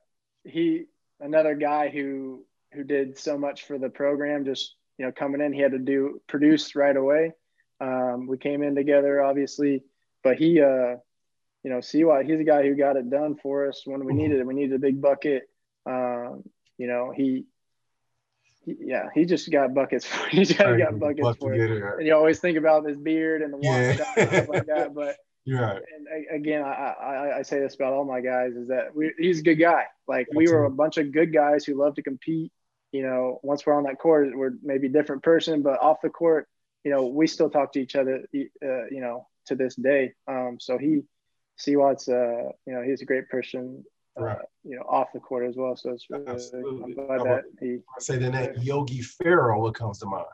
he 0.44 0.84
another 1.20 1.54
guy 1.54 1.88
who 1.88 2.44
who 2.72 2.84
did 2.84 3.18
so 3.18 3.38
much 3.38 3.64
for 3.64 3.78
the 3.78 3.88
program. 3.88 4.44
Just 4.44 4.74
you 4.98 5.06
know, 5.06 5.12
coming 5.12 5.40
in, 5.40 5.52
he 5.52 5.60
had 5.60 5.72
to 5.72 5.78
do 5.78 6.20
produce 6.26 6.74
right 6.74 6.96
away. 6.96 7.32
Um, 7.80 8.26
we 8.26 8.38
came 8.38 8.62
in 8.62 8.74
together, 8.74 9.22
obviously, 9.22 9.84
but 10.24 10.36
he, 10.36 10.60
uh, 10.60 10.96
you 11.62 11.70
know, 11.70 11.78
Seawat, 11.78 12.28
he's 12.28 12.40
a 12.40 12.44
guy 12.44 12.62
who 12.62 12.74
got 12.74 12.96
it 12.96 13.08
done 13.08 13.36
for 13.36 13.68
us 13.68 13.82
when 13.84 14.04
we 14.04 14.12
mm-hmm. 14.12 14.22
needed 14.22 14.40
it. 14.40 14.46
We 14.46 14.54
needed 14.54 14.74
a 14.74 14.80
big 14.80 15.00
bucket. 15.00 15.48
Um, 15.88 16.42
you 16.76 16.86
know, 16.86 17.12
he, 17.14 17.46
he, 18.64 18.76
yeah, 18.80 19.08
he 19.14 19.24
just 19.24 19.50
got 19.50 19.74
buckets. 19.74 20.06
For, 20.06 20.28
he 20.30 20.44
just 20.44 20.58
got 20.58 20.98
buckets 20.98 21.38
for 21.38 21.54
it. 21.54 21.70
it. 21.70 21.82
And 21.82 22.06
you 22.06 22.14
always 22.14 22.38
think 22.38 22.58
about 22.58 22.86
his 22.86 22.98
beard 22.98 23.42
and 23.42 23.52
the 23.52 23.58
yeah. 23.60 23.76
and 23.76 23.96
stuff 23.96 24.48
like 24.48 24.66
that, 24.66 24.94
but. 24.94 25.16
Right. 25.50 25.80
And 25.96 26.26
again, 26.30 26.62
I, 26.62 26.68
I, 26.68 27.38
I 27.38 27.42
say 27.42 27.58
this 27.58 27.74
about 27.74 27.94
all 27.94 28.04
my 28.04 28.20
guys 28.20 28.52
is 28.52 28.68
that 28.68 28.94
we, 28.94 29.14
he's 29.18 29.38
a 29.38 29.42
good 29.42 29.54
guy. 29.54 29.84
Like 30.06 30.26
Absolutely. 30.28 30.46
we 30.46 30.52
were 30.52 30.64
a 30.66 30.70
bunch 30.70 30.98
of 30.98 31.10
good 31.10 31.32
guys 31.32 31.64
who 31.64 31.74
love 31.74 31.94
to 31.94 32.02
compete 32.02 32.52
you 32.92 33.02
know, 33.02 33.38
once 33.42 33.66
we're 33.66 33.74
on 33.74 33.84
that 33.84 33.98
court, 33.98 34.28
we're 34.34 34.52
maybe 34.62 34.86
a 34.86 34.90
different 34.90 35.22
person, 35.22 35.62
but 35.62 35.80
off 35.80 35.98
the 36.02 36.08
court, 36.08 36.48
you 36.84 36.90
know, 36.90 37.06
we 37.06 37.26
still 37.26 37.50
talk 37.50 37.72
to 37.72 37.80
each 37.80 37.96
other, 37.96 38.24
uh, 38.34 38.86
you 38.90 39.00
know, 39.00 39.26
to 39.46 39.54
this 39.54 39.74
day. 39.74 40.14
Um, 40.26 40.56
so 40.60 40.78
he, 40.78 41.02
Seawat's, 41.58 42.08
uh, 42.08 42.50
you 42.66 42.72
know, 42.72 42.82
he's 42.82 43.02
a 43.02 43.04
great 43.04 43.28
person, 43.28 43.84
uh, 44.18 44.24
right. 44.24 44.38
you 44.64 44.76
know, 44.76 44.82
off 44.82 45.08
the 45.12 45.20
court 45.20 45.46
as 45.46 45.56
well. 45.56 45.76
So 45.76 45.90
it's 45.90 46.06
really, 46.10 46.26
I'm 46.26 46.94
glad 46.94 47.20
that 47.20 47.44
he. 47.60 47.78
I 47.96 48.00
say 48.00 48.18
the 48.18 48.30
name 48.30 48.52
Yogi 48.60 49.02
Ferrell. 49.02 49.62
What 49.62 49.74
comes 49.74 49.98
to 50.00 50.06
mind? 50.06 50.26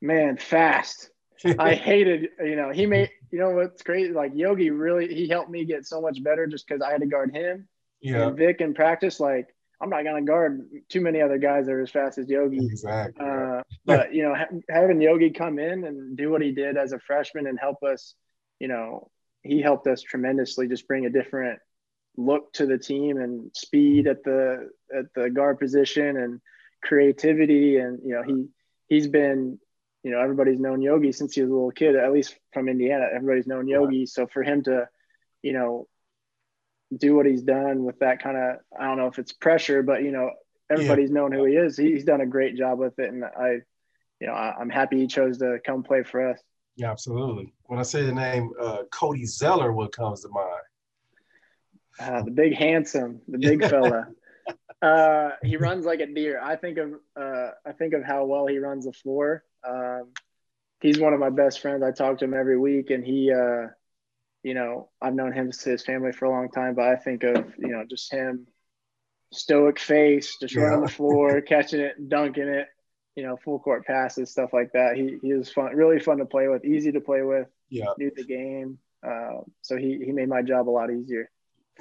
Man, 0.00 0.36
fast. 0.36 1.10
I 1.58 1.74
hated, 1.74 2.28
you 2.40 2.56
know, 2.56 2.70
he 2.70 2.84
made, 2.84 3.10
you 3.30 3.38
know, 3.38 3.50
what's 3.50 3.82
crazy? 3.82 4.12
Like 4.12 4.32
Yogi 4.34 4.70
really, 4.70 5.14
he 5.14 5.26
helped 5.26 5.50
me 5.50 5.64
get 5.64 5.86
so 5.86 6.00
much 6.00 6.22
better 6.22 6.46
just 6.46 6.66
because 6.66 6.82
I 6.82 6.92
had 6.92 7.00
to 7.00 7.06
guard 7.06 7.34
him. 7.34 7.66
Yeah. 8.00 8.28
And 8.28 8.36
Vic 8.36 8.60
in 8.60 8.74
practice, 8.74 9.20
like 9.20 9.48
I'm 9.80 9.88
not 9.88 10.04
going 10.04 10.24
to 10.24 10.30
guard 10.30 10.68
too 10.88 11.00
many 11.00 11.22
other 11.22 11.38
guys 11.38 11.66
that 11.66 11.72
are 11.72 11.80
as 11.80 11.90
fast 11.90 12.18
as 12.18 12.28
Yogi. 12.28 12.58
Exactly. 12.58 13.24
Uh, 13.24 13.62
but 13.86 14.12
you 14.12 14.22
know, 14.22 14.34
ha- 14.34 14.48
having 14.68 15.00
Yogi 15.00 15.30
come 15.30 15.58
in 15.58 15.84
and 15.84 16.16
do 16.16 16.30
what 16.30 16.42
he 16.42 16.52
did 16.52 16.76
as 16.76 16.92
a 16.92 16.98
freshman 16.98 17.46
and 17.46 17.58
help 17.58 17.82
us, 17.82 18.14
you 18.58 18.68
know, 18.68 19.10
he 19.42 19.62
helped 19.62 19.86
us 19.86 20.02
tremendously. 20.02 20.68
Just 20.68 20.86
bring 20.86 21.06
a 21.06 21.10
different 21.10 21.58
look 22.24 22.52
to 22.54 22.66
the 22.66 22.78
team 22.78 23.16
and 23.18 23.50
speed 23.54 24.06
at 24.06 24.22
the 24.24 24.70
at 24.96 25.06
the 25.14 25.30
guard 25.30 25.58
position 25.58 26.16
and 26.16 26.40
creativity. 26.82 27.78
And 27.78 28.00
you 28.04 28.14
know, 28.14 28.22
he 28.22 28.46
he's 28.88 29.08
been, 29.08 29.58
you 30.02 30.10
know, 30.10 30.20
everybody's 30.20 30.60
known 30.60 30.82
Yogi 30.82 31.12
since 31.12 31.34
he 31.34 31.42
was 31.42 31.50
a 31.50 31.54
little 31.54 31.70
kid. 31.70 31.96
At 31.96 32.12
least 32.12 32.36
from 32.52 32.68
Indiana, 32.68 33.06
everybody's 33.12 33.46
known 33.46 33.68
Yogi. 33.68 34.06
So 34.06 34.26
for 34.26 34.42
him 34.42 34.62
to, 34.64 34.88
you 35.42 35.52
know, 35.52 35.88
do 36.96 37.14
what 37.14 37.26
he's 37.26 37.42
done 37.42 37.84
with 37.84 37.98
that 38.00 38.22
kind 38.22 38.36
of 38.36 38.56
I 38.78 38.86
don't 38.86 38.98
know 38.98 39.06
if 39.06 39.18
it's 39.18 39.32
pressure, 39.32 39.82
but 39.82 40.02
you 40.02 40.10
know 40.10 40.30
everybody's 40.70 41.10
yeah. 41.10 41.14
known 41.14 41.32
who 41.32 41.44
he 41.44 41.54
is. 41.54 41.76
he's 41.76 42.04
done 42.04 42.20
a 42.20 42.26
great 42.26 42.56
job 42.56 42.78
with 42.78 42.98
it, 42.98 43.12
and 43.12 43.24
I, 43.24 43.58
you 44.20 44.26
know, 44.26 44.32
I, 44.32 44.60
am 44.60 44.70
happy 44.70 44.98
he 44.98 45.06
chose 45.06 45.38
to 45.38 45.58
come 45.64 45.82
play 45.82 46.02
for 46.02 46.30
us. 46.30 46.40
Yeah, 46.76 46.90
absolutely. 46.90 47.52
When 47.64 47.78
I 47.78 47.82
say 47.82 48.02
the 48.04 48.12
name 48.12 48.52
uh, 48.60 48.84
Cody 48.90 49.26
Zeller, 49.26 49.72
what 49.72 49.92
comes 49.92 50.22
to 50.22 50.28
mind? 50.28 50.62
Uh, 51.98 52.22
the 52.22 52.30
big 52.30 52.54
handsome, 52.54 53.20
the 53.28 53.38
big 53.38 53.64
fella. 53.68 54.08
uh, 54.82 55.30
he 55.42 55.56
runs 55.56 55.84
like 55.84 56.00
a 56.00 56.06
deer. 56.06 56.40
I 56.42 56.56
think 56.56 56.78
of 56.78 56.92
uh, 57.20 57.50
I 57.66 57.72
think 57.72 57.94
of 57.94 58.04
how 58.04 58.24
well 58.24 58.46
he 58.46 58.58
runs 58.58 58.84
the 58.84 58.92
floor. 58.92 59.44
Um, 59.66 60.12
he's 60.80 60.98
one 60.98 61.12
of 61.12 61.20
my 61.20 61.30
best 61.30 61.60
friends. 61.60 61.82
I 61.82 61.92
talk 61.92 62.18
to 62.18 62.24
him 62.24 62.34
every 62.34 62.58
week, 62.58 62.90
and 62.90 63.04
he 63.04 63.32
uh, 63.32 63.68
you 64.42 64.54
know, 64.54 64.88
I've 65.00 65.14
known 65.14 65.32
him 65.32 65.50
to 65.50 65.70
his 65.70 65.84
family 65.84 66.12
for 66.12 66.24
a 66.24 66.30
long 66.30 66.50
time, 66.50 66.74
but 66.74 66.88
I 66.88 66.96
think 66.96 67.24
of, 67.24 67.52
you 67.58 67.68
know, 67.68 67.84
just 67.88 68.12
him 68.12 68.46
stoic 69.32 69.78
face, 69.78 70.36
just 70.40 70.54
yeah. 70.54 70.62
running 70.62 70.84
the 70.84 70.90
floor, 70.90 71.40
catching 71.48 71.80
it, 71.80 72.08
dunking 72.08 72.48
it, 72.48 72.66
you 73.16 73.22
know, 73.22 73.36
full 73.36 73.58
court 73.58 73.86
passes, 73.86 74.30
stuff 74.30 74.50
like 74.52 74.72
that. 74.72 74.96
He, 74.96 75.18
he 75.22 75.34
was 75.34 75.52
fun, 75.52 75.74
really 75.74 76.00
fun 76.00 76.18
to 76.18 76.24
play 76.24 76.48
with, 76.48 76.64
easy 76.64 76.92
to 76.92 77.00
play 77.00 77.22
with, 77.22 77.48
yeah. 77.68 77.86
knew 77.98 78.10
the 78.14 78.24
game. 78.24 78.78
Uh, 79.06 79.42
so 79.62 79.76
he, 79.76 80.00
he 80.04 80.12
made 80.12 80.28
my 80.28 80.42
job 80.42 80.68
a 80.68 80.70
lot 80.70 80.90
easier. 80.90 81.30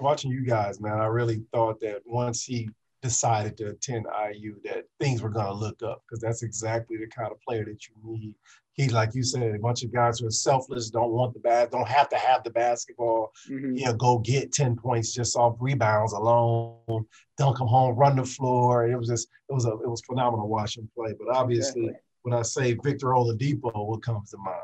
Watching 0.01 0.31
you 0.31 0.45
guys, 0.45 0.79
man, 0.79 0.99
I 0.99 1.05
really 1.05 1.43
thought 1.53 1.79
that 1.81 2.01
once 2.05 2.43
he 2.43 2.69
decided 3.01 3.55
to 3.57 3.69
attend 3.69 4.05
IU 4.33 4.55
that 4.65 4.85
things 4.99 5.21
were 5.21 5.29
going 5.29 5.45
to 5.45 5.53
look 5.53 5.81
up 5.83 6.03
because 6.05 6.21
that's 6.21 6.43
exactly 6.43 6.97
the 6.97 7.07
kind 7.07 7.31
of 7.31 7.39
player 7.41 7.63
that 7.65 7.87
you 7.87 7.93
need 8.03 8.33
he, 8.79 8.87
like 8.87 9.13
you 9.13 9.23
said, 9.23 9.53
a 9.53 9.59
bunch 9.59 9.83
of 9.83 9.91
guys 9.91 10.19
who 10.19 10.27
are 10.27 10.31
selfless, 10.31 10.89
don't 10.89 11.11
want 11.11 11.33
the 11.33 11.41
bad, 11.41 11.69
don't 11.69 11.87
have 11.87 12.07
to 12.09 12.15
have 12.15 12.45
the 12.45 12.49
basketball. 12.49 13.33
Mm-hmm. 13.49 13.75
You 13.75 13.85
know, 13.85 13.93
go 13.93 14.19
get 14.19 14.53
10 14.53 14.77
points 14.77 15.13
just 15.13 15.35
off 15.35 15.57
rebounds 15.59 16.13
alone, 16.13 17.05
Don't 17.37 17.57
come 17.57 17.67
home, 17.67 17.97
run 17.97 18.15
the 18.15 18.23
floor. 18.23 18.87
It 18.87 18.95
was 18.95 19.09
just, 19.09 19.27
it 19.49 19.53
was 19.53 19.65
a, 19.65 19.71
it 19.71 19.89
was 19.89 20.01
phenomenal 20.07 20.47
watching 20.47 20.89
play. 20.95 21.13
But 21.19 21.35
obviously, 21.35 21.87
exactly. 21.87 22.01
when 22.21 22.33
I 22.33 22.41
say 22.41 22.77
Victor 22.81 23.07
Oladipo, 23.07 23.85
what 23.85 24.01
comes 24.01 24.31
to 24.31 24.37
mind? 24.37 24.61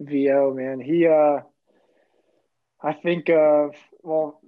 VO, 0.00 0.54
man. 0.54 0.80
He, 0.80 1.06
uh, 1.06 1.40
I 2.82 2.92
think 2.94 3.28
of, 3.28 3.74
well, 4.02 4.40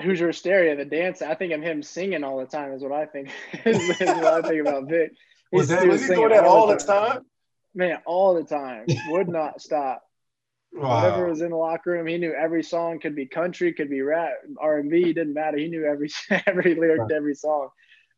Hoosier 0.00 0.28
Hysteria, 0.28 0.76
the 0.76 0.84
dance. 0.84 1.22
I 1.22 1.34
think 1.34 1.52
of 1.52 1.62
him 1.62 1.82
singing 1.82 2.24
all 2.24 2.38
the 2.38 2.46
time, 2.46 2.72
is 2.72 2.82
what 2.82 2.92
I 2.92 3.06
think. 3.06 3.30
is, 3.64 4.00
what 4.00 4.24
I 4.24 4.42
think 4.42 4.66
about 4.66 4.88
Vic. 4.88 5.12
Was 5.52 5.68
that 5.68 5.86
was 5.86 6.02
he 6.02 6.14
doing 6.14 6.30
that 6.30 6.44
all 6.44 6.66
the 6.66 6.76
time? 6.76 7.24
man, 7.74 7.98
all 8.06 8.34
the 8.34 8.44
time. 8.44 8.86
Would 9.08 9.28
not 9.28 9.60
stop. 9.60 10.02
Wow. 10.72 11.02
Whatever 11.02 11.28
was 11.28 11.42
in 11.42 11.50
the 11.50 11.56
locker 11.56 11.90
room, 11.90 12.06
he 12.06 12.16
knew 12.16 12.32
every 12.32 12.62
song. 12.62 12.98
Could 12.98 13.14
be 13.14 13.26
country, 13.26 13.72
could 13.74 13.90
be 13.90 14.00
rap, 14.00 14.32
R 14.58 14.78
and 14.78 14.90
B. 14.90 15.12
Didn't 15.12 15.34
matter. 15.34 15.58
He 15.58 15.68
knew 15.68 15.84
every 15.84 16.10
every 16.46 16.74
lyric 16.74 17.00
right. 17.00 17.08
to 17.10 17.14
every 17.14 17.34
song. 17.34 17.68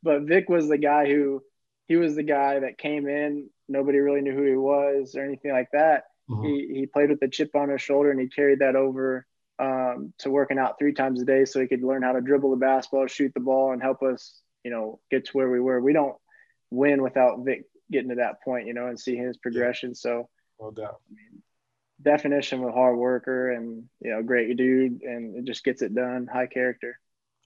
But 0.03 0.23
Vic 0.23 0.49
was 0.49 0.69
the 0.69 0.79
guy 0.79 1.07
who 1.07 1.43
he 1.89 1.97
was 1.97 2.15
the 2.15 2.23
guy 2.23 2.61
that 2.61 2.79
came 2.79 3.09
in. 3.09 3.49
Nobody 3.69 3.99
really 3.99 4.21
knew 4.21 4.35
who 4.35 4.45
he 4.45 4.57
was 4.57 5.17
or 5.17 5.25
anything 5.25 5.51
like 5.51 5.71
that. 5.73 6.05
Mm-hmm. 6.31 6.45
He 6.45 6.75
he 6.81 6.87
played 6.87 7.11
with 7.11 7.21
the 7.21 7.29
chip 7.29 7.57
on 7.57 7.71
his 7.71 7.83
shoulder 7.83 8.11
and 8.11 8.21
he 8.21 8.29
carried 8.29 8.61
that 8.61 8.77
over 8.77 9.27
um, 9.59 10.13
to 10.19 10.31
working 10.31 10.59
out 10.59 10.79
three 10.79 10.93
times 10.93 11.23
a 11.23 11.25
day 11.25 11.45
so 11.45 11.61
he 11.61 11.67
could 11.67 11.83
learn 11.83 12.03
how 12.03 12.13
to 12.13 12.21
dribble 12.21 12.51
the 12.51 12.57
basketball, 12.57 13.07
shoot 13.07 13.33
the 13.35 13.41
ball, 13.41 13.73
and 13.73 13.83
help 13.83 14.03
us, 14.03 14.41
you 14.65 14.71
know, 14.71 15.01
get 15.11 15.27
to 15.27 15.33
where 15.33 15.51
we 15.51 15.61
were. 15.61 15.81
We 15.81 15.93
don't 15.93 16.17
win 16.71 17.03
without 17.03 17.45
Vic 17.45 17.65
getting 17.91 18.11
to 18.11 18.17
that 18.17 18.43
point, 18.43 18.67
you 18.67 18.75
know, 18.75 18.87
and 18.87 18.99
see 18.99 19.17
his 19.17 19.37
progression. 19.37 19.91
Yeah. 19.91 19.95
So, 19.97 20.29
no 20.61 20.71
doubt. 20.71 21.01
I 21.11 21.15
mean, 21.15 21.43
definition 22.03 22.63
of 22.63 22.69
a 22.69 22.73
hard 22.73 22.97
worker 22.97 23.53
and 23.53 23.85
you 24.01 24.11
know, 24.11 24.23
great 24.23 24.57
dude, 24.57 25.03
and 25.03 25.37
it 25.37 25.45
just 25.45 25.65
gets 25.65 25.83
it 25.83 25.95
done. 25.95 26.29
High 26.33 26.47
character. 26.47 26.99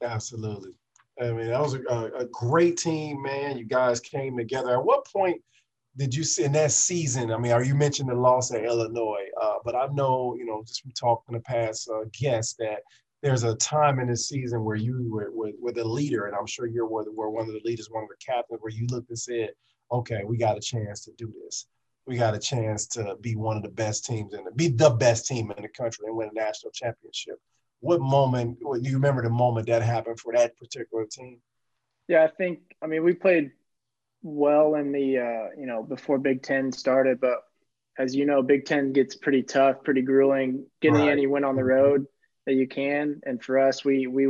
Absolutely. 0.03 0.73
I 1.21 1.33
mean, 1.33 1.49
that 1.49 1.61
was 1.61 1.75
a, 1.75 2.11
a 2.17 2.27
great 2.27 2.79
team, 2.79 3.23
man. 3.23 3.59
You 3.59 3.65
guys 3.65 3.99
came 3.99 4.37
together. 4.37 4.75
At 4.75 4.85
what 4.85 5.05
point 5.07 5.43
did 5.99 6.15
you 6.15 6.23
see 6.23 6.45
in 6.45 6.53
that 6.53 6.71
season? 6.71 7.33
I 7.33 7.39
mean, 7.39 7.51
are 7.51 7.65
you 7.65 7.75
mentioned 7.75 8.09
the 8.09 8.15
loss 8.15 8.53
at 8.55 8.65
Illinois? 8.65 9.27
Uh, 9.43 9.55
but 9.65 9.75
I 9.75 9.89
know, 9.89 10.37
you 10.39 10.47
know, 10.47 10.63
just 10.65 10.83
from 10.83 10.93
talking 10.93 11.35
to 11.35 11.41
past 11.41 11.91
uh, 11.91 12.05
guests 12.13 12.55
that 12.61 12.83
there's 13.21 13.43
a 13.43 13.57
time 13.57 13.99
in 13.99 14.07
the 14.07 14.17
season 14.17 14.65
where 14.65 14.77
you 14.77 15.09
were, 15.11 15.73
the 15.73 15.85
leader, 15.85 16.27
and 16.27 16.37
I'm 16.37 16.47
sure 16.47 16.67
you're 16.67 16.87
were 16.87 17.31
one 17.31 17.49
of 17.49 17.53
the 17.53 17.61
leaders, 17.65 17.89
one 17.91 18.05
of 18.05 18.09
the 18.09 18.25
captains, 18.25 18.61
where 18.63 18.73
you 18.73 18.87
looked 18.87 19.09
and 19.09 19.19
said, 19.19 19.51
okay, 19.91 20.21
we 20.25 20.39
got 20.39 20.57
a 20.57 20.61
chance 20.61 21.05
to 21.05 21.13
do 21.19 21.33
this. 21.45 21.67
We 22.07 22.17
got 22.17 22.35
a 22.35 22.39
chance 22.39 22.87
to 22.89 23.17
be 23.21 23.35
one 23.35 23.57
of 23.57 23.65
the 23.65 23.69
best 23.69 24.07
teams 24.07 24.35
and 24.35 24.47
be 24.57 24.69
the 24.69 24.91
best 24.91 25.27
team 25.27 25.53
in 25.57 25.63
the 25.63 25.69
country 25.69 26.07
and 26.07 26.17
win 26.17 26.31
a 26.31 26.35
national 26.35 26.71
championship. 26.71 27.41
What 27.81 28.01
moment, 28.01 28.59
do 28.61 28.89
you 28.89 28.95
remember 28.95 29.23
the 29.23 29.31
moment 29.31 29.67
that 29.67 29.83
happened 29.83 30.21
for 30.21 30.33
that 30.33 30.57
particular 30.57 31.07
team? 31.11 31.41
Yeah, 32.07 32.23
I 32.23 32.29
think, 32.29 32.61
I 32.81 32.87
mean, 32.87 33.03
we 33.03 33.15
played 33.15 33.51
well 34.23 34.75
in 34.75 34.93
the, 34.93 35.19
uh, 35.19 35.61
you 35.61 35.67
know, 35.67 35.83
before 35.83 36.19
Big 36.19 36.43
Ten 36.43 36.73
started, 36.73 37.21
but 37.21 37.39
as 37.99 38.15
you 38.15 38.27
know, 38.27 38.43
Big 38.43 38.65
Ten 38.65 38.93
gets 38.93 39.17
pretty 39.17 39.43
tough, 39.43 39.83
pretty 39.83 40.03
grueling. 40.03 40.67
Getting 40.81 41.01
right. 41.01 41.11
any 41.11 41.27
win 41.27 41.45
on 41.45 41.57
the 41.57 41.65
road, 41.65 42.07
that 42.47 42.55
you 42.55 42.67
can. 42.67 43.21
And 43.25 43.43
for 43.43 43.59
us, 43.59 43.85
we 43.85 44.07
we 44.07 44.27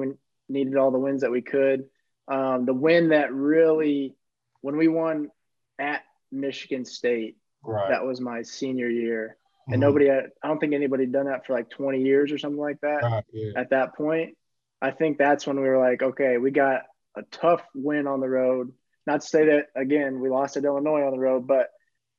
needed 0.49 0.77
all 0.77 0.91
the 0.91 0.99
wins 0.99 1.21
that 1.21 1.31
we 1.31 1.43
could. 1.43 1.85
Um, 2.27 2.67
the 2.67 2.75
win 2.75 3.11
that 3.11 3.33
really, 3.33 4.17
when 4.61 4.77
we 4.77 4.89
won 4.89 5.31
at 5.79 6.03
Michigan 6.33 6.85
State, 6.85 7.37
right. 7.63 7.91
that 7.91 8.05
was 8.05 8.21
my 8.21 8.43
senior 8.43 8.89
year, 8.89 9.37
mm-hmm. 9.63 9.75
and 9.75 9.81
nobody 9.81 10.09
had. 10.09 10.31
I 10.43 10.49
don't 10.49 10.59
think 10.59 10.75
anybody 10.75 11.05
had 11.05 11.13
done 11.13 11.27
that 11.27 11.47
for 11.47 11.53
like 11.53 11.71
20 11.71 12.03
years 12.03 12.33
or 12.33 12.39
something 12.39 12.61
like 12.61 12.81
that. 12.81 13.03
Right, 13.03 13.25
yeah. 13.33 13.53
At 13.57 13.71
that 13.71 13.95
point, 13.95 14.37
I 14.83 14.91
think 14.91 15.19
that's 15.19 15.47
when 15.47 15.61
we 15.61 15.69
were 15.69 15.79
like, 15.79 16.03
okay, 16.03 16.39
we 16.39 16.51
got 16.51 16.83
a 17.17 17.23
tough 17.31 17.63
win 17.75 18.07
on 18.07 18.21
the 18.21 18.29
road. 18.29 18.73
Not 19.09 19.23
to 19.23 19.27
say 19.27 19.47
that 19.47 19.69
again, 19.75 20.21
we 20.21 20.29
lost 20.29 20.59
at 20.59 20.67
Illinois 20.67 21.01
on 21.01 21.13
the 21.13 21.19
road, 21.19 21.47
but 21.47 21.71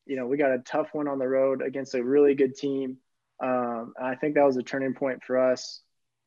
you 0.08 0.16
know, 0.16 0.26
we 0.26 0.38
got 0.38 0.50
a 0.50 0.58
tough 0.58 0.88
one 0.92 1.08
on 1.08 1.20
the 1.20 1.28
road 1.28 1.62
against 1.62 1.94
a 1.94 2.04
really 2.04 2.34
good 2.34 2.56
team. 2.56 2.98
Um, 3.40 3.94
I 4.02 4.16
think 4.16 4.34
that 4.34 4.44
was 4.44 4.58
a 4.58 4.64
turning 4.64 4.96
point 4.96 5.24
for 5.24 5.38
us 5.38 5.82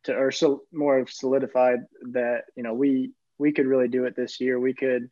to, 0.05 0.15
or 0.15 0.31
so 0.31 0.63
more 0.73 1.05
solidified 1.09 1.81
that 2.13 2.43
you 2.57 2.63
know 2.63 2.75
we 2.75 3.11
we 3.39 3.51
could 3.51 3.67
really 3.67 3.89
do 3.89 4.05
it 4.05 4.15
this 4.15 4.41
year. 4.41 4.61
We 4.61 4.73
could. 4.73 5.11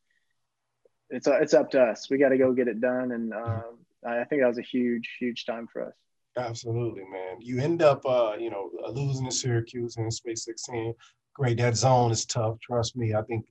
It's 1.11 1.27
it's 1.27 1.53
up 1.53 1.73
to 1.73 1.83
us. 1.83 2.09
We 2.09 2.19
got 2.19 2.29
to 2.29 2.39
go 2.39 2.53
get 2.53 2.69
it 2.69 2.81
done, 2.81 3.11
and 3.11 3.35
um, 3.35 3.79
I 4.07 4.23
think 4.23 4.43
that 4.43 4.49
was 4.49 4.59
a 4.59 4.63
huge 4.63 5.17
huge 5.19 5.47
time 5.47 5.67
for 5.73 5.85
us. 5.85 5.95
Absolutely, 6.37 7.03
man. 7.11 7.41
You 7.41 7.59
end 7.59 7.83
up, 7.83 8.07
uh, 8.07 8.37
you 8.39 8.51
know, 8.51 8.71
losing 8.93 9.27
to 9.27 9.33
Syracuse 9.33 9.97
in 9.97 10.13
Sweet 10.13 10.39
16. 10.39 10.95
Great, 11.35 11.59
that 11.59 11.77
zone 11.77 12.13
is 12.13 12.25
tough. 12.25 12.61
Trust 12.61 12.97
me. 12.97 13.15
I 13.15 13.23
think 13.23 13.47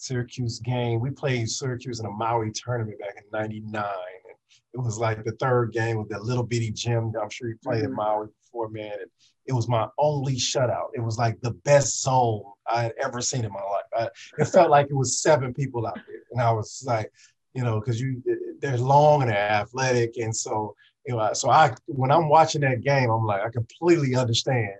Syracuse 0.00 0.60
game. 0.60 1.00
We 1.00 1.10
played 1.10 1.48
Syracuse 1.48 2.00
in 2.00 2.06
a 2.06 2.10
Maui 2.10 2.50
tournament 2.52 2.98
back 2.98 3.16
in 3.18 3.24
'99, 3.32 3.84
and 3.84 4.34
it 4.72 4.78
was 4.78 4.98
like 4.98 5.22
the 5.24 5.32
third 5.32 5.72
game 5.72 5.98
with 5.98 6.08
that 6.08 6.24
little 6.24 6.42
bitty 6.42 6.70
gym. 6.70 7.12
I'm 7.20 7.28
sure 7.28 7.48
you 7.48 7.56
played 7.62 7.82
mm-hmm. 7.82 7.90
in 7.90 7.96
Maui 7.96 8.26
before, 8.42 8.70
man. 8.70 8.92
And 8.92 9.10
it 9.46 9.52
was 9.52 9.68
my 9.68 9.88
only 9.98 10.36
shutout. 10.36 10.88
It 10.94 11.00
was 11.00 11.18
like 11.18 11.38
the 11.42 11.50
best 11.50 12.02
zone 12.02 12.42
I 12.66 12.84
had 12.84 12.94
ever 13.02 13.20
seen 13.20 13.44
in 13.44 13.52
my 13.52 13.60
life. 13.60 13.84
I, 13.94 14.42
it 14.42 14.46
felt 14.46 14.70
like 14.70 14.86
it 14.86 14.96
was 14.96 15.20
seven 15.20 15.52
people 15.52 15.86
out 15.86 15.96
there, 16.06 16.22
and 16.32 16.40
I 16.40 16.50
was 16.50 16.82
like, 16.86 17.12
you 17.54 17.62
know, 17.62 17.78
because 17.78 18.00
you 18.00 18.22
they're 18.60 18.78
long 18.78 19.20
and 19.22 19.30
they're 19.30 19.50
athletic, 19.50 20.16
and 20.16 20.34
so 20.34 20.74
you 21.06 21.14
know, 21.14 21.30
so 21.34 21.50
I 21.50 21.74
when 21.86 22.10
I'm 22.10 22.30
watching 22.30 22.62
that 22.62 22.80
game, 22.80 23.10
I'm 23.10 23.26
like, 23.26 23.42
I 23.42 23.50
completely 23.50 24.16
understand. 24.16 24.74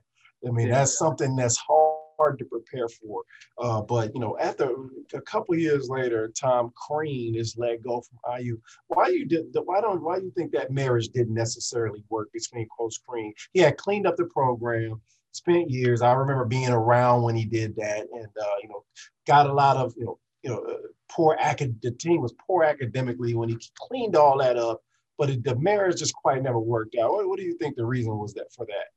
I 0.46 0.50
mean, 0.50 0.68
yeah. 0.68 0.76
that's 0.76 0.98
something 0.98 1.36
that's 1.36 1.58
hard 1.58 1.89
to 2.28 2.44
prepare 2.44 2.88
for. 2.88 3.22
Uh, 3.58 3.80
but 3.82 4.14
you 4.14 4.20
know, 4.20 4.36
after 4.40 4.70
a 5.14 5.20
couple 5.22 5.54
years 5.56 5.88
later, 5.88 6.32
Tom 6.38 6.72
Crean 6.74 7.34
is 7.34 7.56
let 7.56 7.82
go 7.82 8.02
from 8.02 8.40
IU. 8.40 8.58
Why 8.88 9.08
you 9.08 9.26
did? 9.26 9.46
Why 9.64 9.80
don't? 9.80 10.02
Why 10.02 10.18
do 10.18 10.24
you 10.26 10.32
think 10.36 10.52
that 10.52 10.70
marriage 10.70 11.08
didn't 11.08 11.34
necessarily 11.34 12.02
work 12.08 12.32
between 12.32 12.68
Coach 12.76 12.96
Crean? 13.06 13.32
He 13.52 13.60
had 13.60 13.76
cleaned 13.76 14.06
up 14.06 14.16
the 14.16 14.26
program, 14.26 15.00
spent 15.32 15.70
years. 15.70 16.02
I 16.02 16.12
remember 16.12 16.44
being 16.44 16.70
around 16.70 17.22
when 17.22 17.36
he 17.36 17.44
did 17.44 17.76
that, 17.76 18.06
and 18.12 18.26
uh, 18.26 18.56
you 18.62 18.68
know, 18.68 18.84
got 19.26 19.48
a 19.48 19.52
lot 19.52 19.76
of 19.76 19.94
you 19.96 20.04
know, 20.04 20.18
you 20.42 20.50
know, 20.50 20.60
uh, 20.60 20.86
poor 21.08 21.36
acad. 21.40 21.80
The 21.82 21.90
team 21.90 22.20
was 22.20 22.34
poor 22.46 22.64
academically 22.64 23.34
when 23.34 23.48
he 23.48 23.58
cleaned 23.78 24.16
all 24.16 24.38
that 24.38 24.56
up 24.56 24.82
but 25.20 25.44
the 25.44 25.54
marriage 25.56 25.98
just 25.98 26.14
quite 26.14 26.42
never 26.42 26.58
worked 26.58 26.96
out. 26.96 27.12
What, 27.12 27.28
what, 27.28 27.38
do 27.38 27.44
you 27.44 27.52
think 27.58 27.76
the 27.76 27.84
reason 27.84 28.16
was 28.16 28.32
that 28.32 28.50
for 28.54 28.64
that? 28.64 28.88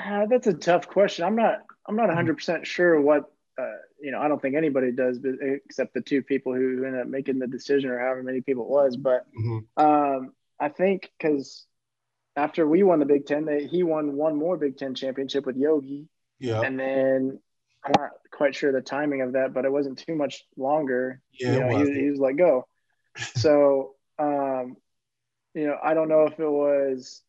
Uh, 0.00 0.26
that's 0.26 0.46
a 0.46 0.54
tough 0.54 0.86
question. 0.86 1.24
I'm 1.24 1.34
not. 1.34 1.62
I'm 1.86 1.96
not 1.96 2.08
100 2.08 2.36
percent 2.36 2.66
sure 2.66 3.00
what. 3.00 3.30
Uh, 3.56 3.76
you 4.00 4.10
know, 4.10 4.20
I 4.20 4.26
don't 4.26 4.42
think 4.42 4.56
anybody 4.56 4.90
does, 4.90 5.20
but 5.20 5.34
except 5.40 5.94
the 5.94 6.00
two 6.00 6.22
people 6.22 6.52
who 6.52 6.84
ended 6.84 7.02
up 7.02 7.06
making 7.06 7.38
the 7.38 7.46
decision, 7.46 7.90
or 7.90 8.00
however 8.00 8.22
many 8.22 8.40
people 8.40 8.64
it 8.64 8.70
was. 8.70 8.96
But 8.96 9.26
mm-hmm. 9.32 9.82
um, 9.82 10.32
I 10.58 10.68
think 10.70 11.12
because 11.16 11.64
after 12.36 12.66
we 12.66 12.82
won 12.82 12.98
the 12.98 13.06
Big 13.06 13.26
Ten, 13.26 13.44
they, 13.44 13.66
he 13.66 13.82
won 13.82 14.16
one 14.16 14.36
more 14.36 14.56
Big 14.56 14.76
Ten 14.76 14.94
championship 14.94 15.46
with 15.46 15.56
Yogi. 15.56 16.08
Yeah. 16.40 16.62
And 16.62 16.78
then 16.78 17.38
I'm 17.84 17.92
not 17.96 18.10
quite 18.32 18.54
sure 18.54 18.72
the 18.72 18.80
timing 18.80 19.22
of 19.22 19.32
that, 19.34 19.54
but 19.54 19.64
it 19.64 19.72
wasn't 19.72 19.98
too 19.98 20.16
much 20.16 20.44
longer. 20.56 21.20
Yeah, 21.32 21.52
you 21.52 21.60
know, 21.60 21.84
he, 21.84 22.00
he, 22.00 22.10
was 22.10 22.18
let 22.18 22.36
go. 22.36 22.66
so 23.36 23.94
um, 24.18 24.76
you 25.54 25.66
know, 25.66 25.78
I 25.82 25.94
don't 25.94 26.08
know 26.08 26.26
if 26.26 26.38
it 26.38 26.50
was, 26.50 27.22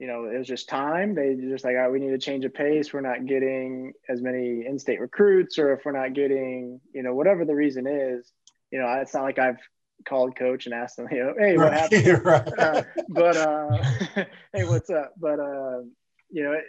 you 0.00 0.06
know, 0.06 0.24
it 0.24 0.38
was 0.38 0.48
just 0.48 0.66
time. 0.66 1.14
They 1.14 1.34
just 1.34 1.62
like, 1.62 1.76
oh, 1.78 1.90
we 1.90 2.00
need 2.00 2.08
to 2.08 2.18
change 2.18 2.46
of 2.46 2.54
pace. 2.54 2.90
We're 2.90 3.02
not 3.02 3.26
getting 3.26 3.92
as 4.08 4.22
many 4.22 4.64
in-state 4.66 4.98
recruits, 4.98 5.58
or 5.58 5.74
if 5.74 5.84
we're 5.84 5.92
not 5.92 6.14
getting, 6.14 6.80
you 6.94 7.02
know, 7.02 7.14
whatever 7.14 7.44
the 7.44 7.54
reason 7.54 7.86
is, 7.86 8.32
you 8.72 8.80
know, 8.80 8.88
it's 8.94 9.12
not 9.12 9.24
like 9.24 9.38
I've 9.38 9.58
called 10.08 10.36
coach 10.36 10.64
and 10.64 10.74
asked 10.74 10.96
them, 10.96 11.08
you 11.10 11.22
know, 11.22 11.34
hey, 11.38 11.58
what 11.58 11.74
happened? 11.74 12.06
right. 12.24 12.58
uh, 12.58 12.82
but 13.10 13.36
uh, 13.36 13.76
hey, 14.54 14.64
what's 14.64 14.88
up? 14.88 15.12
But 15.18 15.38
uh, 15.38 15.82
you 16.30 16.44
know, 16.44 16.52
it, 16.52 16.64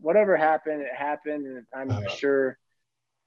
whatever 0.00 0.36
happened, 0.36 0.82
it 0.82 0.94
happened, 0.96 1.46
and 1.48 1.66
I'm 1.74 1.90
uh-huh. 1.90 2.14
sure, 2.14 2.58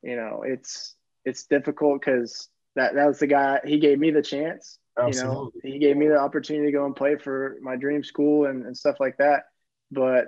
you 0.01 0.15
know, 0.15 0.43
it's 0.45 0.95
it's 1.25 1.45
difficult 1.47 1.99
because 1.99 2.47
that 2.77 2.95
that 2.95 3.05
was 3.05 3.19
the 3.19 3.27
guy. 3.27 3.59
He 3.65 3.79
gave 3.79 3.99
me 3.99 4.11
the 4.11 4.21
chance 4.21 4.79
Absolutely. 4.99 5.61
You 5.63 5.69
know, 5.69 5.73
he 5.73 5.79
gave 5.79 5.97
me 5.97 6.07
the 6.07 6.17
opportunity 6.17 6.67
to 6.67 6.71
go 6.71 6.85
and 6.85 6.95
play 6.95 7.15
for 7.15 7.57
my 7.61 7.75
dream 7.75 8.03
school 8.03 8.45
and, 8.45 8.65
and 8.65 8.75
stuff 8.75 8.97
like 8.99 9.17
that. 9.17 9.43
But 9.91 10.27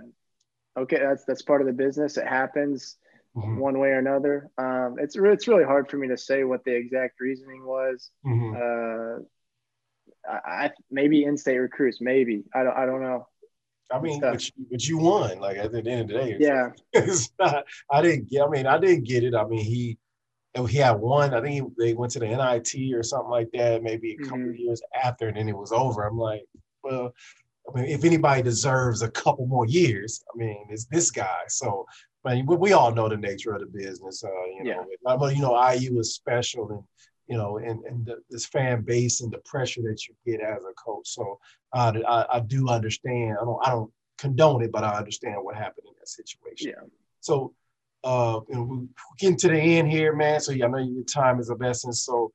okay, 0.78 1.00
that's 1.00 1.26
that's 1.26 1.42
part 1.42 1.62
of 1.62 1.68
the 1.68 1.74
business. 1.74 2.18
It 2.18 2.28
happens 2.28 2.98
mm-hmm. 3.36 3.58
one 3.58 3.80
way 3.80 3.90
or 3.90 4.00
another. 4.00 4.50
Um, 4.58 4.98
it's 5.00 5.16
it's 5.16 5.48
really 5.48 5.64
hard 5.64 5.90
for 5.90 5.98
me 5.98 6.08
to 6.10 6.18
say 6.18 6.44
what 6.44 6.64
the 6.64 6.76
exact 6.76 7.20
reasoning 7.20 7.66
was. 7.66 8.10
Mm-hmm. 8.26 8.56
Uh, 8.56 9.24
I, 10.32 10.66
I, 10.66 10.72
maybe 10.90 11.24
in-state 11.26 11.58
recruits, 11.58 12.00
maybe 12.00 12.44
I 12.56 12.64
don't 12.64 12.78
I 12.78 12.86
don't 12.86 13.02
know. 13.02 13.28
I 13.92 14.00
mean, 14.00 14.22
but 14.22 14.44
you, 14.46 14.66
but 14.72 14.88
you, 14.88 14.98
won. 14.98 15.40
Like 15.40 15.58
at 15.58 15.72
the 15.72 15.80
end 15.80 16.02
of 16.02 16.08
the 16.08 16.14
day, 16.14 16.38
yeah. 16.40 16.70
Not, 17.40 17.66
I 17.92 18.02
didn't 18.02 18.30
get. 18.30 18.42
I 18.44 18.50
mean, 18.50 18.66
I 18.66 18.78
didn't 18.78 19.04
get 19.04 19.24
it. 19.24 19.36
I 19.36 19.46
mean, 19.46 19.64
he 19.64 19.98
he 20.56 20.78
had 20.78 20.92
one. 20.92 21.34
I 21.34 21.42
think 21.42 21.54
he, 21.54 21.86
they 21.86 21.94
went 21.94 22.12
to 22.14 22.20
the 22.20 22.28
NIT 22.28 22.94
or 22.94 23.04
something 23.04 23.32
like 23.32 23.50
that, 23.54 23.82
maybe 23.82 24.14
a 24.14 24.24
couple 24.24 24.40
mm-hmm. 24.40 24.56
years 24.56 24.82
after, 25.04 25.28
and 25.28 25.38
then 25.38 25.50
it 25.50 25.58
was 25.58 25.72
over. 25.72 26.04
I'm 26.04 26.18
like, 26.18 26.44
well, 26.84 27.14
I 27.68 27.80
mean, 27.80 27.90
if 27.90 28.04
anybody 28.04 28.42
deserves 28.42 29.02
a 29.02 29.10
couple 29.10 29.48
more 29.48 29.66
years, 29.66 30.24
I 30.34 30.38
mean, 30.38 30.68
it's 30.70 30.86
this 30.86 31.12
guy. 31.12 31.42
So, 31.48 31.86
I 32.26 32.36
mean, 32.36 32.46
we 32.46 32.74
all 32.74 32.94
know 32.94 33.10
the 33.10 33.18
nature 33.18 33.54
of 33.54 33.62
the 33.62 33.66
business. 33.68 34.24
Uh, 34.24 34.30
you 34.58 34.64
know, 34.66 34.86
yeah. 35.06 35.16
but 35.18 35.36
you 35.36 35.42
know, 35.42 35.72
IU 35.72 36.00
is 36.00 36.14
special, 36.14 36.70
and 36.70 36.84
you 37.28 37.38
know, 37.38 37.58
and 37.58 37.84
and 37.86 38.06
the, 38.06 38.18
this 38.30 38.46
fan 38.46 38.82
base 38.82 39.22
and 39.22 39.32
the 39.32 39.40
pressure 39.40 39.82
that 39.84 40.08
you 40.08 40.14
get 40.26 40.42
as 40.42 40.60
a 40.60 40.74
coach. 40.74 41.08
So, 41.08 41.40
uh, 41.74 41.94
I, 42.08 42.38
I 42.38 42.40
do 42.42 42.70
understand. 42.70 43.38
I 43.42 43.46
don't 43.46 43.68
I 43.68 43.72
don't 43.72 43.92
condone 44.18 44.64
it, 44.64 44.72
but 44.72 44.84
I 44.84 44.98
understand 44.98 45.38
what 45.42 45.56
happened 45.56 45.88
in 45.88 45.94
that 46.00 46.08
situation. 46.08 46.74
Yeah. 46.76 46.88
So 47.22 47.54
uh, 48.04 48.40
you 48.50 48.56
know, 48.56 48.64
we're 48.64 48.88
getting 49.18 49.38
to 49.38 49.48
the 49.48 49.58
end 49.58 49.90
here, 49.90 50.14
man. 50.14 50.40
So 50.40 50.52
yeah, 50.52 50.66
I 50.66 50.70
know 50.70 50.78
your 50.78 51.04
time 51.04 51.40
is 51.40 51.50
of 51.50 51.62
essence. 51.62 52.04
So, 52.06 52.32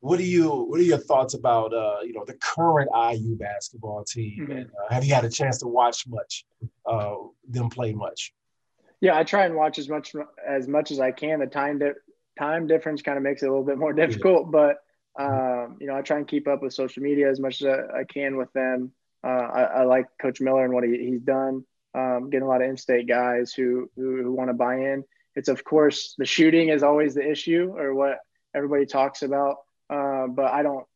what 0.00 0.20
are 0.20 0.24
you? 0.24 0.50
What 0.50 0.78
are 0.78 0.84
your 0.84 0.98
thoughts 0.98 1.34
about 1.34 1.72
uh, 1.72 2.00
you 2.02 2.12
know 2.12 2.24
the 2.26 2.34
current 2.34 2.90
IU 2.94 3.36
basketball 3.36 4.04
team? 4.04 4.42
Mm-hmm. 4.42 4.52
And 4.52 4.66
uh, 4.66 4.92
have 4.92 5.04
you 5.04 5.14
had 5.14 5.24
a 5.24 5.30
chance 5.30 5.58
to 5.58 5.68
watch 5.68 6.04
much 6.06 6.44
uh, 6.84 7.14
them 7.48 7.70
play 7.70 7.92
much? 7.92 8.32
Yeah, 9.00 9.18
I 9.18 9.24
try 9.24 9.46
and 9.46 9.54
watch 9.54 9.78
as 9.78 9.88
much 9.88 10.12
as 10.46 10.68
much 10.68 10.90
as 10.90 11.00
I 11.00 11.12
can. 11.12 11.40
The 11.40 11.46
time 11.46 11.78
di- 11.78 11.92
time 12.38 12.66
difference 12.66 13.02
kind 13.02 13.16
of 13.16 13.22
makes 13.22 13.42
it 13.42 13.46
a 13.46 13.48
little 13.50 13.64
bit 13.64 13.78
more 13.78 13.92
difficult, 13.92 14.46
yeah. 14.46 14.50
but 14.50 14.76
um, 15.18 15.78
you 15.80 15.86
know, 15.86 15.96
I 15.96 16.02
try 16.02 16.18
and 16.18 16.28
keep 16.28 16.46
up 16.46 16.62
with 16.62 16.74
social 16.74 17.02
media 17.02 17.30
as 17.30 17.40
much 17.40 17.62
as 17.62 17.68
I, 17.68 18.00
I 18.00 18.04
can 18.04 18.36
with 18.36 18.52
them. 18.52 18.92
Uh, 19.24 19.28
I, 19.28 19.62
I, 19.62 19.82
like 19.84 20.06
Coach 20.20 20.40
Miller 20.40 20.64
and 20.64 20.74
what 20.74 20.84
he, 20.84 20.98
he's 20.98 21.20
done 21.20 21.64
um, 21.96 22.30
getting 22.30 22.46
a 22.46 22.48
lot 22.48 22.62
of 22.62 22.68
in-state 22.68 23.08
guys 23.08 23.52
who, 23.52 23.90
who, 23.96 24.22
who 24.22 24.32
want 24.32 24.50
to 24.50 24.54
buy 24.54 24.76
in. 24.76 25.04
It's 25.34 25.48
of 25.48 25.64
course 25.64 26.14
the 26.18 26.26
shooting 26.26 26.68
is 26.68 26.82
always 26.82 27.14
the 27.14 27.28
issue 27.28 27.74
or 27.76 27.94
what 27.94 28.18
everybody 28.54 28.86
talks 28.86 29.22
about, 29.22 29.56
uh, 29.90 30.26
but 30.28 30.52
I 30.52 30.62
don't. 30.62 30.86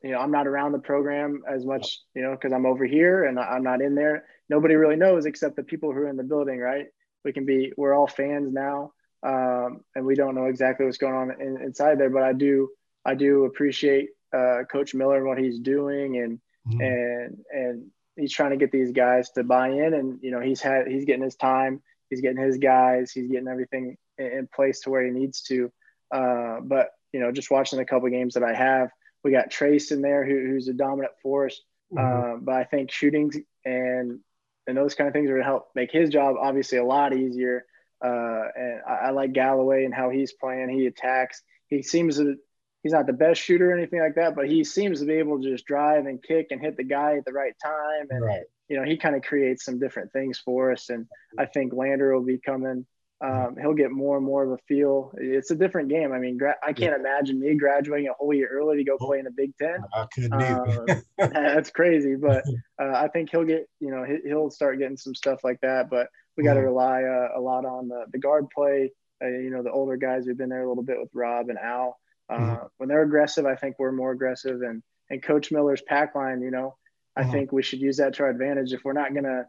You 0.00 0.12
know, 0.12 0.20
I'm 0.20 0.30
not 0.30 0.46
around 0.46 0.70
the 0.70 0.78
program 0.78 1.42
as 1.44 1.66
much, 1.66 1.98
you 2.14 2.22
know, 2.22 2.30
because 2.30 2.52
I'm 2.52 2.66
over 2.66 2.84
here 2.84 3.24
and 3.24 3.36
I'm 3.36 3.64
not 3.64 3.82
in 3.82 3.96
there. 3.96 4.26
Nobody 4.48 4.76
really 4.76 4.94
knows 4.94 5.26
except 5.26 5.56
the 5.56 5.64
people 5.64 5.92
who 5.92 5.98
are 5.98 6.08
in 6.08 6.16
the 6.16 6.22
building, 6.22 6.60
right? 6.60 6.86
We 7.24 7.32
can 7.32 7.44
be, 7.44 7.72
we're 7.76 7.94
all 7.94 8.06
fans 8.06 8.52
now, 8.52 8.92
um, 9.24 9.80
and 9.96 10.06
we 10.06 10.14
don't 10.14 10.36
know 10.36 10.46
exactly 10.46 10.86
what's 10.86 10.98
going 10.98 11.14
on 11.14 11.40
in, 11.40 11.60
inside 11.60 11.98
there. 11.98 12.10
But 12.10 12.22
I 12.22 12.32
do, 12.32 12.68
I 13.04 13.16
do 13.16 13.44
appreciate 13.46 14.10
uh, 14.32 14.58
Coach 14.70 14.94
Miller 14.94 15.16
and 15.16 15.26
what 15.26 15.38
he's 15.38 15.58
doing, 15.58 16.18
and 16.18 16.40
mm-hmm. 16.68 16.80
and 16.80 17.38
and 17.50 17.90
he's 18.18 18.32
trying 18.32 18.50
to 18.50 18.56
get 18.56 18.72
these 18.72 18.92
guys 18.92 19.30
to 19.30 19.44
buy 19.44 19.68
in, 19.68 19.94
and 19.94 20.18
you 20.22 20.30
know 20.30 20.40
he's 20.40 20.60
had 20.60 20.86
he's 20.86 21.04
getting 21.04 21.22
his 21.22 21.36
time, 21.36 21.82
he's 22.10 22.20
getting 22.20 22.42
his 22.42 22.58
guys, 22.58 23.12
he's 23.12 23.30
getting 23.30 23.48
everything 23.48 23.96
in 24.18 24.48
place 24.54 24.80
to 24.80 24.90
where 24.90 25.04
he 25.04 25.10
needs 25.10 25.42
to. 25.42 25.70
Uh, 26.12 26.60
but 26.62 26.90
you 27.12 27.20
know, 27.20 27.32
just 27.32 27.50
watching 27.50 27.78
the 27.78 27.84
couple 27.84 28.08
games 28.10 28.34
that 28.34 28.42
I 28.42 28.54
have, 28.54 28.90
we 29.24 29.30
got 29.30 29.50
Trayce 29.50 29.92
in 29.92 30.02
there 30.02 30.24
who, 30.24 30.46
who's 30.46 30.68
a 30.68 30.72
dominant 30.72 31.12
force. 31.22 31.60
Mm-hmm. 31.92 32.34
Uh, 32.34 32.36
but 32.40 32.54
I 32.54 32.64
think 32.64 32.90
shootings 32.90 33.36
and 33.64 34.20
and 34.66 34.76
those 34.76 34.94
kind 34.94 35.08
of 35.08 35.14
things 35.14 35.30
are 35.30 35.34
going 35.34 35.42
to 35.42 35.48
help 35.48 35.68
make 35.74 35.90
his 35.90 36.10
job 36.10 36.36
obviously 36.38 36.78
a 36.78 36.84
lot 36.84 37.16
easier. 37.16 37.64
Uh, 38.04 38.44
and 38.54 38.80
I, 38.86 38.94
I, 39.06 39.10
like 39.10 39.32
Galloway 39.32 39.84
and 39.84 39.94
how 39.94 40.10
he's 40.10 40.32
playing. 40.32 40.68
He 40.68 40.86
attacks. 40.86 41.42
He 41.68 41.82
seems 41.82 42.18
to 42.18 42.36
he's 42.82 42.92
not 42.92 43.06
the 43.06 43.12
best 43.12 43.40
shooter 43.40 43.70
or 43.70 43.76
anything 43.76 44.00
like 44.00 44.14
that, 44.14 44.34
but 44.34 44.48
he 44.48 44.64
seems 44.64 45.00
to 45.00 45.06
be 45.06 45.14
able 45.14 45.40
to 45.40 45.50
just 45.50 45.66
drive 45.66 46.06
and 46.06 46.22
kick 46.22 46.48
and 46.50 46.60
hit 46.60 46.76
the 46.76 46.84
guy 46.84 47.16
at 47.16 47.24
the 47.24 47.32
right 47.32 47.54
time. 47.62 48.06
And 48.10 48.24
right. 48.24 48.42
you 48.68 48.76
know, 48.76 48.84
he 48.84 48.96
kind 48.96 49.16
of 49.16 49.22
creates 49.22 49.64
some 49.64 49.78
different 49.78 50.12
things 50.12 50.38
for 50.38 50.72
us. 50.72 50.88
And 50.90 51.06
I 51.38 51.46
think 51.46 51.72
Lander 51.72 52.14
will 52.14 52.24
be 52.24 52.38
coming. 52.38 52.86
Um, 53.20 53.56
he'll 53.60 53.74
get 53.74 53.90
more 53.90 54.16
and 54.16 54.24
more 54.24 54.44
of 54.44 54.52
a 54.52 54.58
feel. 54.68 55.12
It's 55.16 55.50
a 55.50 55.56
different 55.56 55.88
game. 55.88 56.12
I 56.12 56.18
mean, 56.18 56.38
gra- 56.38 56.54
I 56.62 56.72
can't 56.72 56.92
yeah. 56.92 57.00
imagine 57.00 57.40
me 57.40 57.56
graduating 57.56 58.08
a 58.08 58.12
whole 58.12 58.32
year 58.32 58.48
early 58.48 58.76
to 58.76 58.84
go 58.84 58.96
play 58.96 59.18
in 59.18 59.24
the 59.24 59.32
Big 59.32 59.56
Ten. 59.60 59.80
I 59.92 60.06
couldn't 60.14 60.32
uh, 60.32 61.00
That's 61.18 61.70
crazy, 61.70 62.14
but 62.14 62.44
uh, 62.80 62.92
I 62.94 63.08
think 63.08 63.30
he'll 63.30 63.44
get, 63.44 63.68
you 63.80 63.90
know, 63.90 64.06
he'll 64.24 64.50
start 64.50 64.78
getting 64.78 64.96
some 64.96 65.16
stuff 65.16 65.40
like 65.42 65.60
that. 65.62 65.90
But 65.90 66.06
we 66.36 66.44
got 66.44 66.54
to 66.54 66.60
rely 66.60 67.02
uh, 67.02 67.36
a 67.36 67.40
lot 67.40 67.64
on 67.64 67.88
the, 67.88 68.04
the 68.12 68.18
guard 68.18 68.46
play. 68.54 68.92
Uh, 69.20 69.26
you 69.26 69.50
know, 69.50 69.64
the 69.64 69.72
older 69.72 69.96
guys 69.96 70.24
who've 70.24 70.38
been 70.38 70.48
there 70.48 70.62
a 70.62 70.68
little 70.68 70.84
bit 70.84 71.00
with 71.00 71.10
Rob 71.12 71.48
and 71.48 71.58
Al. 71.58 71.98
Uh, 72.28 72.38
mm-hmm. 72.38 72.66
When 72.76 72.88
they're 72.88 73.02
aggressive, 73.02 73.46
I 73.46 73.56
think 73.56 73.76
we're 73.78 73.92
more 73.92 74.12
aggressive. 74.12 74.62
And 74.62 74.82
and 75.10 75.22
Coach 75.22 75.50
Miller's 75.50 75.82
pack 75.82 76.14
line, 76.14 76.42
you 76.42 76.50
know, 76.50 76.76
I 77.16 77.22
mm-hmm. 77.22 77.32
think 77.32 77.52
we 77.52 77.62
should 77.62 77.80
use 77.80 77.96
that 77.96 78.14
to 78.14 78.24
our 78.24 78.30
advantage. 78.30 78.72
If 78.72 78.84
we're 78.84 78.92
not 78.92 79.14
gonna 79.14 79.46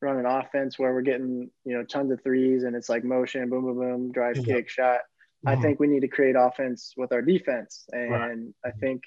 run 0.00 0.18
an 0.18 0.26
offense 0.26 0.78
where 0.78 0.94
we're 0.94 1.02
getting 1.02 1.50
you 1.64 1.76
know 1.76 1.84
tons 1.84 2.10
of 2.10 2.22
threes 2.22 2.64
and 2.64 2.74
it's 2.74 2.88
like 2.88 3.04
motion, 3.04 3.48
boom, 3.48 3.64
boom, 3.64 3.78
boom, 3.78 4.12
drive, 4.12 4.36
yeah. 4.38 4.54
kick, 4.54 4.68
shot. 4.68 5.00
Mm-hmm. 5.46 5.48
I 5.48 5.62
think 5.62 5.80
we 5.80 5.86
need 5.86 6.00
to 6.00 6.08
create 6.08 6.36
offense 6.38 6.92
with 6.96 7.12
our 7.12 7.22
defense, 7.22 7.86
and 7.92 8.10
right. 8.10 8.38
I 8.64 8.70
think 8.78 9.02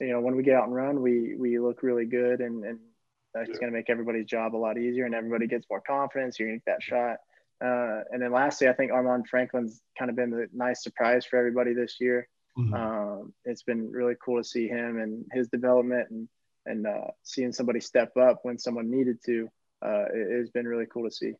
you 0.00 0.12
know 0.12 0.20
when 0.20 0.36
we 0.36 0.42
get 0.42 0.54
out 0.54 0.66
and 0.66 0.74
run, 0.74 1.02
we 1.02 1.34
we 1.36 1.58
look 1.58 1.82
really 1.82 2.04
good, 2.04 2.40
and 2.40 2.64
and 2.64 2.78
that's 3.34 3.50
yeah. 3.50 3.56
going 3.56 3.72
to 3.72 3.76
make 3.76 3.90
everybody's 3.90 4.26
job 4.26 4.54
a 4.54 4.58
lot 4.58 4.78
easier, 4.78 5.04
and 5.04 5.14
everybody 5.14 5.46
gets 5.46 5.66
more 5.70 5.80
confidence. 5.80 6.38
You're 6.38 6.48
going 6.48 6.60
to 6.60 6.64
get 6.64 6.72
that 6.72 6.82
shot. 6.82 7.16
Uh, 7.60 8.04
and 8.10 8.22
then 8.22 8.32
lastly, 8.32 8.68
I 8.68 8.72
think 8.72 8.92
Armaan 8.92 9.26
Franklin's 9.26 9.80
kind 9.98 10.10
of 10.10 10.16
been 10.16 10.30
the 10.30 10.46
nice 10.52 10.82
surprise 10.82 11.26
for 11.26 11.38
everybody 11.38 11.74
this 11.74 11.96
year. 12.00 12.28
Mm-hmm. 12.56 12.74
Um, 12.74 13.32
it's 13.44 13.62
been 13.62 13.90
really 13.90 14.14
cool 14.24 14.38
to 14.38 14.44
see 14.44 14.68
him 14.68 14.98
and 14.98 15.24
his 15.32 15.48
development 15.48 16.08
and 16.10 16.28
and 16.66 16.86
uh, 16.86 17.10
seeing 17.22 17.52
somebody 17.52 17.80
step 17.80 18.16
up 18.16 18.40
when 18.42 18.58
someone 18.58 18.90
needed 18.90 19.18
to. 19.26 19.48
Uh, 19.84 20.04
it, 20.12 20.38
has 20.40 20.50
been 20.50 20.66
really 20.66 20.86
cool 20.92 21.08
to 21.08 21.10
see. 21.10 21.32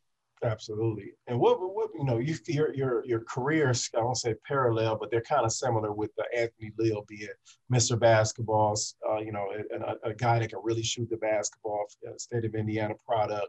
Absolutely. 0.45 1.13
And 1.27 1.39
what, 1.39 1.59
what 1.61 1.91
you 1.95 2.05
know, 2.05 2.19
you, 2.19 2.37
your 2.47 2.73
your 2.73 3.05
your 3.05 3.21
careers, 3.21 3.91
I 3.97 4.01
won't 4.01 4.17
say 4.17 4.35
parallel, 4.47 4.97
but 4.97 5.11
they're 5.11 5.21
kind 5.21 5.45
of 5.45 5.53
similar 5.53 5.93
with 5.93 6.11
the 6.17 6.25
Anthony 6.37 6.73
Leal 6.79 7.05
being 7.09 7.29
Mr. 7.73 7.99
Basketball, 7.99 8.79
uh, 9.09 9.19
you 9.19 9.33
know, 9.33 9.49
a, 10.05 10.11
a, 10.11 10.15
guy 10.15 10.39
that 10.39 10.51
can 10.51 10.61
really 10.63 10.83
shoot 10.83 11.11
the 11.11 11.17
basketball, 11.17 11.87
uh, 12.07 12.17
state 12.17 12.45
of 12.45 12.55
Indiana 12.55 12.95
product. 13.05 13.49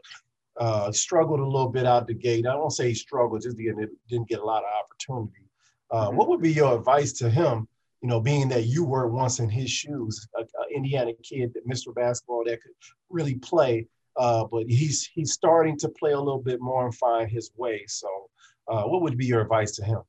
Uh, 0.56 0.90
struggled 0.90 1.38
a 1.38 1.46
little 1.46 1.68
bit 1.68 1.86
out 1.86 2.08
the 2.08 2.14
gate. 2.14 2.44
I 2.44 2.56
won't 2.56 2.72
say 2.72 2.88
he 2.88 2.94
struggled, 2.94 3.42
just 3.42 3.56
didn't, 3.56 3.90
didn't 4.08 4.28
get 4.28 4.40
a 4.40 4.44
lot 4.44 4.64
of 4.64 4.70
opportunity. 4.84 5.44
Uh, 5.90 6.08
mm-hmm. 6.08 6.16
What 6.16 6.28
would 6.28 6.40
be 6.40 6.52
your 6.52 6.76
advice 6.76 7.12
to 7.14 7.30
him? 7.30 7.66
You 8.02 8.08
know, 8.08 8.20
being 8.20 8.48
that 8.48 8.64
you 8.64 8.84
were 8.84 9.08
once 9.08 9.40
in 9.40 9.50
his 9.50 9.70
shoes, 9.70 10.26
an 10.36 10.46
Indiana 10.74 11.12
kid, 11.22 11.52
that 11.54 11.68
Mr. 11.68 11.94
Basketball 11.94 12.44
that 12.46 12.62
could 12.62 12.72
really 13.10 13.34
play, 13.34 13.86
uh, 14.16 14.44
but 14.44 14.66
he's 14.68 15.08
he's 15.12 15.32
starting 15.32 15.78
to 15.78 15.88
play 15.88 16.12
a 16.12 16.18
little 16.18 16.40
bit 16.40 16.60
more 16.60 16.86
and 16.86 16.94
find 16.94 17.30
his 17.30 17.50
way. 17.56 17.84
So, 17.86 18.08
uh, 18.68 18.84
what 18.84 19.02
would 19.02 19.18
be 19.18 19.26
your 19.26 19.42
advice 19.42 19.72
to 19.72 19.84
him? 19.84 20.00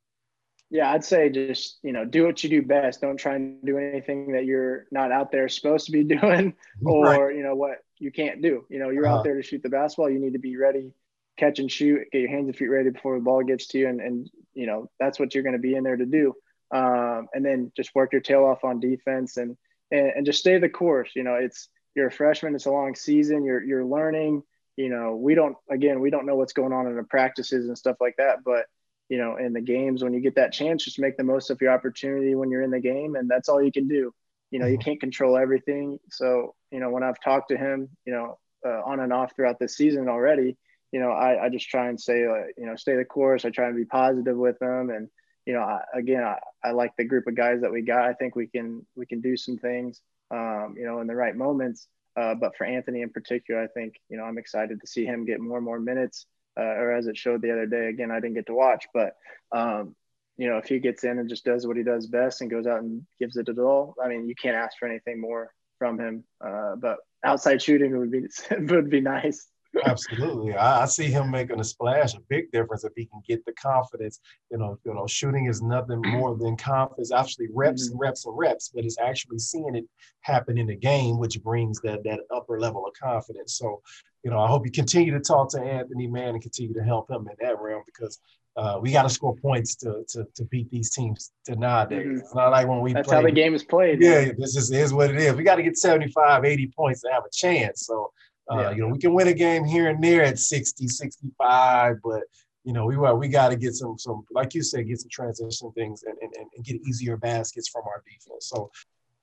Yeah, 0.70 0.90
I'd 0.90 1.04
say 1.04 1.28
just 1.28 1.80
you 1.82 1.92
know 1.92 2.06
do 2.06 2.24
what 2.24 2.42
you 2.42 2.48
do 2.48 2.62
best. 2.62 3.02
Don't 3.02 3.18
try 3.18 3.34
and 3.34 3.62
do 3.62 3.76
anything 3.76 4.32
that 4.32 4.46
you're 4.46 4.86
not 4.90 5.12
out 5.12 5.30
there 5.30 5.46
supposed 5.50 5.84
to 5.86 5.92
be 5.92 6.04
doing, 6.18 6.54
or 6.82 7.04
right. 7.04 7.36
you 7.36 7.42
know 7.42 7.54
what 7.54 7.84
you 7.98 8.10
can't 8.10 8.40
do. 8.40 8.64
You 8.70 8.78
know, 8.78 8.88
you're 8.88 9.06
uh-huh. 9.06 9.18
out 9.18 9.24
there 9.24 9.36
to 9.36 9.42
shoot 9.42 9.62
the 9.62 9.68
basketball. 9.68 10.08
You 10.08 10.18
need 10.18 10.32
to 10.32 10.38
be 10.38 10.56
ready 10.56 10.94
catch 11.38 11.58
and 11.58 11.70
shoot, 11.70 12.06
get 12.12 12.20
your 12.20 12.30
hands 12.30 12.48
and 12.48 12.56
feet 12.56 12.68
ready 12.68 12.90
before 12.90 13.16
the 13.16 13.24
ball 13.24 13.42
gets 13.42 13.66
to 13.68 13.78
you, 13.78 13.88
and, 13.88 14.00
and 14.00 14.30
you 14.54 14.66
know 14.66 14.90
that's 15.00 15.18
what 15.18 15.34
you're 15.34 15.44
going 15.44 15.54
to 15.54 15.58
be 15.58 15.74
in 15.74 15.84
there 15.84 15.96
to 15.96 16.06
do. 16.06 16.34
Um, 16.70 17.28
and 17.34 17.44
then 17.44 17.70
just 17.76 17.94
work 17.94 18.12
your 18.12 18.22
tail 18.22 18.44
off 18.44 18.64
on 18.64 18.80
defense 18.80 19.36
and, 19.36 19.56
and 19.90 20.12
and 20.16 20.26
just 20.26 20.40
stay 20.40 20.58
the 20.58 20.68
course. 20.68 21.10
You 21.14 21.22
know, 21.22 21.34
it's 21.34 21.68
you're 21.94 22.08
a 22.08 22.12
freshman, 22.12 22.54
it's 22.54 22.66
a 22.66 22.70
long 22.70 22.94
season, 22.94 23.44
you're 23.44 23.62
you're 23.62 23.84
learning. 23.84 24.42
You 24.76 24.88
know, 24.88 25.16
we 25.16 25.34
don't 25.34 25.56
again 25.70 26.00
we 26.00 26.10
don't 26.10 26.26
know 26.26 26.36
what's 26.36 26.54
going 26.54 26.72
on 26.72 26.86
in 26.86 26.96
the 26.96 27.04
practices 27.04 27.66
and 27.66 27.76
stuff 27.76 27.96
like 28.00 28.16
that, 28.18 28.38
but 28.44 28.66
you 29.08 29.18
know, 29.18 29.36
in 29.36 29.52
the 29.52 29.60
games 29.60 30.02
when 30.02 30.14
you 30.14 30.20
get 30.20 30.36
that 30.36 30.54
chance, 30.54 30.84
just 30.84 30.98
make 30.98 31.18
the 31.18 31.24
most 31.24 31.50
of 31.50 31.60
your 31.60 31.70
opportunity 31.70 32.34
when 32.34 32.50
you're 32.50 32.62
in 32.62 32.70
the 32.70 32.80
game, 32.80 33.14
and 33.14 33.28
that's 33.28 33.50
all 33.50 33.62
you 33.62 33.70
can 33.70 33.86
do. 33.86 34.10
You 34.50 34.58
know, 34.58 34.66
you 34.66 34.78
mm-hmm. 34.78 34.82
can't 34.82 35.00
control 35.00 35.36
everything. 35.36 35.98
So, 36.10 36.54
you 36.70 36.80
know, 36.80 36.88
when 36.88 37.02
I've 37.02 37.20
talked 37.20 37.50
to 37.50 37.58
him, 37.58 37.90
you 38.06 38.12
know, 38.14 38.38
uh, 38.66 38.80
on 38.86 39.00
and 39.00 39.12
off 39.12 39.36
throughout 39.36 39.58
the 39.58 39.68
season 39.68 40.08
already, 40.08 40.56
you 40.92 41.00
know, 41.00 41.10
I, 41.10 41.46
I 41.46 41.48
just 41.48 41.68
try 41.68 41.88
and 41.88 42.00
say, 42.00 42.24
uh, 42.24 42.46
you 42.56 42.66
know, 42.66 42.76
stay 42.76 42.96
the 42.96 43.04
course. 43.04 43.44
I 43.44 43.50
try 43.50 43.66
and 43.66 43.76
be 43.76 43.84
positive 43.84 44.36
with 44.36 44.58
them. 44.58 44.90
And, 44.90 45.08
you 45.46 45.54
know, 45.54 45.60
I, 45.60 45.80
again, 45.94 46.22
I, 46.22 46.38
I 46.62 46.72
like 46.72 46.92
the 46.96 47.04
group 47.04 47.26
of 47.26 47.34
guys 47.34 47.62
that 47.62 47.72
we 47.72 47.82
got. 47.82 48.08
I 48.08 48.12
think 48.12 48.36
we 48.36 48.46
can, 48.46 48.86
we 48.94 49.06
can 49.06 49.20
do 49.20 49.36
some 49.36 49.56
things, 49.56 50.00
um, 50.30 50.74
you 50.78 50.84
know, 50.84 51.00
in 51.00 51.06
the 51.06 51.16
right 51.16 51.34
moments. 51.34 51.88
Uh, 52.14 52.34
but 52.34 52.56
for 52.56 52.64
Anthony 52.64 53.00
in 53.00 53.08
particular, 53.08 53.62
I 53.62 53.68
think, 53.68 53.94
you 54.10 54.18
know, 54.18 54.24
I'm 54.24 54.36
excited 54.36 54.80
to 54.80 54.86
see 54.86 55.06
him 55.06 55.24
get 55.24 55.40
more 55.40 55.56
and 55.56 55.64
more 55.64 55.80
minutes, 55.80 56.26
uh, 56.60 56.62
or 56.62 56.92
as 56.92 57.06
it 57.06 57.16
showed 57.16 57.40
the 57.40 57.52
other 57.52 57.66
day, 57.66 57.86
again, 57.86 58.10
I 58.10 58.20
didn't 58.20 58.34
get 58.34 58.46
to 58.46 58.54
watch, 58.54 58.86
but, 58.92 59.14
um, 59.50 59.96
you 60.36 60.48
know, 60.48 60.58
if 60.58 60.66
he 60.66 60.78
gets 60.78 61.04
in 61.04 61.18
and 61.18 61.28
just 61.28 61.44
does 61.44 61.66
what 61.66 61.76
he 61.76 61.82
does 61.82 62.06
best 62.06 62.42
and 62.42 62.50
goes 62.50 62.66
out 62.66 62.82
and 62.82 63.06
gives 63.18 63.36
it 63.36 63.48
a 63.48 63.62
all, 63.62 63.94
I 64.02 64.08
mean, 64.08 64.28
you 64.28 64.34
can't 64.34 64.56
ask 64.56 64.76
for 64.78 64.88
anything 64.88 65.20
more 65.20 65.52
from 65.78 65.98
him. 65.98 66.24
Uh, 66.44 66.76
but 66.76 66.98
outside 67.24 67.62
shooting 67.62 67.96
would 67.98 68.10
be 68.10 68.26
would 68.50 68.90
be 68.90 69.00
nice. 69.00 69.46
Absolutely, 69.84 70.54
I, 70.54 70.82
I, 70.82 70.86
see 70.86 71.06
him 71.06 71.30
making 71.30 71.58
a 71.58 71.64
splash, 71.64 72.14
a 72.14 72.20
big 72.28 72.50
difference 72.52 72.84
if 72.84 72.92
he 72.94 73.06
can 73.06 73.22
get 73.26 73.44
the 73.44 73.52
confidence. 73.52 74.20
You 74.50 74.58
know, 74.58 74.78
you 74.84 74.92
know, 74.92 75.06
shooting 75.06 75.46
is 75.46 75.62
nothing 75.62 76.00
more 76.06 76.36
than 76.36 76.56
confidence. 76.56 77.12
Actually, 77.12 77.48
reps 77.52 77.86
mm-hmm. 77.86 77.92
and 77.92 78.00
reps 78.00 78.26
and 78.26 78.36
reps, 78.36 78.70
but 78.74 78.84
it's 78.84 78.98
actually 78.98 79.38
seeing 79.38 79.74
it 79.74 79.84
happen 80.20 80.58
in 80.58 80.66
the 80.66 80.76
game, 80.76 81.18
which 81.18 81.42
brings 81.42 81.80
that 81.80 82.04
that 82.04 82.20
upper 82.34 82.60
level 82.60 82.86
of 82.86 82.92
confidence. 82.94 83.56
So, 83.56 83.80
you 84.24 84.30
know, 84.30 84.40
I 84.40 84.46
hope 84.46 84.66
you 84.66 84.72
continue 84.72 85.12
to 85.12 85.20
talk 85.20 85.50
to 85.50 85.60
Anthony, 85.60 86.06
man, 86.06 86.34
and 86.34 86.42
continue 86.42 86.74
to 86.74 86.84
help 86.84 87.10
him 87.10 87.26
in 87.28 87.36
that 87.40 87.60
realm 87.60 87.82
because 87.86 88.20
uh, 88.56 88.78
we 88.80 88.92
got 88.92 89.04
to 89.04 89.08
score 89.08 89.34
points 89.36 89.74
to, 89.76 90.04
to 90.08 90.26
to 90.34 90.44
beat 90.44 90.70
these 90.70 90.90
teams 90.90 91.32
to 91.46 91.56
nowadays. 91.56 92.06
Mm-hmm. 92.06 92.18
It's 92.18 92.34
not 92.34 92.50
like 92.50 92.68
when 92.68 92.80
we 92.80 92.92
That's 92.92 93.10
how 93.10 93.22
the 93.22 93.32
game 93.32 93.54
is 93.54 93.64
played. 93.64 94.02
Yeah, 94.02 94.32
this 94.36 94.56
is, 94.56 94.70
is 94.70 94.92
what 94.92 95.10
it 95.10 95.16
is. 95.16 95.34
We 95.34 95.44
got 95.44 95.56
to 95.56 95.62
get 95.62 95.78
75, 95.78 96.44
80 96.44 96.66
points 96.76 97.00
to 97.02 97.08
have 97.10 97.24
a 97.24 97.30
chance. 97.32 97.86
So 97.86 98.12
uh, 98.50 98.58
yeah. 98.58 98.70
You 98.70 98.82
know, 98.82 98.88
we 98.88 98.98
can 98.98 99.14
win 99.14 99.28
a 99.28 99.34
game 99.34 99.64
here 99.64 99.88
and 99.88 100.02
there 100.02 100.22
at 100.22 100.38
60, 100.38 100.88
65, 100.88 101.96
but 102.02 102.22
you 102.64 102.72
know, 102.72 102.86
we 102.86 102.96
we 102.96 103.28
got 103.28 103.48
to 103.48 103.56
get 103.56 103.74
some 103.74 103.98
some 103.98 104.24
like 104.30 104.54
you 104.54 104.62
said, 104.62 104.86
get 104.86 105.00
some 105.00 105.10
transition 105.10 105.72
things 105.72 106.04
and, 106.04 106.16
and, 106.20 106.32
and 106.54 106.64
get 106.64 106.76
easier 106.86 107.16
baskets 107.16 107.68
from 107.68 107.82
our 107.86 108.02
defense. 108.04 108.48
So 108.48 108.70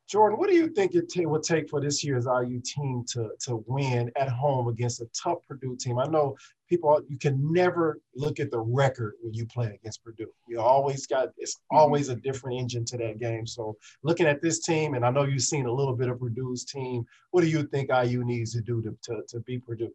Jordan, 0.10 0.40
what 0.40 0.50
do 0.50 0.56
you 0.56 0.70
think 0.70 0.96
it 0.96 1.08
t- 1.08 1.28
would 1.28 1.44
take 1.44 1.70
for 1.70 1.80
this 1.80 2.04
year's 2.04 2.26
IU 2.26 2.60
team 2.66 3.06
to 3.10 3.30
to 3.42 3.64
win 3.68 4.12
at 4.16 4.28
home 4.28 4.68
against 4.68 5.02
a 5.02 5.10
tough 5.14 5.38
Purdue 5.48 5.78
team? 5.80 6.00
I 6.00 6.06
know 6.06 6.36
people 6.68 7.00
you 7.08 7.20
can 7.20 7.54
never 7.54 8.02
look 8.16 8.40
at 8.40 8.50
the 8.50 8.60
record 8.60 9.14
when 9.22 9.36
you 9.36 9.46
play 9.46 9.68
against 9.68 10.04
Purdue. 10.04 10.32
You 10.48 10.62
always 10.62 11.06
got 11.06 11.30
it's 11.38 11.56
mm-hmm. 11.56 11.78
always 11.78 12.10
a 12.10 12.16
different 12.16 12.60
engine 12.60 12.86
to 12.86 12.98
that 12.98 13.20
game. 13.20 13.46
So 13.46 13.78
looking 14.02 14.26
at 14.26 14.42
this 14.42 14.66
team, 14.66 14.96
and 14.96 15.06
I 15.06 15.12
know 15.12 15.26
you've 15.26 15.44
seen 15.44 15.68
a 15.68 15.72
little 15.72 15.96
bit 15.96 16.10
of 16.10 16.20
Purdue's 16.20 16.66
team. 16.66 17.06
What 17.30 17.42
do 17.42 17.48
you 17.48 17.64
think 17.68 17.92
IU 17.92 18.24
needs 18.26 18.54
to 18.54 18.62
do 18.62 18.82
to 18.82 18.98
to, 19.04 19.22
to 19.28 19.40
beat 19.42 19.64
Purdue? 19.64 19.94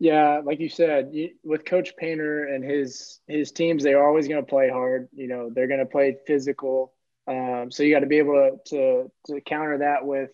Yeah, 0.00 0.40
like 0.44 0.58
you 0.58 0.68
said, 0.68 1.12
with 1.44 1.64
Coach 1.64 1.96
Painter 1.96 2.46
and 2.46 2.64
his 2.64 3.20
his 3.28 3.52
teams, 3.52 3.84
they're 3.84 4.04
always 4.04 4.26
going 4.26 4.44
to 4.44 4.48
play 4.48 4.68
hard. 4.68 5.08
You 5.12 5.28
know, 5.28 5.48
they're 5.54 5.68
going 5.68 5.78
to 5.78 5.86
play 5.86 6.16
physical. 6.26 6.92
Um, 7.28 7.70
so 7.70 7.82
you 7.82 7.94
got 7.94 8.00
to 8.00 8.06
be 8.06 8.18
able 8.18 8.34
to, 8.34 8.70
to, 8.70 9.12
to 9.26 9.40
counter 9.42 9.78
that 9.78 10.06
with 10.06 10.30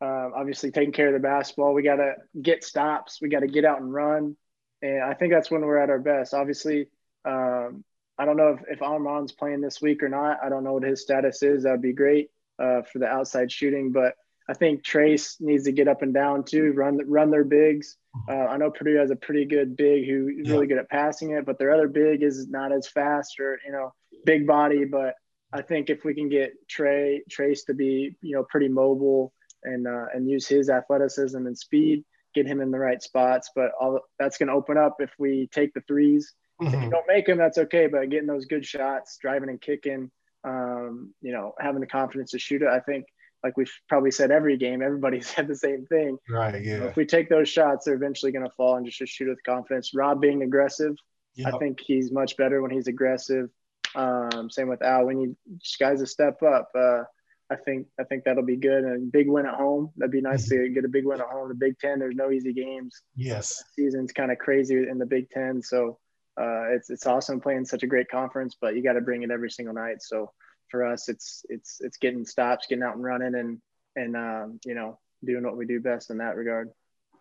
um, 0.00 0.32
obviously 0.36 0.70
taking 0.70 0.92
care 0.92 1.08
of 1.08 1.14
the 1.14 1.20
basketball. 1.20 1.74
We 1.74 1.82
got 1.82 1.96
to 1.96 2.14
get 2.40 2.64
stops. 2.64 3.18
We 3.20 3.28
got 3.28 3.40
to 3.40 3.48
get 3.48 3.64
out 3.64 3.80
and 3.80 3.92
run. 3.92 4.36
And 4.82 5.02
I 5.02 5.14
think 5.14 5.32
that's 5.32 5.50
when 5.50 5.62
we're 5.62 5.78
at 5.78 5.90
our 5.90 5.98
best. 5.98 6.34
Obviously, 6.34 6.88
um, 7.24 7.84
I 8.18 8.24
don't 8.24 8.36
know 8.36 8.56
if, 8.58 8.60
if 8.68 8.78
Armaan's 8.80 9.32
playing 9.32 9.60
this 9.60 9.80
week 9.80 10.02
or 10.02 10.08
not. 10.08 10.38
I 10.44 10.48
don't 10.48 10.64
know 10.64 10.74
what 10.74 10.84
his 10.84 11.02
status 11.02 11.42
is. 11.42 11.64
That'd 11.64 11.82
be 11.82 11.92
great 11.92 12.30
uh, 12.58 12.82
for 12.82 12.98
the 12.98 13.06
outside 13.06 13.50
shooting. 13.50 13.90
But 13.90 14.14
I 14.48 14.54
think 14.54 14.84
Trayce 14.84 15.40
needs 15.40 15.64
to 15.64 15.72
get 15.72 15.88
up 15.88 16.02
and 16.02 16.14
down 16.14 16.44
too, 16.44 16.72
run 16.72 17.00
run 17.08 17.30
their 17.30 17.44
bigs. 17.44 17.96
Uh, 18.28 18.32
I 18.32 18.56
know 18.56 18.70
Purdue 18.70 18.96
has 18.96 19.10
a 19.10 19.16
pretty 19.16 19.44
good 19.44 19.76
big 19.76 20.06
who's 20.06 20.48
really 20.48 20.66
good 20.66 20.78
at 20.78 20.88
passing 20.88 21.32
it, 21.32 21.44
but 21.44 21.58
their 21.58 21.72
other 21.72 21.88
big 21.88 22.22
is 22.22 22.48
not 22.48 22.72
as 22.72 22.86
fast 22.86 23.40
or 23.40 23.58
you 23.66 23.72
know 23.72 23.92
big 24.24 24.46
body. 24.46 24.84
But 24.84 25.14
I 25.56 25.62
think 25.62 25.90
if 25.90 26.04
we 26.04 26.14
can 26.14 26.28
get 26.28 26.52
Trey 26.68 27.22
Trayce 27.30 27.64
to 27.66 27.74
be 27.74 28.16
you 28.20 28.36
know 28.36 28.44
pretty 28.44 28.68
mobile 28.68 29.32
and 29.62 29.86
uh, 29.86 30.06
and 30.14 30.28
use 30.28 30.46
his 30.46 30.70
athleticism 30.70 31.46
and 31.46 31.56
speed, 31.56 32.04
get 32.34 32.46
him 32.46 32.60
in 32.60 32.70
the 32.70 32.78
right 32.78 33.02
spots. 33.02 33.50
But 33.54 33.72
all 33.80 34.00
that's 34.18 34.38
going 34.38 34.48
to 34.48 34.54
open 34.54 34.76
up 34.76 34.96
if 35.00 35.10
we 35.18 35.48
take 35.52 35.74
the 35.74 35.80
3s 35.80 36.24
mm-hmm. 36.62 36.74
If 36.74 36.82
you 36.82 36.90
don't 36.90 37.06
make 37.08 37.26
them, 37.26 37.38
that's 37.38 37.58
okay. 37.58 37.86
But 37.88 38.10
getting 38.10 38.28
those 38.28 38.44
good 38.44 38.64
shots, 38.64 39.18
driving 39.20 39.48
and 39.48 39.60
kicking, 39.60 40.10
um, 40.44 41.12
you 41.20 41.32
know, 41.32 41.54
having 41.58 41.80
the 41.80 41.86
confidence 41.86 42.30
to 42.32 42.38
shoot 42.38 42.62
it, 42.62 42.68
I 42.68 42.80
think. 42.80 43.06
Like 43.44 43.56
we've 43.56 43.72
probably 43.88 44.10
said 44.10 44.30
every 44.30 44.56
game, 44.56 44.82
everybody 44.82 45.20
said 45.22 45.48
the 45.48 45.56
same 45.56 45.86
thing. 45.86 46.18
Right. 46.28 46.62
Yeah. 46.62 46.84
if 46.84 46.96
we 46.96 47.06
take 47.06 47.28
those 47.28 47.48
shots, 47.48 47.84
they're 47.84 47.94
eventually 47.94 48.32
going 48.32 48.46
to 48.46 48.52
fall 48.56 48.76
and 48.76 48.86
just, 48.86 48.98
just 48.98 49.12
shoot 49.12 49.28
with 49.28 49.42
confidence. 49.44 49.92
Rob 49.94 50.20
being 50.20 50.42
aggressive, 50.42 50.96
yep. 51.34 51.54
I 51.54 51.58
think 51.58 51.80
he's 51.80 52.12
much 52.12 52.36
better 52.36 52.62
when 52.62 52.70
he's 52.70 52.88
aggressive. 52.88 53.48
Um, 53.96 54.50
same 54.50 54.68
with 54.68 54.82
Al. 54.82 55.06
We 55.06 55.14
need 55.14 55.36
guys 55.80 56.00
to 56.00 56.06
step 56.06 56.42
up. 56.42 56.70
Uh, 56.78 57.02
I 57.50 57.56
think 57.56 57.86
I 57.98 58.04
think 58.04 58.24
that'll 58.24 58.44
be 58.44 58.56
good 58.56 58.84
and 58.84 59.10
big 59.10 59.28
win 59.28 59.46
at 59.46 59.54
home. 59.54 59.90
That'd 59.96 60.12
be 60.12 60.20
nice 60.20 60.48
to 60.48 60.68
get 60.68 60.84
a 60.84 60.88
big 60.88 61.06
win 61.06 61.20
at 61.20 61.28
home. 61.28 61.48
The 61.48 61.54
Big 61.54 61.78
Ten, 61.78 61.98
there's 61.98 62.16
no 62.16 62.30
easy 62.30 62.52
games. 62.52 63.02
Yes, 63.14 63.62
the 63.76 63.84
season's 63.84 64.12
kind 64.12 64.32
of 64.32 64.38
crazy 64.38 64.88
in 64.88 64.98
the 64.98 65.06
Big 65.06 65.30
Ten, 65.30 65.62
so 65.62 65.98
uh, 66.38 66.64
it's 66.70 66.90
it's 66.90 67.06
awesome 67.06 67.40
playing 67.40 67.64
such 67.64 67.84
a 67.84 67.86
great 67.86 68.08
conference. 68.10 68.56
But 68.60 68.74
you 68.74 68.82
got 68.82 68.94
to 68.94 69.00
bring 69.00 69.22
it 69.22 69.30
every 69.30 69.50
single 69.50 69.74
night. 69.74 70.02
So 70.02 70.32
for 70.70 70.84
us, 70.84 71.08
it's 71.08 71.44
it's 71.48 71.78
it's 71.80 71.98
getting 71.98 72.26
stops, 72.26 72.66
getting 72.68 72.84
out 72.84 72.96
and 72.96 73.04
running, 73.04 73.34
and 73.36 73.60
and 73.94 74.16
um, 74.16 74.60
you 74.64 74.74
know 74.74 74.98
doing 75.24 75.44
what 75.44 75.56
we 75.56 75.66
do 75.66 75.80
best 75.80 76.10
in 76.10 76.18
that 76.18 76.36
regard. 76.36 76.70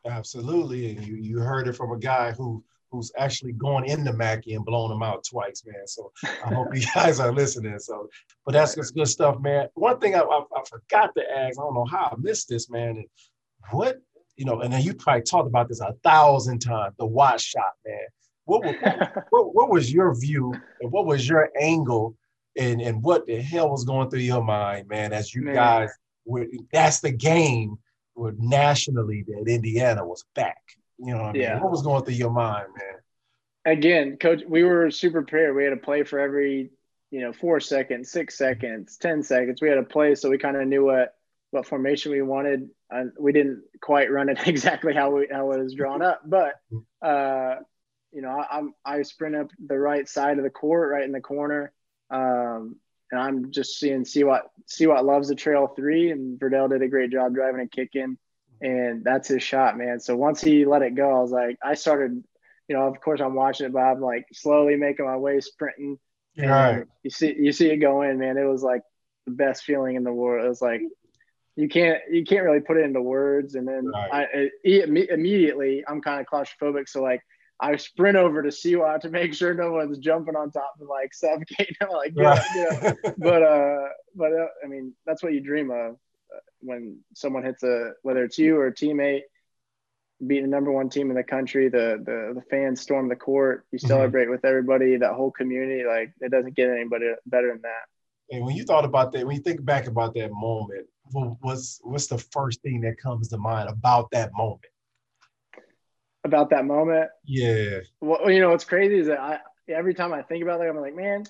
Absolutely, 0.08 0.96
and 0.96 1.06
you 1.06 1.16
you 1.16 1.40
heard 1.40 1.68
it 1.68 1.74
from 1.74 1.92
a 1.92 2.00
guy 2.00 2.32
who 2.32 2.64
who's 2.92 3.12
actually 3.18 3.54
going 3.54 3.86
into 3.86 4.14
Mackey 4.14 4.54
and 4.54 4.66
blowing 4.66 4.90
them 4.90 5.04
out 5.04 5.26
twice, 5.30 5.64
man. 5.66 5.88
So 5.88 6.12
I 6.24 6.54
hope 6.54 6.76
you 6.76 6.86
guys 6.96 7.20
are 7.20 7.32
listening. 7.32 7.78
So, 7.80 8.10
but 8.46 8.54
that's 8.54 8.76
just 8.76 8.96
good 8.96 9.08
stuff, 9.08 9.40
man. 9.40 9.68
One 9.74 10.00
thing 10.00 10.16
I, 10.16 10.20
I, 10.20 10.40
I, 10.40 10.64
forgot 10.70 11.14
to 11.16 11.24
ask, 11.24 11.60
I 11.60 11.64
don't 11.64 11.74
know 11.74 11.86
how 11.86 12.10
I 12.12 12.16
missed 12.20 12.50
this, 12.50 12.70
man. 12.70 13.04
What 13.72 13.98
you 14.38 14.46
know, 14.46 14.62
and 14.62 14.74
then 14.74 14.82
you 14.82 14.94
probably 14.94 15.24
talked 15.24 15.48
about 15.48 15.70
this 15.70 15.80
a 15.80 15.94
thousand 16.04 16.60
times, 16.60 16.96
the 16.98 17.06
Wat 17.06 17.40
Shot, 17.40 17.74
man. 17.86 18.00
What, 18.46 18.64
what, 19.30 19.56
what 19.56 19.70
was 19.70 19.92
your 19.92 20.14
view 20.20 20.54
and 20.82 20.92
what 20.92 21.06
was 21.06 21.28
your 21.28 21.50
angle 21.60 22.16
and, 22.58 22.82
and 22.82 23.02
what 23.02 23.26
the 23.26 23.42
hell 23.42 23.70
was 23.70 23.86
going 23.86 24.10
through 24.10 24.20
your 24.20 24.44
mind, 24.44 24.88
man, 24.88 25.14
as 25.14 25.34
you 25.34 25.44
man. 25.44 25.56
guys 25.56 25.90
were, 26.26 26.46
that's 26.72 27.00
the 27.00 27.12
game 27.12 27.78
where 28.14 28.34
nationally 28.38 29.26
that 29.28 29.46
Indiana 29.48 30.06
was 30.06 30.26
back. 30.36 30.62
You 30.98 31.14
know 31.14 31.22
what 31.22 31.30
I 31.30 31.32
mean? 31.34 31.42
Yeah. 31.42 31.60
What 31.60 31.72
was 31.72 31.82
going 31.82 32.04
through 32.04 32.16
your 32.16 32.32
mind, 32.32 32.68
man? 32.78 33.74
Again, 33.78 34.18
coach, 34.18 34.42
we 34.48 34.64
were 34.64 34.92
super 34.92 35.22
prepared. 35.24 35.56
We 35.56 35.64
had 35.64 35.72
to 35.72 35.78
play 35.78 36.04
for 36.04 36.20
every, 36.20 36.70
you 37.12 37.22
know, 37.22 37.34
four 37.34 37.60
seconds, 37.60 38.12
six 38.12 38.38
seconds, 38.38 38.98
ten 38.98 39.24
seconds. 39.24 39.62
We 39.62 39.70
had 39.70 39.76
to 39.76 39.84
play, 39.84 40.16
so 40.16 40.30
we 40.30 40.38
kind 40.38 40.56
of 40.56 40.68
knew 40.68 40.86
what 40.86 41.16
what 41.52 41.66
formation 41.66 42.12
we 42.12 42.22
wanted. 42.22 42.70
Uh, 42.94 43.06
we 43.20 43.32
didn't 43.32 43.64
quite 43.82 44.12
run 44.12 44.30
it 44.30 44.40
exactly 44.48 44.94
how 44.94 45.12
we 45.12 45.28
how 45.32 45.52
it 45.52 45.64
was 45.64 45.74
drawn 45.74 46.02
up, 46.02 46.22
but 46.26 46.56
uh, 47.02 47.56
you 48.12 48.22
know, 48.22 48.30
I, 48.30 48.60
am 48.60 48.74
I 48.86 49.02
sprint 49.02 49.36
up 49.36 49.48
the 49.66 49.78
right 49.80 50.08
side 50.08 50.38
of 50.38 50.44
the 50.44 50.50
court, 50.50 50.92
right 50.92 51.04
in 51.04 51.12
the 51.12 51.22
corner, 51.22 51.74
um, 52.12 52.76
and 53.12 53.20
I'm 53.20 53.52
just 53.52 53.80
seeing 53.80 54.06
see 54.06 54.24
what 54.24 54.44
see 54.68 54.86
what 54.86 55.04
loves 55.04 55.28
the 55.28 55.36
trail 55.36 55.68
three, 55.68 56.12
and 56.12 56.40
Verdell 56.40 56.70
did 56.70 56.84
a 56.84 56.88
great 56.88 57.12
job 57.12 57.34
driving 57.34 57.62
and 57.62 57.72
kicking 57.72 58.18
and 58.66 59.04
that's 59.04 59.28
his 59.28 59.44
shot, 59.44 59.78
man. 59.78 60.00
So 60.00 60.16
once 60.16 60.42
he 60.42 60.66
let 60.66 60.82
it 60.82 60.96
go, 60.96 61.18
I 61.18 61.22
was 61.22 61.32
like, 61.32 61.58
I 61.64 61.76
started, 61.76 62.24
you 62.68 62.76
know, 62.76 62.88
of 62.88 63.00
course 63.00 63.22
I'm 63.22 63.36
watching 63.36 63.68
it, 63.68 63.74
but 63.74 63.80
I'm 63.80 64.02
like 64.02 64.26
slowly 64.34 64.76
making 64.76 65.06
my 65.06 65.18
way 65.18 65.40
sprinting. 65.40 66.00
And 66.36 66.50
right. 66.50 66.86
you 67.04 67.12
see, 67.12 67.36
you 67.38 67.52
see 67.52 67.70
it 67.70 67.78
go 67.78 68.02
in, 68.02 68.18
man. 68.18 68.38
It 68.38 68.44
was 68.44 68.64
like 68.64 68.82
the 69.28 69.34
best 69.34 69.64
feeling 69.64 69.96
in 69.96 70.04
the 70.04 70.12
world. 70.12 70.44
It 70.44 70.50
was 70.50 70.64
like 70.64 70.82
you 71.56 71.70
can't, 71.70 72.02
you 72.10 72.26
can't 72.26 72.44
really 72.44 72.60
put 72.60 72.78
it 72.78 72.86
into 72.86 73.02
words. 73.04 73.54
And 73.54 73.68
then 73.68 73.92
right. 73.94 74.28
I 74.34 74.50
it, 74.64 75.10
immediately, 75.12 75.84
I'm 75.88 76.02
kind 76.02 76.20
of 76.20 76.26
claustrophobic, 76.26 76.90
so 76.90 77.04
like 77.04 77.22
I 77.60 77.76
sprint 77.78 78.18
over 78.18 78.42
to 78.42 78.52
see 78.52 78.74
Siwa 78.74 79.00
to 79.00 79.10
make 79.10 79.34
sure 79.34 79.54
no 79.54 79.74
one's 79.74 80.00
jumping 80.00 80.36
on 80.36 80.52
top 80.52 80.74
and 80.80 80.90
like 80.90 81.14
suffocating 81.14 81.76
him. 81.80 81.90
like, 81.94 82.14
yeah, 82.16 82.44
right. 82.82 82.98
but 83.18 83.44
uh, 83.44 83.88
but 84.16 84.34
uh, 84.34 84.48
I 84.64 84.68
mean, 84.68 84.94
that's 85.06 85.22
what 85.22 85.34
you 85.34 85.40
dream 85.40 85.70
of 85.70 85.98
when 86.66 87.00
someone 87.14 87.44
hits 87.44 87.64
a 87.64 87.92
whether 88.02 88.24
it's 88.24 88.38
you 88.38 88.58
or 88.58 88.68
a 88.68 88.74
teammate 88.74 89.22
beating 90.26 90.46
the 90.46 90.50
number 90.50 90.72
one 90.72 90.90
team 90.90 91.10
in 91.10 91.16
the 91.16 91.24
country 91.24 91.70
the 91.70 92.02
the, 92.06 92.34
the 92.36 92.42
fans 92.50 92.82
storm 92.82 93.10
the 93.10 93.16
court 93.16 93.66
you 93.72 93.80
mm-hmm. 93.80 93.88
celebrate 93.88 94.24
mm-hmm. 94.24 94.32
with 94.32 94.46
everybody 94.46 94.98
that 94.98 95.14
whole 95.14 95.32
community 95.32 95.84
like 95.86 96.14
it 96.22 96.32
doesn't 96.32 96.56
get 96.56 96.70
anybody 96.70 97.06
better 97.26 97.50
than 97.50 97.62
that 97.62 98.36
and 98.36 98.46
when 98.46 98.56
you 98.56 98.64
thought 98.64 98.86
about 98.86 99.12
that 99.12 99.26
when 99.26 99.36
you 99.36 99.42
think 99.42 99.64
back 99.64 99.88
about 99.88 100.14
that 100.14 100.32
moment 100.32 100.88
what's 101.42 101.80
what's 101.84 102.08
the 102.08 102.18
first 102.18 102.62
thing 102.62 102.82
that 102.82 102.98
comes 102.98 103.28
to 103.28 103.38
mind 103.38 103.70
about 103.70 104.10
that 104.12 104.32
moment 104.34 104.66
about 106.24 106.50
that 106.50 106.66
moment 106.66 107.10
yeah 107.26 107.80
well 108.02 108.32
you 108.32 108.40
know 108.40 108.50
what's 108.50 108.66
crazy 108.66 108.98
is 108.98 109.08
that 109.08 109.20
i 109.20 109.40
every 109.68 109.94
time 109.94 110.14
i 110.14 110.22
think 110.22 110.42
about 110.42 110.60
that 110.60 110.70
i'm 110.70 110.80
like 110.80 110.96
man 110.96 111.24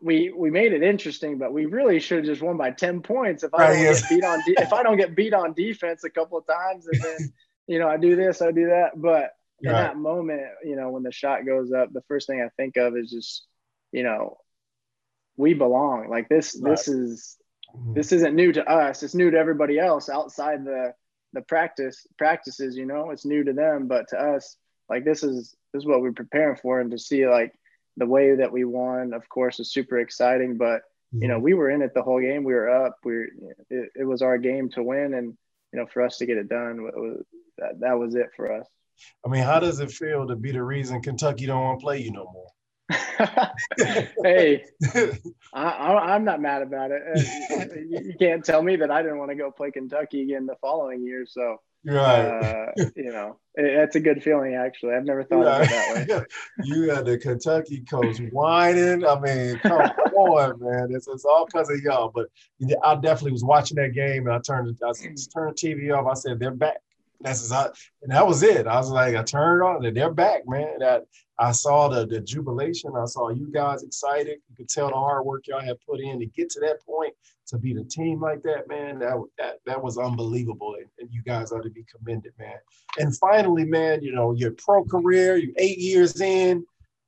we 0.00 0.32
we 0.36 0.50
made 0.50 0.72
it 0.72 0.82
interesting, 0.82 1.38
but 1.38 1.52
we 1.52 1.66
really 1.66 2.00
should 2.00 2.18
have 2.18 2.26
just 2.26 2.42
won 2.42 2.56
by 2.56 2.70
ten 2.70 3.00
points. 3.00 3.42
If 3.42 3.54
I 3.54 3.68
don't 3.68 3.82
yes. 3.82 4.02
get 4.02 4.10
beat 4.10 4.24
on 4.24 4.40
de- 4.46 4.62
if 4.62 4.72
I 4.72 4.82
don't 4.82 4.96
get 4.96 5.14
beat 5.14 5.32
on 5.32 5.54
defense 5.54 6.04
a 6.04 6.10
couple 6.10 6.38
of 6.38 6.46
times, 6.46 6.86
and 6.86 7.02
then 7.02 7.32
you 7.66 7.78
know 7.78 7.88
I 7.88 7.96
do 7.96 8.16
this, 8.16 8.42
I 8.42 8.50
do 8.50 8.66
that. 8.66 8.90
But 8.96 9.32
in 9.60 9.70
right. 9.70 9.82
that 9.82 9.96
moment, 9.96 10.42
you 10.64 10.76
know, 10.76 10.90
when 10.90 11.02
the 11.02 11.12
shot 11.12 11.46
goes 11.46 11.72
up, 11.72 11.92
the 11.92 12.02
first 12.02 12.26
thing 12.26 12.40
I 12.40 12.48
think 12.56 12.76
of 12.76 12.96
is 12.96 13.10
just, 13.10 13.46
you 13.92 14.04
know, 14.04 14.38
we 15.36 15.54
belong. 15.54 16.08
Like 16.08 16.28
this, 16.28 16.58
right. 16.60 16.70
this 16.70 16.88
is 16.88 17.36
mm-hmm. 17.74 17.94
this 17.94 18.12
isn't 18.12 18.34
new 18.34 18.52
to 18.52 18.64
us. 18.68 19.02
It's 19.02 19.14
new 19.14 19.30
to 19.30 19.38
everybody 19.38 19.78
else 19.78 20.08
outside 20.08 20.64
the 20.64 20.92
the 21.32 21.42
practice 21.42 22.06
practices. 22.18 22.76
You 22.76 22.86
know, 22.86 23.10
it's 23.10 23.24
new 23.24 23.44
to 23.44 23.52
them, 23.52 23.88
but 23.88 24.08
to 24.08 24.18
us, 24.18 24.56
like 24.88 25.04
this 25.04 25.22
is 25.22 25.54
this 25.72 25.82
is 25.82 25.86
what 25.86 26.02
we're 26.02 26.12
preparing 26.12 26.56
for, 26.56 26.80
and 26.80 26.90
to 26.90 26.98
see 26.98 27.26
like 27.26 27.52
the 27.98 28.06
way 28.06 28.36
that 28.36 28.52
we 28.52 28.64
won, 28.64 29.12
of 29.12 29.28
course, 29.28 29.60
is 29.60 29.72
super 29.72 29.98
exciting. 29.98 30.56
But 30.56 30.82
you 31.12 31.28
know, 31.28 31.34
mm-hmm. 31.34 31.44
we 31.44 31.54
were 31.54 31.70
in 31.70 31.82
it 31.82 31.94
the 31.94 32.02
whole 32.02 32.20
game. 32.20 32.44
We 32.44 32.54
were 32.54 32.68
up. 32.68 32.96
We 33.04 33.12
were, 33.12 33.28
it, 33.70 33.90
it 33.96 34.04
was 34.04 34.22
our 34.22 34.38
game 34.38 34.70
to 34.70 34.82
win, 34.82 35.14
and 35.14 35.36
you 35.72 35.78
know, 35.78 35.86
for 35.86 36.02
us 36.02 36.18
to 36.18 36.26
get 36.26 36.38
it 36.38 36.48
done, 36.48 36.78
it 36.86 36.98
was, 36.98 37.24
that 37.58 37.80
that 37.80 37.98
was 37.98 38.14
it 38.14 38.30
for 38.36 38.52
us. 38.52 38.66
I 39.24 39.28
mean, 39.28 39.42
how 39.42 39.60
does 39.60 39.80
it 39.80 39.90
feel 39.90 40.26
to 40.26 40.36
be 40.36 40.52
the 40.52 40.62
reason 40.62 41.02
Kentucky 41.02 41.46
don't 41.46 41.62
want 41.62 41.80
to 41.80 41.84
play 41.84 41.98
you 42.02 42.12
no 42.12 42.30
more? 42.32 42.48
hey, 44.24 44.64
I, 45.52 46.14
am 46.16 46.24
not 46.24 46.40
mad 46.40 46.62
about 46.62 46.90
it. 46.90 47.02
Uh, 47.50 47.64
you 47.74 48.14
can't 48.18 48.44
tell 48.44 48.62
me 48.62 48.76
that 48.76 48.90
I 48.90 49.02
didn't 49.02 49.18
want 49.18 49.30
to 49.30 49.36
go 49.36 49.50
play 49.50 49.70
Kentucky 49.70 50.22
again 50.22 50.46
the 50.46 50.56
following 50.60 51.04
year. 51.04 51.26
So 51.26 51.58
Right. 51.84 52.26
Uh, 52.26 52.84
you 52.96 53.12
know, 53.12 53.38
it, 53.54 53.76
that's 53.76 53.96
a 53.96 54.00
good 54.00 54.22
feeling, 54.22 54.54
actually. 54.54 54.94
I've 54.94 55.04
never 55.04 55.24
thought 55.24 55.46
of 55.46 55.62
it 55.62 55.70
that 55.70 56.08
way. 56.08 56.26
you 56.64 56.90
had 56.90 57.06
the 57.06 57.18
Kentucky 57.18 57.84
coach 57.88 58.18
whining. 58.32 59.06
I 59.06 59.18
mean, 59.20 59.58
come 59.60 59.80
on, 59.80 60.60
man. 60.60 60.88
It's, 60.90 61.08
it's 61.08 61.24
all 61.24 61.46
because 61.46 61.70
of 61.70 61.80
y'all. 61.80 62.10
But 62.14 62.26
I 62.84 62.94
definitely 62.96 63.32
was 63.32 63.44
watching 63.44 63.76
that 63.76 63.94
game 63.94 64.26
and 64.26 64.34
I 64.34 64.40
turned, 64.40 64.76
I 64.84 64.92
turned 65.32 65.56
TV 65.56 65.96
off. 65.96 66.06
I 66.10 66.14
said, 66.14 66.38
they're 66.38 66.50
back. 66.50 66.76
That's 67.20 67.50
and 67.50 68.12
that 68.12 68.26
was 68.26 68.42
it. 68.42 68.66
I 68.66 68.76
was 68.76 68.90
like, 68.90 69.16
I 69.16 69.22
turned 69.22 69.62
on 69.62 69.84
and 69.84 69.96
they're 69.96 70.12
back, 70.12 70.42
man. 70.46 70.78
That 70.78 71.04
I 71.38 71.52
saw 71.52 71.88
the 71.88 72.06
the 72.06 72.20
jubilation. 72.20 72.92
I 72.96 73.04
saw 73.04 73.30
you 73.30 73.50
guys 73.50 73.82
excited. 73.82 74.38
You 74.48 74.56
could 74.56 74.68
tell 74.68 74.88
the 74.88 74.94
hard 74.94 75.24
work 75.24 75.46
y'all 75.46 75.60
had 75.60 75.80
put 75.86 76.00
in 76.00 76.18
to 76.18 76.26
get 76.26 76.50
to 76.50 76.60
that 76.60 76.84
point 76.84 77.14
to 77.46 77.58
beat 77.58 77.76
a 77.76 77.84
team 77.84 78.20
like 78.20 78.42
that, 78.42 78.68
man. 78.68 78.98
That 78.98 79.22
that 79.38 79.58
that 79.66 79.82
was 79.82 79.98
unbelievable, 79.98 80.74
and, 80.74 80.86
and 80.98 81.08
you 81.12 81.22
guys 81.22 81.52
ought 81.52 81.62
to 81.62 81.70
be 81.70 81.84
commended, 81.84 82.32
man. 82.38 82.56
And 82.98 83.16
finally, 83.16 83.64
man, 83.64 84.02
you 84.02 84.12
know 84.12 84.32
your 84.32 84.52
pro 84.52 84.84
career, 84.84 85.36
you 85.36 85.54
eight 85.58 85.78
years 85.78 86.20
in. 86.20 86.64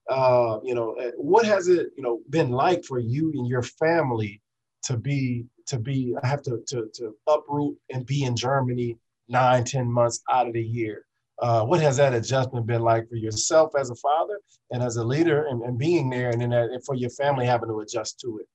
Uh, 0.09 0.59
you 0.65 0.75
know, 0.75 0.97
uh, 0.97 1.13
what 1.17 1.47
has 1.47 1.69
it, 1.69 1.91
you 1.97 2.03
know, 2.03 2.21
been 2.31 2.51
like 2.51 2.85
for 2.85 2.99
you 2.99 3.31
and 3.33 3.47
your 3.47 3.63
family 3.63 4.41
to 4.83 4.97
be 4.97 5.45
to 5.67 5.79
be 5.79 6.17
I 6.23 6.27
have 6.27 6.43
to 6.43 6.63
to 6.69 6.91
to 6.95 7.15
uproot 7.29 7.77
and 7.91 8.07
be 8.07 8.25
in 8.25 8.37
Germany 8.37 8.97
nine, 9.29 9.65
ten 9.65 9.91
months 9.91 10.23
out 10.31 10.47
of 10.47 10.53
the 10.53 10.63
year. 10.63 11.07
Uh, 11.41 11.65
what 11.65 11.81
has 11.81 11.97
that 11.97 12.13
adjustment 12.13 12.67
been 12.67 12.83
like 12.83 13.09
for 13.09 13.17
yourself 13.17 13.73
as 13.79 13.91
a 13.91 13.95
father 13.95 14.39
and 14.71 14.83
as 14.83 14.97
a 14.97 15.05
leader 15.05 15.47
and, 15.47 15.63
and 15.63 15.79
being 15.79 16.11
there 16.11 16.31
and 16.31 16.41
then 16.41 16.51
that, 16.51 16.71
and 16.71 16.85
for 16.85 16.95
your 16.95 17.11
family 17.11 17.47
having 17.47 17.69
to 17.69 17.81
adjust 17.81 18.21
to 18.21 18.39
it? 18.39 18.47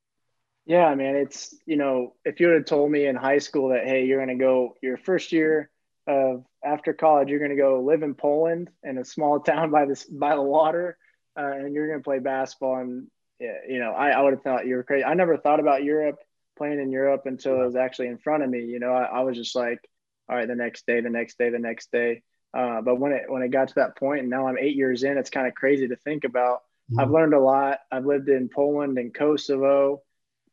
Yeah, 0.67 0.93
man, 0.95 1.15
it's, 1.15 1.53
you 1.65 1.77
know, 1.77 2.13
if 2.25 2.39
you 2.39 2.47
would 2.47 2.55
have 2.55 2.65
told 2.65 2.91
me 2.91 3.05
in 3.05 3.15
high 3.15 3.37
school 3.37 3.69
that, 3.69 3.85
hey, 3.85 4.05
you're 4.05 4.23
going 4.23 4.37
to 4.37 4.43
go 4.43 4.75
your 4.81 4.97
first 4.97 5.31
year 5.31 5.69
of 6.07 6.43
after 6.63 6.93
college, 6.93 7.29
you're 7.29 7.39
going 7.39 7.51
to 7.51 7.57
go 7.57 7.81
live 7.81 8.03
in 8.03 8.15
Poland 8.15 8.69
in 8.83 8.97
a 8.97 9.05
small 9.05 9.39
town 9.41 9.71
by 9.71 9.85
this, 9.85 10.03
by 10.05 10.35
the 10.35 10.41
water, 10.41 10.97
uh, 11.37 11.51
and 11.51 11.73
you're 11.73 11.87
going 11.87 11.99
to 11.99 12.03
play 12.03 12.19
basketball. 12.19 12.77
And, 12.79 13.07
you 13.39 13.79
know, 13.79 13.91
I, 13.91 14.09
I 14.09 14.21
would 14.21 14.33
have 14.33 14.43
thought 14.43 14.67
you 14.67 14.75
were 14.75 14.83
crazy. 14.83 15.03
I 15.03 15.13
never 15.13 15.37
thought 15.37 15.59
about 15.59 15.83
Europe 15.83 16.17
playing 16.57 16.79
in 16.79 16.91
Europe 16.91 17.23
until 17.25 17.61
it 17.61 17.65
was 17.65 17.75
actually 17.75 18.07
in 18.07 18.17
front 18.17 18.43
of 18.43 18.49
me. 18.49 18.61
You 18.61 18.79
know, 18.79 18.91
I, 18.91 19.03
I 19.03 19.19
was 19.21 19.37
just 19.37 19.55
like, 19.55 19.79
all 20.29 20.35
right, 20.35 20.47
the 20.47 20.55
next 20.55 20.87
day, 20.87 21.01
the 21.01 21.09
next 21.09 21.37
day, 21.37 21.49
the 21.49 21.59
next 21.59 21.91
day. 21.91 22.23
Uh, 22.55 22.81
but 22.81 22.99
when 22.99 23.11
it 23.11 23.23
when 23.27 23.41
it 23.41 23.49
got 23.49 23.67
to 23.67 23.75
that 23.75 23.97
point, 23.97 24.21
and 24.21 24.29
now 24.29 24.47
I'm 24.47 24.57
eight 24.57 24.75
years 24.75 25.03
in, 25.03 25.17
it's 25.17 25.29
kind 25.29 25.45
of 25.45 25.53
crazy 25.53 25.87
to 25.89 25.95
think 25.97 26.23
about. 26.23 26.61
Mm-hmm. 26.89 26.99
I've 26.99 27.11
learned 27.11 27.33
a 27.33 27.39
lot. 27.39 27.79
I've 27.91 28.05
lived 28.05 28.29
in 28.29 28.47
Poland 28.47 28.97
and 28.97 29.13
Kosovo. 29.13 30.01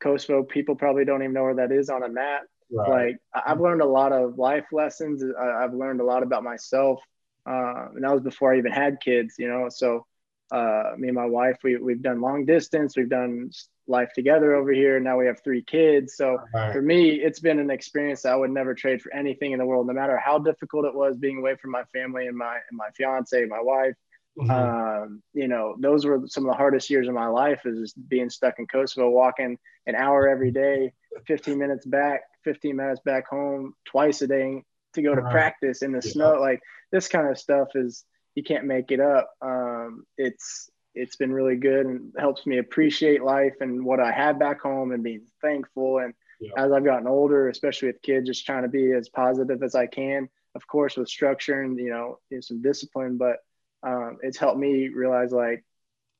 Kosovo, 0.00 0.42
people 0.42 0.74
probably 0.74 1.04
don't 1.04 1.22
even 1.22 1.32
know 1.32 1.44
where 1.44 1.54
that 1.54 1.70
is 1.70 1.88
on 1.88 2.02
a 2.02 2.08
map. 2.08 2.42
Right. 2.72 2.90
Like 2.90 3.16
I've 3.46 3.60
learned 3.60 3.82
a 3.82 3.86
lot 3.86 4.12
of 4.12 4.36
life 4.36 4.64
lessons. 4.72 5.22
I've 5.22 5.74
learned 5.74 6.00
a 6.00 6.04
lot 6.04 6.24
about 6.24 6.42
myself, 6.42 7.00
uh, 7.46 7.88
and 7.94 8.02
that 8.02 8.12
was 8.12 8.22
before 8.22 8.52
I 8.52 8.58
even 8.58 8.72
had 8.72 9.00
kids. 9.00 9.36
You 9.38 9.48
know, 9.48 9.68
so 9.68 10.04
uh, 10.52 10.92
me 10.98 11.08
and 11.08 11.14
my 11.14 11.24
wife, 11.24 11.56
we 11.64 11.76
we've 11.76 12.02
done 12.02 12.20
long 12.20 12.44
distance. 12.44 12.96
We've 12.96 13.08
done 13.08 13.50
life 13.88 14.10
together 14.14 14.54
over 14.54 14.72
here. 14.72 15.00
Now 15.00 15.18
we 15.18 15.26
have 15.26 15.42
three 15.42 15.62
kids. 15.62 16.14
So 16.16 16.38
right. 16.54 16.72
for 16.72 16.82
me, 16.82 17.12
it's 17.12 17.40
been 17.40 17.58
an 17.58 17.70
experience 17.70 18.26
I 18.26 18.34
would 18.34 18.50
never 18.50 18.74
trade 18.74 19.00
for 19.00 19.12
anything 19.14 19.52
in 19.52 19.58
the 19.58 19.64
world, 19.64 19.86
no 19.86 19.94
matter 19.94 20.16
how 20.18 20.38
difficult 20.38 20.84
it 20.84 20.94
was 20.94 21.16
being 21.16 21.38
away 21.38 21.56
from 21.56 21.70
my 21.70 21.84
family 21.84 22.26
and 22.26 22.36
my 22.36 22.58
and 22.70 22.76
my 22.76 22.90
fiance, 22.96 23.46
my 23.46 23.60
wife. 23.60 23.94
Mm-hmm. 24.38 24.50
Um, 24.50 25.22
you 25.34 25.48
know, 25.48 25.74
those 25.78 26.04
were 26.04 26.22
some 26.26 26.44
of 26.44 26.52
the 26.52 26.56
hardest 26.56 26.90
years 26.90 27.08
of 27.08 27.14
my 27.14 27.26
life 27.26 27.62
is 27.64 27.78
just 27.78 28.08
being 28.08 28.30
stuck 28.30 28.58
in 28.58 28.66
Kosovo, 28.66 29.10
walking 29.10 29.58
an 29.86 29.94
hour 29.94 30.28
every 30.28 30.50
day 30.50 30.92
15 31.26 31.58
minutes 31.58 31.86
back, 31.86 32.22
15 32.44 32.76
minutes 32.76 33.00
back 33.04 33.26
home 33.28 33.74
twice 33.84 34.22
a 34.22 34.26
day 34.26 34.62
to 34.94 35.02
go 35.02 35.14
to 35.14 35.20
right. 35.20 35.32
practice 35.32 35.82
in 35.82 35.92
the 35.92 36.02
yeah. 36.04 36.12
snow. 36.12 36.40
Like 36.40 36.60
this 36.90 37.08
kind 37.08 37.28
of 37.28 37.38
stuff 37.38 37.68
is 37.74 38.04
you 38.34 38.42
can't 38.42 38.64
make 38.64 38.90
it 38.90 39.00
up. 39.00 39.30
Um, 39.40 40.04
it's 40.16 40.70
it's 40.94 41.16
been 41.16 41.32
really 41.32 41.56
good 41.56 41.86
and 41.86 42.12
helps 42.18 42.46
me 42.46 42.59
appreciate 42.59 43.22
life 43.22 43.54
and 43.60 43.84
what 43.84 44.00
I 44.00 44.12
have 44.12 44.38
back 44.38 44.60
home 44.60 44.92
and 44.92 45.02
being 45.02 45.26
thankful. 45.40 45.98
And 45.98 46.12
yeah. 46.40 46.50
as 46.56 46.70
I've 46.70 46.84
gotten 46.84 47.06
older, 47.06 47.48
especially 47.48 47.88
with 47.88 48.02
kids, 48.02 48.26
just 48.26 48.44
trying 48.44 48.62
to 48.62 48.68
be 48.68 48.92
as 48.92 49.09
positive 49.09 49.62
as 49.62 49.74
I 49.74 49.86
can. 49.86 50.28
Of 50.54 50.66
course, 50.66 50.96
with 50.96 51.09
structure 51.09 51.62
and 51.62 51.78
you 51.78 51.90
know 51.90 52.18
some 52.40 52.60
discipline, 52.60 53.16
but 53.16 53.38
um, 53.82 54.18
it's 54.22 54.38
helped 54.38 54.59
me 54.59 54.88
realize 54.88 55.32
like 55.32 55.64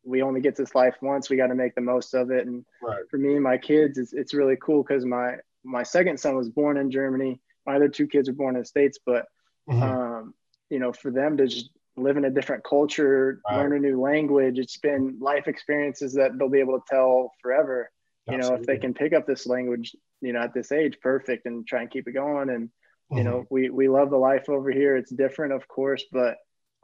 we 0.05 0.23
only 0.23 0.41
get 0.41 0.57
this 0.57 0.75
life 0.75 0.97
once. 1.01 1.31
We 1.31 1.37
got 1.37 1.49
to 1.49 1.55
make 1.55 1.75
the 1.75 1.81
most 1.81 2.15
of 2.15 2.31
it. 2.31 2.47
And 2.47 2.65
right. 2.83 3.03
for 3.11 3.19
me 3.19 3.35
and 3.35 3.43
my 3.43 3.57
kids, 3.57 3.99
it's, 3.99 4.13
it's 4.13 4.35
really 4.35 4.57
cool 4.61 4.83
because 4.83 5.05
my 5.05 5.37
my 5.65 5.83
second 5.83 6.19
son 6.19 6.37
was 6.37 6.49
born 6.49 6.77
in 6.77 6.91
Germany. 6.91 7.41
My 7.67 7.77
other 7.77 7.89
two 7.89 8.07
kids 8.07 8.29
were 8.29 8.35
born 8.35 8.57
in 8.57 8.63
the 8.63 8.67
States, 8.67 8.99
but 9.05 9.27
mm-hmm. 9.69 9.83
um, 9.83 10.35
you 10.71 10.79
know, 10.79 10.93
for 10.93 11.11
them 11.11 11.37
to 11.37 11.47
just 11.47 11.71
live 11.97 12.17
in 12.17 12.25
a 12.25 12.31
different 12.31 12.65
culture, 12.65 13.41
right. 13.49 13.59
learn 13.59 13.77
a 13.77 13.79
new 13.79 14.01
language, 14.01 14.59
it's 14.59 14.79
been 14.79 15.19
life 15.21 15.47
experiences 15.49 16.15
that 16.15 16.39
they'll 16.39 16.49
be 16.49 16.61
able 16.61 16.79
to 16.79 16.85
tell 16.89 17.33
forever. 17.43 17.91
Absolutely. 18.29 18.47
You 18.47 18.51
know, 18.51 18.61
if 18.61 18.67
they 18.67 18.79
can 18.79 18.95
pick 18.95 19.13
up 19.13 19.27
this 19.27 19.47
language, 19.47 19.95
you 20.21 20.33
know, 20.33 20.41
at 20.41 20.55
this 20.55 20.73
age, 20.73 20.99
perfect, 21.01 21.47
and 21.47 21.67
try 21.67 21.83
and 21.83 21.91
keep 21.91 22.07
it 22.07 22.13
going. 22.13 22.51
And 22.51 22.69
mm-hmm. 22.69 23.19
you 23.19 23.25
know, 23.25 23.45
we 23.51 23.69
we 23.71 23.89
love 23.89 24.11
the 24.11 24.17
life 24.17 24.49
over 24.49 24.71
here. 24.71 24.97
It's 24.97 25.11
different, 25.11 25.53
of 25.53 25.67
course, 25.69 26.05
but 26.13 26.37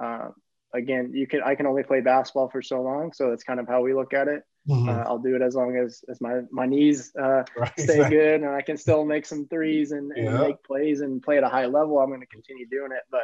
uh, 0.03 0.29
again, 0.75 1.13
you 1.15 1.27
can 1.27 1.43
I 1.43 1.55
can 1.55 1.67
only 1.67 1.85
play 1.85 2.01
basketball 2.01 2.49
for 2.51 2.61
so 2.61 2.83
long, 2.83 3.13
so 3.13 3.31
that's 3.31 3.45
kind 3.45 3.61
of 3.61 3.69
how 3.69 3.83
we 3.83 3.95
look 3.95 4.13
at 4.15 4.29
it. 4.29 4.43
Mm-hmm. 4.69 4.89
Uh, 4.89 5.03
I'll 5.07 5.19
do 5.19 5.35
it 5.35 5.43
as 5.43 5.55
long 5.55 5.77
as 5.77 6.05
as 6.11 6.21
my 6.21 6.41
my 6.51 6.67
knees 6.67 7.13
uh, 7.19 7.45
right. 7.57 7.73
stay 7.79 8.09
good 8.09 8.43
and 8.43 8.51
I 8.51 8.61
can 8.61 8.77
still 8.77 9.05
make 9.05 9.25
some 9.25 9.47
threes 9.49 9.93
and, 9.93 10.13
and 10.13 10.25
yeah. 10.25 10.39
make 10.39 10.63
plays 10.63 11.01
and 11.01 11.23
play 11.23 11.39
at 11.39 11.45
a 11.45 11.49
high 11.49 11.67
level. 11.67 11.99
I'm 11.99 12.11
going 12.11 12.21
to 12.21 12.27
continue 12.27 12.67
doing 12.69 12.91
it, 12.93 13.03
but 13.11 13.23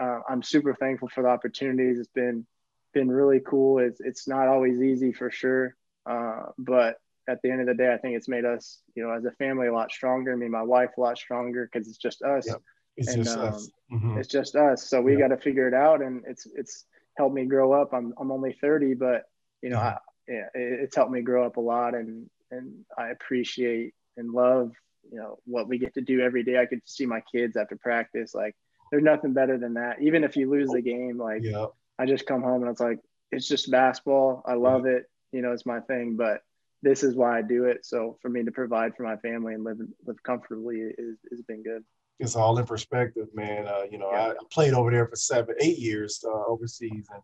uh, 0.00 0.20
I'm 0.28 0.42
super 0.42 0.74
thankful 0.74 1.08
for 1.08 1.22
the 1.22 1.28
opportunities. 1.28 1.98
It's 1.98 2.08
been 2.14 2.46
been 2.94 3.10
really 3.10 3.40
cool. 3.40 3.78
It's 3.78 4.00
it's 4.00 4.26
not 4.26 4.48
always 4.48 4.80
easy 4.80 5.12
for 5.12 5.30
sure, 5.30 5.76
uh, 6.06 6.46
but 6.58 6.96
at 7.28 7.40
the 7.42 7.50
end 7.50 7.60
of 7.60 7.66
the 7.66 7.74
day, 7.74 7.92
I 7.92 7.98
think 7.98 8.16
it's 8.16 8.28
made 8.28 8.44
us, 8.44 8.80
you 8.94 9.04
know, 9.04 9.12
as 9.12 9.24
a 9.24 9.30
family 9.32 9.68
a 9.68 9.72
lot 9.72 9.92
stronger. 9.92 10.36
Me 10.36 10.46
and 10.46 10.52
my 10.52 10.62
wife 10.62 10.90
a 10.96 11.00
lot 11.00 11.18
stronger 11.18 11.68
because 11.70 11.86
it's 11.86 11.98
just 11.98 12.22
us. 12.22 12.46
Yep. 12.46 12.62
It's 12.96 13.14
and, 13.14 13.24
just 13.24 13.38
um, 13.38 13.44
us. 13.44 13.70
Mm-hmm. 13.92 14.18
It's 14.18 14.28
just 14.28 14.56
us. 14.56 14.88
So 14.88 15.00
we 15.00 15.12
yep. 15.12 15.20
got 15.20 15.28
to 15.28 15.36
figure 15.36 15.68
it 15.68 15.74
out, 15.74 16.02
and 16.02 16.24
it's 16.26 16.46
it's 16.54 16.86
helped 17.16 17.34
me 17.34 17.44
grow 17.44 17.72
up. 17.72 17.92
I'm 17.92 18.14
I'm 18.18 18.32
only 18.32 18.56
30, 18.60 18.94
but 18.94 19.24
you 19.62 19.70
know, 19.70 19.78
I, 19.78 19.98
yeah, 20.26 20.46
it's 20.54 20.96
helped 20.96 21.12
me 21.12 21.22
grow 21.22 21.44
up 21.46 21.56
a 21.56 21.60
lot, 21.60 21.94
and 21.94 22.28
and 22.50 22.84
I 22.98 23.08
appreciate 23.08 23.94
and 24.16 24.32
love 24.32 24.72
you 25.10 25.18
know 25.18 25.38
what 25.44 25.68
we 25.68 25.78
get 25.78 25.94
to 25.94 26.00
do 26.00 26.20
every 26.20 26.42
day. 26.42 26.56
I 26.56 26.64
get 26.64 26.84
to 26.84 26.92
see 26.92 27.06
my 27.06 27.22
kids 27.32 27.56
after 27.56 27.76
practice. 27.76 28.34
Like 28.34 28.56
there's 28.90 29.02
nothing 29.02 29.32
better 29.32 29.58
than 29.58 29.74
that. 29.74 30.00
Even 30.00 30.24
if 30.24 30.36
you 30.36 30.50
lose 30.50 30.70
the 30.70 30.82
game, 30.82 31.18
like 31.18 31.42
yeah. 31.42 31.66
I 31.98 32.06
just 32.06 32.26
come 32.26 32.42
home 32.42 32.62
and 32.62 32.70
it's 32.70 32.80
like 32.80 32.98
it's 33.30 33.48
just 33.48 33.70
basketball. 33.70 34.42
I 34.46 34.54
love 34.54 34.86
yeah. 34.86 34.98
it. 34.98 35.10
You 35.32 35.42
know, 35.42 35.52
it's 35.52 35.66
my 35.66 35.80
thing, 35.80 36.16
but 36.16 36.40
this 36.82 37.02
is 37.02 37.14
why 37.14 37.38
I 37.38 37.42
do 37.42 37.64
it. 37.64 37.84
So 37.84 38.18
for 38.20 38.28
me 38.28 38.42
to 38.44 38.50
provide 38.50 38.96
for 38.96 39.04
my 39.04 39.16
family 39.16 39.54
and 39.54 39.64
live 39.64 39.78
live 40.06 40.22
comfortably 40.22 40.76
is 40.76 41.18
has 41.30 41.42
been 41.42 41.62
good. 41.62 41.84
It's 42.18 42.36
all 42.36 42.58
in 42.58 42.66
perspective, 42.66 43.28
man. 43.34 43.66
Uh, 43.66 43.84
you 43.90 43.98
know, 43.98 44.10
yeah. 44.12 44.32
I 44.32 44.34
played 44.50 44.74
over 44.74 44.90
there 44.90 45.06
for 45.06 45.16
seven, 45.16 45.54
eight 45.60 45.78
years 45.78 46.22
uh, 46.26 46.44
overseas, 46.46 47.08
and 47.12 47.22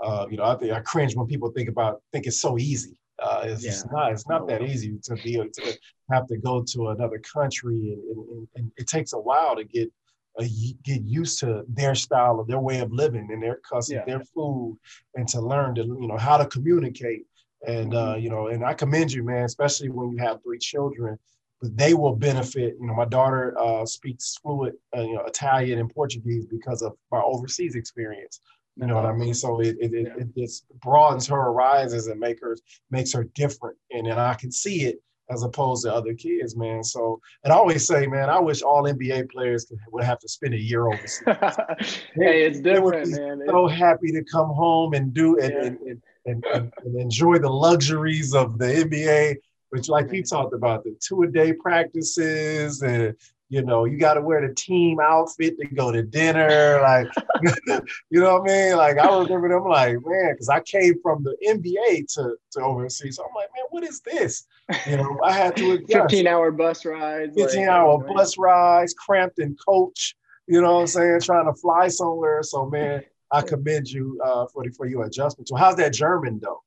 uh, 0.00 0.26
you 0.30 0.36
know, 0.36 0.44
I 0.44 0.54
think 0.54 0.72
I 0.72 0.80
cringe 0.80 1.16
when 1.16 1.26
people 1.26 1.50
think 1.50 1.68
about 1.68 2.02
think 2.12 2.26
it's 2.26 2.40
so 2.40 2.58
easy. 2.58 2.98
Uh, 3.18 3.42
it's, 3.46 3.64
yeah. 3.64 3.90
not. 3.90 4.12
It's 4.12 4.28
not 4.28 4.46
that 4.46 4.62
easy 4.62 4.96
to 5.02 5.14
be 5.16 5.32
to 5.34 5.78
have 6.12 6.28
to 6.28 6.36
go 6.36 6.62
to 6.62 6.88
another 6.90 7.18
country, 7.18 7.92
and, 7.92 8.28
and, 8.28 8.48
and 8.54 8.72
it 8.76 8.86
takes 8.86 9.12
a 9.12 9.18
while 9.18 9.56
to 9.56 9.64
get 9.64 9.90
uh, 10.38 10.44
get 10.84 11.02
used 11.02 11.40
to 11.40 11.64
their 11.68 11.94
style 11.94 12.38
of 12.38 12.46
their 12.46 12.60
way 12.60 12.78
of 12.78 12.92
living 12.92 13.28
and 13.30 13.42
their 13.42 13.56
customs, 13.56 13.96
yeah. 13.96 14.04
their 14.04 14.24
food, 14.34 14.78
and 15.14 15.26
to 15.28 15.40
learn 15.40 15.74
to 15.74 15.82
you 15.82 16.06
know 16.06 16.16
how 16.16 16.36
to 16.36 16.46
communicate. 16.46 17.24
And 17.66 17.94
uh, 17.94 18.14
mm-hmm. 18.14 18.22
you 18.22 18.30
know, 18.30 18.48
and 18.48 18.64
I 18.64 18.74
commend 18.74 19.12
you, 19.12 19.24
man, 19.24 19.44
especially 19.44 19.88
when 19.88 20.10
you 20.10 20.18
have 20.18 20.42
three 20.42 20.58
children. 20.58 21.18
But 21.60 21.76
they 21.76 21.92
will 21.92 22.14
benefit. 22.14 22.76
You 22.80 22.86
know, 22.86 22.94
my 22.94 23.04
daughter 23.04 23.58
uh, 23.58 23.84
speaks 23.84 24.36
fluent, 24.36 24.76
uh, 24.96 25.00
you 25.00 25.14
know, 25.14 25.22
Italian 25.22 25.80
and 25.80 25.92
Portuguese 25.92 26.46
because 26.46 26.82
of 26.82 26.92
my 27.10 27.20
overseas 27.20 27.74
experience. 27.74 28.40
You 28.76 28.86
know 28.86 28.94
what 28.94 29.06
I 29.06 29.12
mean? 29.12 29.34
So 29.34 29.58
it 29.60 29.76
it, 29.80 29.92
it, 29.92 30.12
it 30.18 30.36
just 30.36 30.66
broadens 30.80 31.26
her 31.26 31.42
horizons 31.42 32.06
and 32.06 32.20
make 32.20 32.40
her 32.40 32.56
makes 32.92 33.12
her 33.12 33.24
different. 33.34 33.76
And 33.90 34.06
then 34.06 34.20
I 34.20 34.34
can 34.34 34.52
see 34.52 34.84
it 34.84 35.02
as 35.30 35.42
opposed 35.42 35.84
to 35.84 35.94
other 35.94 36.14
kids, 36.14 36.56
man. 36.56 36.82
So, 36.82 37.20
and 37.44 37.52
I 37.52 37.56
always 37.56 37.86
say, 37.86 38.06
man, 38.06 38.30
I 38.30 38.40
wish 38.40 38.62
all 38.62 38.84
NBA 38.84 39.30
players 39.30 39.66
could, 39.66 39.78
would 39.92 40.04
have 40.04 40.18
to 40.20 40.28
spend 40.28 40.54
a 40.54 40.60
year 40.60 40.86
overseas. 40.86 41.22
hey, 42.14 42.44
it's 42.44 42.60
different, 42.60 43.10
man. 43.10 43.42
So 43.46 43.66
happy 43.66 44.10
to 44.12 44.24
come 44.24 44.48
home 44.48 44.94
and 44.94 45.12
do 45.12 45.38
and, 45.38 45.52
yeah. 45.52 45.66
and, 45.66 45.78
and, 45.80 46.02
and, 46.26 46.44
and, 46.54 46.72
and, 46.84 47.00
enjoy 47.00 47.38
the 47.38 47.50
luxuries 47.50 48.34
of 48.34 48.58
the 48.58 48.66
NBA, 48.66 49.36
which, 49.70 49.88
like 49.88 50.10
you 50.12 50.22
talked 50.22 50.54
about, 50.54 50.84
the 50.84 50.96
two 51.00 51.22
a 51.22 51.26
day 51.26 51.52
practices 51.52 52.82
and 52.82 53.14
you 53.50 53.62
know, 53.62 53.86
you 53.86 53.98
got 53.98 54.14
to 54.14 54.20
wear 54.20 54.46
the 54.46 54.54
team 54.54 55.00
outfit 55.00 55.58
to 55.58 55.66
go 55.66 55.90
to 55.90 56.02
dinner. 56.02 56.80
Like, 56.82 57.08
you 58.10 58.20
know 58.20 58.38
what 58.38 58.50
I 58.50 58.54
mean? 58.54 58.76
Like, 58.76 58.98
I 58.98 59.18
remember 59.18 59.48
them 59.48 59.64
like, 59.64 59.96
man, 60.04 60.32
because 60.32 60.50
I 60.50 60.60
came 60.60 60.94
from 61.02 61.24
the 61.24 61.34
NBA 61.46 62.12
to, 62.14 62.36
to 62.52 62.60
overseas. 62.60 63.16
So 63.16 63.24
I'm 63.24 63.34
like, 63.34 63.48
man, 63.56 63.64
what 63.70 63.84
is 63.84 64.00
this? 64.00 64.46
You 64.86 64.98
know, 64.98 65.18
I 65.24 65.32
had 65.32 65.56
to 65.56 65.72
adjust. 65.72 66.10
15 66.10 66.26
hour 66.26 66.50
bus 66.50 66.84
rides. 66.84 67.34
15 67.36 67.60
like, 67.60 67.68
hour 67.68 67.98
bus 67.98 68.36
rides, 68.36 68.94
cramped 68.94 69.38
in 69.38 69.56
coach, 69.66 70.14
you 70.46 70.60
know 70.60 70.74
what 70.74 70.80
I'm 70.80 70.86
saying? 70.86 71.20
Trying 71.22 71.46
to 71.46 71.54
fly 71.54 71.88
somewhere. 71.88 72.42
So, 72.42 72.66
man, 72.66 73.02
I 73.32 73.40
commend 73.40 73.88
you 73.88 74.20
uh, 74.24 74.46
for, 74.52 74.64
the, 74.64 74.70
for 74.70 74.86
your 74.86 75.04
adjustment. 75.04 75.48
So, 75.48 75.56
how's 75.56 75.76
that 75.76 75.94
German 75.94 76.38
though? 76.42 76.62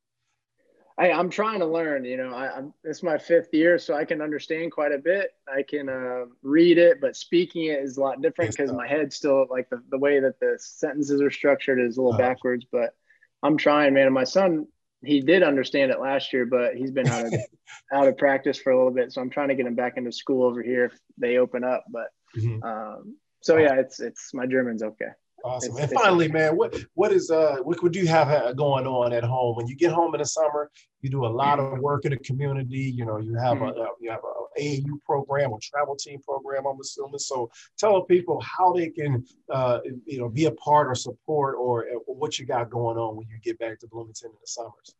I, 0.98 1.12
I'm 1.12 1.30
trying 1.30 1.60
to 1.60 1.66
learn. 1.66 2.06
You 2.06 2.18
know, 2.18 2.34
I, 2.34 2.58
am 2.58 2.74
it's 2.84 3.04
my 3.04 3.18
fifth 3.18 3.54
year, 3.54 3.78
so 3.78 3.96
I 3.96 4.06
can 4.06 4.22
understand 4.22 4.72
quite 4.72 4.92
a 4.92 4.98
bit. 4.98 5.32
I 5.48 5.64
can 5.64 5.90
uh, 5.90 6.26
read 6.44 6.78
it, 6.78 7.02
but 7.02 7.16
speaking 7.16 7.66
it 7.66 7.80
is 7.80 7.98
a 7.98 8.02
lot 8.02 8.22
different 8.22 8.52
because 8.52 8.72
my 8.72 8.88
head's 8.88 9.16
still 9.16 9.46
like 9.50 9.70
the, 9.70 9.82
the 9.90 9.98
way 9.98 10.20
that 10.20 10.40
the 10.40 10.58
sentences 10.60 11.22
are 11.22 11.32
structured 11.32 11.80
is 11.80 11.98
a 11.98 12.02
little 12.02 12.14
uh-huh. 12.14 12.30
backwards. 12.30 12.66
But 12.72 12.96
I'm 13.44 13.58
trying, 13.58 13.94
man. 13.94 14.06
And 14.06 14.14
my 14.14 14.24
son, 14.24 14.68
he 15.04 15.22
did 15.22 15.44
understand 15.44 15.92
it 15.92 16.00
last 16.00 16.34
year, 16.34 16.46
but 16.46 16.76
he's 16.76 16.92
been 16.92 17.08
out 17.08 17.26
of 17.26 17.34
out 17.94 18.08
of 18.08 18.18
practice 18.18 18.58
for 18.58 18.72
a 18.72 18.78
little 18.78 18.94
bit. 18.94 19.12
So 19.12 19.22
I'm 19.22 19.30
trying 19.30 19.50
to 19.50 19.56
get 19.56 19.66
him 19.66 19.76
back 19.76 19.98
into 19.98 20.12
school 20.12 20.44
over 20.44 20.62
here 20.62 20.86
if 20.86 21.00
they 21.18 21.38
open 21.38 21.64
up. 21.64 21.86
But 21.90 22.08
mm-hmm. 22.38 22.64
um, 22.64 23.18
so 23.42 23.58
yeah, 23.58 23.76
it's 23.76 24.00
it's 24.00 24.34
my 24.34 24.46
German's 24.46 24.84
okay. 24.84 25.10
Awesome. 25.44 25.78
And 25.78 25.92
finally, 25.92 26.28
man, 26.28 26.56
what 26.56 26.76
what 26.94 27.12
is 27.12 27.32
uh 27.32 27.58
what 27.64 27.82
would 27.82 27.96
you 27.96 28.08
have 28.08 28.56
going 28.56 28.86
on 28.86 29.14
at 29.14 29.24
home 29.24 29.56
when 29.56 29.68
you 29.68 29.76
get 29.76 29.92
home 29.92 30.14
in 30.14 30.20
the 30.20 30.26
summer? 30.26 30.72
You 31.02 31.10
do 31.10 31.26
a 31.26 31.28
lot 31.28 31.60
of 31.60 31.80
work 31.80 32.06
in 32.06 32.12
the 32.12 32.18
community. 32.18 32.94
You 32.96 33.06
know, 33.06 33.18
you 33.18 33.36
have 33.36 33.58
mm-hmm. 33.58 33.80
a 33.80 33.88
you 34.00 34.12
have 34.12 34.22
a 34.24 34.62
AAU 34.62 35.02
program 35.06 35.52
or 35.52 35.60
travel 35.62 35.96
team 35.96 36.20
program. 36.22 36.66
I'm 36.66 36.80
assuming. 36.80 37.20
So 37.20 37.50
tell 37.78 38.02
people 38.04 38.40
how 38.42 38.74
they 38.74 38.90
can 38.90 39.26
uh 39.50 39.80
you 40.06 40.20
know 40.20 40.30
be 40.30 40.46
a 40.46 40.52
part 40.52 40.88
or 40.88 40.96
support 40.96 41.56
or, 41.58 41.86
or 42.06 42.16
what 42.16 42.38
you 42.38 42.46
got 42.46 42.70
going 42.70 42.98
on 42.98 43.16
when 43.16 43.28
you 43.28 43.38
get 43.44 43.58
back 43.60 43.80
to 43.80 43.88
Bloomington 43.88 44.30
in 44.30 44.38
the 44.40 44.48
summers. 44.48 44.96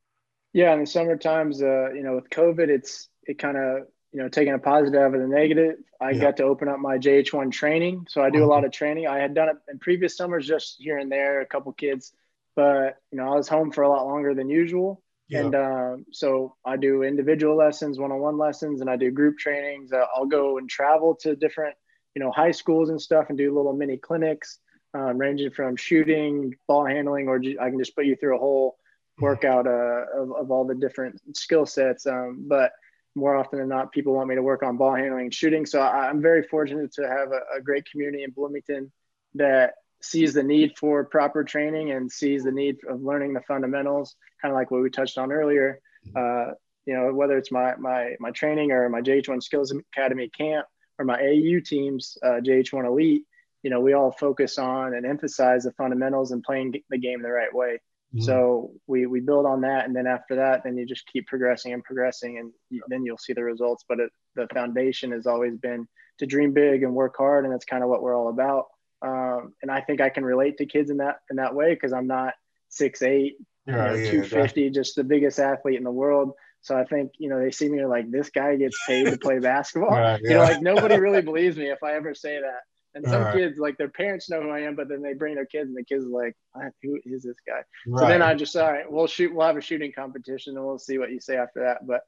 Yeah, 0.54 0.74
in 0.74 0.82
the 0.82 0.86
summer 0.86 1.16
times, 1.16 1.62
uh, 1.62 1.92
you 1.94 2.04
know, 2.04 2.16
with 2.16 2.30
COVID, 2.30 2.68
it's 2.68 3.10
it 3.24 3.38
kind 3.38 3.58
of 3.58 3.84
you 4.12 4.22
know, 4.22 4.28
taking 4.28 4.54
a 4.54 4.60
positive 4.60 5.00
out 5.00 5.16
of 5.16 5.22
the 5.22 5.28
negative, 5.28 5.76
I 6.02 6.12
yeah. 6.12 6.22
got 6.22 6.38
to 6.38 6.44
open 6.44 6.68
up 6.68 6.80
my 6.80 6.98
JH1 6.98 7.52
training. 7.52 8.08
So 8.10 8.22
I 8.22 8.30
do 8.30 8.44
a 8.44 8.46
lot 8.46 8.66
of 8.66 8.72
training. 8.72 9.08
I 9.08 9.20
had 9.20 9.34
done 9.34 9.50
it 9.50 9.56
in 9.70 9.80
previous 9.80 10.18
summers, 10.18 10.48
just 10.48 10.78
here 10.80 10.98
and 10.98 11.12
there, 11.12 11.42
a 11.42 11.46
couple 11.46 11.72
kids, 11.74 12.12
but 12.56 12.98
you 13.12 13.18
know, 13.18 13.32
I 13.32 13.36
was 13.36 13.48
home 13.48 13.72
for 13.72 13.84
a 13.84 13.90
lot 13.90 14.06
longer 14.06 14.34
than 14.34 14.50
usual. 14.50 15.02
Yeah. 15.30 15.46
And 15.46 15.56
um, 15.56 16.06
so 16.12 16.58
I 16.66 16.76
do 16.76 17.04
individual 17.04 17.56
lessons, 17.56 17.98
one-on-one 17.98 18.38
lessons, 18.38 18.82
and 18.82 18.90
I 18.90 18.98
do 18.98 19.12
group 19.12 19.38
trainings. 19.38 19.94
Uh, 19.94 20.06
I'll 20.14 20.26
go 20.26 20.58
and 20.58 20.70
travel 20.70 21.16
to 21.22 21.38
different, 21.38 21.76
you 22.16 22.22
know, 22.22 22.32
high 22.32 22.52
schools 22.52 22.90
and 22.90 23.02
stuff, 23.02 23.28
and 23.30 23.38
do 23.38 23.56
little 23.56 23.72
mini 23.72 23.96
clinics, 23.96 24.60
um, 24.94 25.18
ranging 25.18 25.52
from 25.52 25.78
shooting, 25.78 26.54
ball 26.68 26.86
handling, 26.86 27.30
or 27.30 27.42
I 27.62 27.70
can 27.70 27.80
just 27.80 27.96
put 27.96 28.06
you 28.06 28.18
through 28.18 28.36
a 28.36 28.40
whole 28.40 28.72
mm-hmm. 28.72 29.24
workout 29.24 29.68
uh, 29.68 30.22
of, 30.22 30.34
of 30.36 30.52
all 30.52 30.66
the 30.66 30.76
different 30.76 31.22
skill 31.38 31.66
sets. 31.66 32.06
Um, 32.06 32.44
but 32.50 32.74
more 33.16 33.36
often 33.36 33.60
than 33.60 33.68
not, 33.68 33.92
people 33.92 34.14
want 34.14 34.30
me 34.30 34.36
to 34.36 34.44
work 34.44 34.64
on 34.64 34.78
ball 34.78 34.96
handling 34.96 35.26
and 35.26 35.34
shooting. 35.34 35.66
So 35.66 35.82
I, 35.82 36.10
am 36.10 36.22
very 36.22 36.44
fortunate 36.44 36.94
to 36.94 37.08
have 37.08 37.32
a, 37.32 37.58
a, 37.58 37.62
great 37.62 37.90
community 37.90 38.24
in 38.24 38.32
Bloomington 38.32 38.92
that 39.36 39.74
sees 40.02 40.34
the 40.34 40.44
need 40.44 40.78
for 40.78 41.04
proper 41.04 41.44
training 41.44 41.92
and 41.92 42.12
sees 42.12 42.44
the 42.44 42.52
need 42.52 42.78
of 42.88 43.02
learning 43.02 43.34
the 43.34 43.42
fundamentals, 43.42 44.16
kind 44.42 44.52
of 44.52 44.56
like 44.56 44.72
what 44.72 44.82
we 44.82 44.90
touched 44.90 45.18
on 45.18 45.32
earlier. 45.32 45.80
Uh, 46.16 46.52
you 46.86 46.96
know, 46.96 47.14
whether 47.14 47.38
it's 47.38 47.52
my 47.52 47.76
my 47.76 48.16
my 48.20 48.32
training 48.32 48.72
or 48.72 48.90
my 48.90 49.02
JH1 49.02 49.44
Skills 49.44 49.72
Academy 49.72 50.30
camp 50.30 50.66
or 50.98 51.06
my 51.06 51.20
AU 51.20 51.60
teams, 51.64 52.18
uh, 52.24 52.40
JH1 52.44 52.86
Elite, 52.86 53.26
you 53.64 53.70
know, 53.70 53.80
we 53.80 53.94
all 53.94 54.12
focus 54.12 54.58
on 54.58 54.94
and 54.94 55.06
emphasize 55.06 55.64
the 55.64 55.72
fundamentals 55.74 56.32
and 56.32 56.44
playing 56.44 56.74
the 56.90 56.98
game 56.98 57.22
the 57.22 57.32
right 57.32 57.54
way. 57.54 57.80
Mm-hmm. 58.14 58.26
So 58.26 58.72
we 58.88 59.06
we 59.06 59.22
build 59.22 59.46
on 59.46 59.62
that, 59.62 59.86
and 59.86 59.96
then 59.96 60.06
after 60.06 60.36
that, 60.36 60.64
then 60.64 60.78
you 60.78 60.86
just 60.86 61.08
keep 61.08 61.28
progressing 61.28 61.72
and 61.72 61.84
progressing, 61.84 62.40
and 62.40 62.52
you, 62.70 62.82
then 62.90 63.06
you'll 63.06 63.18
see 63.18 63.34
the 63.34 63.44
results. 63.44 63.86
But 63.88 64.00
it, 64.00 64.12
the 64.36 64.48
foundation 64.54 65.12
has 65.12 65.28
always 65.28 65.56
been 65.56 65.88
to 66.20 66.26
dream 66.26 66.54
big 66.54 66.84
and 66.84 66.94
work 66.94 67.16
hard, 67.18 67.46
and 67.46 67.54
that's 67.54 67.66
kind 67.66 67.84
of 67.84 67.90
what 67.90 68.02
we're 68.02 68.16
all 68.16 68.30
about. 68.30 68.66
Um, 69.02 69.54
and 69.62 69.72
I 69.72 69.82
think 69.82 70.02
I 70.02 70.10
can 70.10 70.26
relate 70.26 70.58
to 70.58 70.66
kids 70.66 70.92
in 70.92 70.98
that 70.98 71.20
in 71.30 71.38
that 71.38 71.56
way 71.56 71.74
because 71.74 71.94
I'm 71.94 72.08
not 72.08 72.34
six 72.68 73.02
eight, 73.02 73.38
yeah, 73.66 73.76
know, 73.76 73.94
yeah, 73.94 74.12
250, 74.12 74.70
just 74.72 74.96
the 74.96 75.04
biggest 75.04 75.40
athlete 75.40 75.78
in 75.78 75.84
the 75.84 75.92
world. 75.92 76.34
So 76.62 76.78
I 76.78 76.84
think, 76.84 77.12
you 77.18 77.30
know, 77.30 77.40
they 77.40 77.52
see 77.52 77.70
me 77.70 77.86
like 77.86 78.12
this 78.12 78.30
guy 78.30 78.56
gets 78.56 78.78
paid 78.86 79.06
to 79.06 79.18
play 79.18 79.40
basketball. 79.40 79.92
Right, 79.92 80.20
yeah. 80.24 80.30
You 80.30 80.36
know, 80.36 80.44
like 80.44 80.62
nobody 80.62 81.00
really 81.00 81.22
believes 81.22 81.58
me 81.58 81.70
if 81.70 81.82
I 81.84 81.94
ever 81.96 82.14
say 82.14 82.40
that. 82.40 82.62
And 82.94 83.06
some 83.06 83.22
right. 83.22 83.36
kids, 83.36 83.58
like 83.58 83.78
their 83.78 83.90
parents 83.90 84.30
know 84.30 84.42
who 84.42 84.50
I 84.50 84.62
am, 84.62 84.76
but 84.76 84.90
then 84.90 85.02
they 85.02 85.14
bring 85.14 85.36
their 85.36 85.46
kids, 85.46 85.70
and 85.70 85.78
the 85.78 85.84
kids 85.84 86.06
are 86.06 86.10
like, 86.10 86.36
"Who 86.84 87.00
is 87.06 87.24
this 87.24 87.38
guy?" 87.48 87.62
Right. 87.88 88.02
So 88.02 88.08
then 88.08 88.22
I 88.22 88.34
just, 88.34 88.56
all 88.56 88.72
right, 88.72 88.92
we'll 88.92 89.08
shoot. 89.08 89.34
We'll 89.34 89.48
have 89.48 89.56
a 89.56 89.62
shooting 89.62 89.94
competition, 89.94 90.58
and 90.58 90.66
we'll 90.66 90.78
see 90.78 90.98
what 90.98 91.12
you 91.12 91.22
say 91.22 91.38
after 91.38 91.62
that. 91.62 91.88
But 91.88 92.02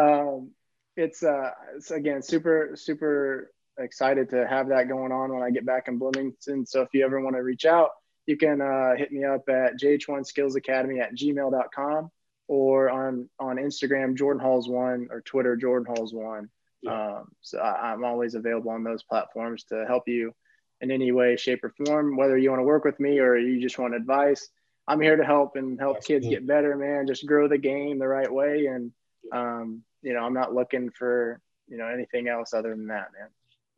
um, 0.00 0.52
it's, 0.96 1.24
uh, 1.24 1.50
it's 1.76 1.90
again 1.90 2.22
super, 2.22 2.72
super 2.76 3.50
excited 3.78 4.30
to 4.30 4.46
have 4.46 4.68
that 4.68 4.88
going 4.88 5.12
on 5.12 5.32
when 5.32 5.42
I 5.42 5.50
get 5.50 5.66
back 5.66 5.88
in 5.88 5.98
Bloomington. 5.98 6.66
So 6.66 6.82
if 6.82 6.88
you 6.92 7.04
ever 7.04 7.20
want 7.20 7.36
to 7.36 7.42
reach 7.42 7.64
out, 7.64 7.90
you 8.26 8.36
can 8.36 8.60
uh, 8.60 8.94
hit 8.96 9.10
me 9.10 9.24
up 9.24 9.48
at 9.48 9.78
jh1 9.80 10.26
skills 10.26 10.54
academy 10.54 11.00
at 11.00 11.14
gmail.com 11.14 12.10
or 12.46 12.90
on 12.90 13.28
on 13.38 13.56
Instagram, 13.56 14.16
Jordan 14.16 14.42
Hulls 14.42 14.68
one, 14.68 15.08
or 15.10 15.20
Twitter, 15.20 15.56
Jordan 15.56 15.94
Hulls 15.94 16.12
one. 16.12 16.48
Yeah. 16.82 17.16
Um, 17.18 17.28
so 17.40 17.58
I, 17.58 17.92
am 17.92 18.04
always 18.04 18.34
available 18.34 18.70
on 18.70 18.84
those 18.84 19.02
platforms 19.02 19.64
to 19.64 19.84
help 19.86 20.06
you 20.06 20.32
in 20.80 20.90
any 20.90 21.10
way, 21.12 21.36
shape, 21.36 21.64
or 21.64 21.72
form. 21.84 22.16
Whether 22.16 22.38
you 22.38 22.50
want 22.50 22.60
to 22.60 22.64
work 22.64 22.84
with 22.84 23.00
me 23.00 23.18
or 23.18 23.36
you 23.36 23.60
just 23.60 23.78
want 23.78 23.94
advice, 23.94 24.48
I'm 24.86 25.00
here 25.00 25.16
to 25.16 25.24
help 25.24 25.56
and 25.56 25.78
help 25.78 25.96
That's 25.96 26.06
kids 26.06 26.28
get 26.28 26.46
better, 26.46 26.76
man. 26.76 27.06
Just 27.06 27.26
grow 27.26 27.48
the 27.48 27.58
game 27.58 27.98
the 27.98 28.08
right 28.08 28.32
way, 28.32 28.66
and 28.66 28.92
um, 29.32 29.82
you 30.02 30.14
know, 30.14 30.20
I'm 30.20 30.34
not 30.34 30.54
looking 30.54 30.90
for 30.90 31.40
you 31.66 31.76
know 31.76 31.88
anything 31.88 32.28
else 32.28 32.54
other 32.54 32.70
than 32.70 32.86
that, 32.86 33.08
man. 33.18 33.28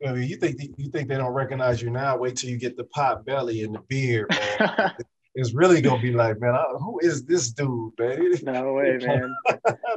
I 0.07 0.13
mean, 0.13 0.29
you 0.29 0.37
think 0.37 0.59
you 0.77 0.89
think 0.89 1.09
they 1.09 1.17
don't 1.17 1.33
recognize 1.33 1.81
you 1.81 1.89
now? 1.89 2.17
Wait 2.17 2.37
till 2.37 2.49
you 2.49 2.57
get 2.57 2.77
the 2.77 2.85
pot 2.85 3.25
belly 3.25 3.63
and 3.63 3.75
the 3.75 3.81
beard, 3.81 4.29
man. 4.29 4.93
is 5.35 5.53
really 5.53 5.81
gonna 5.81 6.01
be 6.01 6.11
like, 6.23 6.39
man, 6.39 6.55
who 6.79 6.99
is 7.01 7.25
this 7.25 7.51
dude, 7.51 7.93
man? 7.99 8.33
No 8.43 8.73
way, 8.73 8.97
man. 9.01 9.33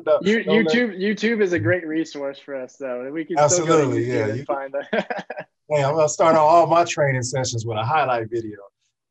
no, 0.07 0.19
you, 0.23 0.39
YouTube, 0.45 0.91
let... 0.91 0.99
YouTube 0.99 1.43
is 1.43 1.53
a 1.53 1.59
great 1.59 1.87
resource 1.87 2.39
for 2.39 2.55
us, 2.55 2.77
though. 2.77 3.11
We 3.11 3.25
can 3.25 3.39
absolutely, 3.39 4.05
yeah. 4.05 4.33
You 4.33 4.45
find 4.45 4.73
that. 4.73 5.27
hey, 5.71 5.83
I'm 5.83 5.95
gonna 5.95 6.09
start 6.09 6.37
all 6.37 6.67
my 6.67 6.85
training 6.85 7.23
sessions 7.23 7.67
with 7.67 7.79
a 7.79 7.85
highlight 7.85 8.31
video. 8.31 8.59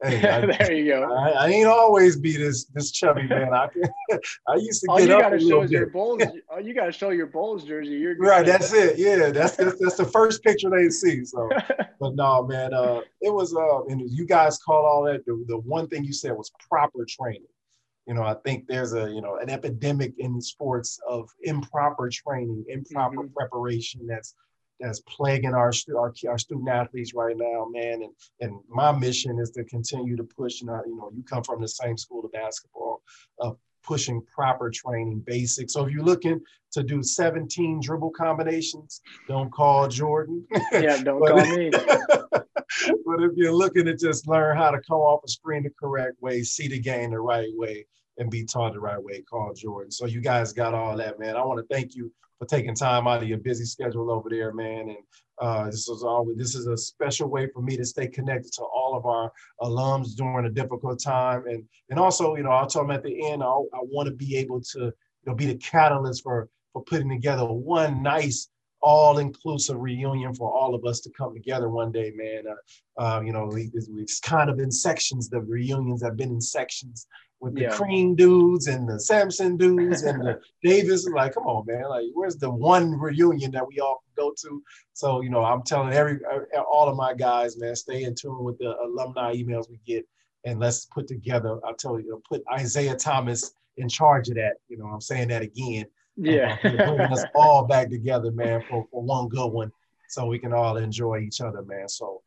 Hey, 0.01 0.17
I, 0.29 0.45
there 0.45 0.73
you 0.73 0.91
go. 0.91 1.03
I, 1.17 1.29
I, 1.31 1.47
ain't 1.49 1.67
always 1.67 2.17
be 2.17 2.35
this 2.37 2.65
this 2.65 2.91
chubby 2.91 3.23
man. 3.23 3.53
I 3.53 3.69
I 4.47 4.55
used 4.55 4.83
to 4.83 4.91
all 4.91 4.97
get 4.97 5.09
you 5.09 5.19
gotta 5.19 5.39
show 5.39 5.61
your 5.63 5.87
Bulls. 5.87 6.23
all 6.49 6.59
you 6.59 6.73
gotta 6.73 6.91
show 6.91 7.09
your 7.09 7.27
Bulls 7.27 7.63
jersey. 7.63 7.91
You're 7.91 8.17
right. 8.17 8.45
That's 8.45 8.73
it. 8.73 8.97
Yeah, 8.97 9.29
that's, 9.29 9.55
that's 9.55 9.79
that's 9.79 9.97
the 9.97 10.05
first 10.05 10.43
picture 10.43 10.69
they 10.69 10.89
see. 10.89 11.23
So, 11.25 11.49
but 11.99 12.15
no, 12.15 12.45
man. 12.45 12.73
Uh, 12.73 13.01
it 13.21 13.33
was 13.33 13.55
uh, 13.55 13.85
and 13.85 14.01
you 14.09 14.25
guys 14.25 14.57
call 14.59 14.85
all 14.85 15.03
that. 15.03 15.25
The, 15.25 15.43
the 15.47 15.57
one 15.59 15.87
thing 15.87 16.03
you 16.03 16.13
said 16.13 16.31
was 16.31 16.51
proper 16.69 17.05
training. 17.07 17.47
You 18.07 18.13
know, 18.13 18.23
I 18.23 18.35
think 18.45 18.67
there's 18.67 18.93
a 18.93 19.09
you 19.09 19.21
know 19.21 19.37
an 19.37 19.49
epidemic 19.49 20.13
in 20.17 20.41
sports 20.41 20.99
of 21.07 21.29
improper 21.43 22.09
training, 22.09 22.65
improper 22.67 23.17
mm-hmm. 23.17 23.33
preparation. 23.33 24.05
That's 24.07 24.35
that's 24.79 25.01
plaguing 25.01 25.53
our, 25.53 25.71
our, 25.97 26.13
our 26.27 26.37
student 26.37 26.69
athletes 26.69 27.13
right 27.13 27.35
now, 27.37 27.67
man. 27.71 28.03
And 28.03 28.11
and 28.41 28.59
my 28.69 28.91
mission 28.91 29.39
is 29.39 29.51
to 29.51 29.63
continue 29.65 30.15
to 30.15 30.23
push. 30.23 30.61
You 30.61 30.67
know, 30.67 30.81
you 30.85 30.97
know, 30.97 31.11
you 31.15 31.23
come 31.23 31.43
from 31.43 31.61
the 31.61 31.67
same 31.67 31.97
school 31.97 32.25
of 32.25 32.31
basketball, 32.31 33.01
of 33.39 33.57
pushing 33.83 34.21
proper 34.33 34.71
training 34.71 35.21
basics. 35.25 35.73
So 35.73 35.85
if 35.85 35.93
you're 35.93 36.03
looking 36.03 36.41
to 36.71 36.83
do 36.83 37.03
17 37.03 37.81
dribble 37.81 38.11
combinations, 38.11 39.01
don't 39.27 39.51
call 39.51 39.87
Jordan. 39.87 40.45
Yeah, 40.71 40.97
don't 41.03 41.19
but, 41.19 41.29
call 41.29 41.57
me. 41.57 41.69
but 43.05 43.23
if 43.23 43.31
you're 43.35 43.53
looking 43.53 43.85
to 43.85 43.95
just 43.95 44.27
learn 44.27 44.57
how 44.57 44.71
to 44.71 44.79
come 44.81 44.97
off 44.97 45.23
a 45.25 45.27
screen 45.27 45.63
the 45.63 45.71
correct 45.79 46.21
way, 46.21 46.43
see 46.43 46.67
the 46.67 46.79
game 46.79 47.11
the 47.11 47.19
right 47.19 47.51
way, 47.53 47.85
and 48.17 48.29
be 48.29 48.45
taught 48.45 48.73
the 48.73 48.79
right 48.79 49.01
way, 49.01 49.21
call 49.21 49.53
Jordan. 49.53 49.91
So 49.91 50.05
you 50.05 50.21
guys 50.21 50.53
got 50.53 50.73
all 50.73 50.95
that, 50.97 51.19
man. 51.19 51.35
I 51.35 51.43
want 51.43 51.59
to 51.59 51.73
thank 51.73 51.95
you 51.95 52.11
for 52.43 52.55
taking 52.55 52.75
time 52.75 53.07
out 53.07 53.23
of 53.23 53.29
your 53.29 53.37
busy 53.37 53.65
schedule 53.65 54.11
over 54.11 54.29
there, 54.29 54.53
man. 54.53 54.89
And 54.89 54.97
uh, 55.39 55.65
this 55.65 55.87
is 55.87 56.03
always 56.03 56.37
this 56.37 56.55
is 56.55 56.67
a 56.67 56.77
special 56.77 57.29
way 57.29 57.47
for 57.53 57.61
me 57.61 57.77
to 57.77 57.85
stay 57.85 58.07
connected 58.07 58.51
to 58.53 58.63
all 58.63 58.95
of 58.95 59.05
our 59.05 59.31
alums 59.61 60.15
during 60.15 60.45
a 60.45 60.49
difficult 60.49 61.01
time. 61.01 61.45
And 61.47 61.63
and 61.89 61.99
also, 61.99 62.35
you 62.35 62.43
know, 62.43 62.51
I'll 62.51 62.67
tell 62.67 62.83
them 62.83 62.91
at 62.91 63.03
the 63.03 63.31
end, 63.31 63.43
I, 63.43 63.47
I 63.47 63.81
want 63.83 64.07
to 64.07 64.15
be 64.15 64.37
able 64.37 64.61
to, 64.61 64.79
you 64.79 64.93
know, 65.25 65.35
be 65.35 65.45
the 65.45 65.55
catalyst 65.55 66.23
for 66.23 66.49
for 66.73 66.83
putting 66.83 67.09
together 67.09 67.45
one 67.45 68.03
nice 68.03 68.49
all-inclusive 68.81 69.79
reunion 69.79 70.33
for 70.35 70.51
all 70.51 70.75
of 70.75 70.83
us 70.83 70.99
to 70.99 71.09
come 71.11 71.33
together 71.33 71.69
one 71.69 71.89
day, 71.89 72.11
man. 72.15 72.43
Uh, 72.45 73.01
uh, 73.01 73.21
you 73.21 73.31
know, 73.31 73.45
we, 73.45 73.71
it's 73.73 74.19
kind 74.19 74.49
of 74.49 74.59
in 74.59 74.69
sections. 74.69 75.29
The 75.29 75.39
reunions 75.39 76.03
have 76.03 76.17
been 76.17 76.31
in 76.31 76.41
sections, 76.41 77.07
with 77.43 77.55
the 77.55 77.63
yeah. 77.63 77.75
Crean 77.75 78.15
dudes 78.15 78.67
and 78.67 78.87
the 78.87 78.97
Sampson 78.97 79.57
dudes 79.57 80.03
and 80.03 80.21
the 80.21 80.39
Davis. 80.63 81.05
Like, 81.13 81.33
come 81.33 81.45
on, 81.45 81.65
man! 81.67 81.89
Like, 81.89 82.05
where's 82.13 82.37
the 82.37 82.49
one 82.49 82.97
reunion 82.97 83.51
that 83.51 83.67
we 83.67 83.79
all 83.79 84.01
go 84.15 84.33
to? 84.41 84.63
So, 84.93 85.19
you 85.21 85.29
know, 85.29 85.43
I'm 85.43 85.61
telling 85.61 85.91
every 85.91 86.19
all 86.71 86.87
of 86.87 86.95
my 86.95 87.13
guys, 87.13 87.57
man, 87.57 87.75
stay 87.75 88.03
in 88.03 88.15
tune 88.15 88.43
with 88.43 88.57
the 88.59 88.73
alumni 88.81 89.35
emails 89.35 89.69
we 89.69 89.77
get, 89.85 90.07
and 90.45 90.57
let's 90.59 90.85
put 90.85 91.05
together. 91.05 91.59
I'll 91.65 91.75
tell 91.75 91.99
you, 91.99 92.21
put 92.27 92.41
Isiah 92.57 92.95
Thomas 92.95 93.53
in 93.75 93.89
charge 93.89 94.29
of 94.29 94.35
that. 94.35 94.53
You 94.69 94.77
know, 94.77 94.85
I'm 94.85 95.01
saying 95.01 95.27
that 95.27 95.41
again. 95.41 95.85
Yeah, 96.15 96.57
uh, 96.63 96.69
bringing 96.69 97.01
us 97.01 97.25
all 97.35 97.65
back 97.65 97.89
together, 97.89 98.31
man, 98.31 98.63
for, 98.69 98.87
for 98.89 99.03
one 99.03 99.27
good 99.27 99.49
one, 99.49 99.71
so 100.07 100.27
we 100.27 100.39
can 100.39 100.53
all 100.53 100.77
enjoy 100.77 101.19
each 101.19 101.41
other, 101.41 101.61
man. 101.63 101.89
So 101.89 102.21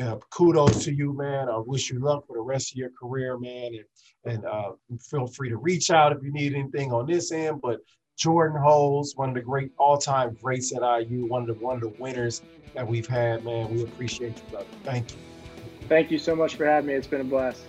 uh, 0.00 0.16
kudos 0.30 0.84
to 0.84 0.92
you, 0.92 1.12
man. 1.12 1.48
I 1.48 1.58
wish 1.58 1.90
you 1.90 1.98
luck 1.98 2.26
for 2.26 2.36
the 2.36 2.42
rest 2.42 2.72
of 2.72 2.76
your 2.76 2.90
career, 2.98 3.38
man. 3.38 3.72
And 3.74 3.84
and 4.24 4.44
uh, 4.44 4.72
feel 5.00 5.26
free 5.26 5.48
to 5.50 5.56
reach 5.56 5.90
out 5.90 6.12
if 6.12 6.22
you 6.22 6.32
need 6.32 6.54
anything 6.54 6.92
on 6.92 7.06
this 7.06 7.30
end. 7.30 7.60
But 7.62 7.80
Jordan 8.18 8.60
Hulls, 8.60 9.14
one 9.16 9.28
of 9.28 9.34
the 9.34 9.40
great 9.40 9.70
all-time 9.78 10.36
greats 10.42 10.74
at 10.74 10.82
IU, 10.82 11.26
one 11.26 11.42
of 11.42 11.48
the 11.48 11.64
one 11.64 11.76
of 11.76 11.82
the 11.82 11.94
winners 12.00 12.42
that 12.74 12.86
we've 12.86 13.06
had, 13.06 13.44
man. 13.44 13.72
We 13.72 13.82
appreciate 13.82 14.36
you, 14.36 14.42
brother. 14.50 14.66
Thank 14.84 15.12
you. 15.12 15.18
Thank 15.88 16.10
you 16.10 16.18
so 16.18 16.34
much 16.34 16.56
for 16.56 16.66
having 16.66 16.88
me. 16.88 16.94
It's 16.94 17.06
been 17.06 17.20
a 17.20 17.24
blast. 17.24 17.62